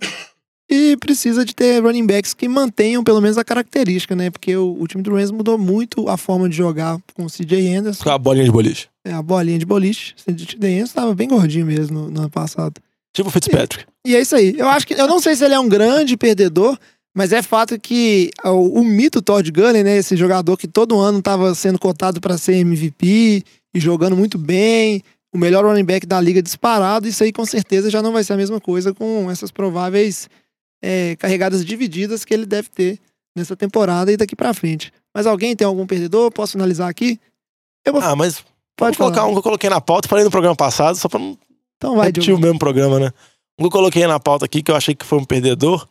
E 0.69 0.97
precisa 0.97 1.45
de 1.45 1.55
ter 1.55 1.83
running 1.83 2.07
backs 2.07 2.33
que 2.33 2.49
mantenham 2.49 3.05
pelo 3.05 3.21
menos 3.21 3.37
a 3.37 3.45
característica, 3.45 4.17
né? 4.17 4.31
Porque 4.31 4.57
o, 4.57 4.77
o 4.81 4.87
time 4.87 5.03
do 5.03 5.15
Rams 5.15 5.31
mudou 5.31 5.59
muito 5.59 6.09
a 6.09 6.17
forma 6.17 6.49
de 6.49 6.57
jogar 6.57 6.99
com 7.15 7.25
o 7.25 7.31
CJ 7.31 7.77
Anderson. 7.77 8.09
A 8.09 8.19
bolinha 8.19 8.47
de 8.47 8.51
boliche. 8.51 8.89
É, 9.05 9.13
a 9.13 9.23
bolinha 9.23 9.59
de 9.59 9.67
boliche. 9.67 10.15
O 10.27 10.33
CJ 10.33 10.57
Anderson 10.57 10.95
tava 10.95 11.15
bem 11.15 11.29
gordinho 11.29 11.67
mesmo 11.67 12.01
no, 12.01 12.11
no 12.11 12.21
ano 12.21 12.31
passado. 12.31 12.81
Tipo 13.13 13.29
o 13.29 13.33
Fitzpatrick. 13.33 13.85
E 14.07 14.17
é 14.17 14.21
isso 14.21 14.35
aí. 14.35 14.55
Eu 14.59 14.69
acho 14.69 14.87
que 14.87 14.95
eu 14.95 15.07
não 15.07 15.21
sei 15.21 15.37
se 15.37 15.45
ele 15.45 15.55
é 15.55 15.61
um 15.61 15.69
grande 15.69 16.17
perdedor, 16.17 16.79
mas 17.15 17.33
é 17.33 17.43
fato 17.43 17.79
que 17.79 18.31
o, 18.45 18.81
o 18.81 18.85
mito 18.85 19.23
Todd 19.23 19.49
Gurley, 19.53 19.85
né, 19.85 19.99
esse 19.99 20.17
jogador 20.17 20.57
que 20.57 20.67
todo 20.67 20.99
ano 20.99 21.19
estava 21.19 21.55
sendo 21.55 21.79
cotado 21.79 22.21
para 22.21 22.37
ser 22.37 22.57
MVP 22.57 23.45
e 23.73 23.81
jogando 23.81 24.17
muito 24.17 24.37
bem, 24.37 25.03
o 25.33 25.39
melhor 25.39 25.65
running 25.65 25.85
back 25.85 26.07
da 26.07 26.21
liga 26.21 26.43
disparado, 26.43 27.07
isso 27.07 27.23
aí 27.23 27.33
com 27.33 27.45
certeza 27.45 27.91
já 27.91 28.03
não 28.03 28.13
vai 28.13 28.25
ser 28.25 28.33
a 28.33 28.37
mesma 28.37 28.61
coisa 28.61 28.93
com 28.93 29.31
essas 29.31 29.51
prováveis 29.51 30.29
é, 30.85 31.17
carregadas 31.17 31.65
divididas 31.65 32.25
que 32.25 32.35
ele 32.35 32.45
deve 32.45 32.69
ter 32.69 33.01
nessa 33.35 33.57
temporada 33.57 34.13
e 34.13 34.17
daqui 34.17 34.37
para 34.37 34.53
frente. 34.53 34.93
Mas 35.15 35.27
alguém 35.27 35.57
tem 35.57 35.67
algum 35.67 35.87
perdedor? 35.87 36.31
Posso 36.31 36.53
finalizar 36.53 36.89
aqui? 36.89 37.19
Vou, 37.91 38.01
Ah, 38.01 38.15
mas 38.15 38.45
pode 38.77 38.97
colocar 38.97 39.17
falar. 39.23 39.29
um 39.29 39.33
que 39.33 39.39
eu 39.39 39.43
coloquei 39.43 39.71
na 39.71 39.81
pauta, 39.81 40.09
falei 40.09 40.25
no 40.25 40.31
programa 40.31 40.55
passado, 40.57 40.97
só 40.97 41.09
pra 41.09 41.19
não 41.19 41.39
Então 41.77 41.97
vai, 41.97 42.07
repetir 42.07 42.27
Diogo. 42.27 42.41
o 42.41 42.43
mesmo 42.45 42.59
programa, 42.59 42.99
né? 43.01 43.11
Um 43.59 43.63
que 43.63 43.67
eu 43.67 43.71
coloquei 43.71 44.07
na 44.07 44.19
pauta 44.21 44.45
aqui, 44.45 44.63
que 44.63 44.71
eu 44.71 44.77
achei 44.77 44.95
que 44.95 45.05
foi 45.07 45.19
um 45.19 45.25
perdedor, 45.25 45.87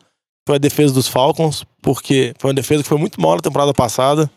foi 0.47 0.55
a 0.57 0.59
defesa 0.59 0.93
dos 0.93 1.07
Falcons, 1.07 1.65
porque 1.81 2.33
foi 2.39 2.49
uma 2.49 2.53
defesa 2.55 2.83
que 2.83 2.89
foi 2.89 2.97
muito 2.97 3.19
mal 3.21 3.35
na 3.35 3.41
temporada 3.41 3.73
passada. 3.73 4.29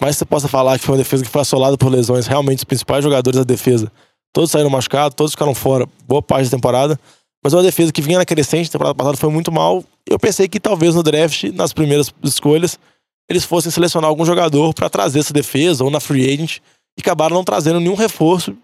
Mas 0.00 0.16
você 0.16 0.24
possa 0.24 0.48
falar 0.48 0.78
que 0.78 0.84
foi 0.84 0.94
uma 0.94 0.98
defesa 1.02 1.22
que 1.24 1.30
foi 1.30 1.42
assolada 1.42 1.76
por 1.78 1.88
lesões, 1.88 2.26
realmente 2.26 2.58
os 2.58 2.64
principais 2.64 3.04
jogadores 3.04 3.38
da 3.38 3.44
defesa. 3.44 3.90
Todos 4.32 4.50
saíram 4.50 4.70
machucados, 4.70 5.14
todos 5.14 5.32
ficaram 5.32 5.54
fora 5.54 5.86
boa 6.08 6.20
parte 6.22 6.46
da 6.46 6.56
temporada. 6.56 6.98
Mas 7.44 7.52
uma 7.52 7.62
defesa 7.62 7.92
que 7.92 8.00
vinha 8.00 8.16
na 8.16 8.24
crescente, 8.24 8.70
temporada 8.70 8.94
passada 8.94 9.18
foi 9.18 9.28
muito 9.28 9.52
mal. 9.52 9.84
Eu 10.08 10.18
pensei 10.18 10.48
que 10.48 10.58
talvez 10.58 10.94
no 10.94 11.02
draft, 11.02 11.44
nas 11.52 11.74
primeiras 11.74 12.10
escolhas, 12.22 12.78
eles 13.28 13.44
fossem 13.44 13.70
selecionar 13.70 14.08
algum 14.08 14.24
jogador 14.24 14.72
para 14.72 14.88
trazer 14.88 15.18
essa 15.20 15.32
defesa, 15.32 15.84
ou 15.84 15.90
na 15.90 16.00
free 16.00 16.24
agent, 16.24 16.58
e 16.96 17.02
acabaram 17.02 17.36
não 17.36 17.44
trazendo 17.44 17.80
nenhum 17.80 17.94
reforço, 17.94 18.56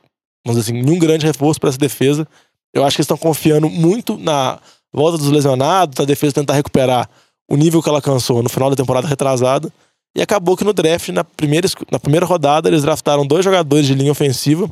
vamos 0.46 0.58
dizer 0.58 0.72
assim, 0.72 0.82
nenhum 0.82 0.98
grande 0.98 1.26
reforço 1.26 1.60
para 1.60 1.68
essa 1.68 1.78
defesa. 1.78 2.26
Eu 2.72 2.82
acho 2.84 2.96
que 2.96 3.00
eles 3.00 3.04
estão 3.04 3.18
confiando 3.18 3.68
muito 3.68 4.16
na 4.16 4.58
volta 4.92 5.18
dos 5.18 5.28
lesionados, 5.28 5.98
na 5.98 6.04
defesa 6.06 6.32
tentar 6.32 6.54
recuperar 6.54 7.08
o 7.50 7.56
nível 7.56 7.82
que 7.82 7.88
ela 7.88 7.98
alcançou 7.98 8.42
no 8.42 8.48
final 8.48 8.70
da 8.70 8.76
temporada 8.76 9.06
retrasada. 9.06 9.70
E 10.16 10.22
acabou 10.22 10.56
que 10.56 10.64
no 10.64 10.72
draft, 10.72 11.08
na 11.08 11.22
primeira, 11.22 11.68
na 11.90 11.98
primeira 11.98 12.24
rodada, 12.24 12.68
eles 12.68 12.82
draftaram 12.82 13.26
dois 13.26 13.44
jogadores 13.44 13.86
de 13.86 13.94
linha 13.94 14.12
ofensiva 14.12 14.70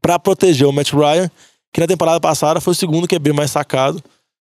para 0.00 0.18
proteger 0.18 0.66
o 0.66 0.72
Matt 0.72 0.92
Ryan, 0.92 1.30
que 1.72 1.80
na 1.80 1.86
temporada 1.86 2.20
passada 2.20 2.60
foi 2.60 2.72
o 2.72 2.76
segundo 2.76 3.08
QB 3.08 3.32
mais 3.32 3.50
sacado. 3.50 4.02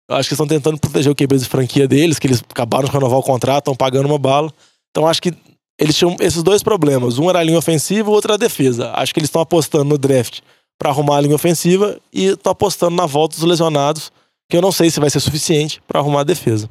Eu 0.09 0.17
acho 0.17 0.29
que 0.29 0.35
estão 0.35 0.47
tentando 0.47 0.79
proteger 0.79 1.11
o 1.11 1.15
QB 1.15 1.39
de 1.39 1.45
franquia 1.47 1.89
deles, 1.89 2.19
que 2.19 2.27
eles 2.27 2.43
acabaram 2.49 2.85
de 2.85 2.91
renovar 2.91 3.19
o 3.19 3.23
contrato, 3.23 3.63
estão 3.63 3.75
pagando 3.75 4.07
uma 4.07 4.19
bala. 4.19 4.53
Então 4.91 5.07
acho 5.07 5.23
que 5.23 5.33
eles 5.79 5.97
tinham 5.97 6.17
esses 6.21 6.43
dois 6.43 6.63
problemas. 6.63 7.19
Um 7.19 7.29
era 7.29 7.39
a 7.39 7.43
linha 7.43 7.59
ofensiva, 7.59 8.11
o 8.11 8.13
outro 8.13 8.33
era 8.33 8.35
a 8.35 8.39
defesa. 8.39 8.93
Acho 8.95 9.13
que 9.13 9.21
eles 9.21 9.29
estão 9.29 9.43
apostando 9.43 9.85
no 9.85 9.99
draft 9.99 10.41
para 10.79 10.91
arrumar 10.91 11.19
a 11.19 11.21
linha 11.21 11.35
ofensiva 11.35 11.99
e 12.13 12.27
estão 12.27 12.53
apostando 12.53 12.95
na 12.95 13.07
volta 13.07 13.37
dos 13.37 13.45
lesionados, 13.45 14.13
que 14.49 14.57
eu 14.57 14.63
não 14.63 14.73
sei 14.73 14.91
se 14.91 15.01
vai 15.01 15.11
ser 15.11 15.21
suficiente 15.21 15.81
para 15.87 16.01
arrumar 16.01 16.21
a 16.21 16.25
defesa. 16.25 16.69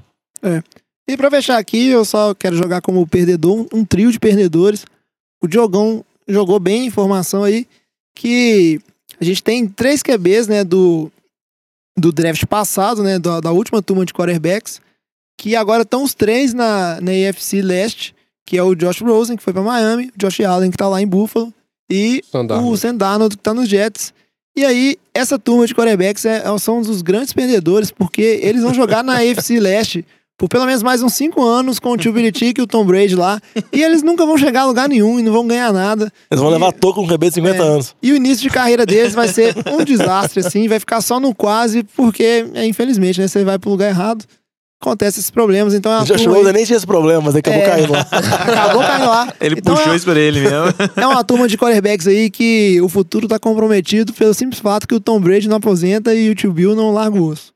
E 1.08 1.18
pra 1.18 1.32
fechar 1.32 1.58
aqui, 1.58 1.88
eu 1.88 2.06
só 2.06 2.34
quero 2.34 2.56
jogar 2.56 2.82
como 2.82 3.06
perdedor, 3.08 3.58
um, 3.58 3.80
um 3.80 3.86
trio 3.86 4.12
de 4.12 4.20
perdedores. 4.20 4.86
O 5.42 5.48
Diogão 5.48 6.04
jogou 6.28 6.60
bem 6.60 6.86
informação 6.86 7.44
aí 7.44 7.68
que 8.16 8.80
a 9.24 9.26
gente 9.26 9.42
tem 9.42 9.68
três 9.68 10.04
QBs, 10.04 10.48
né, 10.48 10.64
do, 10.64 11.12
do 11.98 12.12
draft 12.12 12.46
passado, 12.46 13.02
né, 13.02 13.18
da, 13.18 13.40
da 13.40 13.52
última 13.52 13.82
turma 13.82 14.06
de 14.06 14.14
quarterbacks, 14.14 14.82
que 15.40 15.56
agora 15.56 15.84
estão 15.84 16.04
os 16.04 16.14
três 16.14 16.54
na, 16.54 17.00
na 17.02 17.12
AFC 17.12 17.62
Leste, 17.62 18.16
que 18.46 18.58
é 18.58 18.64
o 18.64 18.76
Josh 18.76 19.02
Rosen, 19.02 19.38
que 19.38 19.44
foi 19.44 19.54
pra 19.54 19.62
Miami, 19.62 20.12
o 20.16 20.18
Josh 20.18 20.42
Allen, 20.42 20.70
que 20.70 20.78
tá 20.78 20.88
lá 20.88 21.02
em 21.02 21.08
Buffalo, 21.08 21.54
e 21.90 22.22
Standard. 22.24 22.64
o 22.66 22.78
Sam 22.78 22.96
Darnold, 22.96 23.38
que 23.38 23.44
tá 23.44 23.54
nos 23.54 23.70
Jets. 23.70 24.14
E 24.56 24.66
aí, 24.66 24.98
essa 25.14 25.40
turma 25.40 25.66
de 25.66 25.74
quarterbacks 25.74 26.26
é, 26.26 26.44
são 26.60 26.80
um 26.80 26.82
dos 26.82 27.02
grandes 27.02 27.34
perdedores, 27.34 27.92
porque 27.92 28.40
eles 28.44 28.62
vão 28.62 28.74
jogar 28.74 29.04
na 29.04 29.18
AFC 29.18 29.60
Leste 29.60 30.06
por 30.38 30.50
pelo 30.50 30.66
menos 30.66 30.82
mais 30.84 31.02
uns 31.02 31.14
cinco 31.14 31.44
anos 31.44 31.80
com 31.80 31.92
o 31.92 31.98
tio 31.98 32.12
Belichick 32.12 32.60
e 32.60 32.64
o 32.64 32.68
Tom 32.68 32.86
Brady 32.86 33.16
lá. 33.16 33.40
E 33.72 33.82
eles 33.82 34.02
nunca 34.04 34.26
vão 34.26 34.38
chegar 34.38 34.62
a 34.62 34.66
lugar 34.66 34.90
nenhum 34.90 35.20
e 35.20 35.24
não 35.24 35.32
vão 35.32 35.48
ganhar 35.48 35.72
nada. 35.72 36.12
Eles 36.30 36.42
vão 36.42 36.50
levar 36.52 36.72
toco 36.74 36.96
com 36.96 37.06
um 37.06 37.08
QB 37.08 37.28
de 37.30 37.34
50 37.36 37.58
É. 37.58 37.62
anos. 37.68 37.96
E 38.02 38.12
o 38.12 38.16
início 38.16 38.42
de 38.44 38.50
carreira 38.50 38.86
deles 38.86 39.14
vai 39.14 39.28
ser 39.28 39.56
um 39.72 39.84
desastre, 39.84 40.40
assim, 40.46 40.68
vai 40.68 40.80
ficar 40.80 41.02
só 41.02 41.20
no 41.20 41.34
quase, 41.36 41.84
porque, 41.96 42.46
é, 42.54 42.66
infelizmente, 42.66 43.22
né, 43.22 43.28
você 43.28 43.44
vai 43.44 43.58
pro 43.60 43.70
lugar 43.70 43.90
errado, 43.90 44.26
acontece 44.82 45.20
esses 45.20 45.32
problemas, 45.32 45.74
então 45.74 45.90
é 45.94 46.04
turma 46.04 46.34
Rosen 46.34 46.48
aí- 46.48 46.54
nem 46.54 46.66
tinha 46.66 46.76
esse 46.76 46.86
problema, 46.86 47.22
mas 47.22 47.36
ele 47.36 47.40
acabou 47.48 47.62
É. 47.62 47.70
caindo 47.70 47.94
lá. 47.94 48.00
acabou 48.02 48.82
caindo 48.82 49.06
lá. 49.06 49.34
Ele 49.40 49.56
Então 49.60 49.76
puxou 49.76 49.94
é- 49.94 49.96
isso 49.96 50.06
pra 50.06 50.20
ele 50.20 50.42
mesmo. 50.42 50.74
É 50.98 51.08
uma 51.08 51.24
turma 51.24 51.48
de 51.48 51.58
quarterbacks 51.58 52.06
aí 52.08 52.30
que 52.30 52.82
o 52.82 52.90
futuro 52.90 53.28
tá 53.28 53.40
comprometido 53.40 54.12
pelo 54.12 54.34
simples 54.34 54.60
fato 54.60 54.86
que 54.88 54.94
o 54.96 55.00
Tom 55.00 55.22
Brady 55.22 55.48
não 55.48 55.56
aposenta 55.58 56.14
e 56.14 56.30
o 56.30 56.36
tio 56.36 56.52
Bill 56.52 56.76
não 56.76 56.92
larga 56.92 57.18
o 57.18 57.28
osso. 57.28 57.53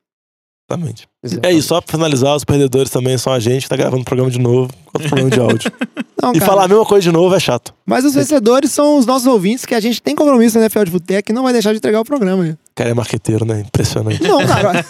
Exatamente. 0.69 1.07
É 1.41 1.51
isso, 1.53 1.69
só 1.69 1.79
pra 1.81 1.91
finalizar, 1.91 2.35
os 2.35 2.43
perdedores 2.43 2.91
também 2.91 3.17
são 3.17 3.31
a 3.31 3.39
gente, 3.39 3.63
que 3.63 3.69
tá 3.69 3.77
gravando 3.77 4.01
o 4.01 4.05
programa 4.05 4.29
de 4.29 4.37
novo, 4.39 4.69
com 4.85 4.97
outro 4.97 5.07
problema 5.07 5.29
de 5.29 5.39
áudio. 5.39 5.71
Não, 6.21 6.31
e 6.31 6.39
cara, 6.39 6.45
falar 6.45 6.63
a 6.65 6.67
mesma 6.67 6.85
coisa 6.85 7.03
de 7.03 7.11
novo 7.11 7.33
é 7.35 7.39
chato. 7.39 7.73
Mas 7.85 8.03
os 8.03 8.15
vencedores 8.15 8.71
são 8.71 8.97
os 8.97 9.05
nossos 9.05 9.27
ouvintes, 9.27 9.65
que 9.65 9.75
a 9.75 9.79
gente 9.79 10.01
tem 10.01 10.15
compromisso 10.15 10.57
na 10.57 10.63
NFL 10.63 10.83
de 10.83 10.91
Boteco 10.91 11.31
e 11.31 11.33
não 11.33 11.43
vai 11.43 11.53
deixar 11.53 11.71
de 11.71 11.77
entregar 11.77 12.01
o 12.01 12.03
programa. 12.03 12.43
né? 12.43 12.57
Cara, 12.75 12.89
é 12.89 12.93
marqueteiro, 12.93 13.45
né? 13.45 13.61
Impressionante. 13.61 14.21
Não, 14.23 14.39
cara. 14.45 14.83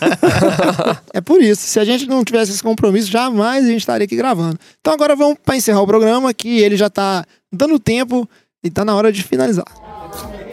é 1.14 1.20
por 1.22 1.42
isso. 1.42 1.62
Se 1.64 1.80
a 1.80 1.86
gente 1.86 2.08
não 2.08 2.24
tivesse 2.24 2.52
esse 2.54 2.64
compromisso, 2.64 3.12
jamais 3.12 3.66
a 3.66 3.68
gente 3.68 3.80
estaria 3.82 4.06
aqui 4.06 4.16
gravando. 4.16 4.58
Então 4.80 4.94
agora 4.94 5.16
vamos 5.16 5.38
para 5.46 5.58
encerrar 5.58 5.82
o 5.82 5.88
programa, 5.88 6.34
que 6.34 6.60
ele 6.60 6.78
já 6.78 6.90
tá 6.90 7.26
dando 7.52 7.78
tempo 7.78 8.28
e 8.64 8.70
tá 8.72 8.86
na 8.86 8.96
hora 8.96 9.12
de 9.12 9.22
finalizar. 9.22 9.66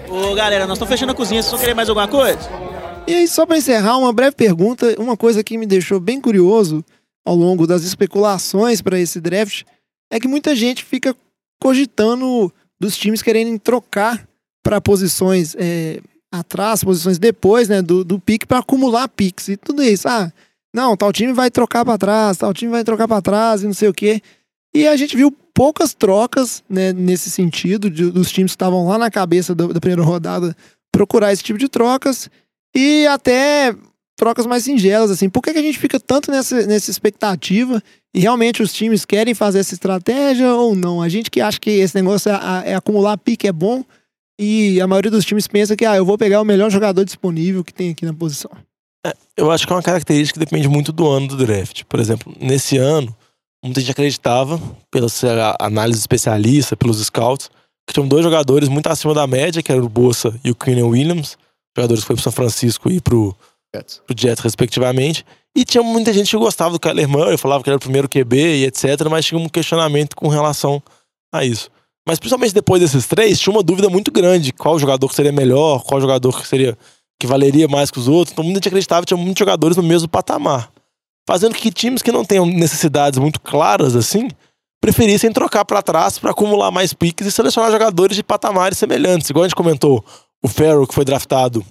Ô 0.09 0.35
galera, 0.35 0.67
nós 0.67 0.77
estamos 0.77 0.91
fechando 0.93 1.13
a 1.13 1.15
cozinha, 1.15 1.41
vocês 1.41 1.51
vão 1.53 1.61
querer 1.61 1.75
mais 1.75 1.89
alguma 1.89 2.09
coisa? 2.09 2.74
E 3.07 3.15
aí, 3.15 3.29
só 3.29 3.45
para 3.45 3.59
encerrar, 3.59 3.99
uma 3.99 4.13
breve 4.13 4.35
pergunta, 4.35 4.95
uma 4.99 5.17
coisa 5.17 5.45
que 5.45 5.59
me 5.59 5.67
deixou 5.67 6.01
bem 6.01 6.21
curioso 6.21 6.83
ao 7.25 7.35
longo 7.37 7.67
das 7.67 7.85
especulações 7.85 8.81
para 8.81 8.99
esse 8.99 9.21
draft 9.21 9.63
é 10.11 10.19
que 10.19 10.27
muita 10.29 10.57
gente 10.57 10.83
fica 10.85 11.15
cogitando 11.63 12.53
dos 12.81 12.97
times 12.97 13.21
querendo 13.23 13.59
trocar 13.59 14.27
para 14.63 14.81
posições 14.81 15.55
é, 15.59 16.01
atrás, 16.33 16.83
posições 16.83 17.19
depois 17.19 17.69
né, 17.69 17.83
do, 17.83 18.05
do 18.05 18.19
pique 18.19 18.47
para 18.47 18.59
acumular 18.61 19.07
picks 19.09 19.49
e 19.49 19.57
tudo 19.57 19.83
isso. 19.83 20.09
Ah, 20.09 20.33
não, 20.75 20.97
tal 20.97 21.13
time 21.13 21.33
vai 21.33 21.51
trocar 21.51 21.85
para 21.85 21.99
trás, 21.99 22.39
tal 22.39 22.55
time 22.55 22.71
vai 22.71 22.85
trocar 22.85 23.07
para 23.07 23.21
trás 23.23 23.63
e 23.63 23.67
não 23.67 23.75
sei 23.75 23.89
o 23.89 23.95
quê. 23.95 24.23
E 24.75 24.89
a 24.89 24.97
gente 24.97 25.15
viu 25.17 25.31
poucas 25.53 25.93
trocas 25.93 26.65
né, 26.69 26.93
nesse 26.93 27.31
sentido, 27.31 27.91
de- 27.91 28.11
dos 28.11 28.31
times 28.33 28.53
que 28.53 28.57
estavam 28.57 28.87
lá 28.89 28.97
na 28.99 29.11
cabeça 29.11 29.55
do- 29.55 29.73
da 29.75 29.81
primeira 29.81 30.03
rodada 30.03 30.57
procurar 30.91 31.33
esse 31.33 31.43
tipo 31.43 31.59
de 31.59 31.69
trocas 31.69 32.31
e 32.75 33.07
até 33.07 33.75
trocas 34.17 34.47
mais 34.47 34.65
singelas, 34.65 35.11
assim. 35.11 35.29
Por 35.29 35.43
que, 35.43 35.53
que 35.53 35.59
a 35.59 35.63
gente 35.63 35.79
fica 35.79 35.99
tanto 36.01 36.31
nessa, 36.31 36.67
nessa 36.67 36.91
expectativa 36.91 37.83
e 38.15 38.21
realmente 38.21 38.63
os 38.63 38.73
times 38.73 39.05
querem 39.05 39.35
fazer 39.35 39.61
essa 39.61 39.75
estratégia 39.75 40.55
ou 40.55 40.75
não? 40.75 41.03
A 41.03 41.09
gente 41.09 41.31
que 41.31 41.41
acha 41.41 41.59
que 41.59 41.71
esse 41.71 41.95
negócio 41.95 42.31
é, 42.31 42.71
é 42.71 42.75
acumular 42.75 43.17
pique 43.19 43.47
é 43.47 43.53
bom 43.53 43.85
e 44.41 44.81
a 44.81 44.87
maioria 44.87 45.11
dos 45.11 45.25
times 45.25 45.47
pensa 45.47 45.77
que 45.77 45.85
ah, 45.85 45.97
eu 45.97 46.05
vou 46.05 46.19
pegar 46.19 46.41
o 46.41 46.45
melhor 46.45 46.71
jogador 46.71 47.05
disponível 47.05 47.63
que 47.65 47.73
tem 47.73 47.91
aqui 47.91 48.05
na 48.05 48.15
posição. 48.15 48.51
Eu 49.37 49.51
acho 49.51 49.67
que 49.67 49.73
é 49.73 49.77
uma 49.77 49.83
característica 49.83 50.39
que 50.39 50.45
depende 50.45 50.69
muito 50.69 50.91
do 50.91 51.07
ano 51.07 51.29
do 51.29 51.37
draft. 51.37 51.83
Por 51.85 52.01
exemplo, 52.01 52.35
nesse 52.41 52.79
ano, 52.79 53.15
muita 53.63 53.81
gente 53.81 53.91
acreditava, 53.91 54.61
pela 54.91 55.09
análise 55.61 56.01
especialista, 56.01 56.77
pelos 56.77 57.05
scouts, 57.05 57.51
que 57.87 57.93
tinham 57.93 58.09
dois 58.09 58.25
jogadores 58.25 58.69
muito 58.69 58.87
acima 58.87 59.13
da 59.13 59.27
média, 59.27 59.63
que 59.63 59.71
eram 59.71 59.85
o 59.85 59.89
Bolsa 59.89 60.35
e 60.43 60.51
o 60.51 60.55
Quinion 60.55 60.89
Williams, 60.89 61.37
jogadores 61.77 62.03
que 62.03 62.07
foram 62.07 62.17
pro 62.17 62.23
São 62.23 62.33
Francisco 62.33 62.91
e 62.91 63.01
pro, 63.01 63.37
Jets. 63.75 64.03
pro 64.07 64.17
Jets, 64.19 64.43
respectivamente. 64.43 65.25
E 65.57 65.65
tinha 65.65 65.83
muita 65.83 66.13
gente 66.13 66.31
que 66.31 66.37
gostava 66.37 66.73
do 66.73 66.81
Kyler 66.81 67.09
Murray, 67.09 67.37
falava 67.37 67.63
que 67.63 67.69
ele 67.69 67.75
era 67.75 67.79
o 67.79 67.81
primeiro 67.81 68.09
QB 68.09 68.37
e 68.37 68.65
etc, 68.65 69.09
mas 69.09 69.25
tinha 69.25 69.39
um 69.39 69.49
questionamento 69.49 70.17
com 70.17 70.29
relação 70.29 70.83
a 71.33 71.45
isso. 71.45 71.71
Mas 72.07 72.19
principalmente 72.19 72.53
depois 72.53 72.83
desses 72.83 73.07
três, 73.07 73.41
tinha 73.41 73.53
uma 73.53 73.63
dúvida 73.63 73.89
muito 73.89 74.11
grande, 74.11 74.53
qual 74.53 74.79
jogador 74.79 75.09
que 75.09 75.15
seria 75.15 75.33
melhor, 75.33 75.83
qual 75.83 76.01
jogador 76.01 76.41
que 76.41 76.47
seria 76.47 76.77
que 77.19 77.27
valeria 77.27 77.69
mais 77.69 77.91
que 77.91 77.99
os 77.99 78.09
outros. 78.09 78.33
Então 78.33 78.45
muita 78.45 78.59
gente 78.59 78.69
acreditava 78.69 79.03
que 79.03 79.07
tinha 79.07 79.19
muitos 79.19 79.39
jogadores 79.39 79.77
no 79.77 79.83
mesmo 79.83 80.09
patamar. 80.09 80.71
Fazendo 81.27 81.55
que 81.55 81.71
times 81.71 82.03
que 82.03 82.13
não 82.13 82.25
tenham 82.25 82.45
necessidades 82.45 83.19
muito 83.19 83.41
claras 83.41 83.97
assim, 83.97 84.29
preferissem 84.81 85.33
trocar 85.33 85.65
para 85.65 85.81
trás 85.81 86.19
para 86.19 86.33
acumular 86.33 86.71
mais 86.71 86.93
piques 86.93 87.27
e 87.27 87.33
selecionar 87.33 87.71
jogadores 87.71 88.17
de 88.17 88.23
patamares 88.23 88.77
semelhantes. 88.77 89.31
Igual 89.31 89.45
a 89.45 89.49
gente 89.49 89.57
comentou, 89.57 90.05
o 90.45 90.49
Farrell, 90.49 90.87
que 90.87 90.95
foi 90.95 91.07
draftado 91.07 91.65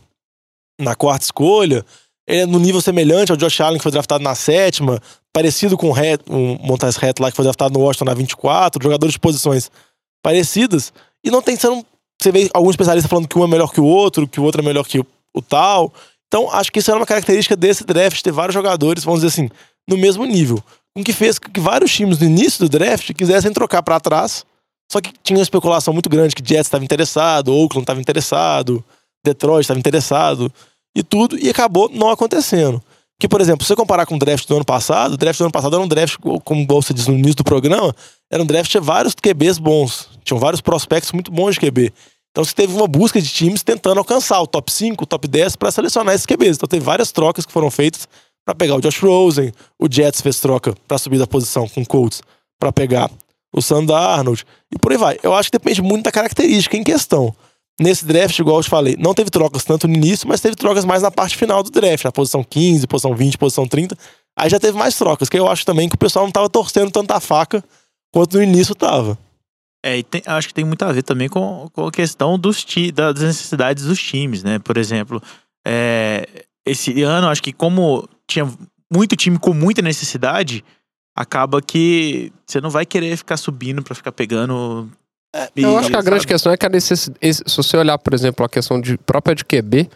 na 0.81 0.95
quarta 0.95 1.23
escolha, 1.23 1.85
ele 2.27 2.41
é 2.41 2.45
no 2.47 2.57
nível 2.57 2.81
semelhante 2.81 3.31
ao 3.31 3.37
Josh 3.37 3.61
Allen, 3.61 3.77
que 3.77 3.83
foi 3.83 3.91
draftado 3.91 4.23
na 4.23 4.33
sétima, 4.33 4.99
parecido 5.31 5.77
com 5.77 5.91
o, 5.91 5.97
Het, 5.97 6.23
o 6.27 6.57
Montez 6.65 6.95
Reto 6.95 7.21
lá, 7.21 7.29
que 7.29 7.35
foi 7.35 7.43
draftado 7.43 7.73
no 7.73 7.85
Washington 7.85 8.05
na 8.05 8.13
24, 8.15 8.81
jogadores 8.81 9.13
de 9.13 9.19
posições 9.19 9.69
parecidas, 10.23 10.91
e 11.23 11.29
não 11.29 11.41
tem 11.41 11.55
sendo. 11.55 11.85
Você 12.19 12.31
vê 12.31 12.49
alguns 12.53 12.71
especialistas 12.71 13.09
falando 13.09 13.27
que 13.27 13.37
um 13.37 13.43
é 13.43 13.47
melhor 13.47 13.71
que 13.71 13.81
o 13.81 13.85
outro, 13.85 14.27
que 14.27 14.39
o 14.39 14.43
outro 14.43 14.61
é 14.61 14.65
melhor 14.65 14.87
que 14.87 14.99
o, 14.99 15.05
o 15.35 15.41
tal. 15.41 15.93
Então, 16.27 16.49
acho 16.51 16.71
que 16.71 16.79
isso 16.79 16.89
era 16.89 16.99
uma 16.99 17.05
característica 17.05 17.55
desse 17.55 17.83
draft, 17.83 18.21
ter 18.23 18.31
vários 18.31 18.55
jogadores, 18.55 19.03
vamos 19.03 19.21
dizer 19.21 19.33
assim, 19.33 19.49
no 19.87 19.97
mesmo 19.97 20.25
nível. 20.25 20.63
O 20.97 21.03
que 21.03 21.13
fez 21.13 21.37
que 21.37 21.59
vários 21.59 21.91
times 21.91 22.17
no 22.19 22.25
início 22.25 22.59
do 22.59 22.69
draft 22.69 23.13
quisessem 23.13 23.53
trocar 23.53 23.83
para 23.83 23.99
trás, 23.99 24.45
só 24.93 25.01
que 25.01 25.11
tinha 25.23 25.37
uma 25.37 25.43
especulação 25.43 25.91
muito 25.91 26.07
grande 26.07 26.35
que 26.35 26.47
Jets 26.47 26.67
estava 26.67 26.83
interessado, 26.83 27.51
Oakland 27.51 27.81
estava 27.81 27.99
interessado, 27.99 28.83
Detroit 29.25 29.63
estava 29.63 29.79
interessado 29.79 30.53
e 30.95 31.01
tudo, 31.01 31.35
e 31.35 31.49
acabou 31.49 31.89
não 31.89 32.11
acontecendo. 32.11 32.79
Que, 33.19 33.27
por 33.27 33.41
exemplo, 33.41 33.63
se 33.63 33.69
você 33.69 33.75
comparar 33.75 34.05
com 34.05 34.15
o 34.15 34.19
draft 34.19 34.47
do 34.47 34.55
ano 34.55 34.65
passado, 34.65 35.13
o 35.13 35.17
draft 35.17 35.39
do 35.39 35.45
ano 35.45 35.51
passado 35.51 35.75
era 35.75 35.83
um 35.83 35.87
draft, 35.87 36.17
como 36.43 36.67
você 36.67 36.93
disse 36.93 37.09
no 37.09 37.17
início 37.17 37.37
do 37.37 37.43
programa, 37.43 37.95
era 38.29 38.43
um 38.43 38.45
draft 38.45 38.69
tinha 38.69 38.81
vários 38.81 39.15
QBs 39.15 39.57
bons. 39.57 40.09
Tinham 40.23 40.39
vários 40.39 40.61
prospectos 40.61 41.11
muito 41.11 41.31
bons 41.31 41.55
de 41.55 41.61
QB. 41.61 41.91
Então 42.29 42.43
você 42.43 42.53
teve 42.53 42.75
uma 42.75 42.87
busca 42.87 43.19
de 43.19 43.27
times 43.29 43.63
tentando 43.63 43.97
alcançar 43.97 44.39
o 44.41 44.47
top 44.47 44.71
5, 44.71 45.03
o 45.03 45.07
top 45.07 45.27
10 45.27 45.55
para 45.55 45.71
selecionar 45.71 46.13
esses 46.13 46.27
QBs. 46.27 46.57
Então 46.57 46.67
teve 46.67 46.85
várias 46.85 47.11
trocas 47.11 47.47
que 47.47 47.51
foram 47.51 47.71
feitas 47.71 48.07
para 48.45 48.53
pegar 48.53 48.75
o 48.75 48.81
Josh 48.81 48.99
Rosen, 48.99 49.51
o 49.79 49.87
Jets 49.89 50.21
fez 50.21 50.39
troca 50.39 50.75
para 50.87 50.97
subir 50.99 51.17
da 51.17 51.25
posição 51.25 51.67
com 51.67 51.81
o 51.81 51.85
Colts 51.85 52.21
para 52.59 52.71
pegar 52.71 53.09
o 53.53 53.61
Sam 53.61 53.85
Darnold 53.85 54.43
e 54.71 54.79
por 54.79 54.91
aí 54.91 54.97
vai. 54.97 55.19
Eu 55.21 55.33
acho 55.33 55.51
que 55.51 55.57
depende 55.57 55.81
muito 55.81 56.03
da 56.03 56.11
característica 56.11 56.75
em 56.75 56.83
questão. 56.83 57.33
Nesse 57.79 58.05
draft, 58.05 58.37
igual 58.37 58.57
eu 58.57 58.63
te 58.63 58.69
falei, 58.69 58.95
não 58.99 59.13
teve 59.13 59.29
trocas 59.29 59.63
tanto 59.63 59.87
no 59.87 59.95
início, 59.95 60.27
mas 60.27 60.41
teve 60.41 60.55
trocas 60.55 60.85
mais 60.85 61.01
na 61.01 61.09
parte 61.09 61.35
final 61.35 61.63
do 61.63 61.71
draft, 61.71 62.03
na 62.03 62.11
posição 62.11 62.43
15, 62.43 62.85
posição 62.85 63.15
20, 63.15 63.37
posição 63.37 63.67
30. 63.67 63.97
Aí 64.37 64.49
já 64.49 64.59
teve 64.59 64.77
mais 64.77 64.97
trocas, 64.97 65.29
que 65.29 65.37
eu 65.37 65.47
acho 65.47 65.65
também 65.65 65.89
que 65.89 65.95
o 65.95 65.97
pessoal 65.97 66.25
não 66.25 66.31
tava 66.31 66.49
torcendo 66.49 66.91
tanta 66.91 67.19
faca 67.19 67.63
quanto 68.11 68.37
no 68.37 68.43
início 68.43 68.75
tava. 68.75 69.17
É, 69.83 69.97
e 69.97 70.03
tem, 70.03 70.21
acho 70.25 70.47
que 70.47 70.53
tem 70.53 70.63
muito 70.63 70.83
a 70.83 70.91
ver 70.91 71.03
também 71.03 71.27
com, 71.27 71.67
com 71.73 71.87
a 71.87 71.91
questão 71.91 72.39
dos 72.39 72.63
ti, 72.63 72.91
das 72.91 73.19
necessidades 73.19 73.85
dos 73.85 74.01
times, 74.01 74.43
né? 74.43 74.59
Por 74.59 74.77
exemplo, 74.77 75.21
é, 75.67 76.45
esse 76.65 77.01
ano, 77.01 77.27
acho 77.27 77.43
que 77.43 77.51
como 77.51 78.07
tinha 78.27 78.49
muito 78.91 79.15
time 79.15 79.37
com 79.37 79.53
muita 79.53 79.81
necessidade, 79.81 80.63
acaba 81.15 81.61
que 81.61 82.31
você 82.45 82.59
não 82.59 82.69
vai 82.69 82.85
querer 82.85 83.15
ficar 83.17 83.37
subindo 83.37 83.83
para 83.83 83.95
ficar 83.95 84.11
pegando. 84.11 84.89
É, 85.35 85.49
eu 85.55 85.77
acho 85.77 85.89
que 85.89 85.95
a 85.95 85.97
sabe? 85.97 86.05
grande 86.05 86.27
questão 86.27 86.51
é 86.51 86.57
que 86.57 86.65
a 86.65 86.69
necessidade. 86.69 87.33
Se 87.33 87.57
você 87.57 87.77
olhar, 87.77 87.97
por 87.97 88.13
exemplo, 88.13 88.45
a 88.45 88.49
questão 88.49 88.79
de, 88.79 88.97
própria 88.97 89.35
de 89.35 89.43
QB, 89.43 89.89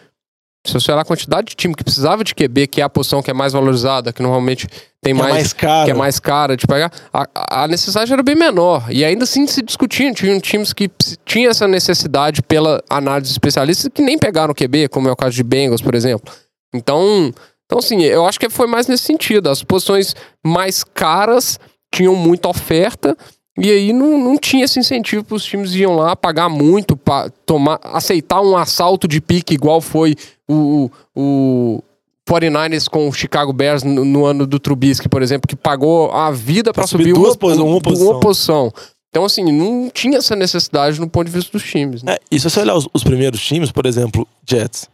se 0.66 0.74
você 0.74 0.90
olhar 0.92 1.02
a 1.02 1.04
quantidade 1.04 1.48
de 1.48 1.54
time 1.56 1.74
que 1.74 1.84
precisava 1.84 2.24
de 2.24 2.34
QB, 2.34 2.66
que 2.66 2.80
é 2.80 2.84
a 2.84 2.88
posição 2.88 3.22
que 3.22 3.30
é 3.30 3.34
mais 3.34 3.52
valorizada, 3.52 4.12
que 4.12 4.20
normalmente 4.22 4.66
tem 5.00 5.14
Que 5.14 5.20
é 5.20 5.22
mais, 5.22 5.34
mais 5.34 5.52
caro. 5.52 5.84
que 5.84 5.90
é 5.90 5.94
mais 5.94 6.20
cara 6.20 6.56
de 6.56 6.66
pegar, 6.66 6.92
a, 7.12 7.62
a 7.62 7.68
necessidade 7.68 8.12
era 8.12 8.22
bem 8.22 8.34
menor. 8.34 8.86
E 8.90 9.04
ainda 9.04 9.24
assim 9.24 9.46
se 9.46 9.62
discutia. 9.62 10.12
Tinham 10.12 10.40
times 10.40 10.72
que 10.72 10.90
tinham 11.24 11.50
essa 11.50 11.68
necessidade 11.68 12.42
pela 12.42 12.82
análise 12.90 13.30
de 13.30 13.32
especialistas 13.32 13.90
que 13.92 14.02
nem 14.02 14.18
pegaram 14.18 14.52
QB, 14.52 14.88
como 14.88 15.08
é 15.08 15.12
o 15.12 15.16
caso 15.16 15.36
de 15.36 15.42
Bengals, 15.42 15.80
por 15.80 15.94
exemplo. 15.94 16.34
Então, 16.74 17.32
então 17.68 17.78
assim, 17.78 18.00
eu 18.00 18.24
acho 18.24 18.40
que 18.40 18.48
foi 18.48 18.66
mais 18.66 18.86
nesse 18.86 19.04
sentido. 19.04 19.50
As 19.50 19.62
posições 19.62 20.16
mais 20.42 20.82
caras 20.82 21.60
tinham 21.94 22.16
muita 22.16 22.48
oferta. 22.48 23.14
E 23.58 23.70
aí 23.70 23.92
não, 23.92 24.16
não 24.16 24.38
tinha 24.38 24.64
esse 24.64 24.78
incentivo 24.78 25.22
para 25.22 25.36
os 25.36 25.44
times 25.44 25.74
iam 25.74 25.94
lá 25.94 26.16
pagar 26.16 26.48
muito, 26.48 26.96
para 26.96 27.28
tomar, 27.44 27.78
aceitar 27.82 28.40
um 28.40 28.56
assalto 28.56 29.06
de 29.06 29.20
pique 29.20 29.52
igual 29.52 29.80
foi 29.82 30.14
o, 30.48 30.90
o 31.14 31.82
49ers 32.26 32.88
com 32.88 33.08
o 33.08 33.12
Chicago 33.12 33.52
Bears 33.52 33.82
no, 33.82 34.04
no 34.04 34.24
ano 34.24 34.46
do 34.46 34.58
Trubisky, 34.58 35.08
por 35.08 35.22
exemplo, 35.22 35.46
que 35.46 35.56
pagou 35.56 36.10
a 36.12 36.30
vida 36.30 36.72
para 36.72 36.86
subir 36.86 37.10
subir 37.10 37.14
duas 37.14 37.36
uma, 37.36 37.64
uma 37.64 37.80
posição. 37.80 38.10
uma 38.10 38.20
posição. 38.20 38.72
Então, 39.10 39.24
assim, 39.24 39.44
não 39.50 39.90
tinha 39.90 40.18
essa 40.18 40.36
necessidade 40.36 41.00
no 41.00 41.08
ponto 41.08 41.26
de 41.26 41.32
vista 41.32 41.50
dos 41.50 41.64
times. 41.64 42.02
Né? 42.02 42.12
É, 42.12 42.20
e 42.30 42.38
se 42.38 42.48
você 42.48 42.60
olhar 42.60 42.76
os, 42.76 42.86
os 42.94 43.02
primeiros 43.02 43.40
times, 43.42 43.72
por 43.72 43.84
exemplo, 43.84 44.26
Jets. 44.48 44.88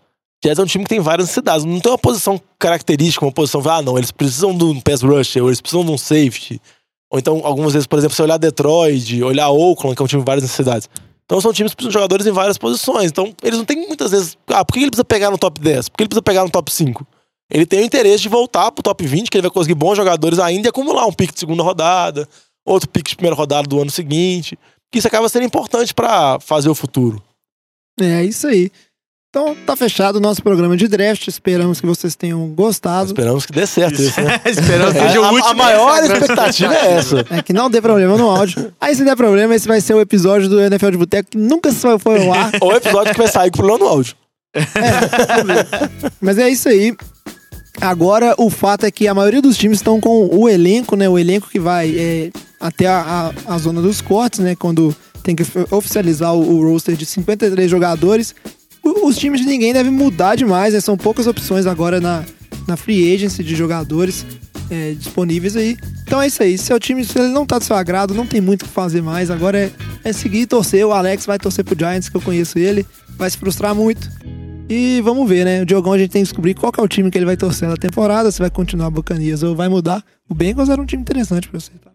Jets 0.45 0.59
é 0.59 0.63
um 0.63 0.67
time 0.67 0.85
que 0.85 0.91
tem 0.91 1.01
várias 1.01 1.29
necessidades. 1.29 1.65
Não 1.65 1.81
tem 1.81 1.91
uma 1.91 1.99
posição 1.99 2.39
característica, 2.59 3.25
uma 3.25 3.33
posição, 3.33 3.63
ah, 3.67 3.81
não, 3.81 3.97
eles 3.97 4.11
precisam 4.11 4.57
de 4.57 4.65
um 4.65 4.79
pass 4.79 5.01
rusher, 5.01 5.43
ou 5.43 5.49
eles 5.49 5.61
precisam 5.61 5.85
de 5.85 5.91
um 5.91 5.97
safety. 5.97 6.61
Ou 7.11 7.19
então, 7.19 7.41
algumas 7.45 7.73
vezes, 7.73 7.87
por 7.87 7.99
exemplo, 7.99 8.15
se 8.15 8.21
olhar 8.21 8.37
Detroit, 8.37 9.23
olhar 9.23 9.49
Oakland, 9.49 9.97
que 9.97 10.03
é 10.03 10.05
um 10.05 10.09
time 10.09 10.21
com 10.21 10.27
várias 10.27 10.43
necessidades. 10.43 10.89
Então 11.25 11.41
são 11.41 11.53
times 11.53 11.73
que 11.73 11.77
precisam 11.77 11.91
de 11.91 11.95
jogadores 11.95 12.27
em 12.27 12.33
várias 12.33 12.59
posições. 12.59 13.11
Então, 13.11 13.33
eles 13.43 13.59
não 13.59 13.65
têm 13.65 13.87
muitas 13.87 14.11
vezes. 14.11 14.37
Ah, 14.49 14.65
por 14.65 14.75
que 14.75 14.81
ele 14.81 14.91
precisa 14.91 15.05
pegar 15.05 15.31
no 15.31 15.39
top 15.39 15.59
10? 15.61 15.89
Por 15.89 15.97
que 15.97 16.03
ele 16.03 16.09
precisa 16.09 16.23
pegar 16.23 16.45
no 16.45 16.51
top 16.51 16.71
5? 16.71 17.07
Ele 17.51 17.65
tem 17.65 17.81
o 17.81 17.85
interesse 17.85 18.23
de 18.23 18.29
voltar 18.29 18.71
pro 18.73 18.83
top 18.83 19.07
20, 19.07 19.31
que 19.31 19.37
ele 19.39 19.43
vai 19.43 19.51
conseguir 19.51 19.75
bons 19.75 19.97
jogadores 19.97 20.39
ainda 20.39 20.69
e 20.69 20.71
acumular 20.71 21.07
um 21.07 21.13
pique 21.13 21.33
de 21.33 21.41
segunda 21.41 21.63
rodada, 21.63 22.29
outro 22.65 22.89
pique 22.89 23.11
de 23.11 23.17
primeira 23.17 23.37
rodada 23.37 23.67
do 23.67 23.81
ano 23.81 23.91
seguinte. 23.91 24.59
Que 24.93 24.99
isso 24.99 25.09
acaba 25.09 25.29
sendo 25.29 25.45
importante 25.45 25.95
para 25.95 26.39
fazer 26.41 26.69
o 26.69 26.75
futuro. 26.75 27.23
É 28.01 28.25
isso 28.25 28.47
aí. 28.47 28.71
Então 29.35 29.53
tá 29.67 29.75
fechado 29.75 30.15
o 30.17 30.21
nosso 30.21 30.41
programa 30.41 30.77
de 30.77 30.87
draft. 30.87 31.27
Esperamos 31.27 31.81
que 31.81 31.87
vocês 31.89 32.15
tenham 32.15 32.47
gostado. 32.51 33.07
Esperamos 33.09 33.45
que 33.45 33.53
dê 33.53 33.67
certo 33.67 34.01
isso, 34.01 34.21
né? 34.21 34.41
Esperamos 34.47 34.93
que 34.93 34.99
A, 35.01 35.09
seja 35.09 35.21
o 35.21 35.25
a- 35.25 35.33
último. 35.33 35.49
a 35.51 35.55
maior 35.55 36.05
expectativa 36.05 36.73
é 36.73 36.93
essa. 36.93 37.25
É 37.29 37.43
que 37.43 37.53
não 37.53 37.69
dê 37.69 37.81
problema 37.81 38.17
no 38.17 38.31
áudio. 38.31 38.73
Aí 38.81 38.95
se 38.95 39.05
der 39.05 39.17
problema, 39.17 39.53
esse 39.53 39.67
vai 39.67 39.81
ser 39.81 39.93
o 39.95 40.01
episódio 40.01 40.49
do 40.49 40.61
NFL 40.61 40.91
de 40.91 40.97
Boteco 40.99 41.31
que 41.31 41.37
nunca 41.37 41.73
foi 41.73 42.25
ao 42.25 42.33
ar. 42.33 42.53
Ou 42.61 42.69
o 42.75 42.77
episódio 42.77 43.13
que 43.13 43.19
vai 43.19 43.27
sair 43.27 43.51
com 43.51 43.57
problema 43.57 43.81
no 43.81 43.87
áudio. 43.89 44.15
Mas 46.21 46.39
é 46.39 46.49
isso 46.49 46.69
aí. 46.69 46.97
Agora, 47.81 48.37
o 48.39 48.49
fato 48.49 48.87
é 48.87 48.91
que 48.93 49.09
a 49.09 49.15
maioria 49.15 49.43
dos 49.43 49.59
times 49.59 49.79
estão 49.79 50.01
com 50.01 50.29
o 50.33 50.49
elenco, 50.49 50.95
né? 50.95 51.09
O 51.09 51.19
elenco 51.19 51.49
que 51.51 51.59
vai 51.59 51.93
é, 51.99 52.31
até 52.61 52.87
a, 52.87 53.33
a, 53.49 53.55
a 53.55 53.59
zona 53.59 53.83
dos 53.83 54.01
cortes, 54.01 54.39
né? 54.39 54.55
Quando 54.55 54.95
tem 55.25 55.35
que 55.35 55.43
oficializar 55.73 56.33
o, 56.35 56.39
o 56.61 56.71
roster 56.71 56.95
de 56.95 57.05
53 57.05 57.69
jogadores. 57.69 58.33
Os 58.85 59.17
times 59.17 59.41
de 59.41 59.47
ninguém 59.47 59.73
devem 59.73 59.93
mudar 59.93 60.35
demais, 60.37 60.75
né? 60.75 60.81
São 60.81 60.97
poucas 60.97 61.27
opções 61.27 61.67
agora 61.67 62.01
na, 62.01 62.25
na 62.67 62.77
free 62.77 63.15
agency 63.15 63.43
de 63.43 63.55
jogadores 63.55 64.25
é, 64.71 64.93
disponíveis 64.93 65.57
aí. 65.57 65.77
Então 66.03 66.21
é 66.21 66.27
isso 66.27 66.43
aí. 66.43 66.59
Se 66.59 66.73
o 66.73 66.79
time 66.79 67.05
se 67.05 67.19
ele 67.19 67.29
não 67.29 67.47
tá 67.47 67.59
do 67.59 67.65
seu 67.65 67.77
agrado, 67.77 68.15
não 68.15 68.27
tem 68.27 68.41
muito 68.41 68.63
o 68.63 68.65
que 68.67 68.71
fazer 68.71 69.03
mais. 69.03 69.31
Agora 69.31 69.59
é, 69.59 69.71
é 70.05 70.13
seguir 70.13 70.41
e 70.43 70.47
torcer. 70.47 70.87
O 70.87 70.93
Alex 70.93 71.25
vai 71.27 71.39
torcer 71.39 71.65
pro 71.65 71.77
Giants, 71.79 72.09
que 72.09 72.17
eu 72.17 72.21
conheço 72.21 72.59
ele. 72.59 72.87
Vai 73.17 73.31
se 73.31 73.39
frustrar 73.39 73.75
muito. 73.75 74.11
E 74.69 75.01
vamos 75.03 75.29
ver, 75.29 75.45
né? 75.45 75.63
O 75.63 75.67
Diogão 75.67 75.93
a 75.93 75.99
gente 75.99 76.11
tem 76.11 76.23
que 76.23 76.29
descobrir 76.29 76.55
qual 76.55 76.73
que 76.73 76.81
é 76.81 76.83
o 76.83 76.89
time 76.89 77.11
que 77.11 77.19
ele 77.19 77.27
vai 77.27 77.37
torcer 77.37 77.69
na 77.69 77.77
temporada, 77.77 78.31
se 78.31 78.39
vai 78.39 78.51
continuar 78.51 78.89
Bucanias 78.91 79.43
ou 79.43 79.55
vai 79.55 79.69
mudar. 79.69 80.03
O 80.29 80.35
Bengals 80.35 80.71
era 80.71 80.81
um 80.81 80.87
time 80.87 81.03
interessante 81.03 81.49
pra 81.49 81.61
você, 81.61 81.71
tá? 81.83 81.91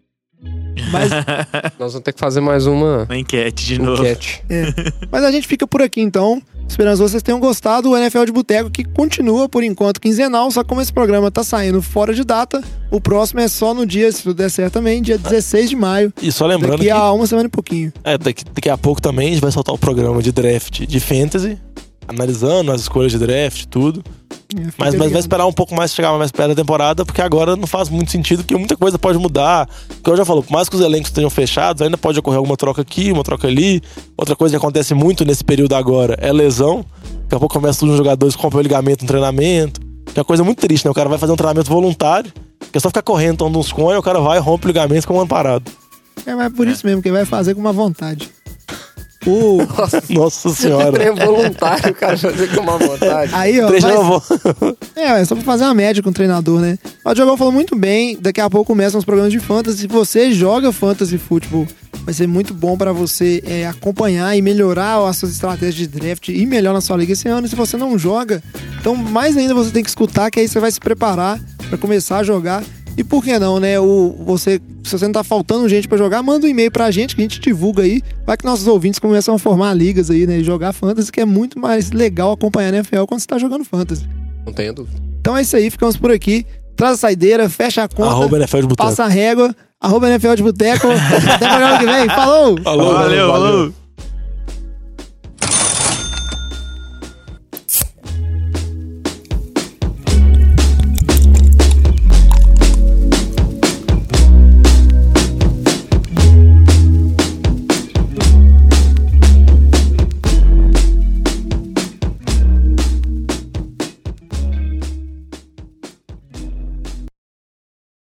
Mas, 0.92 1.10
Nós 1.78 1.92
vamos 1.92 2.04
ter 2.04 2.12
que 2.12 2.20
fazer 2.20 2.40
mais 2.40 2.66
uma 2.66 3.02
Uma 3.04 3.18
enquete 3.18 3.66
de 3.66 3.78
novo. 3.80 4.02
enquete. 4.02 4.42
é. 4.48 4.66
Mas 5.10 5.24
a 5.24 5.32
gente 5.32 5.46
fica 5.48 5.66
por 5.66 5.82
aqui 5.82 6.00
então. 6.00 6.40
Esperamos 6.70 7.00
que 7.00 7.08
vocês 7.08 7.22
tenham 7.22 7.40
gostado 7.40 7.90
do 7.90 7.96
NFL 7.96 8.24
de 8.26 8.32
Boteco, 8.32 8.70
que 8.70 8.84
continua 8.84 9.48
por 9.48 9.64
enquanto 9.64 10.00
quinzenal, 10.00 10.48
só 10.52 10.62
como 10.62 10.80
esse 10.80 10.92
programa 10.92 11.28
tá 11.28 11.42
saindo 11.42 11.82
fora 11.82 12.14
de 12.14 12.22
data, 12.24 12.62
o 12.92 13.00
próximo 13.00 13.40
é 13.40 13.48
só 13.48 13.74
no 13.74 13.84
dia, 13.84 14.10
se 14.12 14.22
tudo 14.22 14.36
der 14.36 14.48
certo 14.50 14.74
também, 14.74 15.02
dia 15.02 15.18
16 15.18 15.68
de 15.68 15.76
maio. 15.76 16.12
E 16.22 16.30
só 16.30 16.46
lembrando 16.46 16.78
Daqui 16.78 16.84
que 16.84 16.90
a 16.90 17.10
uma 17.12 17.26
semana 17.26 17.48
e 17.48 17.50
pouquinho. 17.50 17.92
é, 18.04 18.16
daqui, 18.16 18.44
daqui 18.54 18.70
a 18.70 18.78
pouco 18.78 19.02
também 19.02 19.26
a 19.26 19.30
gente 19.32 19.40
vai 19.40 19.50
soltar 19.50 19.74
o 19.74 19.78
programa 19.78 20.22
de 20.22 20.30
draft 20.30 20.86
de 20.86 21.00
fantasy, 21.00 21.58
analisando 22.06 22.70
as 22.70 22.82
escolhas 22.82 23.10
de 23.10 23.18
draft, 23.18 23.64
tudo. 23.66 24.04
É, 24.56 24.72
Mas, 24.76 24.94
mas 24.94 25.12
vai 25.12 25.20
esperar 25.20 25.46
um 25.46 25.52
pouco 25.52 25.74
mais 25.74 25.94
chegar 25.94 26.16
mais 26.18 26.32
perto 26.32 26.50
da 26.50 26.54
temporada, 26.54 27.04
porque 27.04 27.22
agora 27.22 27.54
não 27.56 27.66
faz 27.66 27.88
muito 27.88 28.10
sentido, 28.10 28.42
porque 28.42 28.56
muita 28.56 28.76
coisa 28.76 28.98
pode 28.98 29.18
mudar. 29.18 29.68
Como 30.02 30.14
eu 30.14 30.16
já 30.18 30.24
falou, 30.24 30.42
por 30.42 30.52
mais 30.52 30.68
que 30.68 30.76
os 30.76 30.82
elencos 30.82 31.10
estejam 31.10 31.30
fechados, 31.30 31.82
ainda 31.82 31.96
pode 31.96 32.18
ocorrer 32.18 32.38
alguma 32.38 32.56
troca 32.56 32.82
aqui, 32.82 33.12
uma 33.12 33.22
troca 33.22 33.46
ali. 33.46 33.80
Outra 34.16 34.34
coisa 34.34 34.52
que 34.52 34.56
acontece 34.56 34.94
muito 34.94 35.24
nesse 35.24 35.44
período 35.44 35.74
agora 35.74 36.16
é 36.20 36.32
lesão. 36.32 36.84
Daqui 37.22 37.34
a 37.36 37.38
pouco 37.38 37.54
começa 37.54 37.84
os 37.84 37.96
jogadores 37.96 38.34
compram 38.34 38.60
o 38.60 38.62
ligamento 38.62 39.02
no 39.02 39.08
treinamento. 39.08 39.80
Que 40.06 40.18
é 40.18 40.20
uma 40.20 40.24
coisa 40.24 40.42
muito 40.42 40.58
triste, 40.58 40.84
né? 40.84 40.90
O 40.90 40.94
cara 40.94 41.08
vai 41.08 41.18
fazer 41.18 41.32
um 41.32 41.36
treinamento 41.36 41.70
voluntário, 41.70 42.32
que 42.72 42.76
é 42.76 42.80
só 42.80 42.88
ficar 42.88 43.02
correndo, 43.02 43.38
tomando 43.38 43.58
uns 43.58 43.70
cones, 43.70 43.98
o 43.98 44.02
cara 44.02 44.18
vai 44.18 44.38
e 44.38 44.40
rompe 44.40 44.66
o 44.66 44.68
ligamento 44.68 45.06
com 45.06 45.14
um 45.14 45.20
ano 45.20 45.28
parado. 45.28 45.70
É, 46.26 46.34
mas 46.34 46.46
é 46.46 46.50
por 46.50 46.66
isso 46.66 46.84
mesmo, 46.84 47.00
que 47.00 47.12
vai 47.12 47.24
fazer 47.24 47.54
com 47.54 47.60
uma 47.60 47.72
vontade. 47.72 48.28
O... 49.26 49.58
Nossa 50.08 50.48
senhora. 50.50 51.02
É 51.02 51.10
voluntário, 51.12 51.90
o 51.90 51.94
cara 51.94 52.16
fazer 52.16 52.54
com 52.54 52.62
uma 52.62 52.78
vontade. 52.78 53.32
Aí, 53.34 53.60
ó. 53.60 53.68
Vou. 54.02 54.22
É, 54.96 55.20
é 55.20 55.24
só 55.24 55.34
pra 55.34 55.44
fazer 55.44 55.64
uma 55.64 55.74
média 55.74 56.02
com 56.02 56.10
o 56.10 56.12
treinador, 56.12 56.60
né? 56.60 56.78
O 57.04 57.14
Diogão 57.14 57.36
falou 57.36 57.52
muito 57.52 57.76
bem. 57.76 58.16
Daqui 58.18 58.40
a 58.40 58.48
pouco 58.48 58.66
começam 58.66 58.98
os 58.98 59.04
programas 59.04 59.32
de 59.32 59.40
fantasy. 59.40 59.78
Se 59.78 59.86
você 59.86 60.32
joga 60.32 60.72
fantasy 60.72 61.18
futebol, 61.18 61.66
vai 62.04 62.14
ser 62.14 62.26
muito 62.26 62.54
bom 62.54 62.76
pra 62.76 62.92
você 62.92 63.42
é, 63.46 63.66
acompanhar 63.66 64.34
e 64.36 64.42
melhorar 64.42 65.06
as 65.06 65.16
suas 65.16 65.32
estratégias 65.32 65.74
de 65.74 65.86
draft 65.86 66.28
e 66.28 66.46
melhor 66.46 66.72
na 66.72 66.80
sua 66.80 66.96
liga 66.96 67.12
esse 67.12 67.28
ano. 67.28 67.46
E 67.46 67.50
se 67.50 67.56
você 67.56 67.76
não 67.76 67.98
joga, 67.98 68.42
então 68.80 68.94
mais 68.96 69.36
ainda 69.36 69.54
você 69.54 69.70
tem 69.70 69.82
que 69.82 69.90
escutar, 69.90 70.30
que 70.30 70.40
aí 70.40 70.48
você 70.48 70.58
vai 70.60 70.70
se 70.70 70.80
preparar 70.80 71.38
pra 71.68 71.76
começar 71.76 72.18
a 72.18 72.24
jogar. 72.24 72.62
E 72.96 73.04
por 73.04 73.22
que 73.24 73.38
não, 73.38 73.58
né? 73.58 73.78
O, 73.80 74.14
você, 74.24 74.60
se 74.84 74.98
você 74.98 75.04
não 75.06 75.12
tá 75.12 75.24
faltando 75.24 75.68
gente 75.68 75.88
pra 75.88 75.96
jogar, 75.96 76.22
manda 76.22 76.46
um 76.46 76.48
e-mail 76.48 76.70
pra 76.70 76.90
gente 76.90 77.14
que 77.14 77.22
a 77.22 77.24
gente 77.24 77.40
divulga 77.40 77.82
aí. 77.82 78.02
Vai 78.26 78.36
que 78.36 78.44
nossos 78.44 78.66
ouvintes 78.66 78.98
começam 78.98 79.34
a 79.34 79.38
formar 79.38 79.72
ligas 79.74 80.10
aí, 80.10 80.26
né? 80.26 80.38
E 80.38 80.44
jogar 80.44 80.72
fantasy, 80.72 81.10
que 81.10 81.20
é 81.20 81.24
muito 81.24 81.58
mais 81.58 81.90
legal 81.92 82.32
acompanhar 82.32 82.74
a 82.74 82.76
NFL 82.78 83.04
quando 83.08 83.20
você 83.20 83.26
tá 83.26 83.38
jogando 83.38 83.64
fantasy. 83.64 84.06
Não 84.44 84.52
tenho 84.52 84.72
dúvida. 84.74 84.98
Então 85.20 85.36
é 85.36 85.42
isso 85.42 85.56
aí, 85.56 85.70
ficamos 85.70 85.96
por 85.96 86.10
aqui. 86.10 86.44
Traz 86.76 86.94
a 86.94 86.96
saideira, 86.98 87.48
fecha 87.48 87.84
a 87.84 87.88
conta, 87.88 88.10
Arroba 88.10 88.36
NFL 88.38 88.56
de 88.58 88.66
Boteco. 88.68 88.88
passa 88.88 89.04
a 89.04 89.08
régua, 89.08 89.54
arroba 89.80 90.08
NFL 90.08 90.34
de 90.34 90.42
Boteco. 90.42 90.86
Até 91.34 91.46
o 91.46 91.48
programa 91.50 91.78
que 91.78 91.84
vem. 91.86 92.06
Falou! 92.08 92.60
Falou, 92.62 92.94
Valeu, 92.94 93.28
valeu. 93.32 93.74